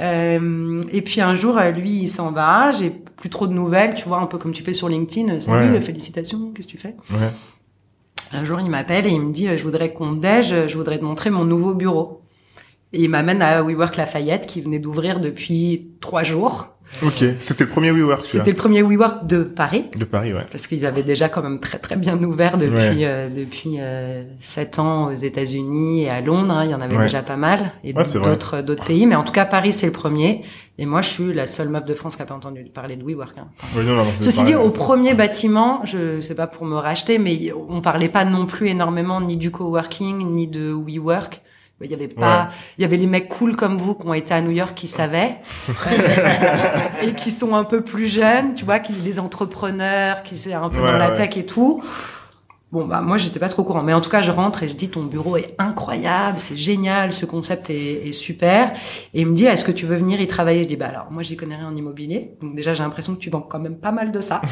Euh, 0.00 0.82
et 0.92 1.02
puis 1.02 1.20
un 1.20 1.36
jour, 1.36 1.56
lui, 1.72 2.00
il 2.00 2.08
s'en 2.08 2.32
va. 2.32 2.72
J'ai 2.72 2.90
plus 2.90 3.30
trop 3.30 3.46
de 3.46 3.52
nouvelles, 3.52 3.94
tu 3.94 4.08
vois, 4.08 4.18
un 4.18 4.26
peu 4.26 4.38
comme 4.38 4.50
tu 4.50 4.64
fais 4.64 4.72
sur 4.72 4.88
LinkedIn. 4.88 5.38
Salut, 5.40 5.80
félicitations, 5.80 6.50
qu'est-ce 6.52 6.66
que 6.66 6.72
tu 6.72 6.78
fais? 6.78 6.96
Ouais. 7.12 7.30
Un 8.32 8.42
jour, 8.42 8.58
il 8.58 8.68
m'appelle 8.68 9.06
et 9.06 9.10
il 9.10 9.20
me 9.20 9.32
dit, 9.32 9.46
je 9.56 9.62
voudrais 9.62 9.92
qu'on 9.92 10.14
déj, 10.14 10.66
je 10.66 10.76
voudrais 10.76 10.98
te 10.98 11.04
montrer 11.04 11.30
mon 11.30 11.44
nouveau 11.44 11.74
bureau. 11.74 12.23
Et 12.94 13.02
il 13.02 13.10
m'amène 13.10 13.42
à 13.42 13.60
WeWork 13.62 13.96
Lafayette 13.96 14.46
qui 14.46 14.60
venait 14.60 14.78
d'ouvrir 14.78 15.18
depuis 15.18 15.90
trois 16.00 16.22
jours. 16.22 16.68
Ok, 17.02 17.24
c'était 17.40 17.64
le 17.64 17.70
premier 17.70 17.90
WeWork. 17.90 18.24
C'était 18.24 18.52
le 18.52 18.56
premier 18.56 18.82
WeWork 18.82 19.26
de 19.26 19.42
Paris. 19.42 19.86
De 19.98 20.04
Paris, 20.04 20.32
ouais. 20.32 20.44
Parce 20.52 20.68
qu'ils 20.68 20.86
avaient 20.86 21.02
déjà 21.02 21.28
quand 21.28 21.42
même 21.42 21.58
très 21.58 21.78
très 21.78 21.96
bien 21.96 22.22
ouvert 22.22 22.56
depuis 22.56 23.04
euh, 23.04 23.28
depuis 23.28 23.78
euh, 23.80 24.22
sept 24.38 24.78
ans 24.78 25.06
aux 25.08 25.14
États-Unis 25.14 26.04
et 26.04 26.08
à 26.08 26.20
Londres. 26.20 26.54
Hein, 26.54 26.64
il 26.66 26.70
y 26.70 26.74
en 26.74 26.80
avait 26.80 26.96
déjà 26.96 27.22
pas 27.22 27.36
mal 27.36 27.72
et 27.82 27.92
d'autres 27.92 28.60
d'autres 28.60 28.86
pays. 28.86 29.06
Mais 29.06 29.16
en 29.16 29.24
tout 29.24 29.32
cas, 29.32 29.44
Paris 29.44 29.72
c'est 29.72 29.86
le 29.86 29.92
premier. 29.92 30.44
Et 30.78 30.86
moi, 30.86 31.02
je 31.02 31.08
suis 31.08 31.34
la 31.34 31.48
seule 31.48 31.68
meuf 31.68 31.84
de 31.84 31.94
France 31.94 32.14
qui 32.14 32.22
a 32.22 32.26
pas 32.26 32.34
entendu 32.34 32.64
parler 32.64 32.96
de 32.96 33.04
WeWork. 33.04 33.38
Hein. 33.38 33.48
Ceci 34.20 34.44
dit, 34.44 34.54
au 34.54 34.70
premier 34.70 35.14
bâtiment, 35.14 35.84
je 35.84 36.20
sais 36.20 36.34
pas 36.34 36.48
pour 36.48 36.64
me 36.64 36.76
racheter, 36.76 37.18
mais 37.18 37.52
on 37.68 37.80
parlait 37.80 38.08
pas 38.08 38.24
non 38.24 38.46
plus 38.46 38.68
énormément 38.68 39.20
ni 39.20 39.36
du 39.36 39.50
coworking 39.50 40.32
ni 40.32 40.46
de 40.46 40.72
WeWork. 40.72 41.42
Il 41.80 41.90
y 41.90 41.94
avait 41.94 42.08
pas, 42.08 42.50
il 42.78 42.82
y 42.82 42.84
avait 42.84 42.96
les 42.96 43.06
mecs 43.06 43.28
cool 43.28 43.56
comme 43.56 43.76
vous 43.76 43.94
qui 43.94 44.06
ont 44.06 44.14
été 44.14 44.32
à 44.32 44.40
New 44.40 44.52
York 44.52 44.74
qui 44.74 44.88
savaient. 44.88 45.36
Et 47.02 47.12
qui 47.14 47.30
sont 47.30 47.54
un 47.54 47.64
peu 47.64 47.82
plus 47.82 48.08
jeunes, 48.08 48.54
tu 48.54 48.64
vois, 48.64 48.78
qui 48.78 48.92
des 48.92 49.18
entrepreneurs, 49.18 50.22
qui 50.22 50.36
sont 50.36 50.54
un 50.54 50.70
peu 50.70 50.80
dans 50.80 50.96
la 50.96 51.10
tech 51.10 51.36
et 51.36 51.44
tout. 51.44 51.82
Bon 52.74 52.86
bah 52.86 53.00
moi 53.00 53.18
j'étais 53.18 53.38
pas 53.38 53.48
trop 53.48 53.62
courant, 53.62 53.84
mais 53.84 53.92
en 53.92 54.00
tout 54.00 54.10
cas 54.10 54.20
je 54.20 54.32
rentre 54.32 54.64
et 54.64 54.68
je 54.68 54.74
dis 54.74 54.88
ton 54.88 55.04
bureau 55.04 55.36
est 55.36 55.54
incroyable, 55.58 56.40
c'est 56.40 56.56
génial, 56.56 57.12
ce 57.12 57.24
concept 57.24 57.70
est, 57.70 58.08
est, 58.08 58.10
super. 58.10 58.72
Et 59.14 59.20
il 59.20 59.28
me 59.28 59.36
dit 59.36 59.44
est-ce 59.44 59.64
que 59.64 59.70
tu 59.70 59.86
veux 59.86 59.94
venir 59.94 60.20
y 60.20 60.26
travailler? 60.26 60.64
Je 60.64 60.68
dis 60.68 60.74
bah 60.74 60.88
alors 60.88 61.06
moi 61.08 61.22
j'y 61.22 61.36
connais 61.36 61.54
rien 61.54 61.68
en 61.68 61.76
immobilier, 61.76 62.32
donc 62.42 62.56
déjà 62.56 62.74
j'ai 62.74 62.82
l'impression 62.82 63.14
que 63.14 63.20
tu 63.20 63.30
vends 63.30 63.42
quand 63.42 63.60
même 63.60 63.76
pas 63.76 63.92
mal 63.92 64.10
de 64.10 64.20
ça. 64.20 64.42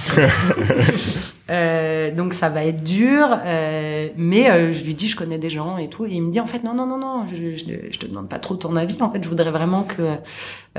euh, 1.51 2.14
donc 2.14 2.33
ça 2.33 2.49
va 2.49 2.64
être 2.64 2.85
dur, 2.85 3.27
euh, 3.45 4.11
mais 4.16 4.49
euh, 4.53 4.73
je 4.73 4.85
lui 4.85 4.95
dis 4.95 5.09
je 5.09 5.16
connais 5.16 5.39
des 5.39 5.51
gens 5.51 5.77
et 5.77 5.89
tout, 5.89 6.07
et 6.07 6.12
il 6.12 6.23
me 6.23 6.31
dit 6.31 6.39
en 6.39 6.47
fait 6.47 6.62
non 6.62 6.75
non 6.75 6.87
non 6.87 6.99
non, 6.99 7.27
je, 7.27 7.57
je, 7.57 7.91
je 7.91 7.99
te 7.99 8.07
demande 8.07 8.29
pas 8.29 8.39
trop 8.39 8.55
ton 8.55 8.77
avis, 8.77 8.97
en 9.03 9.11
fait 9.11 9.25
je 9.25 9.29
voudrais 9.29 9.51
vraiment 9.51 9.83
que 9.83 10.16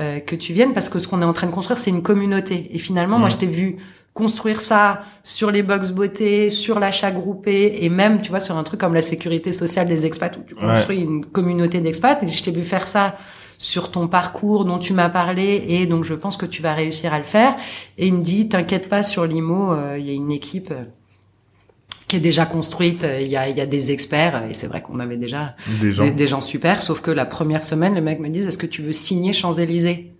euh, 0.00 0.18
que 0.18 0.34
tu 0.34 0.52
viennes 0.54 0.72
parce 0.72 0.88
que 0.88 0.98
ce 0.98 1.06
qu'on 1.06 1.22
est 1.22 1.26
en 1.26 1.32
train 1.32 1.46
de 1.46 1.52
construire 1.52 1.78
c'est 1.78 1.90
une 1.90 2.02
communauté. 2.02 2.74
Et 2.74 2.78
finalement 2.78 3.18
moi 3.18 3.28
je 3.28 3.36
t'ai 3.36 3.46
vu 3.46 3.76
construire 4.14 4.62
ça 4.62 5.02
sur 5.24 5.50
les 5.50 5.64
box 5.64 5.90
beauté, 5.90 6.48
sur 6.48 6.78
l'achat 6.78 7.10
groupé 7.10 7.78
et 7.80 7.88
même, 7.88 8.22
tu 8.22 8.30
vois, 8.30 8.40
sur 8.40 8.56
un 8.56 8.62
truc 8.62 8.80
comme 8.80 8.94
la 8.94 9.02
sécurité 9.02 9.52
sociale 9.52 9.88
des 9.88 10.06
expats 10.06 10.36
où 10.36 10.42
tu 10.46 10.54
construis 10.54 11.00
une 11.00 11.26
communauté 11.26 11.80
d'expats. 11.80 12.22
Et 12.22 12.28
je 12.28 12.42
t'ai 12.44 12.52
vu 12.52 12.62
faire 12.62 12.86
ça 12.86 13.16
sur 13.58 13.90
ton 13.90 14.08
parcours 14.08 14.64
dont 14.64 14.78
tu 14.78 14.92
m'as 14.92 15.08
parlé 15.08 15.64
et 15.68 15.86
donc 15.86 16.04
je 16.04 16.14
pense 16.14 16.36
que 16.36 16.46
tu 16.46 16.62
vas 16.62 16.74
réussir 16.74 17.12
à 17.12 17.18
le 17.18 17.24
faire. 17.24 17.56
Et 17.98 18.06
il 18.06 18.14
me 18.14 18.22
dit, 18.22 18.48
t'inquiète 18.48 18.88
pas 18.88 19.02
sur 19.02 19.26
l'IMO, 19.26 19.72
euh, 19.72 19.96
il 19.98 20.06
y 20.06 20.10
a 20.10 20.12
une 20.12 20.30
équipe 20.30 20.70
euh, 20.70 20.84
qui 22.06 22.16
est 22.16 22.20
déjà 22.20 22.46
construite, 22.46 23.02
euh, 23.02 23.20
il 23.20 23.28
y 23.28 23.36
a, 23.36 23.48
y 23.48 23.60
a 23.60 23.66
des 23.66 23.90
experts 23.90 24.44
et 24.48 24.54
c'est 24.54 24.66
vrai 24.68 24.82
qu'on 24.82 25.00
avait 25.00 25.16
déjà 25.16 25.56
des 25.80 25.90
gens. 25.90 26.08
Des, 26.08 26.26
gens 26.26 26.40
super, 26.40 26.82
sauf 26.82 27.00
que 27.00 27.10
la 27.10 27.26
première 27.26 27.64
semaine, 27.64 27.94
le 27.94 28.00
mec 28.00 28.20
me 28.20 28.28
dit, 28.28 28.40
est-ce 28.40 28.58
que 28.58 28.66
tu 28.66 28.82
veux 28.82 28.92
signer 28.92 29.32
Champs-Élysées? 29.32 30.13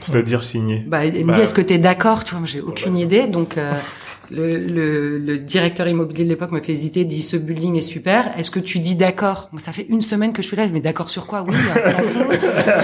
C'est-à-dire 0.00 0.42
signer. 0.42 0.84
Bah, 0.86 1.04
il 1.04 1.12
me 1.12 1.18
dit, 1.18 1.24
bah, 1.24 1.38
est-ce 1.40 1.54
que 1.54 1.60
tu 1.60 1.74
es 1.74 1.78
d'accord 1.78 2.24
Tu 2.24 2.34
vois, 2.34 2.44
j'ai 2.46 2.60
aucune 2.60 2.96
idée. 2.96 3.26
Donc, 3.26 3.58
euh, 3.58 3.72
le, 4.30 4.58
le, 4.58 5.18
le, 5.18 5.38
directeur 5.38 5.88
immobilier 5.88 6.24
de 6.24 6.28
l'époque 6.28 6.50
m'a 6.50 6.60
fait 6.60 6.72
hésiter, 6.72 7.04
dit, 7.04 7.22
ce 7.22 7.36
building 7.36 7.76
est 7.76 7.82
super. 7.82 8.30
Est-ce 8.38 8.50
que 8.50 8.60
tu 8.60 8.78
dis 8.78 8.94
d'accord? 8.94 9.48
Moi, 9.52 9.60
ça 9.60 9.72
fait 9.72 9.86
une 9.88 10.02
semaine 10.02 10.32
que 10.32 10.42
je 10.42 10.48
suis 10.48 10.56
là. 10.56 10.68
Mais 10.68 10.80
d'accord 10.80 11.08
sur 11.08 11.26
quoi? 11.26 11.44
Oui, 11.46 11.54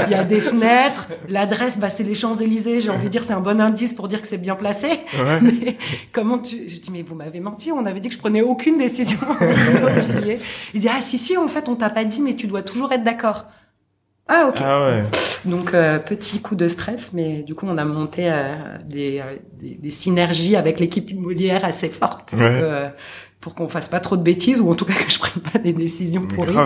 il 0.07 0.13
y, 0.13 0.15
a 0.15 0.25
des 0.25 0.41
fenêtres. 0.41 1.09
L'adresse, 1.29 1.79
bah, 1.79 1.91
c'est 1.91 2.05
les 2.05 2.15
Champs-Élysées. 2.15 2.81
J'ai 2.81 2.91
envie 2.91 3.05
de 3.05 3.11
dire, 3.11 3.23
c'est 3.23 3.33
un 3.33 3.41
bon 3.41 3.61
indice 3.61 3.93
pour 3.93 4.09
dire 4.09 4.23
que 4.23 4.29
c'est 4.29 4.39
bien 4.39 4.55
placé. 4.55 4.89
Mais 5.43 5.77
comment 6.13 6.39
tu... 6.39 6.69
Je 6.69 6.81
dis, 6.81 6.91
mais 6.91 7.03
vous 7.03 7.15
m'avez 7.15 7.41
menti. 7.41 7.73
On 7.73 7.85
avait 7.85 8.01
dit 8.01 8.09
que 8.09 8.15
je 8.15 8.21
prenais 8.21 8.43
aucune 8.43 8.79
décision 8.79 9.19
immobilier. 9.41 10.39
Il 10.73 10.81
dit, 10.81 10.89
ah 10.89 11.01
si, 11.01 11.19
si, 11.19 11.37
en 11.37 11.49
fait, 11.49 11.69
on 11.69 11.77
t'a 11.77 11.91
pas 11.91 12.05
dit, 12.05 12.23
mais 12.23 12.35
tu 12.35 12.47
dois 12.47 12.63
toujours 12.63 12.93
être 12.93 13.05
d'accord. 13.05 13.47
Ah 14.29 14.47
ok. 14.49 14.57
Ah 14.61 14.87
ouais. 14.87 15.05
Donc 15.45 15.75
euh, 15.75 15.99
petit 15.99 16.41
coup 16.41 16.55
de 16.55 16.67
stress, 16.69 17.13
mais 17.13 17.43
du 17.43 17.55
coup 17.55 17.67
on 17.69 17.77
a 17.77 17.85
monté 17.85 18.31
euh, 18.31 18.55
des, 18.85 19.21
euh, 19.21 19.37
des, 19.53 19.75
des, 19.75 19.91
synergies 19.91 20.57
avec 20.57 20.81
l'équipe 20.81 21.11
immobilière 21.11 21.65
assez 21.65 21.91
fortes 21.91 22.25
pour 22.31 22.39
que, 22.39 22.89
pour 23.45 23.55
qu'on 23.55 23.69
fasse 23.69 23.89
pas 23.89 24.01
trop 24.01 24.17
de 24.17 24.23
bêtises 24.23 24.63
ou 24.63 24.71
en 24.71 24.75
tout 24.75 24.87
cas 24.87 24.95
que 24.95 25.13
je 25.13 25.19
prenne 25.19 25.43
pas 25.43 25.59
des 25.59 25.75
décisions 25.75 26.27
pourries. 26.27 26.57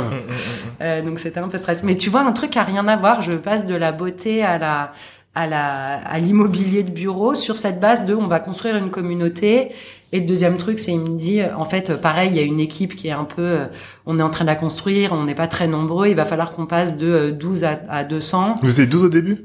Euh, 0.81 1.03
donc 1.03 1.19
c'était 1.19 1.41
un 1.41 1.49
peu 1.49 1.59
stress. 1.59 1.83
Mais 1.83 1.97
tu 1.97 2.09
vois 2.09 2.21
un 2.21 2.31
truc 2.31 2.51
qui 2.51 2.59
a 2.61 2.63
rien 2.63 2.87
à 2.87 2.97
voir. 2.97 3.21
Je 3.21 3.33
passe 3.33 3.67
de 3.67 3.75
la 3.75 3.91
beauté 3.91 4.45
à 4.45 4.59
la 4.59 4.93
à 5.39 5.47
la 5.47 5.97
à 5.97 6.19
l'immobilier 6.19 6.83
de 6.83 6.91
bureau 6.91 7.35
sur 7.35 7.57
cette 7.57 7.81
base 7.81 8.05
de 8.05 8.15
on 8.15 8.27
va 8.27 8.41
construire 8.41 8.77
une 8.77 8.91
communauté. 8.91 9.71
Et 10.13 10.21
le 10.21 10.27
deuxième 10.27 10.57
truc 10.57 10.79
c'est 10.79 10.93
il 10.93 11.01
me 11.01 11.19
dit 11.19 11.41
en 11.57 11.67
fait 11.67 11.95
pareil 12.01 12.31
il 12.33 12.37
y 12.37 12.41
a 12.41 12.43
une 12.43 12.61
équipe 12.61 12.97
qui 12.97 13.09
est 13.09 13.13
un 13.13 13.25
peu 13.25 13.59
on 14.07 14.19
est 14.19 14.23
en 14.23 14.31
train 14.31 14.45
de 14.45 14.51
la 14.51 14.57
construire 14.57 15.13
on 15.13 15.25
n'est 15.25 15.35
pas 15.35 15.49
très 15.49 15.69
nombreux 15.69 16.09
il 16.09 16.15
va 16.15 16.25
falloir 16.25 16.53
qu'on 16.53 16.65
passe 16.67 16.97
de 16.97 17.31
12 17.31 17.65
à, 17.65 17.81
à 17.91 18.05
200 18.05 18.55
vous 18.63 18.71
étiez 18.71 18.87
12 18.87 19.05
au 19.05 19.09
début? 19.11 19.37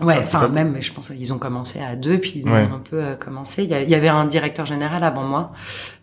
Ouais, 0.00 0.18
enfin 0.18 0.48
même, 0.48 0.76
je 0.80 0.92
pense 0.92 1.08
qu'ils 1.08 1.32
ont 1.32 1.38
commencé 1.38 1.80
à 1.80 1.96
deux, 1.96 2.18
puis 2.18 2.34
ils 2.36 2.48
ont 2.48 2.54
un 2.54 2.82
peu 2.88 3.02
euh, 3.02 3.16
commencé. 3.16 3.64
Il 3.64 3.90
y, 3.90 3.94
avait 3.94 4.08
un 4.08 4.24
directeur 4.24 4.66
général 4.66 5.04
avant 5.04 5.24
moi 5.24 5.52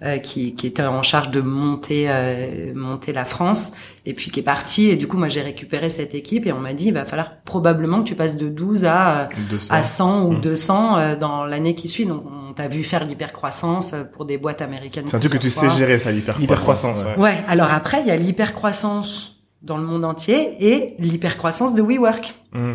euh, 0.02 0.18
qui, 0.18 0.56
qui, 0.56 0.68
était 0.68 0.84
en 0.84 1.04
charge 1.04 1.30
de 1.30 1.42
monter 1.42 2.06
euh, 2.08 2.74
monter 2.74 3.14
la 3.14 3.26
France, 3.26 3.74
et 4.06 4.14
puis 4.14 4.32
qui 4.32 4.40
est 4.40 4.44
parti. 4.44 4.90
Et 4.90 4.96
du 4.96 5.08
coup, 5.08 5.18
moi, 5.18 5.30
j'ai 5.30 5.42
récupéré 5.42 5.90
cette 5.90 6.16
équipe 6.16 6.48
et 6.48 6.52
on 6.52 6.60
m'a 6.60 6.74
dit, 6.74 6.88
il 6.88 6.94
va 6.94 7.06
falloir 7.06 7.42
probablement 7.44 8.00
que 8.00 8.08
tu 8.08 8.16
passes 8.16 8.38
de 8.38 8.50
12 8.50 8.86
à 8.86 9.28
200. 9.50 9.74
à 9.74 9.84
100 9.84 10.26
ou 10.26 10.36
200 10.36 10.98
mmh. 11.14 11.16
dans 11.18 11.46
l'année 11.46 11.76
qui 11.76 11.88
suit. 11.88 12.06
Donc, 12.06 12.24
on 12.26 12.54
t'a 12.54 12.68
vu 12.68 12.84
faire 12.84 13.06
l'hypercroissance 13.06 13.96
pour 14.14 14.26
des 14.26 14.38
boîtes 14.38 14.62
américaines. 14.62 15.06
C'est 15.08 15.18
un 15.18 15.20
truc 15.20 15.34
que 15.34 15.38
tu 15.38 15.50
sais 15.50 15.70
gérer, 15.70 16.00
ça, 16.00 16.12
l'hypercroissance. 16.12 17.04
Ouais. 17.04 17.24
ouais. 17.24 17.44
Alors 17.48 17.72
après, 17.72 18.02
il 18.02 18.08
y 18.08 18.12
a 18.12 18.18
l'hypercroissance 18.18 19.44
dans 19.62 19.78
le 19.78 19.84
monde 19.84 20.04
entier 20.04 20.56
et 20.60 20.96
l'hypercroissance 21.00 21.74
de 21.76 21.82
WeWork. 21.82 22.34
Mmh. 22.54 22.74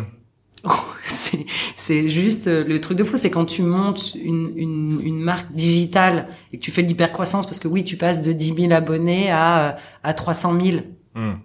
c'est 1.75 2.07
juste 2.07 2.47
euh, 2.47 2.63
le 2.63 2.81
truc 2.81 2.97
de 2.97 3.03
fou, 3.03 3.17
c'est 3.17 3.31
quand 3.31 3.45
tu 3.45 3.63
montes 3.63 4.13
une, 4.15 4.51
une, 4.55 5.01
une, 5.03 5.19
marque 5.19 5.51
digitale 5.53 6.27
et 6.51 6.57
que 6.57 6.61
tu 6.61 6.71
fais 6.71 6.83
de 6.83 6.87
l'hypercroissance, 6.87 7.45
parce 7.45 7.59
que 7.59 7.67
oui, 7.67 7.83
tu 7.83 7.97
passes 7.97 8.21
de 8.21 8.33
10 8.33 8.55
000 8.55 8.71
abonnés 8.71 9.31
à, 9.31 9.77
à 10.03 10.13
300 10.13 10.59
000. 10.61 10.77
Hmm. 11.15 11.35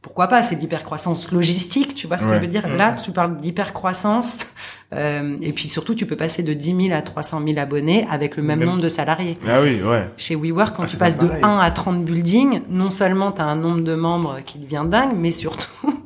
Pourquoi 0.00 0.28
pas? 0.28 0.42
C'est 0.42 0.56
de 0.56 0.60
l'hypercroissance 0.60 1.32
logistique, 1.32 1.94
tu 1.94 2.06
vois 2.06 2.18
ce 2.18 2.26
que 2.26 2.34
je 2.34 2.38
veux 2.38 2.46
dire? 2.46 2.68
Là, 2.68 2.92
tu 2.92 3.10
parles 3.10 3.36
d'hypercroissance, 3.36 4.46
euh, 4.94 5.36
et 5.42 5.52
puis 5.52 5.68
surtout, 5.68 5.94
tu 5.94 6.06
peux 6.06 6.16
passer 6.16 6.42
de 6.42 6.52
10 6.52 6.86
000 6.88 6.96
à 6.96 7.02
300 7.02 7.42
000 7.44 7.58
abonnés 7.58 8.06
avec 8.10 8.36
le 8.36 8.42
même, 8.42 8.64
nombre 8.64 8.80
de 8.80 8.88
salariés. 8.88 9.34
Ah 9.46 9.60
oui, 9.60 9.82
ouais. 9.82 10.08
Chez 10.16 10.36
WeWork, 10.36 10.76
quand 10.76 10.84
ah, 10.84 10.86
tu 10.86 10.96
passes 10.96 11.18
de 11.18 11.28
1 11.28 11.58
à 11.58 11.70
30 11.70 12.04
buildings, 12.04 12.62
non 12.70 12.90
seulement 12.90 13.32
tu 13.32 13.42
as 13.42 13.46
un 13.46 13.56
nombre 13.56 13.80
de 13.80 13.94
membres 13.94 14.38
qui 14.46 14.58
devient 14.58 14.84
dingue, 14.88 15.14
mais 15.16 15.32
surtout 15.32 15.97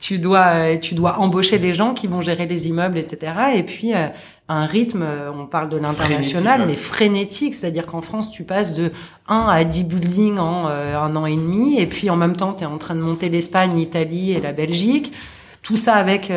tu 0.00 0.18
dois 0.18 0.46
euh, 0.46 0.78
tu 0.78 0.94
dois 0.94 1.18
embaucher 1.18 1.58
des 1.58 1.74
gens 1.74 1.92
qui 1.92 2.06
vont 2.06 2.22
gérer 2.22 2.46
les 2.46 2.66
immeubles, 2.66 2.98
etc. 2.98 3.32
Et 3.54 3.62
puis 3.62 3.94
euh, 3.94 4.08
un 4.48 4.64
rythme, 4.64 5.02
euh, 5.02 5.30
on 5.30 5.46
parle 5.46 5.68
de 5.68 5.76
l'international, 5.76 6.64
mais 6.66 6.74
frénétique, 6.74 7.54
c'est-à-dire 7.54 7.86
qu'en 7.86 8.00
France, 8.00 8.30
tu 8.30 8.42
passes 8.42 8.74
de 8.74 8.90
1 9.28 9.46
à 9.48 9.62
10 9.62 9.84
buildings 9.84 10.38
en 10.38 10.66
un 10.66 11.16
an 11.16 11.26
et 11.26 11.36
demi, 11.36 11.78
et 11.78 11.86
puis 11.86 12.10
en 12.10 12.16
même 12.16 12.34
temps, 12.34 12.54
tu 12.54 12.64
es 12.64 12.66
en 12.66 12.78
train 12.78 12.94
de 12.94 13.00
monter 13.00 13.28
l'Espagne, 13.28 13.76
l'Italie 13.76 14.32
et 14.32 14.40
la 14.40 14.52
Belgique. 14.52 15.12
Tout 15.62 15.76
ça 15.76 15.94
avec 15.94 16.32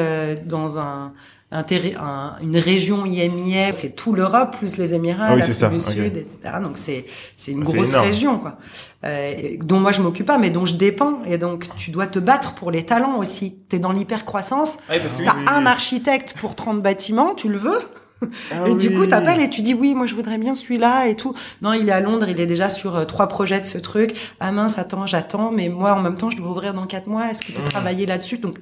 dans 0.46 0.78
un 0.78 1.14
un, 1.54 2.36
une 2.42 2.58
région 2.58 3.06
IMIA, 3.06 3.74
c'est 3.74 3.96
tout 3.96 4.14
l'Europe 4.14 4.58
plus 4.58 4.78
les 4.78 4.94
Émirats, 4.94 5.28
ah 5.30 5.36
oui, 5.36 5.42
l'Afrique 5.42 5.70
du 5.70 5.80
Sud, 5.80 6.18
etc. 6.18 6.56
Donc 6.62 6.78
c'est 6.78 7.06
c'est 7.38 7.52
une 7.52 7.64
ah, 7.66 7.72
grosse 7.72 7.94
région 7.94 8.40
quoi, 8.40 8.58
euh, 9.06 9.58
dont 9.60 9.80
moi 9.80 9.92
je 9.92 10.02
m'occupe 10.02 10.26
pas, 10.26 10.38
mais 10.38 10.50
dont 10.50 10.66
je 10.66 10.76
dépends. 10.76 11.20
Et 11.26 11.38
donc 11.38 11.70
tu 11.78 11.92
dois 11.92 12.08
te 12.08 12.20
battre 12.20 12.56
pour 12.56 12.72
les 12.72 12.86
talents 12.86 13.18
aussi. 13.18 13.56
T'es 13.70 13.80
dans 13.80 13.92
l'hypercroissance. 13.92 14.80
Ah, 14.90 14.96
T'as 15.24 15.52
un 15.52 15.66
architecte 15.66 16.36
pour 16.40 16.56
30 16.56 16.82
bâtiments, 16.82 17.36
tu 17.36 17.50
le 17.50 17.58
veux 17.58 17.80
ah 18.52 18.68
et 18.68 18.76
du 18.76 18.94
coup, 18.94 19.06
t'appelles 19.06 19.42
et 19.42 19.50
tu 19.50 19.62
dis 19.62 19.74
oui, 19.74 19.96
moi 19.96 20.06
je 20.06 20.16
voudrais 20.16 20.38
bien 20.38 20.54
celui-là 20.54 21.08
et 21.08 21.16
tout. 21.16 21.34
Non, 21.62 21.74
il 21.74 21.90
est 21.90 21.92
à 21.92 22.00
Londres, 22.00 22.28
il 22.30 22.40
est 22.40 22.46
déjà 22.46 22.70
sur 22.70 22.96
euh, 22.96 23.06
trois 23.06 23.28
projets 23.28 23.60
de 23.60 23.66
ce 23.66 23.78
truc. 23.78 24.16
Ah 24.40 24.52
mince, 24.52 24.78
attends, 24.78 25.06
j'attends, 25.06 25.52
mais 25.52 25.70
moi 25.70 25.94
en 25.94 26.02
même 26.02 26.18
temps, 26.18 26.30
je 26.30 26.38
dois 26.38 26.50
ouvrir 26.50 26.74
dans 26.74 26.86
quatre 26.86 27.08
mois. 27.08 27.30
Est-ce 27.30 27.42
que 27.42 27.48
tu 27.48 27.54
peux 27.54 27.62
mmh. 27.62 27.70
travailler 27.70 28.06
là-dessus? 28.06 28.38
Donc 28.38 28.60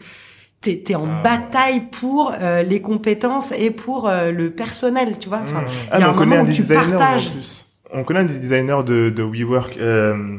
t'es 0.62 0.84
es 0.89 0.95
en 0.95 1.07
ah, 1.09 1.22
bataille 1.24 1.82
pour 1.91 2.34
euh, 2.39 2.62
les 2.64 2.82
compétences 2.82 3.51
et 3.51 3.72
pour 3.72 4.07
euh, 4.07 4.32
le 4.32 4.51
personnel, 4.51 5.18
tu 5.20 5.30
vois. 5.30 5.41
Enfin, 5.43 5.66
ah, 5.91 5.99
y 5.99 6.03
a 6.03 6.07
un 6.07 6.12
on 6.12 6.16
connaît 6.16 6.38
un 6.38 6.43
designer 6.43 7.01
en 7.01 7.20
plus. 7.32 7.68
On 7.93 8.03
connaît 8.03 8.22
un 8.22 8.26
des 8.26 8.39
designers 8.39 8.84
de, 8.86 9.09
de 9.09 9.24
WeWork. 9.24 9.78
Euh, 9.78 10.38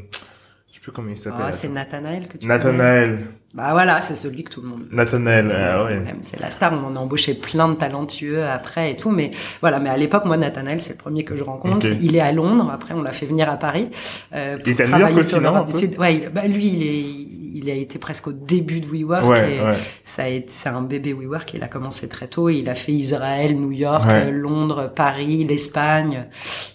je 0.69 0.75
sais 0.75 0.81
plus 0.81 0.93
comment 0.93 1.11
il 1.11 1.19
s'appelle. 1.19 1.47
Ah, 1.49 1.53
c'est 1.53 1.69
Nathanael 1.69 2.29
que 2.29 2.39
tu 2.39 2.47
Nathanael. 2.47 3.27
Bah 3.53 3.73
voilà, 3.73 4.01
c'est 4.01 4.15
celui 4.15 4.45
que 4.45 4.51
tout 4.51 4.63
le 4.63 4.69
monde. 4.69 4.85
Nathanael, 4.91 5.53
ah, 5.55 5.85
ouais. 5.85 6.03
C'est 6.23 6.41
la 6.41 6.51
star. 6.51 6.73
On 6.73 6.87
en 6.87 6.97
a 6.97 7.01
embauché 7.01 7.35
plein 7.35 7.69
de 7.69 7.75
talentueux 7.75 8.47
après 8.47 8.93
et 8.93 8.97
tout, 8.97 9.11
mais 9.11 9.31
voilà. 9.61 9.79
Mais 9.79 9.91
à 9.91 9.97
l'époque, 9.99 10.25
moi, 10.25 10.39
Nathanael, 10.39 10.81
c'est 10.81 10.95
le 10.95 10.99
premier 10.99 11.25
que 11.25 11.37
je 11.37 11.43
rencontre. 11.43 11.87
Il 12.01 12.17
est 12.17 12.21
à 12.21 12.33
Londres. 12.33 12.71
Après, 12.73 12.95
on 12.95 13.03
l'a 13.03 13.13
fait 13.13 13.27
venir 13.27 13.51
à 13.51 13.57
Paris. 13.57 13.91
Euh, 14.35 14.57
pour 14.57 14.69
il 14.69 14.81
est 14.81 14.81
à 14.81 14.87
New 14.87 14.99
York 14.99 15.17
aussi, 15.19 15.39
non 15.41 15.67
Ouais, 15.99 16.31
bah, 16.33 16.47
lui, 16.47 16.67
il 16.69 16.83
est 16.83 17.42
il 17.55 17.71
a 17.71 17.75
été 17.75 17.99
presque 17.99 18.29
au 18.29 18.33
début 18.33 18.81
de 18.81 18.87
WeWork. 18.87 19.25
Ouais, 19.27 19.57
et 19.57 19.61
ouais. 19.61 19.77
ça 20.05 20.25
a 20.25 20.29
été, 20.29 20.49
c'est 20.51 20.69
un 20.69 20.83
bébé 20.83 21.13
WeWork. 21.13 21.55
Il 21.55 21.63
a 21.63 21.69
commencé 21.69 22.09
très 22.09 22.27
tôt. 22.29 22.49
Il 22.49 22.69
a 22.69 22.75
fait 22.75 22.93
Israël, 22.93 23.57
New 23.59 23.73
York, 23.73 24.05
Ouais. 24.07 24.31
Londres, 24.31 24.93
Paris, 24.95 25.45
l'Espagne. 25.45 26.27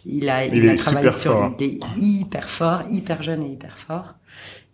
Il 0.06 0.30
a, 0.30 0.46
Il 0.46 0.70
a 0.70 0.74
est 0.74 0.76
travaillé 0.76 1.12
sur, 1.12 1.32
fort. 1.34 1.52
il 1.60 1.66
est 1.66 1.80
hyper 1.98 2.50
fort, 2.50 2.82
hyper 2.90 3.24
jeune 3.24 3.44
et 3.44 3.48
hyper 3.52 3.78
fort. 3.78 4.14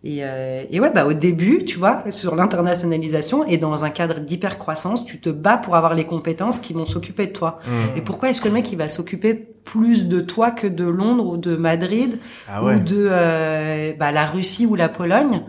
Et, 0.06 0.18
euh, 0.22 0.66
et 0.70 0.82
ouais, 0.82 0.92
bah 0.94 1.06
au 1.06 1.14
début, 1.14 1.64
tu 1.64 1.78
vois, 1.78 2.12
sur 2.12 2.36
l'internationalisation 2.36 3.46
et 3.46 3.58
dans 3.58 3.86
un 3.86 3.90
cadre 3.90 4.20
d'hyper 4.20 4.58
croissance, 4.58 5.06
tu 5.06 5.22
te 5.22 5.30
bats 5.30 5.56
pour 5.58 5.78
avoir 5.78 5.94
les 5.94 6.04
compétences 6.06 6.60
qui 6.60 6.74
vont 6.74 6.84
s'occuper 6.84 7.28
de 7.28 7.32
toi. 7.32 7.60
Mm. 7.66 7.98
Et 7.98 8.02
pourquoi 8.02 8.30
est-ce 8.30 8.42
que 8.42 8.50
le 8.50 8.54
mec 8.54 8.70
il 8.72 8.78
va 8.78 8.90
s'occuper 8.90 9.34
plus 9.34 10.08
de 10.10 10.20
toi 10.20 10.52
que 10.52 10.68
de 10.68 10.84
Londres 10.84 11.26
ou 11.26 11.38
de 11.38 11.56
Madrid 11.56 12.20
Ah 12.50 12.62
ou 12.62 12.80
de 12.80 13.08
euh, 13.10 13.94
bah, 13.98 14.12
la 14.12 14.26
Russie 14.26 14.66
ou 14.66 14.76
la 14.76 14.90
Pologne? 14.90 15.44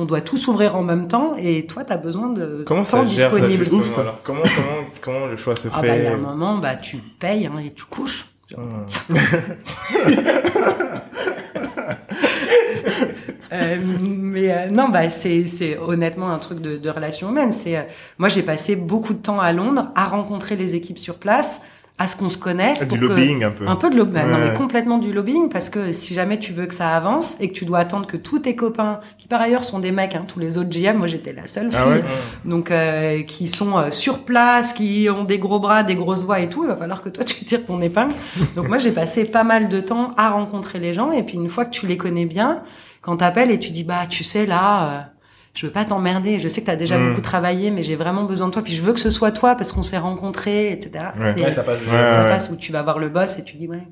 On 0.00 0.04
doit 0.04 0.20
tous 0.20 0.36
s'ouvrir 0.36 0.76
en 0.76 0.82
même 0.82 1.08
temps 1.08 1.34
et 1.36 1.66
toi 1.66 1.84
tu 1.84 1.92
as 1.92 1.96
besoin 1.96 2.30
de 2.30 2.62
Comment 2.66 2.84
ça 2.84 2.98
temps 2.98 3.06
gère 3.06 3.32
ça, 3.32 3.40
disponible. 3.40 3.58
justement, 3.64 3.80
ouf, 3.80 3.86
ça. 3.86 4.00
alors 4.02 4.20
Comment, 4.22 4.42
comment, 4.42 4.86
comment 5.00 5.26
le 5.26 5.36
choix 5.36 5.56
se 5.56 5.66
Ah 5.72 5.80
fait 5.80 5.88
bah 5.88 5.96
il 5.96 6.04
y 6.04 6.06
a 6.06 6.12
un 6.14 6.16
moment 6.16 6.58
bah 6.58 6.76
tu 6.76 6.98
payes 6.98 7.46
hein, 7.46 7.58
et 7.64 7.72
tu 7.72 7.84
couches. 7.84 8.28
Hmm. 8.56 8.84
Euh, 13.50 13.76
mais 14.02 14.52
euh, 14.52 14.68
non, 14.70 14.90
bah 14.90 15.08
c'est 15.08 15.46
c'est 15.46 15.78
honnêtement 15.78 16.30
un 16.30 16.38
truc 16.38 16.60
de, 16.60 16.76
de 16.76 16.90
relation 16.90 17.30
humaine. 17.30 17.50
C'est 17.50 17.78
euh, 17.78 17.82
moi 18.18 18.28
j'ai 18.28 18.42
passé 18.42 18.76
beaucoup 18.76 19.14
de 19.14 19.18
temps 19.22 19.40
à 19.40 19.52
Londres 19.54 19.90
à 19.94 20.06
rencontrer 20.06 20.54
les 20.54 20.74
équipes 20.74 20.98
sur 20.98 21.14
place, 21.16 21.62
à 22.00 22.06
ce 22.06 22.16
qu'on 22.16 22.28
se 22.28 22.38
connaisse. 22.38 22.80
Du 22.80 22.86
pour 22.86 22.98
que- 22.98 23.04
lobbying 23.04 23.42
un 23.42 23.50
peu. 23.50 23.66
Un 23.66 23.74
peu 23.76 23.90
de 23.90 23.96
lobbying, 23.96 24.24
non 24.26 24.36
Ouais. 24.36 24.50
mais 24.52 24.56
complètement 24.56 24.98
du 24.98 25.12
lobbying 25.12 25.48
parce 25.48 25.68
que 25.68 25.90
si 25.90 26.14
jamais 26.14 26.38
tu 26.38 26.52
veux 26.52 26.66
que 26.66 26.74
ça 26.74 26.90
avance 26.96 27.40
et 27.40 27.48
que 27.48 27.54
tu 27.54 27.64
dois 27.64 27.80
attendre 27.80 28.06
que 28.06 28.16
tous 28.16 28.38
tes 28.38 28.54
copains, 28.54 29.00
qui 29.18 29.26
par 29.26 29.40
ailleurs 29.40 29.64
sont 29.64 29.80
des 29.80 29.90
mecs, 29.90 30.14
hein, 30.14 30.24
tous 30.26 30.38
les 30.38 30.58
autres 30.58 30.70
GM, 30.70 30.96
moi 30.96 31.08
j'étais 31.08 31.32
la 31.32 31.46
seule 31.48 31.72
fille, 31.72 31.80
Ah 31.84 31.88
ouais 31.88 32.04
donc 32.44 32.70
euh, 32.70 33.22
qui 33.24 33.48
sont 33.48 33.76
euh, 33.76 33.90
sur 33.90 34.20
place, 34.20 34.72
qui 34.72 35.08
ont 35.10 35.24
des 35.24 35.38
gros 35.38 35.58
bras, 35.58 35.82
des 35.82 35.96
grosses 35.96 36.22
voix 36.24 36.38
et 36.40 36.48
tout, 36.48 36.62
il 36.64 36.68
va 36.68 36.76
falloir 36.76 37.02
que 37.02 37.08
toi 37.08 37.24
tu 37.24 37.44
tires 37.44 37.64
ton 37.64 37.80
épingle. 37.80 38.14
Donc 38.54 38.68
moi 38.68 38.78
j'ai 38.78 38.92
passé 38.92 39.24
pas 39.24 39.42
mal 39.44 39.68
de 39.68 39.80
temps 39.80 40.12
à 40.16 40.30
rencontrer 40.30 40.78
les 40.78 40.94
gens 40.94 41.10
et 41.10 41.24
puis 41.24 41.34
une 41.34 41.48
fois 41.48 41.64
que 41.64 41.70
tu 41.70 41.86
les 41.86 41.96
connais 41.96 42.26
bien, 42.26 42.62
quand 43.02 43.16
t'appelles 43.16 43.50
et 43.50 43.58
tu 43.58 43.70
dis 43.72 43.82
bah 43.84 44.06
tu 44.08 44.22
sais 44.22 44.46
là. 44.46 44.84
euh, 44.84 45.00
je 45.58 45.66
veux 45.66 45.72
pas 45.72 45.84
t'emmerder, 45.84 46.38
je 46.38 46.46
sais 46.46 46.60
que 46.60 46.66
t'as 46.66 46.76
déjà 46.76 46.96
Mm. 46.96 47.08
beaucoup 47.08 47.20
travaillé, 47.20 47.72
mais 47.72 47.82
j'ai 47.82 47.96
vraiment 47.96 48.22
besoin 48.22 48.46
de 48.46 48.52
toi. 48.52 48.62
Puis 48.62 48.74
je 48.76 48.82
veux 48.82 48.92
que 48.92 49.00
ce 49.00 49.10
soit 49.10 49.32
toi 49.32 49.56
parce 49.56 49.72
qu'on 49.72 49.82
s'est 49.82 49.98
rencontrés, 49.98 50.70
etc. 50.70 51.06
Ouais. 51.18 51.34
C'est- 51.36 51.44
Ouais, 51.46 51.50
ça 51.52 51.64
passe 51.64 51.82
ça 51.82 51.90
ouais. 52.22 52.28
passe 52.30 52.50
où 52.50 52.56
tu 52.56 52.70
vas 52.70 52.82
voir 52.82 53.00
le 53.00 53.08
boss 53.08 53.38
et 53.40 53.44
tu 53.44 53.56
dis 53.56 53.66
ouais, 53.66 53.82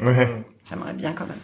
Ouais. 0.00 0.44
J'aimerais 0.68 0.92
bien 0.92 1.12
quand 1.12 1.26
même. 1.26 1.36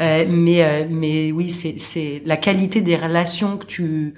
Euh, 0.00 0.24
mais 0.28 0.62
euh, 0.64 0.84
mais 0.88 1.32
oui, 1.32 1.50
c'est 1.50 1.74
c'est 1.78 2.22
la 2.24 2.36
qualité 2.36 2.80
des 2.82 2.96
relations 2.96 3.56
que 3.58 3.66
tu 3.66 4.14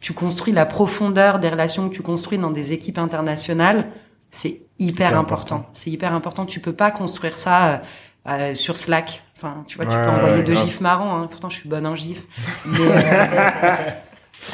tu 0.00 0.12
construis, 0.14 0.52
la 0.52 0.64
profondeur 0.64 1.40
des 1.40 1.48
relations 1.48 1.88
que 1.88 1.94
tu 1.94 2.02
construis 2.02 2.38
dans 2.38 2.50
des 2.52 2.72
équipes 2.72 2.98
internationales, 2.98 3.88
c'est 4.30 4.62
hyper 4.78 5.18
important. 5.18 5.56
important. 5.56 5.70
C'est 5.74 5.90
hyper 5.90 6.12
important. 6.14 6.46
Tu 6.46 6.60
peux 6.60 6.72
pas 6.72 6.90
construire 6.92 7.36
ça 7.36 7.66
euh, 7.66 7.76
euh, 8.28 8.54
sur 8.54 8.76
Slack. 8.76 9.22
Enfin, 9.36 9.64
tu 9.66 9.76
vois, 9.76 9.86
tu 9.86 9.92
Ouais, 9.96 10.04
peux 10.04 10.10
envoyer 10.10 10.36
ouais, 10.36 10.42
deux 10.44 10.52
grave. 10.54 10.64
gifs 10.66 10.80
marrants. 10.80 11.16
Hein. 11.20 11.26
Pourtant, 11.30 11.50
je 11.50 11.56
suis 11.56 11.68
bonne 11.68 11.86
en 11.86 11.96
gif. 11.96 12.26
Mais, 12.66 12.78
euh, 12.80 13.74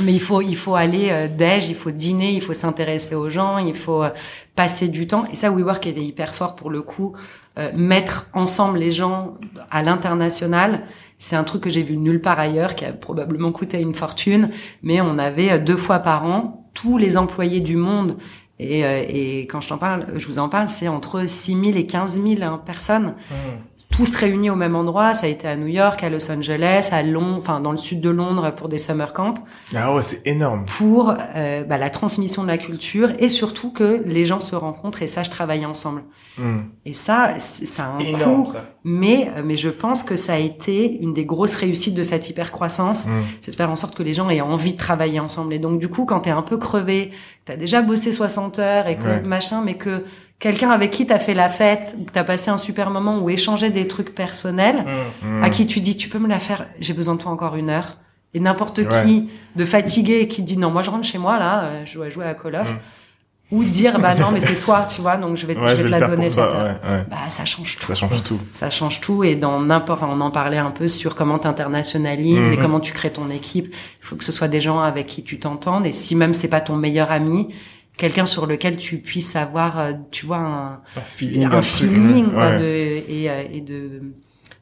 mais 0.02 0.12
il 0.12 0.20
faut 0.20 0.42
il 0.42 0.56
faut 0.56 0.74
aller 0.74 1.08
euh, 1.10 1.28
déj, 1.28 1.68
il 1.68 1.74
faut 1.74 1.90
dîner, 1.90 2.32
il 2.32 2.42
faut 2.42 2.54
s'intéresser 2.54 3.14
aux 3.14 3.30
gens, 3.30 3.58
il 3.58 3.74
faut 3.74 4.02
euh, 4.02 4.10
passer 4.54 4.88
du 4.88 5.06
temps. 5.06 5.24
Et 5.32 5.36
ça, 5.36 5.50
WeWork 5.50 5.86
était 5.86 6.02
hyper 6.02 6.34
fort 6.34 6.56
pour 6.56 6.70
le 6.70 6.82
coup. 6.82 7.14
Euh, 7.58 7.70
mettre 7.74 8.28
ensemble 8.34 8.78
les 8.78 8.92
gens 8.92 9.38
à 9.70 9.82
l'international, 9.82 10.82
c'est 11.18 11.36
un 11.36 11.44
truc 11.44 11.62
que 11.62 11.70
j'ai 11.70 11.82
vu 11.82 11.96
nulle 11.96 12.20
part 12.20 12.38
ailleurs, 12.38 12.74
qui 12.74 12.84
a 12.84 12.92
probablement 12.92 13.50
coûté 13.50 13.80
une 13.80 13.94
fortune. 13.94 14.50
Mais 14.82 15.00
on 15.00 15.16
avait 15.16 15.52
euh, 15.52 15.58
deux 15.58 15.78
fois 15.78 16.00
par 16.00 16.26
an 16.26 16.68
tous 16.74 16.98
les 16.98 17.16
employés 17.16 17.60
du 17.60 17.76
monde. 17.76 18.18
Et, 18.58 18.84
euh, 18.84 19.02
et 19.08 19.46
quand 19.46 19.62
je 19.62 19.68
t'en 19.68 19.78
parle, 19.78 20.06
je 20.16 20.26
vous 20.26 20.38
en 20.38 20.50
parle, 20.50 20.68
c'est 20.68 20.88
entre 20.88 21.26
6 21.26 21.58
000 21.58 21.78
et 21.78 21.86
15 21.86 22.20
000 22.22 22.42
hein, 22.42 22.60
personnes 22.64 23.14
tous 23.90 24.14
réunis 24.16 24.50
au 24.50 24.56
même 24.56 24.76
endroit. 24.76 25.14
Ça 25.14 25.26
a 25.26 25.28
été 25.30 25.48
à 25.48 25.56
New 25.56 25.68
York, 25.68 26.02
à 26.04 26.10
Los 26.10 26.30
Angeles, 26.30 26.90
à 26.92 27.02
Londres, 27.02 27.38
enfin 27.38 27.60
dans 27.60 27.72
le 27.72 27.78
sud 27.78 28.00
de 28.00 28.10
Londres 28.10 28.50
pour 28.54 28.68
des 28.68 28.78
summer 28.78 29.12
camps, 29.12 29.34
Ah 29.74 29.94
ouais, 29.94 30.02
c'est 30.02 30.20
énorme. 30.26 30.66
pour 30.66 31.14
euh, 31.34 31.64
bah, 31.64 31.78
la 31.78 31.88
transmission 31.90 32.42
de 32.42 32.48
la 32.48 32.58
culture 32.58 33.10
et 33.18 33.28
surtout 33.28 33.72
que 33.72 34.02
les 34.04 34.26
gens 34.26 34.40
se 34.40 34.54
rencontrent 34.54 35.02
et 35.02 35.06
sachent 35.08 35.30
travailler 35.30 35.64
ensemble. 35.66 36.04
Mm. 36.36 36.58
Et 36.84 36.92
ça, 36.92 37.34
c'est- 37.38 37.64
ça 37.64 37.84
a 37.86 37.88
un 37.92 37.98
Énorme, 38.00 38.44
coût, 38.44 38.52
ça. 38.52 38.64
mais 38.84 39.30
mais 39.42 39.56
je 39.56 39.70
pense 39.70 40.02
que 40.02 40.16
ça 40.16 40.34
a 40.34 40.38
été 40.38 40.98
une 41.00 41.14
des 41.14 41.24
grosses 41.24 41.54
réussites 41.54 41.94
de 41.94 42.02
cette 42.02 42.28
hyper 42.28 42.52
croissance, 42.52 43.06
Mm. 43.06 43.10
c'est 43.40 43.50
de 43.52 43.56
faire 43.56 43.70
en 43.70 43.76
sorte 43.76 43.94
que 43.96 44.02
les 44.02 44.12
gens 44.12 44.28
aient 44.28 44.42
envie 44.42 44.74
de 44.74 44.78
travailler 44.78 45.20
ensemble. 45.20 45.54
Et 45.54 45.58
donc 45.58 45.78
du 45.78 45.88
coup, 45.88 46.04
quand 46.04 46.20
t'es 46.20 46.30
un 46.30 46.42
peu 46.42 46.58
crevé, 46.58 47.12
t'as 47.46 47.56
déjà 47.56 47.80
bossé 47.80 48.12
60 48.12 48.58
heures 48.58 48.86
et 48.88 48.96
que 48.98 49.04
Ouais. 49.06 49.22
machin, 49.22 49.62
mais 49.64 49.74
que 49.78 50.04
quelqu'un 50.38 50.70
avec 50.70 50.90
qui 50.90 51.06
t'as 51.06 51.18
fait 51.18 51.34
la 51.34 51.48
fête, 51.48 51.96
que 52.06 52.10
t'as 52.12 52.24
passé 52.24 52.50
un 52.50 52.56
super 52.58 52.90
moment 52.90 53.18
ou 53.20 53.30
échangé 53.30 53.70
des 53.70 53.86
trucs 53.88 54.14
personnels, 54.14 54.84
Hmm. 55.22 55.40
Mm. 55.40 55.44
à 55.44 55.50
qui 55.50 55.66
tu 55.66 55.80
dis 55.80 55.96
tu 55.96 56.08
peux 56.08 56.18
me 56.18 56.28
la 56.28 56.38
faire, 56.38 56.66
j'ai 56.80 56.92
besoin 56.92 57.14
de 57.14 57.20
toi 57.20 57.32
encore 57.32 57.56
une 57.56 57.70
heure. 57.70 57.96
Et 58.34 58.40
n'importe 58.40 58.78
Ouais. 58.78 59.02
qui 59.04 59.30
de 59.54 59.64
fatigué 59.64 60.28
qui 60.28 60.42
dit 60.42 60.58
non 60.58 60.70
moi 60.70 60.82
je 60.82 60.90
rentre 60.90 61.04
chez 61.06 61.16
moi 61.18 61.38
là, 61.38 61.64
euh, 61.64 61.82
je 61.86 61.94
dois 61.94 62.10
jouer 62.10 62.26
à 62.26 62.34
Call 62.34 62.56
of, 62.56 62.70
Mm. 62.70 62.76
ou 63.52 63.64
dire 63.64 63.98
bah 63.98 64.14
non 64.14 64.30
mais 64.30 64.40
c'est 64.40 64.56
toi 64.66 64.86
tu 64.94 65.00
vois 65.00 65.16
donc 65.16 65.36
je 65.38 65.46
vais, 65.46 65.56
Ouais, 65.56 65.70
je 65.70 65.82
vais 65.82 65.84
te 65.84 65.88
la 65.88 66.00
donner 66.06 66.28
cette 66.28 66.50
ça, 66.50 66.56
heure. 66.56 66.80
ouais, 66.84 66.90
ouais. 66.96 67.04
Bah 67.08 67.16
ça 67.28 67.46
change 67.46 67.76
tout. 67.78 67.86
Ça 67.86 67.94
change 67.94 68.22
tout. 68.22 68.38
Ça 68.52 68.68
change 68.68 69.00
tout 69.00 69.24
et 69.24 69.36
dans 69.36 69.58
n'importe, 69.60 70.02
on 70.02 70.20
en 70.20 70.30
parlait 70.30 70.58
un 70.58 70.70
peu 70.72 70.86
sur 70.88 71.14
comment 71.14 71.38
t'internationalises 71.38 72.50
et 72.50 72.58
comment 72.58 72.80
tu 72.80 72.92
crées 72.92 73.10
ton 73.12 73.30
équipe. 73.30 73.68
Il 73.72 74.04
faut 74.06 74.16
que 74.16 74.24
ce 74.24 74.32
soit 74.32 74.48
des 74.48 74.60
gens 74.60 74.80
avec 74.80 75.06
qui 75.06 75.22
tu 75.22 75.38
t'entendes 75.38 75.86
et 75.86 75.92
si 75.92 76.14
même 76.14 76.34
c'est 76.34 76.50
pas 76.50 76.60
ton 76.60 76.76
meilleur 76.76 77.10
ami, 77.10 77.54
quelqu'un 77.98 78.26
sur 78.26 78.46
lequel 78.46 78.76
tu 78.76 78.98
puisses 78.98 79.36
avoir, 79.36 79.78
euh, 79.78 79.92
tu 80.10 80.26
vois, 80.26 80.38
un, 80.38 80.72
Un 80.96 81.00
feeling. 81.04 81.44
un 81.44 81.48
truc, 81.50 81.64
feeling 81.64 82.30
quoi, 82.32 82.50
ouais. 82.50 82.58
de, 82.58 82.64
et, 83.12 83.30
euh, 83.30 83.42
et 83.52 83.60
de 83.60 84.02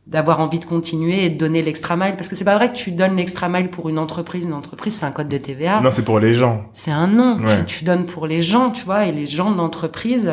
d'avoir 0.07 0.41
envie 0.41 0.59
de 0.59 0.67
continuer 0.67 1.25
et 1.25 1.31
de 1.31 1.39
donner 1.39 1.63
l'extra 1.63 1.97
mile 1.97 2.13
parce 2.15 2.29
que 2.29 2.37
c'est 2.37 2.45
pas 2.45 2.57
vrai 2.57 2.71
que 2.71 2.77
tu 2.77 2.91
donnes 2.93 3.17
l'extra 3.17 3.49
mile 3.49 3.71
pour 3.71 3.89
une 3.89 3.99
entreprise 3.99 4.45
une 4.45 4.53
entreprise 4.53 4.97
c'est 4.97 5.07
un 5.07 5.13
code 5.13 5.31
de 5.31 5.39
TVA 5.39 5.81
Non, 5.81 5.91
c'est 5.91 6.05
pour 6.05 6.19
les 6.19 6.35
gens. 6.35 6.67
c'est 6.75 6.91
un 6.91 7.07
nom 7.07 7.39
Ouais. 7.41 7.65
tu, 7.65 7.79
tu 7.79 7.85
donnes 7.85 8.05
pour 8.05 8.27
les 8.27 8.43
gens 8.43 8.71
tu 8.71 8.85
vois 8.85 9.07
et 9.07 9.13
les 9.13 9.25
gens 9.25 9.51
de 9.51 9.57
l'entreprise 9.57 10.31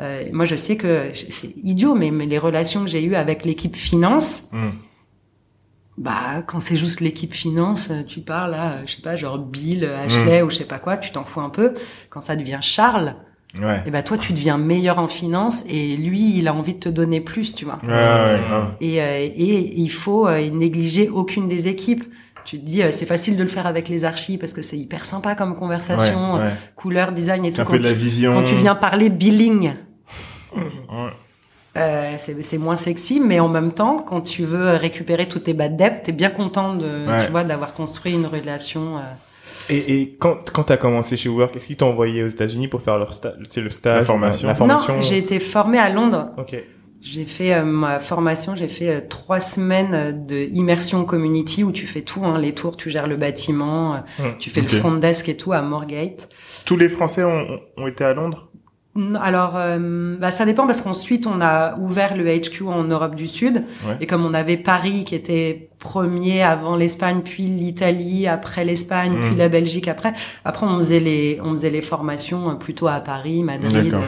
euh, 0.00 0.24
moi 0.32 0.46
je 0.46 0.56
sais 0.56 0.74
que 0.76 1.10
c'est 1.14 1.54
idiot 1.62 1.94
mais, 1.94 2.10
mais 2.10 2.26
les 2.26 2.38
relations 2.38 2.80
que 2.82 2.88
j'ai 2.88 3.04
eues 3.04 3.14
avec 3.14 3.44
l'équipe 3.44 3.76
finance 3.76 4.48
Mm. 4.52 4.70
Bah 5.96 6.42
quand 6.46 6.58
c'est 6.60 6.76
juste 6.76 7.00
l'équipe 7.00 7.32
finance 7.32 7.88
euh, 7.90 8.02
tu 8.02 8.20
parles 8.20 8.50
là 8.50 8.78
je 8.86 8.96
sais 8.96 9.02
pas 9.02 9.16
genre 9.16 9.38
Bill 9.38 9.84
Ashley 9.84 10.42
Mm. 10.42 10.46
ou 10.46 10.50
je 10.50 10.56
sais 10.56 10.64
pas 10.64 10.78
quoi 10.80 10.96
tu 10.96 11.12
t'en 11.12 11.24
fous 11.24 11.40
un 11.40 11.50
peu 11.50 11.74
quand 12.10 12.20
ça 12.20 12.34
devient 12.36 12.58
Charles 12.60 13.14
Ouais. 13.62 13.82
et 13.86 13.92
bah 13.92 14.02
toi 14.02 14.18
tu 14.18 14.32
deviens 14.32 14.58
meilleur 14.58 14.98
en 14.98 15.06
finance 15.06 15.64
et 15.68 15.96
lui 15.96 16.36
il 16.38 16.48
a 16.48 16.54
envie 16.54 16.74
de 16.74 16.80
te 16.80 16.88
donner 16.88 17.20
plus 17.20 17.54
tu 17.54 17.64
vois 17.64 17.78
Ouais, 17.84 17.92
ouais, 17.92 18.40
et, 18.80 19.00
euh, 19.00 19.18
et 19.20 19.74
il 19.80 19.90
faut 19.92 20.26
euh, 20.26 20.50
négliger 20.50 21.08
aucune 21.08 21.46
des 21.48 21.68
équipes 21.68 22.02
tu 22.44 22.58
te 22.58 22.64
dis 22.64 22.82
euh, 22.82 22.90
c'est 22.90 23.06
facile 23.06 23.36
de 23.36 23.44
le 23.44 23.48
faire 23.48 23.68
avec 23.68 23.88
les 23.88 24.04
archis 24.04 24.38
parce 24.38 24.54
que 24.54 24.60
c'est 24.62 24.76
hyper 24.76 25.04
sympa 25.04 25.36
comme 25.36 25.54
conversation 25.54 26.34
Ouais, 26.34 26.40
ouais. 26.40 26.50
couleur 26.74 27.12
design 27.12 27.44
et 27.44 27.52
tout 27.52 27.60
un 27.60 27.64
quand 27.64 27.70
peu 27.74 27.78
de 27.78 27.84
la 27.84 27.90
tu- 27.92 27.94
vision. 27.98 28.34
quand 28.34 28.42
tu 28.42 28.56
viens 28.56 28.74
parler 28.74 29.08
billing 29.08 29.74
Ouais. 30.56 31.10
Euh, 31.76 32.14
c'est 32.18 32.40
c'est 32.42 32.58
moins 32.58 32.76
sexy 32.76 33.20
mais 33.20 33.40
en 33.40 33.48
même 33.48 33.72
temps 33.72 33.96
quand 33.96 34.20
tu 34.20 34.44
veux 34.44 34.70
récupérer 34.76 35.26
tous 35.28 35.40
tes 35.40 35.54
bad 35.54 35.76
debts 35.76 36.02
t'es 36.04 36.12
bien 36.12 36.30
content 36.30 36.74
de 36.74 36.86
Ouais. 37.08 37.24
tu 37.26 37.30
vois 37.32 37.44
d'avoir 37.44 37.74
construit 37.74 38.12
une 38.12 38.26
relation 38.26 38.98
euh, 38.98 39.00
Et, 39.70 40.00
et 40.00 40.16
quand, 40.18 40.50
quand 40.52 40.64
t'as 40.64 40.76
commencé 40.76 41.16
chez 41.16 41.28
Work, 41.30 41.56
est-ce 41.56 41.66
qu'ils 41.68 41.76
t'ont 41.78 41.88
envoyé 41.90 42.22
aux 42.22 42.28
États-unis 42.28 42.68
pour 42.68 42.82
faire 42.82 42.98
leur 42.98 43.12
stage, 43.14 43.34
tu 43.44 43.46
sais, 43.50 43.60
le 43.60 43.70
stage, 43.70 43.98
La 43.98 44.04
formation. 44.04 44.48
la 44.48 44.54
formation 44.54 44.94
non 44.96 45.00
j'ai 45.00 45.18
été 45.18 45.40
formée 45.40 45.78
à 45.78 45.88
Londres 45.90 46.30
Ok. 46.38 46.54
J'ai 47.06 47.24
fait 47.26 47.52
euh, 47.52 47.64
ma 47.64 48.00
formation, 48.00 48.56
j'ai 48.56 48.68
fait 48.68 48.88
euh, 48.88 49.00
trois 49.06 49.38
semaines 49.38 49.92
euh, 49.94 50.12
de 50.12 50.48
immersion 50.54 51.04
community 51.04 51.62
où 51.62 51.70
tu 51.70 51.86
fais 51.86 52.00
tout, 52.00 52.24
hein, 52.24 52.38
les 52.38 52.54
tours, 52.54 52.78
tu 52.78 52.90
gères 52.90 53.06
le 53.06 53.16
bâtiment, 53.18 53.94
euh, 53.96 53.98
Hmm. 54.18 54.38
tu 54.38 54.48
fais 54.48 54.62
le 54.62 54.68
front 54.68 54.92
desk 54.94 55.28
et 55.28 55.36
tout 55.36 55.52
à 55.52 55.60
Moorgate. 55.60 56.30
Tous 56.64 56.78
les 56.78 56.88
Français 56.88 57.22
ont, 57.22 57.60
ont 57.76 57.86
été 57.86 58.04
à 58.04 58.14
Londres? 58.14 58.48
Alors, 59.20 59.54
euh, 59.56 60.16
bah, 60.20 60.30
ça 60.30 60.44
dépend 60.44 60.66
parce 60.68 60.80
qu'ensuite 60.80 61.26
on 61.26 61.40
a 61.40 61.76
ouvert 61.78 62.16
le 62.16 62.24
HQ 62.26 62.62
en 62.68 62.84
Europe 62.84 63.16
du 63.16 63.26
Sud 63.26 63.64
Ouais. 63.84 63.96
et 64.00 64.06
comme 64.06 64.24
on 64.24 64.34
avait 64.34 64.56
Paris 64.56 65.02
qui 65.04 65.16
était 65.16 65.68
premier 65.80 66.42
avant 66.44 66.76
l'Espagne, 66.76 67.20
puis 67.24 67.42
l'Italie, 67.42 68.28
après 68.28 68.64
l'Espagne, 68.64 69.12
Hmm. 69.12 69.26
puis 69.26 69.34
la 69.36 69.48
Belgique 69.48 69.88
après. 69.88 70.12
Après 70.44 70.64
on 70.64 70.76
faisait 70.76 71.00
les 71.00 71.40
on 71.42 71.50
faisait 71.50 71.70
les 71.70 71.82
formations 71.82 72.50
euh, 72.50 72.54
plutôt 72.54 72.86
à 72.86 73.00
Paris, 73.00 73.42
Madrid, 73.42 73.92
euh, 73.94 73.98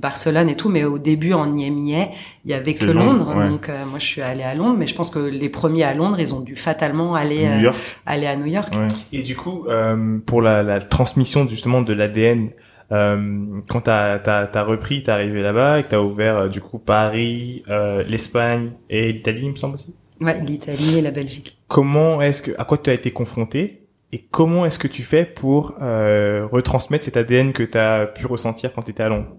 Barcelone 0.00 0.50
et 0.50 0.54
tout, 0.54 0.68
mais 0.68 0.84
au 0.84 0.98
début 0.98 1.32
en 1.32 1.56
y 1.56 1.62
il 1.64 2.50
y 2.50 2.54
avait 2.54 2.74
que 2.74 2.84
Londres, 2.84 3.12
Londres, 3.24 3.34
ouais. 3.38 3.48
donc 3.48 3.70
euh, 3.70 3.86
moi 3.86 3.98
je 3.98 4.04
suis 4.04 4.20
allée 4.20 4.42
à 4.44 4.54
Londres, 4.54 4.76
mais 4.78 4.86
je 4.86 4.94
pense 4.94 5.08
que 5.08 5.18
les 5.18 5.48
premiers 5.48 5.84
à 5.84 5.94
Londres 5.94 6.20
ils 6.20 6.34
ont 6.34 6.40
dû 6.40 6.56
fatalement 6.56 7.14
aller 7.14 7.46
New 7.48 7.52
euh, 7.52 7.60
York. 7.62 7.76
aller 8.04 8.26
à 8.26 8.36
New 8.36 8.46
York. 8.46 8.74
Ouais. 8.74 8.88
Et 9.12 9.22
du 9.22 9.34
coup, 9.34 9.64
euh, 9.68 10.18
pour 10.26 10.42
la, 10.42 10.62
la 10.62 10.80
transmission 10.80 11.48
justement 11.48 11.80
de 11.80 11.94
l'ADN, 11.94 12.50
euh, 12.92 13.60
quand 13.68 13.80
t'as 13.82 14.18
t'as 14.18 14.46
t'as 14.46 14.62
repris, 14.62 15.02
t'es 15.02 15.10
arrivé 15.10 15.42
là-bas 15.42 15.80
et 15.80 15.82
que 15.84 15.88
t'as 15.88 16.00
ouvert 16.00 16.36
euh, 16.36 16.48
du 16.48 16.60
coup 16.60 16.78
Paris, 16.78 17.62
euh, 17.68 18.02
l'Espagne 18.04 18.72
et 18.90 19.12
l'Italie, 19.12 19.42
il 19.44 19.50
me 19.50 19.56
semble 19.56 19.74
aussi. 19.74 19.94
Ouais, 20.20 20.40
l'Italie 20.40 20.98
et 20.98 21.02
la 21.02 21.10
Belgique. 21.10 21.58
Comment 21.68 22.22
est-ce 22.22 22.42
que 22.42 22.52
à 22.58 22.64
quoi 22.64 22.78
tu 22.78 22.88
as 22.90 22.94
été 22.94 23.10
confronté 23.10 23.82
Et 24.12 24.24
comment 24.30 24.64
est-ce 24.64 24.78
que 24.78 24.88
tu 24.88 25.02
fais 25.02 25.24
pour 25.24 25.74
euh, 25.82 26.46
retransmettre 26.50 27.04
cet 27.04 27.16
ADN 27.16 27.52
que 27.52 27.62
tu 27.64 27.76
as 27.76 28.06
pu 28.06 28.26
ressentir 28.26 28.72
quand 28.72 28.82
tu 28.82 28.92
étais 28.92 29.02
à 29.02 29.08
Londres? 29.08 29.36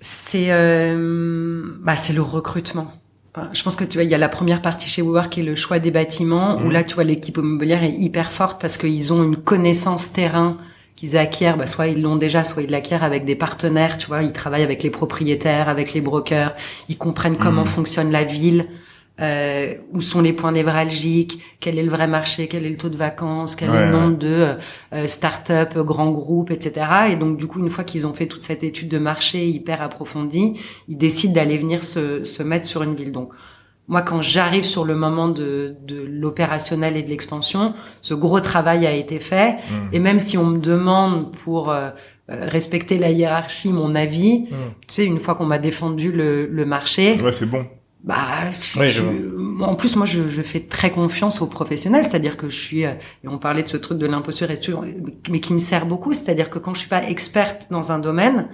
C'est 0.00 0.52
euh, 0.52 1.72
bah, 1.80 1.96
c'est 1.96 2.12
le 2.12 2.22
recrutement. 2.22 2.92
Enfin, 3.34 3.48
je 3.52 3.62
pense 3.62 3.76
que 3.76 3.84
tu 3.84 3.94
vois, 3.98 4.04
il 4.04 4.10
y 4.10 4.14
a 4.14 4.18
la 4.18 4.28
première 4.28 4.62
partie 4.62 4.88
chez 4.88 5.02
WeWork 5.02 5.28
qui 5.30 5.40
est 5.40 5.44
le 5.44 5.54
choix 5.54 5.78
des 5.78 5.90
bâtiments, 5.90 6.56
où 6.58 6.66
Mhm. 6.66 6.72
là, 6.72 6.84
tu 6.84 6.94
vois, 6.94 7.04
l'équipe 7.04 7.36
immobilière 7.36 7.82
est 7.82 7.92
hyper 7.92 8.30
forte 8.32 8.60
parce 8.60 8.76
qu'ils 8.76 9.12
ont 9.12 9.22
une 9.24 9.36
connaissance 9.36 10.12
terrain 10.12 10.58
qu'ils 10.96 11.16
acquièrent, 11.16 11.56
bah, 11.58 11.66
soit 11.66 11.88
ils 11.88 12.00
l'ont 12.02 12.16
déjà, 12.16 12.44
soit 12.44 12.62
ils 12.62 12.70
l'acquièrent 12.70 13.04
avec 13.04 13.24
des 13.24 13.36
partenaires, 13.36 13.98
tu 13.98 14.06
vois, 14.08 14.22
ils 14.22 14.32
travaillent 14.32 14.62
avec 14.64 14.82
les 14.82 14.90
propriétaires, 14.90 15.68
avec 15.68 15.92
les 15.94 16.00
brokers, 16.00 16.54
ils 16.88 16.98
comprennent 16.98 17.36
comment 17.38 17.64
Mhm. 17.64 17.68
fonctionne 17.68 18.10
la 18.10 18.24
ville, 18.24 18.66
euh, 19.18 19.74
où 19.92 20.02
sont 20.02 20.20
les 20.20 20.34
points 20.34 20.52
névralgiques, 20.52 21.40
quel 21.60 21.78
est 21.78 21.82
le 21.82 21.90
vrai 21.90 22.06
marché, 22.06 22.48
quel 22.48 22.66
est 22.66 22.68
le 22.70 22.76
taux 22.76 22.90
de 22.90 22.96
vacances, 22.98 23.56
quel 23.56 23.70
Ouais, 23.70 23.76
est 23.76 23.80
le 23.80 23.86
ouais. 23.86 23.90
nombre 23.90 24.18
de 24.18 24.56
euh, 24.92 25.06
start-up, 25.06 25.72
euh, 25.76 25.82
grands 25.84 26.10
groupes, 26.10 26.50
etc. 26.50 27.08
Et 27.10 27.16
donc, 27.16 27.38
du 27.38 27.46
coup, 27.46 27.60
une 27.60 27.70
fois 27.70 27.84
qu'ils 27.84 28.06
ont 28.06 28.12
fait 28.12 28.26
toute 28.26 28.42
cette 28.42 28.62
étude 28.62 28.88
de 28.88 28.98
marché 28.98 29.48
hyper 29.48 29.80
approfondie, 29.80 30.60
ils 30.88 30.98
décident 30.98 31.32
d'aller 31.34 31.56
venir 31.58 31.82
se, 31.84 32.24
se 32.24 32.42
mettre 32.42 32.66
sur 32.66 32.82
une 32.82 32.94
ville. 32.94 33.12
Donc, 33.12 33.30
moi, 33.88 34.02
quand 34.02 34.20
j'arrive 34.20 34.64
sur 34.64 34.84
le 34.84 34.94
moment 34.96 35.28
de, 35.28 35.76
de 35.86 35.96
l'opérationnel 36.08 36.96
et 36.96 37.02
de 37.02 37.10
l'expansion, 37.10 37.74
ce 38.02 38.14
gros 38.14 38.40
travail 38.40 38.86
a 38.86 38.92
été 38.92 39.20
fait. 39.20 39.52
Mm. 39.54 39.94
Et 39.94 39.98
même 40.00 40.20
si 40.20 40.36
on 40.36 40.44
me 40.44 40.58
demande 40.58 41.32
pour 41.32 41.70
euh, 41.70 41.90
euh, 42.30 42.48
respecter 42.48 42.98
la 42.98 43.10
hiérarchie 43.10 43.72
mon 43.72 43.94
avis, 43.94 44.46
Mm. 44.50 44.54
tu 44.80 44.94
sais, 44.94 45.04
une 45.04 45.20
fois 45.20 45.34
qu'on 45.36 45.46
m'a 45.46 45.58
défendu 45.58 46.10
le, 46.10 46.46
le 46.46 46.64
marché, 46.66 47.16
Ouais, 47.22 47.30
c'est 47.32 47.46
bon. 47.46 47.64
bah, 48.02 48.16
Oui, 48.80 48.90
je 48.90 49.02
en 49.62 49.74
plus, 49.74 49.96
moi, 49.96 50.04
je, 50.04 50.28
je 50.28 50.42
fais 50.42 50.60
très 50.60 50.90
confiance 50.90 51.40
aux 51.40 51.46
professionnels, 51.46 52.04
c'est-à-dire 52.04 52.36
que 52.36 52.48
je 52.50 52.56
suis, 52.56 52.84
euh, 52.84 52.90
et 53.24 53.28
on 53.28 53.38
parlait 53.38 53.62
de 53.62 53.68
ce 53.68 53.76
truc 53.78 53.98
de 53.98 54.06
l'imposture 54.06 54.50
et 54.50 54.60
tout, 54.60 54.74
mais 55.30 55.40
qui 55.40 55.54
me 55.54 55.58
sert 55.60 55.86
beaucoup, 55.86 56.12
c'est-à-dire 56.12 56.50
que 56.50 56.58
quand 56.58 56.74
je 56.74 56.80
suis 56.80 56.88
pas 56.90 57.04
experte 57.08 57.68
dans 57.70 57.90
un 57.92 57.98
domaine, 57.98 58.48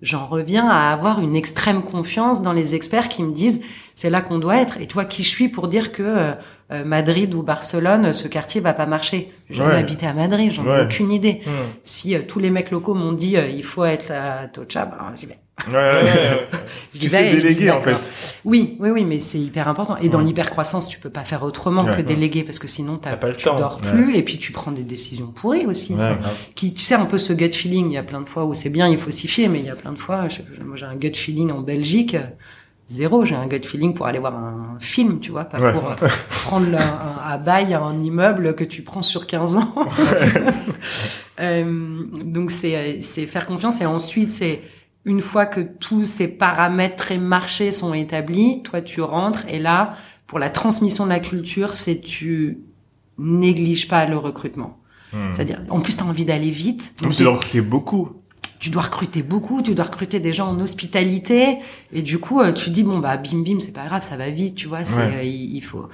j'en 0.00 0.26
reviens 0.26 0.66
à 0.68 0.92
avoir 0.92 1.20
une 1.20 1.34
extrême 1.36 1.82
confiance 1.82 2.40
dans 2.42 2.52
les 2.54 2.74
experts 2.74 3.08
qui 3.08 3.22
me 3.22 3.32
disent 3.32 3.60
c'est 3.96 4.10
là 4.10 4.20
qu'on 4.20 4.38
doit 4.38 4.58
être. 4.60 4.80
Et 4.80 4.86
toi, 4.86 5.04
qui 5.04 5.24
je 5.24 5.28
suis 5.28 5.48
pour 5.48 5.66
dire 5.66 5.90
que 5.90 6.02
euh, 6.04 6.32
euh, 6.70 6.84
Madrid 6.84 7.34
ou 7.34 7.42
Barcelone, 7.42 8.12
ce 8.12 8.28
quartier 8.28 8.60
va 8.60 8.72
pas 8.74 8.86
marcher 8.86 9.32
J'ai 9.50 9.56
jamais 9.56 9.72
Ouais. 9.74 9.78
habité 9.80 10.06
à 10.06 10.12
Madrid, 10.14 10.52
j'en 10.52 10.64
ai 10.66 10.82
aucune 10.84 11.10
idée. 11.10 11.40
Si 11.82 12.14
euh, 12.14 12.20
tous 12.26 12.38
les 12.38 12.50
mecs 12.50 12.70
locaux 12.70 12.94
m'ont 12.94 13.12
dit 13.12 13.36
euh, 13.36 13.48
il 13.48 13.64
faut 13.64 13.84
être 13.84 14.12
à 14.12 14.46
Tocha, 14.48 14.86
ben, 14.86 15.14
j'y 15.18 15.26
vais. 15.26 15.38
Ouais, 15.68 15.72
ouais, 15.74 16.02
ouais. 16.02 16.48
J'y 16.94 17.00
tu 17.00 17.08
sais 17.08 17.30
déléguer, 17.32 17.70
en 17.70 17.80
fait. 17.80 17.96
Oui, 18.44 18.76
oui, 18.78 18.90
oui, 18.90 19.04
mais 19.06 19.18
c'est 19.20 19.38
hyper 19.38 19.68
important. 19.68 19.96
Et 19.96 20.10
dans 20.10 20.18
Ouais. 20.18 20.24
l'hypercroissance, 20.26 20.86
tu 20.86 20.98
peux 20.98 21.08
pas 21.08 21.24
faire 21.24 21.42
autrement 21.44 21.82
Ouais, 21.84 21.92
que 21.92 21.96
ouais. 21.96 22.02
déléguer 22.02 22.42
parce 22.44 22.58
que 22.58 22.68
sinon 22.68 22.98
t'as, 22.98 23.12
T'as 23.12 23.16
pas 23.16 23.28
le 23.28 23.36
tu 23.36 23.46
temps. 23.46 23.56
dors 23.56 23.80
Ouais. 23.82 23.90
plus 23.90 24.14
et 24.16 24.22
puis 24.22 24.36
tu 24.36 24.52
prends 24.52 24.70
des 24.72 24.82
décisions 24.82 25.28
pourries 25.28 25.64
aussi. 25.64 25.94
Enfin. 25.94 26.18
Qui, 26.54 26.74
tu 26.74 26.82
sais, 26.82 26.94
un 26.94 27.06
peu 27.06 27.16
ce 27.16 27.32
gut 27.32 27.50
feeling. 27.52 27.86
Il 27.90 27.94
y 27.94 27.96
a 27.98 28.02
plein 28.02 28.20
de 28.20 28.28
fois 28.28 28.44
où 28.44 28.52
c'est 28.52 28.68
bien, 28.68 28.86
il 28.88 28.98
faut 28.98 29.10
s'y 29.10 29.28
fier, 29.28 29.48
mais 29.48 29.60
il 29.60 29.64
y 29.64 29.70
a 29.70 29.76
plein 29.76 29.92
de 29.92 29.98
fois, 29.98 30.28
je- 30.28 30.42
moi 30.62 30.76
j'ai 30.76 30.84
un 30.84 30.96
gut 30.96 31.14
feeling 31.14 31.50
en 31.52 31.60
Belgique. 31.60 32.16
Zéro, 32.88 33.24
j'ai 33.24 33.34
un 33.34 33.46
gut 33.48 33.64
feeling 33.64 33.94
pour 33.94 34.06
aller 34.06 34.20
voir 34.20 34.34
un 34.36 34.76
film, 34.78 35.18
tu 35.18 35.32
vois, 35.32 35.44
pas 35.44 35.58
Ouais. 35.60 35.72
pour 35.72 35.90
euh, 35.90 35.94
prendre 36.44 36.70
le- 36.70 36.76
un, 36.78 37.16
à 37.24 37.36
bail 37.36 37.74
un 37.74 37.98
immeuble 38.00 38.54
que 38.54 38.62
tu 38.64 38.82
prends 38.82 39.02
sur 39.02 39.26
15 39.26 39.56
ans. 39.56 39.74
Euh, 41.38 42.04
donc 42.24 42.50
c'est 42.50 43.00
c'est 43.02 43.26
faire 43.26 43.46
confiance 43.46 43.82
et 43.82 43.86
ensuite 43.86 44.32
c'est 44.32 44.62
une 45.04 45.20
fois 45.20 45.44
que 45.44 45.60
tous 45.60 46.06
ces 46.06 46.28
paramètres 46.28 47.12
et 47.12 47.18
marchés 47.18 47.72
sont 47.72 47.92
établis, 47.92 48.62
toi 48.62 48.80
tu 48.80 49.02
rentres 49.02 49.44
et 49.48 49.58
là 49.58 49.96
pour 50.28 50.38
la 50.38 50.48
transmission 50.48 51.04
de 51.04 51.10
la 51.10 51.20
culture, 51.20 51.74
c'est 51.74 52.00
tu 52.00 52.60
négliges 53.18 53.86
pas 53.86 54.06
le 54.06 54.16
recrutement. 54.16 54.78
Hmm. 55.12 55.34
C'est-à-dire 55.34 55.60
en 55.68 55.80
plus 55.80 55.94
tu 55.98 56.02
as 56.02 56.06
envie 56.06 56.24
d'aller 56.24 56.50
vite. 56.50 56.94
En 57.00 57.04
Donc, 57.04 57.12
plus, 57.14 57.22
tu 57.22 57.28
recruter 57.28 57.60
beaucoup. 57.60 58.12
Tu 58.58 58.70
dois 58.70 58.82
recruter 58.82 59.22
beaucoup, 59.22 59.62
tu 59.62 59.74
dois 59.74 59.84
recruter 59.86 60.18
des 60.20 60.32
gens 60.32 60.48
en 60.48 60.60
hospitalité 60.60 61.58
et 61.92 62.02
du 62.02 62.18
coup 62.18 62.40
euh, 62.40 62.52
tu 62.52 62.70
dis 62.70 62.82
bon 62.82 62.98
bah 62.98 63.16
bim 63.16 63.42
bim 63.42 63.58
c'est 63.60 63.72
pas 63.72 63.86
grave 63.86 64.02
ça 64.02 64.16
va 64.16 64.30
vite 64.30 64.54
tu 64.54 64.66
vois 64.68 64.84
c'est 64.84 64.96
Ouais. 64.96 65.16
euh, 65.18 65.22
il, 65.22 65.56
il 65.56 65.60
faut 65.62 65.88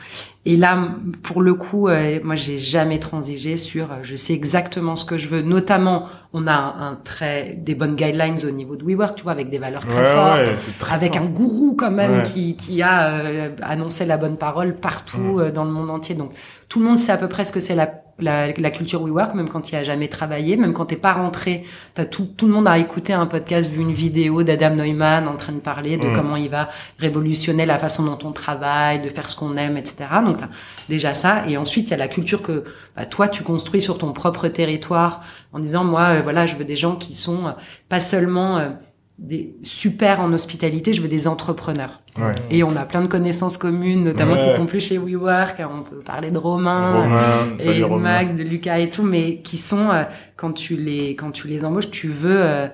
et 0.45 0.57
là 0.57 0.89
pour 1.23 1.41
le 1.41 1.55
coup 1.55 1.89
euh, 1.89 2.19
moi 2.25 2.35
j'ai 2.35 2.59
jamais 2.59 2.99
transigé 2.99 3.57
sur 3.57 3.93
euh, 3.93 3.97
je 4.03 4.17
sais 4.17 4.33
exactement 4.33 4.97
ce 4.97 5.05
que 5.05 5.17
je 5.17 5.29
veux 5.29 5.41
notamment 5.43 6.07
on 6.33 6.47
a 6.49 6.53
un, 6.53 6.89
un 6.91 6.95
très 7.05 7.55
des 7.61 7.75
bonnes 7.77 7.95
guidelines 7.95 8.39
au 8.45 8.51
niveau 8.51 8.75
de 8.75 8.83
WeWork 8.85 9.15
tu 9.17 9.23
vois 9.23 9.33
avec 9.33 9.51
des 9.51 9.59
valeurs 9.59 9.87
très 9.87 10.01
Ouais, 10.01 10.15
fortes 10.15 10.39
ouais, 10.49 10.55
c'est 10.59 10.79
très 10.79 10.95
avec 10.95 11.13
fort. 11.15 11.23
un 11.23 11.27
gourou 11.27 11.77
quand 11.79 11.91
même 11.93 12.17
Ouais. 12.19 12.23
qui, 12.25 12.57
qui 12.57 12.83
a 12.83 13.05
euh, 13.11 13.49
annoncé 13.63 14.05
la 14.05 14.17
bonne 14.17 14.37
parole 14.37 14.75
partout 14.75 15.19
Mm. 15.37 15.41
euh, 15.41 15.51
dans 15.53 15.65
le 15.65 15.71
monde 15.71 15.91
entier. 15.91 16.15
Donc 16.17 16.33
tout 16.69 16.81
le 16.81 16.87
monde 16.87 16.99
sait 16.99 17.13
à 17.13 17.19
peu 17.19 17.29
près 17.29 17.45
ce 17.45 17.53
que 17.53 17.61
c'est 17.61 17.75
la, 17.75 17.93
la, 18.19 18.51
la 18.53 18.71
culture 18.71 19.03
WeWork, 19.03 19.35
même 19.35 19.49
quand 19.51 19.71
il 19.71 19.77
a 19.77 19.85
jamais 19.85 20.09
travaillé, 20.09 20.57
même 20.57 20.73
quand 20.73 20.87
t'es 20.87 20.97
pas 20.97 21.13
rentré. 21.13 21.65
T'as 21.95 22.07
tout, 22.07 22.25
tout 22.35 22.47
le 22.47 22.53
monde 22.55 22.67
a 22.67 22.79
écouté 22.79 23.13
un 23.13 23.27
podcast, 23.27 23.69
vu 23.71 23.83
une 23.83 23.93
vidéo 23.93 24.43
d'Adam 24.43 24.75
Neumann 24.75 25.29
en 25.29 25.37
train 25.37 25.53
de 25.53 25.59
parler 25.61 25.99
de 25.99 26.07
Mm. 26.07 26.17
comment 26.17 26.37
il 26.37 26.49
va 26.49 26.71
révolutionner 26.99 27.67
la 27.67 27.77
façon 27.77 28.05
dont 28.05 28.19
on 28.25 28.33
travaille, 28.33 29.03
de 29.03 29.09
faire 29.11 29.29
ce 29.29 29.37
qu'on 29.37 29.57
aime, 29.59 29.77
etc. 29.77 29.97
Donc 30.25 30.32
t'as 30.35 30.49
déjà 30.89 31.15
ça. 31.15 31.45
Et 31.49 31.57
ensuite 31.57 31.89
il 31.89 31.91
y 31.91 31.95
a 31.95 31.99
la 31.99 32.09
culture 32.09 32.43
que 32.43 32.65
bah, 32.97 33.07
toi 33.07 33.29
tu 33.29 33.43
construis 33.43 33.81
sur 33.81 33.99
ton 33.99 34.13
propre 34.13 34.49
territoire 34.49 35.23
en 35.53 35.59
disant 35.59 35.85
moi 35.85 36.09
euh, 36.11 36.21
voilà 36.23 36.47
je 36.47 36.57
veux 36.57 36.65
des 36.65 36.77
gens 36.77 36.97
qui 36.97 37.15
sont 37.15 37.47
euh, 37.47 37.53
pas 37.89 38.01
seulement 38.01 38.59
euh, 38.59 38.71
des 39.19 39.55
super 39.63 40.21
en 40.21 40.33
hospitalité, 40.33 40.95
je 40.95 41.03
veux 41.03 41.09
des 41.09 41.29
entrepreneurs. 41.29 42.01
Ouais. 42.19 42.33
Et 42.51 42.65
on 42.65 42.75
a 42.75 42.85
plein 42.85 43.03
de 43.03 43.07
connaissances 43.07 43.57
communes, 43.57 44.03
notamment 44.03 44.35
Ouais. 44.35 44.49
qui 44.49 44.55
sont 44.55 44.67
plus 44.67 44.81
chez 44.81 44.99
WeWork. 44.99 45.61
On 45.61 45.83
peut 45.83 45.99
parler 45.99 46.31
de 46.31 46.39
Romain, 46.39 47.03
Romain, 47.03 47.57
et 47.61 47.79
de 47.79 47.85
Romain. 47.85 48.25
Max, 48.25 48.35
de 48.35 48.43
Lucas 48.43 48.79
et 48.79 48.89
tout, 48.89 49.05
mais 49.05 49.37
qui 49.43 49.59
sont 49.59 49.91
quand 50.37 50.53
tu 50.53 50.77
les 50.77 51.15
quand 51.15 51.31
tu 51.31 51.47
les 51.47 51.65
embauches, 51.65 51.91
tu 51.91 52.09
veux 52.09 52.69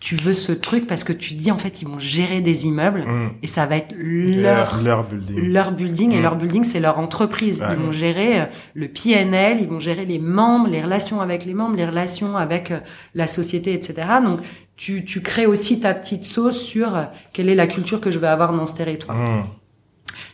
tu 0.00 0.14
veux 0.14 0.32
ce 0.32 0.52
truc 0.52 0.86
parce 0.86 1.02
que 1.02 1.12
tu 1.12 1.34
dis 1.34 1.50
en 1.50 1.58
fait 1.58 1.82
ils 1.82 1.88
vont 1.88 1.98
gérer 1.98 2.40
des 2.40 2.66
immeubles 2.66 3.00
Hmm. 3.04 3.30
et 3.42 3.48
ça 3.48 3.66
va 3.66 3.76
être 3.78 3.94
leur 3.98 4.80
Leur 4.82 5.02
building. 5.04 5.48
leur 5.52 5.72
building 5.72 6.12
et 6.12 6.18
Mm. 6.20 6.22
leur 6.22 6.36
building 6.36 6.62
c'est 6.64 6.78
leur 6.78 6.98
entreprise. 7.00 7.60
Ouais. 7.60 7.66
Ils 7.72 7.84
vont 7.84 7.90
gérer 7.90 8.40
euh, 8.40 8.44
le 8.74 8.86
PNL, 8.88 9.58
ils 9.60 9.66
vont 9.68 9.80
gérer 9.80 10.04
les 10.04 10.20
membres, 10.20 10.68
les 10.68 10.80
relations 10.82 11.20
avec 11.20 11.44
les 11.44 11.52
membres, 11.54 11.74
les 11.76 11.84
relations 11.86 12.36
avec 12.36 12.70
euh, 12.70 12.78
la 13.16 13.26
société, 13.26 13.72
etc. 13.74 13.94
Donc 14.22 14.38
tu, 14.76 15.04
tu 15.04 15.20
crées 15.20 15.46
aussi 15.46 15.80
ta 15.80 15.94
petite 15.94 16.24
sauce 16.24 16.60
sur 16.62 16.96
euh, 16.96 17.04
quelle 17.32 17.48
est 17.48 17.56
la 17.56 17.66
culture 17.66 18.00
que 18.00 18.12
je 18.12 18.20
vais 18.20 18.28
avoir 18.28 18.52
dans 18.52 18.66
ce 18.66 18.76
territoire. 18.76 19.16
Hmm. 19.18 19.46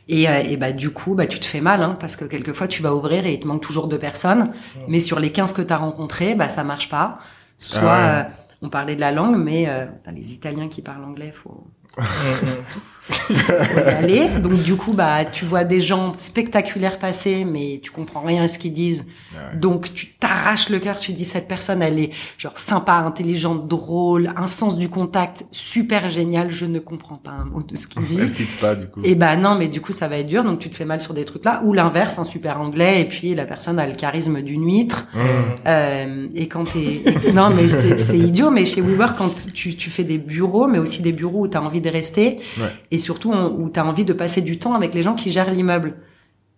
Et, 0.08 0.24
et 0.24 0.56
bah 0.58 0.72
du 0.72 0.90
coup 0.90 1.14
bah 1.14 1.26
tu 1.26 1.40
te 1.40 1.46
fais 1.46 1.62
mal 1.62 1.82
hein, 1.82 1.96
parce 1.98 2.16
que 2.16 2.26
quelquefois 2.26 2.68
tu 2.68 2.82
vas 2.82 2.94
ouvrir 2.94 3.24
et 3.24 3.32
il 3.32 3.40
te 3.40 3.46
manque 3.46 3.62
toujours 3.62 3.88
deux 3.88 3.98
personnes, 3.98 4.52
mais 4.88 5.00
sur 5.00 5.18
les 5.18 5.32
15 5.32 5.54
que 5.54 5.62
tu 5.62 5.72
as 5.72 5.78
rencontrés, 5.78 6.34
bah 6.34 6.50
ça 6.50 6.62
marche 6.64 6.90
pas. 6.90 7.18
Soit 7.56 7.80
Ah 7.90 8.18
ouais. 8.18 8.26
On 8.64 8.70
parlait 8.70 8.96
de 8.96 9.00
la 9.00 9.12
langue, 9.12 9.36
mais 9.36 9.68
euh, 9.68 9.84
les 10.10 10.32
Italiens 10.32 10.68
qui 10.68 10.80
parlent 10.80 11.04
anglais, 11.04 11.32
faut 11.32 11.66
faut 13.08 13.80
y 13.80 13.82
aller. 13.82 14.28
Donc 14.40 14.62
du 14.62 14.76
coup, 14.76 14.92
bah, 14.92 15.24
tu 15.24 15.44
vois 15.44 15.64
des 15.64 15.80
gens 15.80 16.14
spectaculaires 16.16 16.98
passer, 16.98 17.44
mais 17.44 17.80
tu 17.82 17.90
comprends 17.90 18.22
rien 18.22 18.42
à 18.42 18.48
ce 18.48 18.58
qu'ils 18.58 18.72
disent. 18.72 19.06
Ouais. 19.32 19.58
Donc 19.58 19.92
tu 19.92 20.12
t'arraches 20.12 20.70
le 20.70 20.78
cœur, 20.78 20.98
tu 20.98 21.12
dis 21.12 21.24
cette 21.24 21.48
personne, 21.48 21.82
elle 21.82 21.98
est 21.98 22.10
genre 22.38 22.58
sympa, 22.58 22.94
intelligente, 22.94 23.68
drôle, 23.68 24.32
un 24.36 24.46
sens 24.46 24.78
du 24.78 24.88
contact 24.88 25.46
super 25.50 26.10
génial. 26.10 26.50
Je 26.50 26.66
ne 26.66 26.78
comprends 26.78 27.16
pas 27.16 27.32
un 27.32 27.44
mot 27.44 27.62
de 27.62 27.76
ce 27.76 27.86
qu'il 27.86 28.02
dit. 28.04 28.18
Elle 28.20 28.30
pas, 28.60 28.74
du 28.74 28.86
coup. 28.86 29.00
Et 29.04 29.14
bah 29.14 29.36
non, 29.36 29.56
mais 29.56 29.68
du 29.68 29.80
coup 29.80 29.92
ça 29.92 30.08
va 30.08 30.18
être 30.18 30.26
dur, 30.26 30.44
donc 30.44 30.58
tu 30.58 30.70
te 30.70 30.76
fais 30.76 30.84
mal 30.86 31.00
sur 31.00 31.14
des 31.14 31.24
trucs 31.24 31.44
là. 31.44 31.60
Ou 31.64 31.72
l'inverse, 31.72 32.18
un 32.18 32.24
super 32.24 32.60
anglais, 32.60 33.02
et 33.02 33.04
puis 33.04 33.34
la 33.34 33.44
personne 33.44 33.78
a 33.78 33.86
le 33.86 33.94
charisme 33.94 34.40
d'une 34.40 34.64
huître. 34.64 35.08
Hmm. 35.12 35.18
Euh, 35.66 36.26
et 36.34 36.48
quand 36.48 36.64
t'es 36.64 37.02
non 37.34 37.50
mais 37.50 37.68
c'est 37.68 37.98
c'est 37.98 38.18
idiot 38.18 38.50
mais 38.50 38.66
chez 38.66 38.80
WeWork 38.80 39.16
quand 39.16 39.34
tu 39.52 39.74
tu 39.74 39.90
fais 39.90 40.04
des 40.04 40.18
bureaux 40.18 40.66
mais 40.66 40.78
aussi 40.78 41.02
des 41.02 41.12
bureaux 41.12 41.42
où 41.42 41.48
t'as 41.48 41.60
envie 41.60 41.80
de 41.80 41.90
rester 41.90 42.38
Ouais. 42.58 42.93
Et 42.94 42.98
surtout 42.98 43.32
où 43.32 43.68
t'as 43.68 43.84
envie 43.84 44.04
de 44.04 44.12
passer 44.12 44.40
du 44.42 44.58
temps 44.58 44.74
avec 44.74 44.94
les 44.94 45.02
gens 45.02 45.14
qui 45.14 45.30
gèrent 45.30 45.50
l'immeuble. 45.50 45.94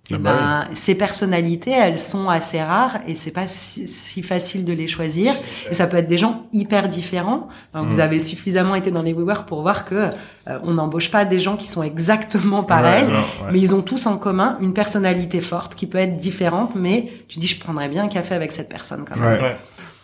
Ah 0.09 0.15
Et 0.15 0.19
bah 0.19 0.33
ben 0.69 0.75
ces 0.75 0.95
personnalités 0.95 1.73
elles 1.73 1.99
sont 1.99 2.29
assez 2.29 2.63
rares 2.63 2.99
et 3.09 3.17
c'est 3.17 3.33
pas 3.33 3.49
si, 3.49 3.89
si 3.89 4.23
facile 4.23 4.65
de 4.65 4.73
les 4.73 4.87
choisir 4.87 5.33
et 5.69 5.75
ça 5.75 5.89
peut 5.89 5.97
être 5.97 6.07
des 6.09 6.17
gens 6.25 6.47
hyper 6.53 6.89
différents. 6.89 7.49
Enfin, 7.75 7.85
Vous 7.89 7.97
Mm. 7.97 8.07
avez 8.07 8.21
suffisamment 8.21 8.77
été 8.77 8.93
dans 8.93 9.03
les 9.03 9.13
WeWork 9.13 9.49
pour 9.49 9.63
voir 9.63 9.85
que 9.85 9.95
euh, 9.97 10.59
on 10.63 10.75
n'embauche 10.75 11.11
pas 11.11 11.25
des 11.25 11.41
gens 11.41 11.57
qui 11.57 11.67
sont 11.69 11.83
exactement 11.83 12.63
pareils. 12.63 13.07
Ouais, 13.07 13.13
non, 13.13 13.19
ouais. 13.47 13.51
Mais 13.53 13.59
ils 13.59 13.75
ont 13.75 13.83
tous 13.83 14.07
en 14.07 14.17
commun 14.17 14.59
une 14.61 14.75
personnalité 14.75 15.41
forte 15.41 15.75
qui 15.75 15.89
peut 15.89 15.99
être 15.99 16.19
différente, 16.21 16.77
mais 16.77 17.11
tu 17.27 17.41
dis 17.41 17.49
je 17.49 17.59
prendrais 17.59 17.89
bien 17.89 18.05
un 18.05 18.09
café 18.09 18.37
avec 18.37 18.53
cette 18.53 18.69
personne 18.69 19.05
quand 19.09 19.19
même. 19.21 19.43
Ouais. 19.43 19.57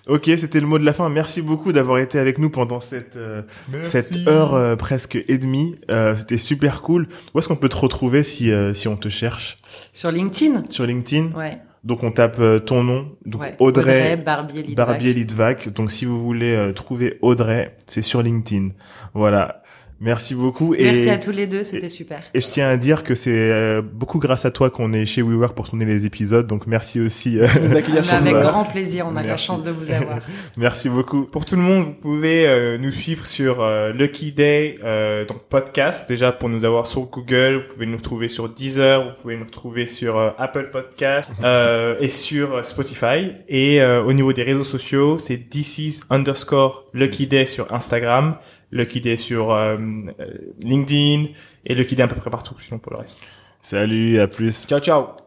Ok, 0.09 0.25
c'était 0.37 0.61
le 0.61 0.67
mot 0.67 0.79
de 0.79 0.85
la 0.85 0.93
fin. 0.93 1.09
Merci 1.09 1.43
beaucoup 1.43 1.73
d'avoir 1.73 1.99
été 1.99 2.19
avec 2.19 2.39
nous 2.39 2.51
pendant 2.51 2.81
cette 2.81 3.17
euh, 3.17 3.43
cette 3.83 4.27
heure 4.27 4.55
euh, 4.55 4.75
presque 4.75 5.17
et 5.29 5.39
demie. 5.39 5.77
Euh, 5.91 6.17
c'était 6.17 6.39
super 6.39 6.83
cool. 6.83 7.07
Où 7.35 7.39
est-ce 7.39 7.47
qu'on 7.49 7.57
peut 7.57 7.69
te 7.69 7.77
retrouver 7.77 8.25
si 8.25 8.51
euh, 8.51 8.75
si 8.75 8.89
on 8.89 8.97
te 8.97 9.09
cherche? 9.09 9.59
Sur 9.93 10.11
LinkedIn 10.11 10.65
sur 10.71 10.87
LinkedIn 10.87 11.31
Ouais. 11.37 11.59
Donc 11.85 12.05
on 12.05 12.13
tape 12.13 12.37
euh, 12.39 12.61
ton 12.61 12.85
nom, 12.85 13.09
donc 13.27 13.41
ouais. 13.41 13.57
Audrey, 13.59 14.17
Barbier 14.17 14.63
Lidvac. 14.63 14.87
Barbier 14.87 15.15
Lidvac. 15.15 15.69
Donc 15.71 15.91
si 15.91 16.05
vous 16.05 16.21
voulez 16.21 16.55
euh, 16.55 16.73
trouver 16.73 17.19
Audrey, 17.23 17.77
c'est 17.89 18.03
sur 18.03 18.23
LinkedIn. 18.23 18.69
Voilà. 19.15 19.63
Merci 20.03 20.35
beaucoup. 20.35 20.75
Merci 20.79 21.09
à 21.11 21.17
tous 21.19 21.31
les 21.31 21.47
deux, 21.47 21.63
c'était 21.63 21.89
super. 21.89 22.23
Et 22.35 22.41
je 22.41 22.47
tiens 22.49 22.69
à 22.69 22.77
dire 22.77 23.05
que 23.05 23.15
c'est 23.15 23.31
euh, 23.33 23.83
beaucoup 23.83 24.19
grâce 24.19 24.45
à 24.45 24.51
toi 24.51 24.69
qu'on 24.69 24.93
est 24.93 25.07
chez 25.07 25.23
WeWork 25.23 25.55
pour 25.55 25.69
tourner 25.69 25.85
les 25.85 26.05
épisodes. 26.07 26.47
Donc 26.47 26.67
merci 26.67 27.01
aussi. 27.01 27.39
euh, 27.39 27.47
Nous 27.63 27.77
accueillir 27.77 28.03
Mais 28.03 28.09
chez 28.09 28.15
avec 28.17 28.35
grand 28.35 28.65
plaisir, 28.65 29.07
on 29.07 29.11
a 29.15 29.21
de 29.23 29.27
la 29.29 29.33
Merci. 29.35 29.47
chance 29.47 29.63
de 29.63 29.71
vous 29.71 29.91
avoir. 29.93 30.19
merci 30.57 30.89
beaucoup. 30.89 31.23
Pour 31.25 31.45
tout 31.45 31.55
le 31.55 31.63
monde, 31.63 31.85
vous 31.85 31.95
pouvez 31.95 32.49
euh, 32.49 32.79
nous 32.79 32.91
suivre 32.91 33.25
sur 33.27 33.63
euh, 33.63 33.93
Lucky 33.93 34.33
Day, 34.33 34.75
euh, 34.83 35.25
donc 35.25 35.45
podcast. 35.49 36.09
Déjà 36.09 36.33
pour 36.33 36.49
nous 36.49 36.65
avoir 36.65 36.87
sur 36.87 37.03
Google, 37.03 37.63
vous 37.69 37.75
pouvez 37.75 37.87
nous 37.87 37.97
retrouver 37.97 38.29
sur 38.29 38.49
Deezer, 38.49 39.05
vous 39.05 39.23
pouvez 39.23 39.37
nous 39.37 39.45
retrouver 39.45 39.87
sur 39.87 40.19
euh, 40.19 40.31
Apple 40.37 40.71
Podcast 40.73 41.31
euh, 41.45 41.95
et 42.01 42.09
sur 42.09 42.57
euh, 42.57 42.63
Spotify. 42.65 43.33
Et 43.49 43.81
euh, 43.81 44.03
au 44.03 44.13
niveau 44.13 44.33
des 44.33 44.43
réseaux 44.43 44.65
sociaux, 44.65 45.19
c'est 45.19 45.37
this 45.39 45.79
is 45.79 46.01
underscore 46.11 46.87
Lucky 46.93 47.29
Day 47.29 47.47
sur 47.47 47.73
Instagram, 47.73 48.37
Lucky 48.73 49.01
Day 49.01 49.17
sur 49.17 49.53
euh, 49.53 49.77
euh, 50.21 50.27
LinkedIn 50.63 51.27
et 51.65 51.75
Lucky 51.75 51.95
Day 51.95 52.03
à 52.03 52.09
peu 52.09 52.17
près 52.17 52.31
partout. 52.31 52.57
Sinon 52.59 52.79
pour 52.79 52.93
le 52.93 52.99
reste. 52.99 53.23
Salut, 53.63 54.19
à 54.19 54.27
plus. 54.27 54.67
Ciao 54.67 54.81
ciao. 54.81 55.22